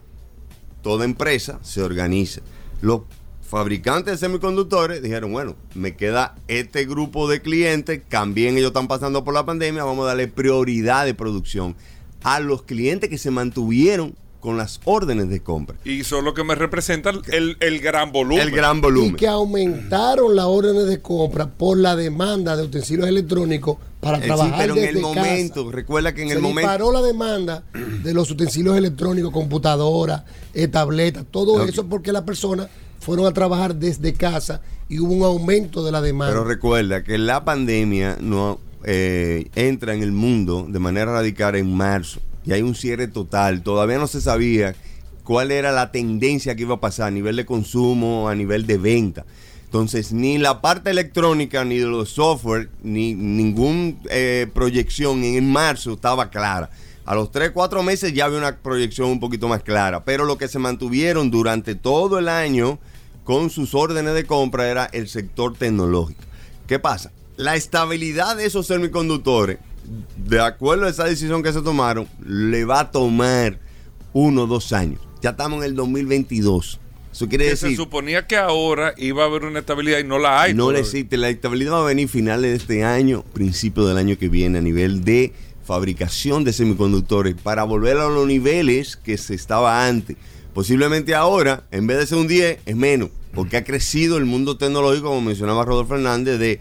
Toda 0.83 1.05
empresa 1.05 1.59
se 1.63 1.83
organiza. 1.83 2.41
Los 2.81 3.03
fabricantes 3.43 4.13
de 4.13 4.19
semiconductores 4.19 5.03
dijeron, 5.03 5.33
bueno, 5.33 5.57
me 5.75 5.97
queda 5.97 6.37
este 6.49 6.85
grupo 6.85 7.29
de 7.29 7.41
clientes, 7.41 8.01
también 8.09 8.57
ellos 8.57 8.69
están 8.69 8.89
pasando 8.89 9.25
por 9.25 9.35
la 9.35 9.47
pandemia, 9.47 9.85
vamos 9.85 10.05
a 10.05 10.09
darle 10.09 10.29
prioridad 10.29 11.07
de 11.07 11.15
producción 11.15 11.75
a 12.23 12.41
los 12.41 12.63
clientes 12.63 13.09
que 13.09 13.19
se 13.19 13.31
mantuvieron 13.31 14.15
con 14.41 14.57
las 14.57 14.81
órdenes 14.85 15.29
de 15.29 15.41
compra. 15.41 15.77
Y 15.85 16.05
son 16.05 16.25
lo 16.25 16.35
que 16.35 16.45
me 16.45 16.55
representa 16.55 17.11
el, 17.11 17.57
el, 17.59 17.81
gran 17.81 18.13
volumen. 18.13 18.41
El 18.41 18.51
gran 18.51 18.81
volumen. 18.81 19.15
Y 19.15 19.17
que 19.17 19.27
aumentaron 19.27 20.37
las 20.37 20.45
órdenes 20.45 20.87
de 20.87 21.01
compra 21.01 21.49
por 21.49 21.79
la 21.79 21.97
demanda 21.97 22.57
de 22.57 22.63
utensilios 22.63 23.09
electrónicos 23.09 23.79
para 24.01 24.21
trabajar 24.21 24.59
pero 24.59 24.77
en 24.77 24.85
el 24.85 25.01
momento, 25.01 25.71
recuerda 25.73 26.15
que 26.15 26.23
en 26.23 26.31
el 26.31 26.41
momento 26.41 26.71
paró 26.71 26.93
la 26.93 27.03
demanda 27.03 27.65
de 27.73 28.15
los 28.15 28.31
utensilios 28.31 28.77
electrónicos, 28.77 29.33
computadoras, 29.33 30.23
eh, 30.55 30.69
tabletas, 30.69 31.25
todo 31.31 31.65
eso 31.65 31.87
porque 31.87 32.13
las 32.13 32.23
personas 32.23 32.69
fueron 33.01 33.27
a 33.27 33.33
trabajar 33.33 33.75
desde 33.75 34.13
casa 34.13 34.61
y 34.89 35.01
hubo 35.01 35.13
un 35.13 35.25
aumento 35.25 35.85
de 35.85 35.93
la 35.93 36.01
demanda. 36.01 36.33
Pero 36.33 36.45
recuerda 36.45 37.03
que 37.03 37.19
la 37.19 37.45
pandemia 37.45 38.19
no 38.21 38.59
eh, 38.85 39.49
entra 39.55 39.95
en 39.95 40.03
el 40.03 40.13
mundo 40.13 40.67
de 40.69 40.79
manera 40.79 41.13
radical 41.13 41.57
en 41.57 41.75
marzo 41.75 42.21
y 42.45 42.53
hay 42.53 42.63
un 42.63 42.75
cierre 42.75 43.09
total. 43.09 43.63
Todavía 43.63 43.99
no 43.99 44.07
se 44.07 44.21
sabía 44.21 44.75
cuál 45.25 45.51
era 45.51 45.73
la 45.73 45.91
tendencia 45.91 46.55
que 46.55 46.63
iba 46.63 46.77
a 46.77 46.81
pasar 46.81 47.09
a 47.09 47.11
nivel 47.11 47.37
de 47.37 47.45
consumo, 47.45 48.29
a 48.29 48.35
nivel 48.35 48.67
de 48.67 48.79
venta. 48.79 49.27
Entonces, 49.69 50.13
ni 50.13 50.39
la 50.39 50.63
parte 50.63 50.89
electrónica, 50.89 51.63
ni 51.63 51.79
los 51.81 52.09
software, 52.09 52.71
ni 52.83 53.13
ninguna 53.13 53.93
eh, 54.09 54.47
proyección 54.55 55.23
en 55.23 55.53
marzo 55.53 55.93
estaba 55.93 56.31
clara. 56.31 56.71
A 57.05 57.15
los 57.15 57.31
3, 57.31 57.51
4 57.51 57.83
meses 57.83 58.15
ya 58.15 58.25
había 58.25 58.39
una 58.39 58.57
proyección 58.57 59.11
un 59.11 59.21
poquito 59.21 59.47
más 59.47 59.63
clara, 59.63 60.05
pero 60.05 60.25
lo 60.25 60.39
que 60.39 60.49
se 60.49 60.59
mantuvieron 60.59 61.31
durante 61.31 61.75
todo 61.75 62.19
el 62.19 62.31
año 62.31 62.79
con 63.25 63.51
sus 63.51 63.75
órdenes 63.75 64.15
de 64.15 64.25
compra 64.25 64.71
era 64.71 64.87
el 64.87 65.07
sector 65.07 65.55
tecnológico. 65.55 66.23
¿Qué 66.67 66.79
pasa? 66.79 67.13
La 67.37 67.55
estabilidad 67.55 68.37
de 68.37 68.47
esos 68.47 68.67
semiconductores 68.67 69.59
de 70.17 70.41
acuerdo 70.41 70.87
a 70.87 70.91
esa 70.91 71.05
decisión 71.05 71.43
que 71.43 71.53
se 71.53 71.61
tomaron, 71.61 72.09
le 72.25 72.65
va 72.65 72.81
a 72.81 72.91
tomar 72.91 73.59
uno 74.15 74.45
o 74.45 74.47
dos 74.47 74.73
años. 74.73 75.01
Ya 75.21 75.31
estamos 75.31 75.59
en 75.59 75.71
el 75.71 75.77
2022. 75.77 76.81
Eso 77.19 77.29
quiere 77.29 77.47
decir. 77.47 77.71
Se 77.71 77.75
suponía 77.75 78.29
que 78.29 78.37
ahora 78.37 78.95
iba 78.97 79.25
a 79.25 79.27
haber 79.27 79.43
una 79.43 79.59
estabilidad 79.59 79.99
y 79.99 80.05
no 80.05 80.21
la 80.21 80.41
hay. 80.41 80.55
No 80.55 80.71
le 80.71 80.79
existe. 80.79 81.17
La 81.17 81.29
estabilidad 81.29 81.73
va 81.73 81.81
a 81.81 81.87
venir 81.87 82.09
finales 82.09 82.53
de 82.53 82.57
este 82.57 82.85
año, 82.85 83.25
principio 83.33 83.85
del 83.87 83.99
año 83.99 84.17
que 84.17 84.29
viene, 84.29 84.59
a 84.59 84.63
nivel 84.63 85.03
de 85.03 85.33
fabricación 85.65 86.45
de 86.45 86.53
semiconductores, 86.53 87.35
para 87.35 87.65
volver 87.65 87.97
a 87.97 88.09
los 88.09 88.25
niveles 88.25 88.95
que 88.95 89.19
se 89.19 89.35
estaba 89.35 89.89
antes. 89.89 90.17
Posiblemente 90.55 91.17
ahora, 91.17 91.65
en 91.73 91.89
vez 91.89 91.99
de 91.99 92.07
ser 92.07 92.19
un 92.19 92.29
10, 92.29 92.61
es 92.65 92.77
menos, 92.77 93.11
porque 93.35 93.57
ha 93.57 93.65
crecido 93.65 94.17
el 94.17 94.25
mundo 94.25 94.57
tecnológico, 94.57 95.09
como 95.09 95.23
mencionaba 95.23 95.65
Rodolfo 95.65 95.95
Fernández, 95.95 96.39
de, 96.39 96.61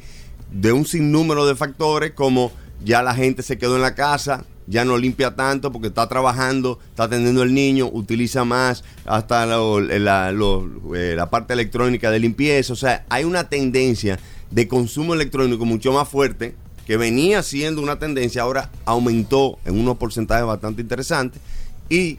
de 0.51 0.71
un 0.73 0.87
sinnúmero 0.87 1.45
de 1.45 1.55
factores 1.55 2.13
como 2.13 2.51
ya 2.83 3.03
la 3.03 3.13
gente 3.13 3.43
se 3.43 3.59
quedó 3.59 3.75
en 3.75 3.83
la 3.83 3.93
casa, 3.93 4.43
ya 4.67 4.85
no 4.85 4.97
limpia 4.97 5.35
tanto 5.35 5.71
porque 5.71 5.87
está 5.87 6.07
trabajando, 6.07 6.79
está 6.89 7.03
atendiendo 7.03 7.41
al 7.41 7.53
niño, 7.53 7.89
utiliza 7.91 8.43
más 8.45 8.83
hasta 9.05 9.45
eh, 9.45 9.99
la, 9.99 11.29
parte 11.29 11.53
electrónica 11.53 12.11
de 12.11 12.19
limpieza. 12.19 12.73
O 12.73 12.75
sea, 12.75 13.05
hay 13.09 13.23
una 13.23 13.49
tendencia 13.49 14.19
de 14.51 14.67
consumo 14.67 15.13
electrónico 15.13 15.65
mucho 15.65 15.91
más 15.93 16.07
fuerte 16.07 16.53
que 16.85 16.97
venía 16.97 17.43
siendo 17.43 17.81
una 17.81 17.99
tendencia, 17.99 18.43
ahora 18.43 18.69
aumentó 18.85 19.57
en 19.65 19.79
unos 19.79 19.97
porcentajes 19.97 20.45
bastante 20.45 20.81
interesantes 20.81 21.41
y 21.89 22.17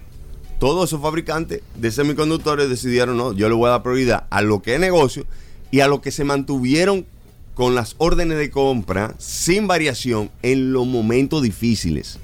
todos 0.59 0.91
esos 0.91 1.01
fabricantes 1.01 1.63
de 1.77 1.91
semiconductores 1.91 2.69
decidieron, 2.69 3.17
no, 3.17 3.33
yo 3.33 3.49
le 3.49 3.55
voy 3.55 3.69
a 3.69 3.73
dar 3.73 3.83
prioridad 3.83 4.27
a 4.29 4.43
lo 4.43 4.61
que 4.61 4.75
es 4.75 4.81
negocio 4.81 5.25
y 5.71 5.81
a 5.81 5.89
lo 5.89 6.03
que 6.03 6.11
se 6.11 6.25
mantuvieron 6.25 7.07
con 7.55 7.75
las 7.75 7.95
órdenes 7.99 8.39
de 8.39 8.51
compra 8.51 9.15
sin 9.19 9.67
variación 9.67 10.31
en 10.43 10.73
los 10.73 10.87
momentos 10.87 11.43
difíciles. 11.43 12.19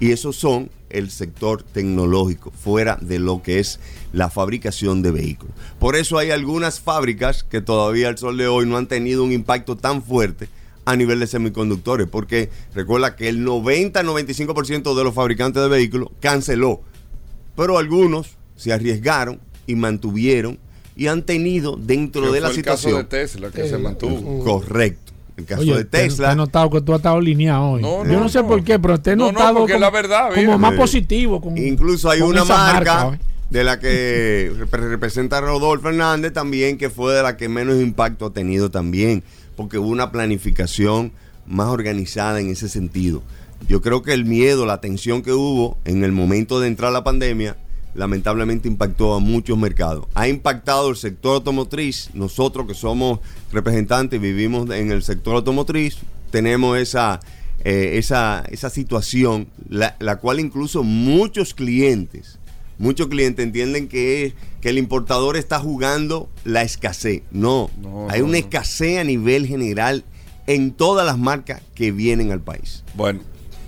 Y 0.00 0.12
esos 0.12 0.36
son 0.36 0.70
el 0.90 1.10
sector 1.10 1.62
tecnológico, 1.62 2.52
fuera 2.52 2.98
de 3.00 3.18
lo 3.18 3.42
que 3.42 3.58
es 3.58 3.80
la 4.12 4.30
fabricación 4.30 5.02
de 5.02 5.10
vehículos. 5.10 5.54
Por 5.78 5.96
eso 5.96 6.18
hay 6.18 6.30
algunas 6.30 6.80
fábricas 6.80 7.42
que 7.42 7.60
todavía 7.60 8.08
al 8.08 8.18
sol 8.18 8.36
de 8.36 8.46
hoy 8.46 8.66
no 8.66 8.76
han 8.76 8.86
tenido 8.86 9.24
un 9.24 9.32
impacto 9.32 9.76
tan 9.76 10.02
fuerte 10.02 10.48
a 10.84 10.96
nivel 10.96 11.18
de 11.20 11.26
semiconductores, 11.26 12.06
porque 12.08 12.50
recuerda 12.74 13.16
que 13.16 13.28
el 13.28 13.44
90-95% 13.44 14.94
de 14.94 15.04
los 15.04 15.14
fabricantes 15.14 15.62
de 15.62 15.68
vehículos 15.68 16.10
canceló, 16.20 16.82
pero 17.56 17.78
algunos 17.78 18.36
se 18.56 18.72
arriesgaron 18.72 19.40
y 19.66 19.74
mantuvieron 19.74 20.58
y 20.96 21.08
han 21.08 21.22
tenido 21.22 21.76
dentro 21.76 22.32
de 22.32 22.40
la 22.40 22.48
el 22.48 22.54
situación. 22.54 22.92
caso 22.92 23.02
de 23.02 23.08
Tesla 23.08 23.50
que 23.50 23.68
se 23.68 23.78
mantuvo. 23.78 24.44
Correcto. 24.44 25.03
El 25.36 25.44
caso 25.46 25.62
Oye, 25.62 25.74
de 25.76 25.84
Tesla. 25.84 26.28
Te, 26.28 26.32
he 26.32 26.36
notado 26.36 26.70
que 26.70 26.80
tú 26.80 26.92
has 26.92 26.98
estado 27.00 27.16
alineado 27.16 27.70
hoy. 27.70 27.82
No, 27.82 28.04
Yo 28.04 28.12
no, 28.12 28.20
no 28.20 28.28
sé 28.28 28.40
no. 28.42 28.46
por 28.48 28.62
qué, 28.62 28.78
pero 28.78 29.00
te 29.00 29.12
he 29.12 29.16
No, 29.16 29.26
no, 29.26 29.32
notado 29.32 29.66
como, 29.66 29.78
la 29.78 29.90
verdad, 29.90 30.30
como 30.34 30.58
más 30.58 30.74
Eh, 30.74 30.76
positivo. 30.76 31.40
Con, 31.40 31.58
Incluso 31.58 32.08
hay 32.10 32.20
con 32.20 32.28
una 32.30 32.44
marca, 32.44 33.06
hoy. 33.08 33.18
de 33.50 33.64
la 33.64 33.80
que 33.80 34.52
rep- 34.56 34.88
representa 34.88 35.40
Rodolfo 35.40 35.88
Hernández 35.88 36.32
también, 36.32 36.78
que 36.78 36.88
fue 36.88 37.14
de 37.14 37.22
la 37.22 37.36
que 37.36 37.48
menos 37.48 37.80
impacto 37.80 38.26
ha 38.26 38.32
tenido 38.32 38.70
también, 38.70 39.24
porque 39.56 39.78
hubo 39.78 39.88
una 39.88 40.12
planificación 40.12 41.12
más 41.46 41.68
organizada 41.68 42.40
en 42.40 42.48
ese 42.50 42.68
sentido. 42.68 43.22
Yo 43.68 43.80
creo 43.80 44.02
que 44.02 44.12
el 44.12 44.24
miedo, 44.26 44.66
la 44.66 44.80
tensión 44.80 45.22
que 45.22 45.32
hubo 45.32 45.78
en 45.84 46.04
el 46.04 46.12
momento 46.12 46.60
de 46.60 46.68
entrar 46.68 46.92
la 46.92 47.02
pandemia, 47.02 47.56
lamentablemente 47.94 48.68
impactó 48.68 49.14
a 49.14 49.20
muchos 49.20 49.56
mercados. 49.58 50.06
Ha 50.14 50.28
impactado 50.28 50.90
el 50.90 50.96
sector 50.96 51.36
automotriz. 51.36 52.10
Nosotros 52.14 52.66
que 52.66 52.74
somos 52.74 53.20
representantes 53.52 54.16
y 54.18 54.20
vivimos 54.22 54.68
en 54.70 54.90
el 54.90 55.02
sector 55.02 55.36
automotriz, 55.36 55.96
tenemos 56.30 56.76
esa, 56.78 57.20
eh, 57.64 57.92
esa, 57.94 58.44
esa 58.50 58.70
situación, 58.70 59.48
la, 59.68 59.96
la 60.00 60.16
cual 60.16 60.40
incluso 60.40 60.82
muchos 60.82 61.54
clientes, 61.54 62.38
muchos 62.78 63.06
clientes 63.08 63.44
entienden 63.44 63.88
que, 63.88 64.24
es- 64.26 64.34
que 64.60 64.70
el 64.70 64.78
importador 64.78 65.36
está 65.36 65.60
jugando 65.60 66.28
la 66.44 66.62
escasez. 66.62 67.22
No, 67.30 67.70
No, 67.80 68.08
hay 68.10 68.20
no, 68.20 68.26
una 68.26 68.38
no. 68.38 68.44
escasez 68.44 68.98
a 68.98 69.04
nivel 69.04 69.46
general 69.46 70.04
en 70.46 70.72
todas 70.72 71.06
las 71.06 71.18
marcas 71.18 71.62
que 71.74 71.92
vienen 71.92 72.32
al 72.32 72.40
país. 72.40 72.82
Bueno, 72.94 73.20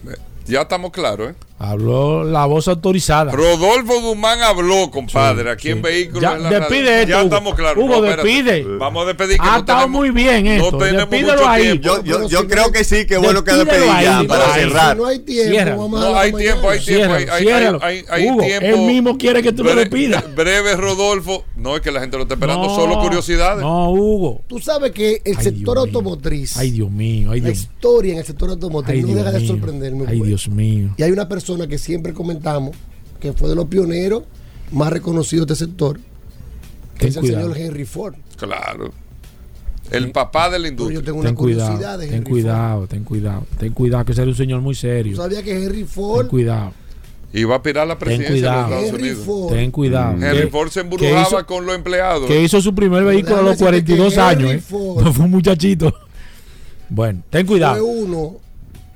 eh, 0.08 0.16
ya 0.46 0.62
estamos 0.62 0.90
claros, 0.90 1.30
¿eh? 1.30 1.34
Habló 1.58 2.22
la 2.22 2.44
voz 2.44 2.68
autorizada. 2.68 3.32
Rodolfo 3.32 4.00
Guzmán 4.02 4.40
habló, 4.42 4.90
compadre, 4.90 5.50
aquí 5.50 5.70
en. 5.70 5.80
Vehículos 5.80 6.20
Ya, 6.22 6.34
en 6.36 6.42
la 6.42 6.50
despide 6.50 6.80
Radio. 6.82 6.92
esto, 7.00 7.08
Ya 7.08 7.16
Hugo. 7.16 7.24
estamos 7.24 7.54
claros. 7.54 7.84
Hugo, 7.84 8.02
despide. 8.02 8.62
Vamos 8.78 9.04
a 9.04 9.06
despedir. 9.06 9.36
que 9.40 9.46
Ha 9.46 9.52
no 9.52 9.58
estado 9.60 9.78
tenemos- 9.84 10.00
muy 10.00 10.10
bien 10.10 10.46
esto. 10.46 10.70
No 10.72 10.78
tenemos 10.78 11.10
Despídelo 11.10 11.32
mucho 11.38 11.48
ahí. 11.48 11.62
tiempo. 11.62 11.82
Yo, 11.82 11.96
yo, 11.96 12.02
pero 12.18 12.28
yo 12.28 12.40
si 12.40 12.46
creo 12.46 12.66
no- 12.66 12.72
que 12.72 12.84
sí, 12.84 13.06
que 13.06 13.16
bueno 13.16 13.42
que 13.42 13.52
despedir 13.54 13.84
ya 13.86 14.18
ahí, 14.18 14.26
para 14.26 14.54
ahí. 14.54 14.60
cerrar. 14.64 14.96
Si 14.96 15.02
no 15.02 15.06
hay 15.06 15.18
tiempo, 15.20 15.50
Ciérralo. 15.50 15.78
vamos 15.82 16.00
a 16.00 16.04
No, 16.04 16.08
dejarlo 16.10 16.20
hay 16.36 16.44
tiempo, 16.44 16.70
hay 16.70 16.80
tiempo, 16.80 17.14
hay, 17.14 17.20
Ciérralo, 17.24 17.32
hay, 17.32 17.42
ciérralo. 17.44 17.78
hay, 17.82 18.04
hay 18.10 18.28
Hugo, 18.28 18.42
tiempo. 18.42 18.66
él 18.66 18.78
mismo 18.80 19.18
quiere 19.18 19.42
que 19.42 19.52
tú 19.52 19.64
lo 19.64 19.74
despidas. 19.74 20.24
Breve, 20.36 20.76
Rodolfo. 20.76 21.44
No, 21.56 21.74
es 21.74 21.80
que 21.80 21.90
la 21.90 22.00
gente 22.00 22.16
lo 22.18 22.24
está 22.24 22.34
esperando, 22.34 22.66
No, 22.68 22.74
solo 22.76 22.98
curiosidades. 23.00 23.62
No, 23.62 23.90
Hugo. 23.92 24.42
Tú 24.46 24.58
sabes 24.58 24.92
que 24.92 25.22
el 25.24 25.38
sector 25.38 25.78
automotriz, 25.78 26.56
Ay, 26.58 26.70
Dios 26.72 26.90
mío. 26.90 27.32
La 27.34 27.48
historia 27.50 28.12
en 28.12 28.18
el 28.18 28.26
sector 28.26 28.50
automotriz 28.50 29.06
no 29.06 29.14
deja 29.14 29.32
de 29.32 29.46
sorprenderme. 29.46 30.04
Ay. 30.06 30.20
Dios 30.20 30.48
mío. 30.48 30.90
Y 30.98 31.02
hay 31.02 31.12
una 31.12 31.26
persona 31.28 31.45
que 31.68 31.78
siempre 31.78 32.12
comentamos 32.12 32.76
que 33.20 33.32
fue 33.32 33.48
de 33.48 33.54
los 33.54 33.66
pioneros 33.66 34.24
más 34.72 34.92
reconocidos 34.92 35.46
de 35.46 35.54
este 35.54 35.64
sector, 35.66 35.98
que 36.94 37.00
Ten 37.00 37.08
es 37.08 37.16
el 37.16 37.20
cuidado. 37.22 37.52
señor 37.54 37.58
Henry 37.66 37.84
Ford. 37.84 38.14
Claro. 38.36 38.92
El 39.90 40.10
papá 40.10 40.50
de 40.50 40.58
la 40.58 40.68
industria. 40.68 40.98
yo 40.98 41.04
tengo 41.04 41.20
una 41.20 41.28
Ten 41.28 41.36
curiosidad 41.36 41.74
cuidado, 41.76 41.98
de 41.98 42.06
ten 42.08 42.16
Henry 42.16 42.30
cuidado, 42.30 42.86
ten 42.88 43.04
cuidado, 43.04 43.46
ten 43.58 43.72
cuidado, 43.72 44.04
que 44.04 44.14
ser 44.14 44.26
un 44.26 44.34
señor 44.34 44.60
muy 44.60 44.74
serio. 44.74 45.14
¿Tú 45.16 45.22
sabías 45.22 45.42
que 45.44 45.52
Henry 45.64 45.78
Ten 45.78 45.86
Ford, 45.86 46.26
cuidado, 46.26 46.72
Y 47.32 47.44
va 47.44 47.54
a 47.54 47.56
aspirar 47.58 47.84
a 47.84 47.86
la 47.86 47.98
ten 47.98 48.06
presidencia 48.06 48.34
de 48.34 48.40
los 48.40 48.50
cuidado, 48.50 48.64
Estados 48.74 48.88
Henry 48.88 49.02
Unidos. 49.10 49.24
Ford, 49.26 49.52
ten 49.54 49.70
cuidado. 49.70 50.12
Henry 50.26 50.48
Ford 50.50 50.68
se 50.70 50.80
embrujaba 50.80 51.22
hizo- 51.22 51.46
con 51.46 51.66
los 51.66 51.74
empleados. 51.76 52.26
que 52.26 52.42
hizo 52.42 52.60
su 52.60 52.74
primer 52.74 53.04
vehículo 53.04 53.36
a 53.36 53.42
los 53.42 53.58
déjame 53.58 53.80
decirte 53.80 53.96
42 53.96 54.14
que 54.14 54.20
años. 54.20 54.50
Henry 54.50 54.58
¿eh? 54.58 55.02
No 55.04 55.12
fue 55.12 55.24
un 55.24 55.30
muchachito. 55.30 55.94
Bueno, 56.88 57.22
ten 57.30 57.46
fue 57.46 57.54
cuidado. 57.54 57.84
uno 57.84 58.36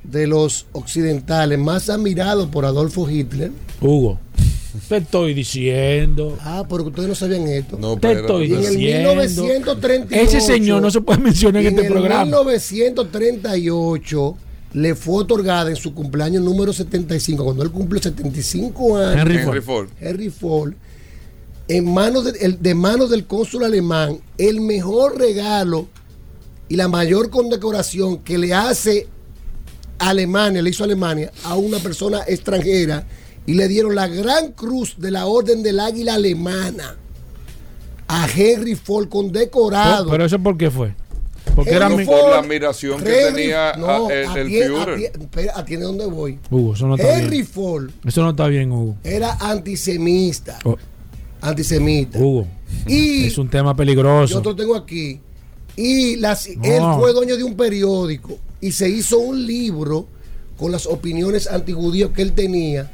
de 0.05 0.27
los 0.27 0.67
occidentales 0.73 1.59
más 1.59 1.91
admirados 1.91 2.49
por 2.49 2.65
Adolfo 2.65 3.09
Hitler. 3.09 3.51
Hugo, 3.81 4.19
te 4.89 4.97
estoy 4.99 5.35
diciendo. 5.35 6.37
Ah, 6.41 6.65
porque 6.69 6.89
ustedes 6.89 7.09
no 7.09 7.15
sabían 7.15 7.47
esto. 7.49 7.79
No, 7.79 7.97
Te 7.97 8.13
estoy 8.13 8.47
Y 8.47 8.53
en 8.55 8.65
el 8.65 8.77
diciendo. 8.77 9.11
1938, 9.17 10.25
Ese 10.25 10.41
señor 10.41 10.83
no 10.83 10.91
se 10.91 11.01
puede 11.01 11.21
mencionar 11.21 11.63
en 11.63 11.69
este 11.75 11.87
el 11.87 11.93
programa. 11.93 12.25
1938 12.25 14.37
le 14.73 14.95
fue 14.95 15.17
otorgada 15.23 15.69
en 15.71 15.77
su 15.77 15.93
cumpleaños 15.95 16.43
número 16.45 16.73
75, 16.73 17.45
cuando 17.45 17.63
él 17.65 17.71
cumple 17.73 18.01
75 18.01 18.99
años, 18.99 19.21
Henry 19.21 19.37
Henry 19.39 19.61
Ford. 19.61 19.89
Henry 20.01 20.31
Ford, 20.31 20.75
en 21.67 21.93
manos 21.93 22.25
de, 22.25 22.39
el- 22.41 22.63
de 22.63 22.75
manos 22.75 23.11
del 23.11 23.27
cónsul 23.27 23.65
alemán, 23.65 24.19
el 24.39 24.61
mejor 24.61 25.19
regalo 25.19 25.89
y 26.69 26.77
la 26.77 26.87
mayor 26.87 27.31
condecoración 27.31 28.19
que 28.19 28.39
le 28.39 28.55
hace 28.55 29.09
Alemania, 30.01 30.63
le 30.63 30.71
hizo 30.71 30.85
Alemania 30.85 31.31
a 31.45 31.57
una 31.57 31.79
persona 31.79 32.21
extranjera 32.27 33.05
y 33.47 33.55
le 33.55 33.69
dieron 33.69 33.95
la 33.95 34.07
gran 34.09 34.53
cruz 34.53 34.97
de 34.99 35.11
la 35.11 35.27
Orden 35.27 35.63
del 35.63 35.81
Águila 35.81 36.15
Alemana 36.15 36.97
a 38.09 38.27
Henry 38.35 38.75
Ford 38.75 39.09
condecorado. 39.09 40.11
Pero 40.11 40.25
eso 40.25 40.39
por 40.39 40.57
qué 40.57 40.71
fue? 40.71 40.95
Porque 41.55 41.71
era 41.71 41.89
mi... 41.89 42.05
por 42.05 42.31
la 42.31 42.39
admiración 42.39 43.03
que 43.03 43.11
tenía 43.11 43.73
no, 43.77 44.07
a- 44.09 44.13
el, 44.13 44.37
el 44.37 44.49
Führer. 44.49 44.89
atiende- 44.95 45.13
espera, 45.25 45.53
atiende 45.57 45.87
dónde 45.87 46.07
voy. 46.07 46.39
Hugo, 46.51 46.75
eso 46.75 46.87
no 46.87 46.95
está 46.97 47.19
Henry 47.19 47.37
bien. 47.39 47.47
Ford 47.47 47.91
Eso 48.05 48.23
no 48.23 48.31
está 48.31 48.47
bien, 48.47 48.71
Hugo. 48.73 48.97
era 49.05 49.35
antisemita. 49.41 50.59
Oh, 50.65 50.77
Antisemita. 51.43 52.19
Hugo, 52.19 52.47
Y 52.87 53.27
es 53.27 53.39
un 53.39 53.49
tema 53.49 53.71
yo 53.73 53.77
peligroso. 53.77 54.43
te 54.43 54.49
lo 54.51 54.57
tengo 54.57 54.77
aquí. 54.77 55.21
Y 55.77 56.17
las, 56.17 56.49
No. 56.57 56.65
él 56.65 56.83
fue 57.01 57.13
dueño 57.15 57.37
de 57.37 57.45
un 57.45 57.55
periódico 57.57 58.39
y 58.61 58.73
se 58.73 58.89
hizo 58.89 59.19
un 59.19 59.47
libro 59.47 60.07
con 60.59 60.73
las 60.73 60.87
opiniones 60.87 61.47
antijudíos 61.47 62.11
que 62.11 62.23
él 62.23 62.33
tenía. 62.33 62.91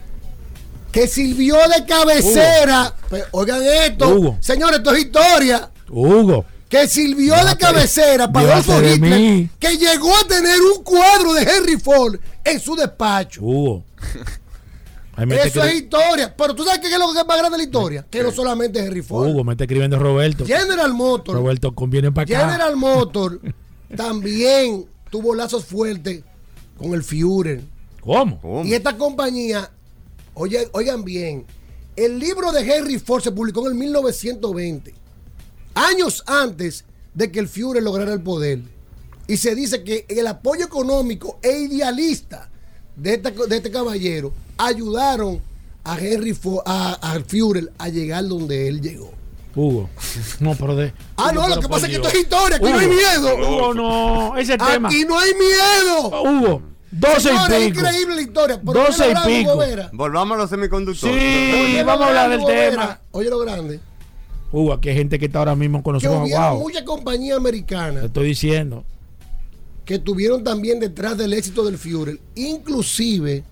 Que 0.92 1.08
sirvió 1.08 1.56
de 1.68 1.84
cabecera. 1.84 2.94
Oigan 3.32 3.60
esto, 3.62 4.08
Hugo. 4.08 4.38
señores, 4.40 4.78
esto 4.78 4.94
es 4.94 5.04
historia. 5.04 5.70
Hugo, 5.90 6.44
Que 6.68 6.88
sirvió 6.88 7.34
de 7.44 7.56
cabecera 7.56 8.30
para 8.32 8.54
Adolfo 8.54 8.82
Hitler. 8.82 9.48
Que 9.58 9.76
llegó 9.76 10.16
a 10.16 10.26
tener 10.26 10.58
un 10.60 10.82
cuadro 10.82 11.34
de 11.34 11.42
Henry 11.42 11.76
Ford 11.78 12.16
en 12.44 12.60
su 12.60 12.74
despacho. 12.76 13.42
Hugo. 13.42 13.84
Eso 15.16 15.64
es 15.64 15.74
historia. 15.74 16.34
Pero 16.36 16.54
tú 16.54 16.64
sabes 16.64 16.80
qué 16.80 16.88
es 16.92 16.98
lo 16.98 17.12
que 17.12 17.20
es 17.20 17.26
más 17.26 17.38
grande 17.38 17.56
de 17.56 17.62
la 17.62 17.64
historia. 17.64 18.06
Que 18.10 18.22
no 18.22 18.30
solamente 18.30 18.78
es 18.78 18.86
Henry 18.86 19.02
Ford. 19.02 19.28
Hugo, 19.28 19.44
me 19.44 19.52
está 19.52 19.64
escribiendo 19.64 19.98
Roberto. 19.98 20.44
General 20.46 20.92
Motors. 20.92 21.38
Roberto, 21.38 21.74
conviene 21.74 22.12
para 22.12 22.24
acá. 22.24 22.50
General 22.50 22.76
Motors 22.76 23.36
también 23.96 24.86
tuvo 25.16 25.34
lazos 25.34 25.64
fuertes 25.64 26.22
con 26.76 26.92
el 26.92 27.02
Führer. 27.02 27.62
¿Cómo? 28.02 28.38
¿Cómo? 28.38 28.64
Y 28.66 28.74
esta 28.74 28.98
compañía, 28.98 29.70
oye, 30.34 30.68
oigan 30.72 31.04
bien, 31.04 31.46
el 31.96 32.18
libro 32.18 32.52
de 32.52 32.60
Henry 32.60 32.98
Ford 32.98 33.22
se 33.22 33.32
publicó 33.32 33.62
en 33.62 33.72
el 33.72 33.78
1920, 33.78 34.92
años 35.74 36.22
antes 36.26 36.84
de 37.14 37.32
que 37.32 37.38
el 37.38 37.48
Führer 37.48 37.82
lograra 37.82 38.12
el 38.12 38.20
poder. 38.20 38.60
Y 39.26 39.38
se 39.38 39.54
dice 39.54 39.82
que 39.82 40.04
el 40.06 40.26
apoyo 40.26 40.66
económico 40.66 41.38
e 41.42 41.60
idealista 41.60 42.50
de 42.94 43.14
este, 43.14 43.30
de 43.30 43.56
este 43.56 43.70
caballero 43.70 44.34
ayudaron 44.58 45.40
a 45.82 45.98
Henry 45.98 46.34
Ford, 46.34 46.62
a, 46.66 46.92
al 46.92 47.24
Führer 47.24 47.72
a 47.78 47.88
llegar 47.88 48.28
donde 48.28 48.68
él 48.68 48.82
llegó. 48.82 49.12
Hugo. 49.56 49.88
No, 50.40 50.54
pero 50.54 50.76
de. 50.76 50.92
Ah, 51.16 51.32
no, 51.32 51.48
lo 51.48 51.58
que 51.60 51.68
pasa 51.68 51.86
es 51.86 51.90
que 51.90 51.96
esto 51.96 52.08
es 52.08 52.14
historia, 52.14 52.56
aquí 52.58 52.66
no 52.70 52.78
hay 52.78 52.86
miedo. 52.88 53.36
Hugo, 53.36 53.74
no. 53.74 54.36
Ese 54.36 54.58
tema. 54.58 54.88
Aquí 54.88 55.04
no 55.06 55.18
hay 55.18 55.32
miedo. 55.34 56.22
Hugo, 56.22 56.62
12 56.90 57.20
Señores, 57.20 57.50
y 57.60 57.62
es 57.64 57.68
pico. 57.72 57.80
increíble 57.80 58.14
la 58.16 58.20
historia. 58.22 58.60
pero 58.64 58.80
12 58.84 59.02
oye 59.02 59.12
y 59.12 59.38
pico. 59.44 59.58
Volvamos 59.94 60.34
a 60.36 60.40
los 60.42 60.50
semiconductores. 60.50 61.16
Sí, 61.22 61.82
vamos 61.84 62.04
a 62.04 62.08
hablar 62.08 62.30
del 62.30 62.44
tema. 62.44 63.00
Oye 63.12 63.30
lo 63.30 63.38
grande. 63.38 63.80
Hugo, 64.52 64.72
aquí 64.74 64.90
hay 64.90 64.94
gente 64.96 65.18
que 65.18 65.26
está 65.26 65.38
ahora 65.40 65.56
mismo 65.56 65.82
con 65.82 65.98
Que 65.98 66.06
hubieron 66.06 66.26
aguados. 66.32 66.60
muchas 66.60 66.82
compañías 66.84 67.36
Te 67.36 67.40
americanas 67.40 68.04
estoy 68.04 68.28
diciendo. 68.28 68.84
que 69.84 69.94
estuvieron 69.96 70.44
también 70.44 70.78
detrás 70.80 71.16
del 71.16 71.32
éxito 71.32 71.64
del 71.64 71.78
Führer. 71.78 72.20
Inclusive 72.34 73.42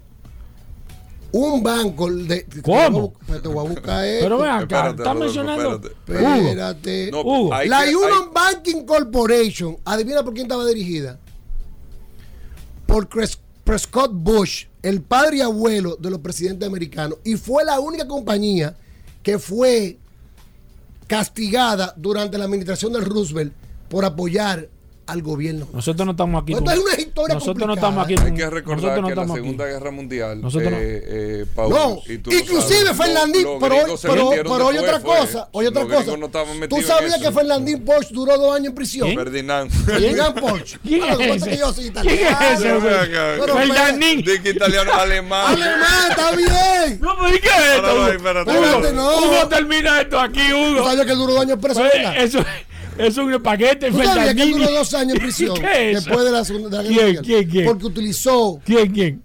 un 1.36 1.62
banco 1.65 2.11
de... 2.11 2.47
¿Cómo? 2.62 3.12
Pero 3.27 3.43
te 3.43 3.48
voy 3.48 3.66
a 3.66 3.69
buscar 3.69 4.05
esto. 4.05 4.24
Pero 4.24 4.39
ven 4.39 4.51
acá, 4.51 5.15
mencionando. 5.15 5.81
espérate. 5.82 7.11
No, 7.11 7.20
Hugo. 7.23 7.51
la 7.66 7.85
que- 7.85 7.97
Union 7.97 8.31
Banking 8.32 8.85
Corporation, 8.85 9.77
adivina 9.85 10.23
por 10.23 10.32
quién 10.32 10.47
estaba 10.47 10.65
dirigida. 10.65 11.19
Por 12.86 13.09
Cres- 13.09 13.39
Prescott 13.65 14.12
Bush, 14.12 14.66
el 14.82 15.02
padre 15.02 15.39
y 15.39 15.40
abuelo 15.40 15.97
de 15.98 16.11
los 16.11 16.20
presidentes 16.20 16.69
americanos. 16.69 17.19
Y 17.24 17.35
fue 17.36 17.65
la 17.65 17.81
única 17.81 18.06
compañía 18.06 18.77
que 19.23 19.39
fue 19.40 19.98
castigada 21.09 21.94
durante 21.97 22.39
la 22.39 22.44
administración 22.44 22.93
de 22.93 23.01
Roosevelt 23.01 23.52
por 23.89 24.05
apoyar 24.05 24.69
al 25.06 25.22
gobierno. 25.22 25.68
Nosotros 25.72 26.05
no 26.06 26.12
estamos 26.12 26.43
aquí. 26.43 26.52
Esto 26.55 26.70
es 26.70 26.78
una 26.78 26.94
historia 26.94 27.35
Nosotros 27.35 27.66
no 27.66 27.74
estamos 27.74 28.05
aquí. 28.05 28.14
Hay 28.22 28.35
que 28.35 28.51
recordar 28.51 29.01
no 29.01 29.06
que 29.09 29.12
en 29.12 29.28
la 29.28 29.35
Segunda 29.35 29.64
aquí. 29.64 29.72
Guerra 29.74 29.90
Mundial, 29.90 30.40
Nosotros 30.40 30.70
no. 30.72 30.76
eh, 30.78 31.02
eh, 31.06 31.47
Paul, 31.55 31.70
No, 31.70 31.98
y 32.06 32.18
tú 32.18 32.31
lo 32.31 32.36
inclusive 32.39 32.81
sabes, 32.86 32.97
Fernandín, 32.97 33.47
pero, 33.60 33.97
se 33.97 34.09
pero, 34.09 34.31
pero 34.31 34.68
después, 34.70 34.78
otra 34.81 35.01
fue. 35.01 35.16
cosa, 35.18 35.48
hay 35.55 35.66
otra 35.66 35.85
cosa. 35.85 36.16
no 36.16 36.68
Tú 36.68 36.82
sabías 36.82 37.18
que 37.20 37.32
Fernandín 37.32 37.85
Porsche 37.85 38.14
duró 38.14 38.39
dos 38.39 38.55
años 38.56 38.68
en 38.68 38.74
prisión. 38.74 39.14
Ferdinand. 39.14 39.70
Ferdinand 39.70 40.40
Porsche. 40.40 40.78
¿Quién 40.82 41.02
es 41.05 41.18
ese? 41.43 41.51
que 41.51 41.56
yo 41.59 41.72
soy 41.72 41.90
¿Quién 41.90 42.09
es 42.09 42.20
italiano. 42.20 42.55
ese, 42.55 42.72
güey? 42.78 43.40
Pero, 43.40 43.55
Ferdinand. 43.56 44.24
De 44.24 44.43
que 44.43 44.51
italiano 44.51 44.93
alemán. 44.94 45.47
Alemán, 45.55 46.10
está 46.10 46.31
bien. 46.36 47.01
No, 47.01 47.14
pero 47.16 47.36
¿y 47.36 47.40
qué 47.40 47.48
es 47.48 47.76
esto? 47.76 48.94
Hugo? 48.94 49.48
termina 49.48 50.01
esto 50.01 50.18
aquí, 50.20 50.40
¿Tú 50.51 50.56
Hugo. 50.56 50.85
sabías 50.85 51.06
que 51.06 51.12
duró 51.12 51.32
dos 51.35 51.43
años 51.43 51.59
preso? 51.60 51.81
Pues? 51.81 51.93
Eso, 52.16 52.39
eso 52.40 52.47
es 52.98 53.16
un 53.16 53.32
espaguete, 53.32 53.90
¿Tú 53.90 54.02
sabías 54.02 54.34
que 54.34 54.46
duró 54.46 54.70
dos 54.70 54.94
años 54.94 55.14
en 55.14 55.20
prisión 55.22 55.54
¿Qué 55.56 55.90
es 55.92 55.98
eso? 55.98 56.04
después 56.08 56.24
de 56.26 56.32
la 56.32 56.44
Segunda 56.44 56.82
Guerra 56.82 56.94
¿Quién, 56.94 57.04
Mundial? 57.14 57.24
quién, 57.24 57.50
quién? 57.50 57.64
Porque 57.66 57.86
utilizó 57.86 58.60
¿Quién, 58.64 58.92
quién? 58.92 59.22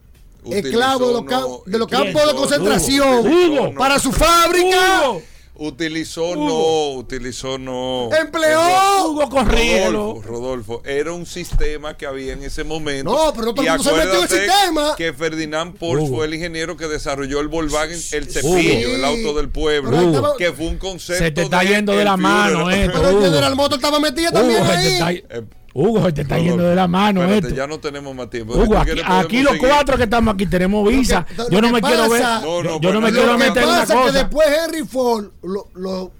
esclavos 0.51 1.07
de 1.07 1.13
los, 1.13 1.25
no, 1.25 1.61
de 1.65 1.77
los 1.77 1.87
campos 1.87 2.25
de 2.27 2.33
concentración 2.35 3.27
Hugo. 3.27 3.73
para 3.75 3.99
su 3.99 4.11
fábrica. 4.11 5.01
Hugo. 5.09 5.21
Utilizó 5.61 6.30
Hugo. 6.30 6.45
no, 6.94 6.99
utilizó 6.99 7.57
no. 7.57 8.10
Empleó. 8.18 9.07
Hugo 9.10 9.30
Corrielo. 9.30 10.22
Rodolfo, 10.22 10.27
Rodolfo, 10.30 10.81
era 10.86 11.11
un 11.11 11.26
sistema 11.26 11.98
que 11.98 12.06
había 12.06 12.31
en 12.34 12.44
ese 12.44 12.64
momento. 12.64 13.11
No, 13.11 13.34
pero 13.34 13.48
no 13.48 13.53
todo 13.53 13.65
el 13.65 13.68
Y 13.68 13.72
mundo 13.72 13.84
se 13.84 13.91
metió 13.91 14.03
en 14.11 14.18
el 14.18 14.23
acuérdate 14.23 14.45
sistema. 14.53 14.95
Que 14.95 15.14
Ferdinand 15.14 15.77
Porsche 15.77 16.06
Hugo. 16.06 16.15
fue 16.18 16.26
el 16.27 16.34
ingeniero 16.36 16.77
que 16.77 16.88
desarrolló 16.88 17.41
el 17.41 17.49
Volkswagen, 17.49 17.99
el 18.11 18.30
cepillo, 18.31 18.95
el 18.95 19.03
auto 19.03 19.34
del 19.34 19.49
pueblo, 19.49 20.36
que 20.38 20.53
fue 20.53 20.68
un 20.68 20.77
concepto. 20.77 21.23
Se 21.26 21.31
te 21.31 21.41
está 21.41 21.60
de 21.60 21.68
yendo 21.68 21.91
de 21.95 22.06
la 22.06 22.15
mano 22.15 22.60
Führer. 22.68 22.80
esto, 22.90 22.94
Pero 23.02 23.10
el. 23.19 23.23
General 23.26 23.56
Motors 23.57 23.81
estaba 23.84 23.99
metida 23.99 24.31
también 24.31 24.64
ahí. 24.64 24.88
está, 24.94 25.11
Eh, 25.11 25.44
Hugo, 25.73 26.03
se 26.05 26.11
te 26.13 26.21
está 26.21 26.39
yendo 26.39 26.63
de 26.63 26.75
la 26.75 26.87
mano 26.87 27.21
espérate, 27.21 27.47
esto. 27.47 27.57
ya 27.57 27.67
no 27.67 27.79
tenemos 27.79 28.15
más 28.15 28.29
tiempo. 28.29 28.53
Hugo, 28.55 28.77
aquí, 28.77 29.41
los 29.41 29.53
seguir. 29.53 29.67
cuatro 29.69 29.97
que 29.97 30.03
estamos 30.03 30.33
aquí 30.33 30.45
tenemos 30.47 30.87
visa. 30.89 31.25
Lo 31.37 31.47
que- 31.47 31.55
Yo 31.55 31.61
no 31.61 31.69
me 31.71 31.81
que 31.81 31.87
quiero 31.87 32.09
ver. 32.09 32.21
pasa- 32.21 32.41
No, 32.41 32.63
no, 32.63 32.81
yo, 32.81 32.93
no 32.93 33.01
me 33.01 33.11
quiero 33.11 33.33
Lo 33.33 33.37
que 33.37 33.43
meter 33.45 33.63
en 33.63 33.69
una 33.69 33.79
pasa 33.81 33.93
es 33.93 33.99
que 33.99 34.05
cosa. 34.07 34.17
después 34.19 34.47
Henry 34.65 34.87
Ford 34.87 35.25
lo, 35.43 35.67
lo, 35.75 36.11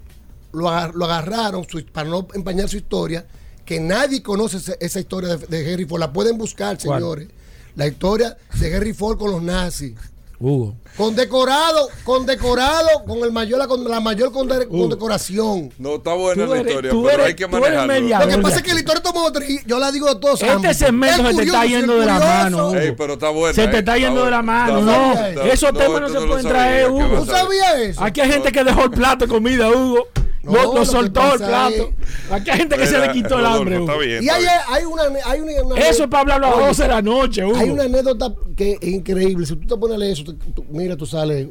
lo, 0.52 0.68
agar- 0.68 0.94
lo 0.94 1.04
agarraron 1.04 1.66
su- 1.68 1.84
para 1.86 2.08
no 2.08 2.26
empañar 2.34 2.68
su 2.68 2.76
historia, 2.76 3.26
que 3.64 3.80
nadie 3.80 4.22
conoce 4.22 4.58
esa, 4.58 4.74
esa 4.80 5.00
historia 5.00 5.36
de, 5.36 5.46
de 5.46 5.72
Henry 5.72 5.84
Ford. 5.84 6.00
La 6.00 6.12
pueden 6.12 6.38
buscar, 6.38 6.78
¿Cuál? 6.82 7.00
señores. 7.00 7.28
La 7.76 7.86
historia 7.86 8.36
de 8.58 8.76
Henry 8.76 8.92
Ford 8.94 9.18
con 9.18 9.30
los 9.30 9.42
nazis. 9.42 9.94
Hugo. 10.42 10.74
Condecorado, 10.96 11.88
condecorado 12.02 12.88
con 13.06 13.18
el 13.18 13.30
mayor, 13.30 13.66
con 13.68 13.84
la 13.84 14.00
mayor 14.00 14.32
conde- 14.32 14.66
condecoración. 14.68 15.70
No 15.78 15.96
está 15.96 16.14
buena 16.14 16.44
Tú 16.46 16.50
la 16.54 16.60
eres- 16.60 16.68
historia, 16.70 16.90
pero 16.92 17.10
eres- 17.10 17.26
hay 17.26 17.34
que 17.34 17.46
manejarlo. 17.46 17.86
mediador. 17.92 18.26
Lo 18.30 18.36
que 18.36 18.42
pasa 18.42 18.56
es 18.56 18.62
que 18.62 18.72
la 18.72 18.80
historia 18.80 19.02
automotriz, 19.04 19.62
yo 19.66 19.78
la 19.78 19.92
digo 19.92 20.06
de 20.08 20.20
todos 20.20 20.40
Este 20.40 20.50
ámbitos. 20.52 20.76
segmento 20.78 21.16
se 21.16 21.22
te 21.22 21.42
está 21.42 21.60
curioso, 21.60 21.64
yendo 21.76 21.98
de 22.00 22.06
la 22.06 22.18
mano. 22.18 22.74
Ey, 22.74 22.92
pero 22.96 23.12
está 23.14 23.28
buena. 23.28 23.54
Se 23.54 23.68
te 23.68 23.76
eh, 23.76 23.78
está 23.80 23.98
yendo 23.98 24.24
de 24.24 24.30
la 24.30 24.42
mano, 24.42 24.78
está 24.78 24.92
no. 24.98 25.12
está- 25.28 25.46
Esos 25.48 25.72
temas 25.74 26.00
no 26.00 26.08
se 26.08 26.14
pueden 26.26 26.30
sabía, 26.42 26.48
traer, 26.48 26.84
¿qué 26.86 26.90
Hugo. 26.90 27.18
¿Tú 27.18 27.26
sabías 27.26 27.74
eso? 27.78 28.02
Aquí 28.02 28.20
hay 28.22 28.32
gente 28.32 28.50
que 28.52 28.64
dejó 28.64 28.84
el 28.84 28.90
plato 28.90 29.26
de 29.26 29.30
comida, 29.30 29.68
Hugo. 29.68 30.08
No, 30.42 30.52
lo, 30.52 30.74
lo 30.76 30.84
soltó 30.86 31.34
el 31.34 31.38
plato. 31.38 31.92
Aquí 32.30 32.50
hay 32.50 32.58
gente 32.58 32.76
que 32.78 32.86
se 32.86 32.98
le 32.98 33.12
quitó 33.12 33.38
el 33.38 33.44
hambre, 33.46 33.76
Está 33.78 33.92
Hugo. 33.92 34.00
bien. 34.00 34.24
Y 34.24 34.28
hay, 34.30 34.44
hay 34.68 34.84
una, 34.84 35.02
hay 35.26 35.40
una, 35.40 35.52
una- 35.62 35.76
Eso 35.76 36.04
es 36.04 36.08
para 36.08 36.20
hablarlo 36.22 36.46
a 36.46 36.50
Oye, 36.50 36.58
las 36.60 36.68
12 36.78 36.82
de 36.82 36.88
la 36.88 37.02
noche, 37.02 37.44
Hugo. 37.44 37.56
Hay 37.56 37.68
una 37.70 37.82
anécdota 37.84 38.34
que 38.56 38.78
es 38.80 38.88
increíble. 38.88 39.44
Si 39.44 39.54
tú 39.56 39.66
te 39.66 39.76
pones 39.76 39.96
a 39.96 39.98
leer 39.98 40.12
eso, 40.12 40.24
tú- 40.24 40.34
tú- 40.54 40.64
mira, 40.70 40.96
tú 40.96 41.04
sales. 41.04 41.48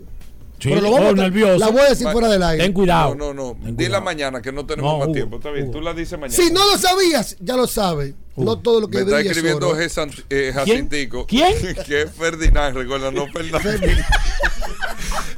Sí, 0.57 0.69
Pero 0.69 0.81
lo 0.81 0.91
vamos 0.91 1.07
oh, 1.07 1.11
a- 1.11 1.13
nervioso. 1.13 1.57
La 1.57 1.67
voy 1.69 1.79
a 1.81 1.89
decir 1.89 2.07
fuera 2.11 2.27
del 2.27 2.43
aire. 2.43 2.63
Ten 2.63 2.73
cuidado. 2.73 3.15
No, 3.15 3.33
no, 3.33 3.53
no. 3.53 3.57
Dila 3.61 3.75
cuidado. 3.75 4.01
mañana 4.03 4.41
que 4.41 4.51
no 4.51 4.65
tenemos 4.65 4.91
No, 4.91 4.97
más 4.97 5.05
Hugo, 5.07 5.13
tiempo. 5.13 5.35
Está 5.37 5.51
bien, 5.51 5.65
Hugo. 5.69 5.73
tú 5.77 5.81
la 5.81 5.93
dices 5.93 6.19
mañana. 6.19 6.35
Si 6.43 6.51
no 6.51 6.65
lo 6.69 6.77
sabías, 6.77 7.37
ya 7.39 7.55
lo 7.55 7.65
sabes. 7.67 8.13
No 8.35 8.57
todo 8.59 8.81
lo 8.81 8.87
que 8.89 8.97
Me 8.97 9.03
está 9.03 9.19
es 9.21 9.27
escribiendo. 9.27 9.73
Jessan- 9.75 10.23
eh, 10.29 10.51
Jacintico. 10.53 11.25
¿Quién? 11.27 11.53
que 11.85 12.01
es 12.01 12.11
Ferdinand, 12.11 12.75
recuerda, 12.75 13.11
no 13.11 13.27
Ferdinand. 13.33 13.63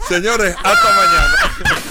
Señores, 0.07 0.55
hasta 0.63 0.89
mañana. 0.89 1.90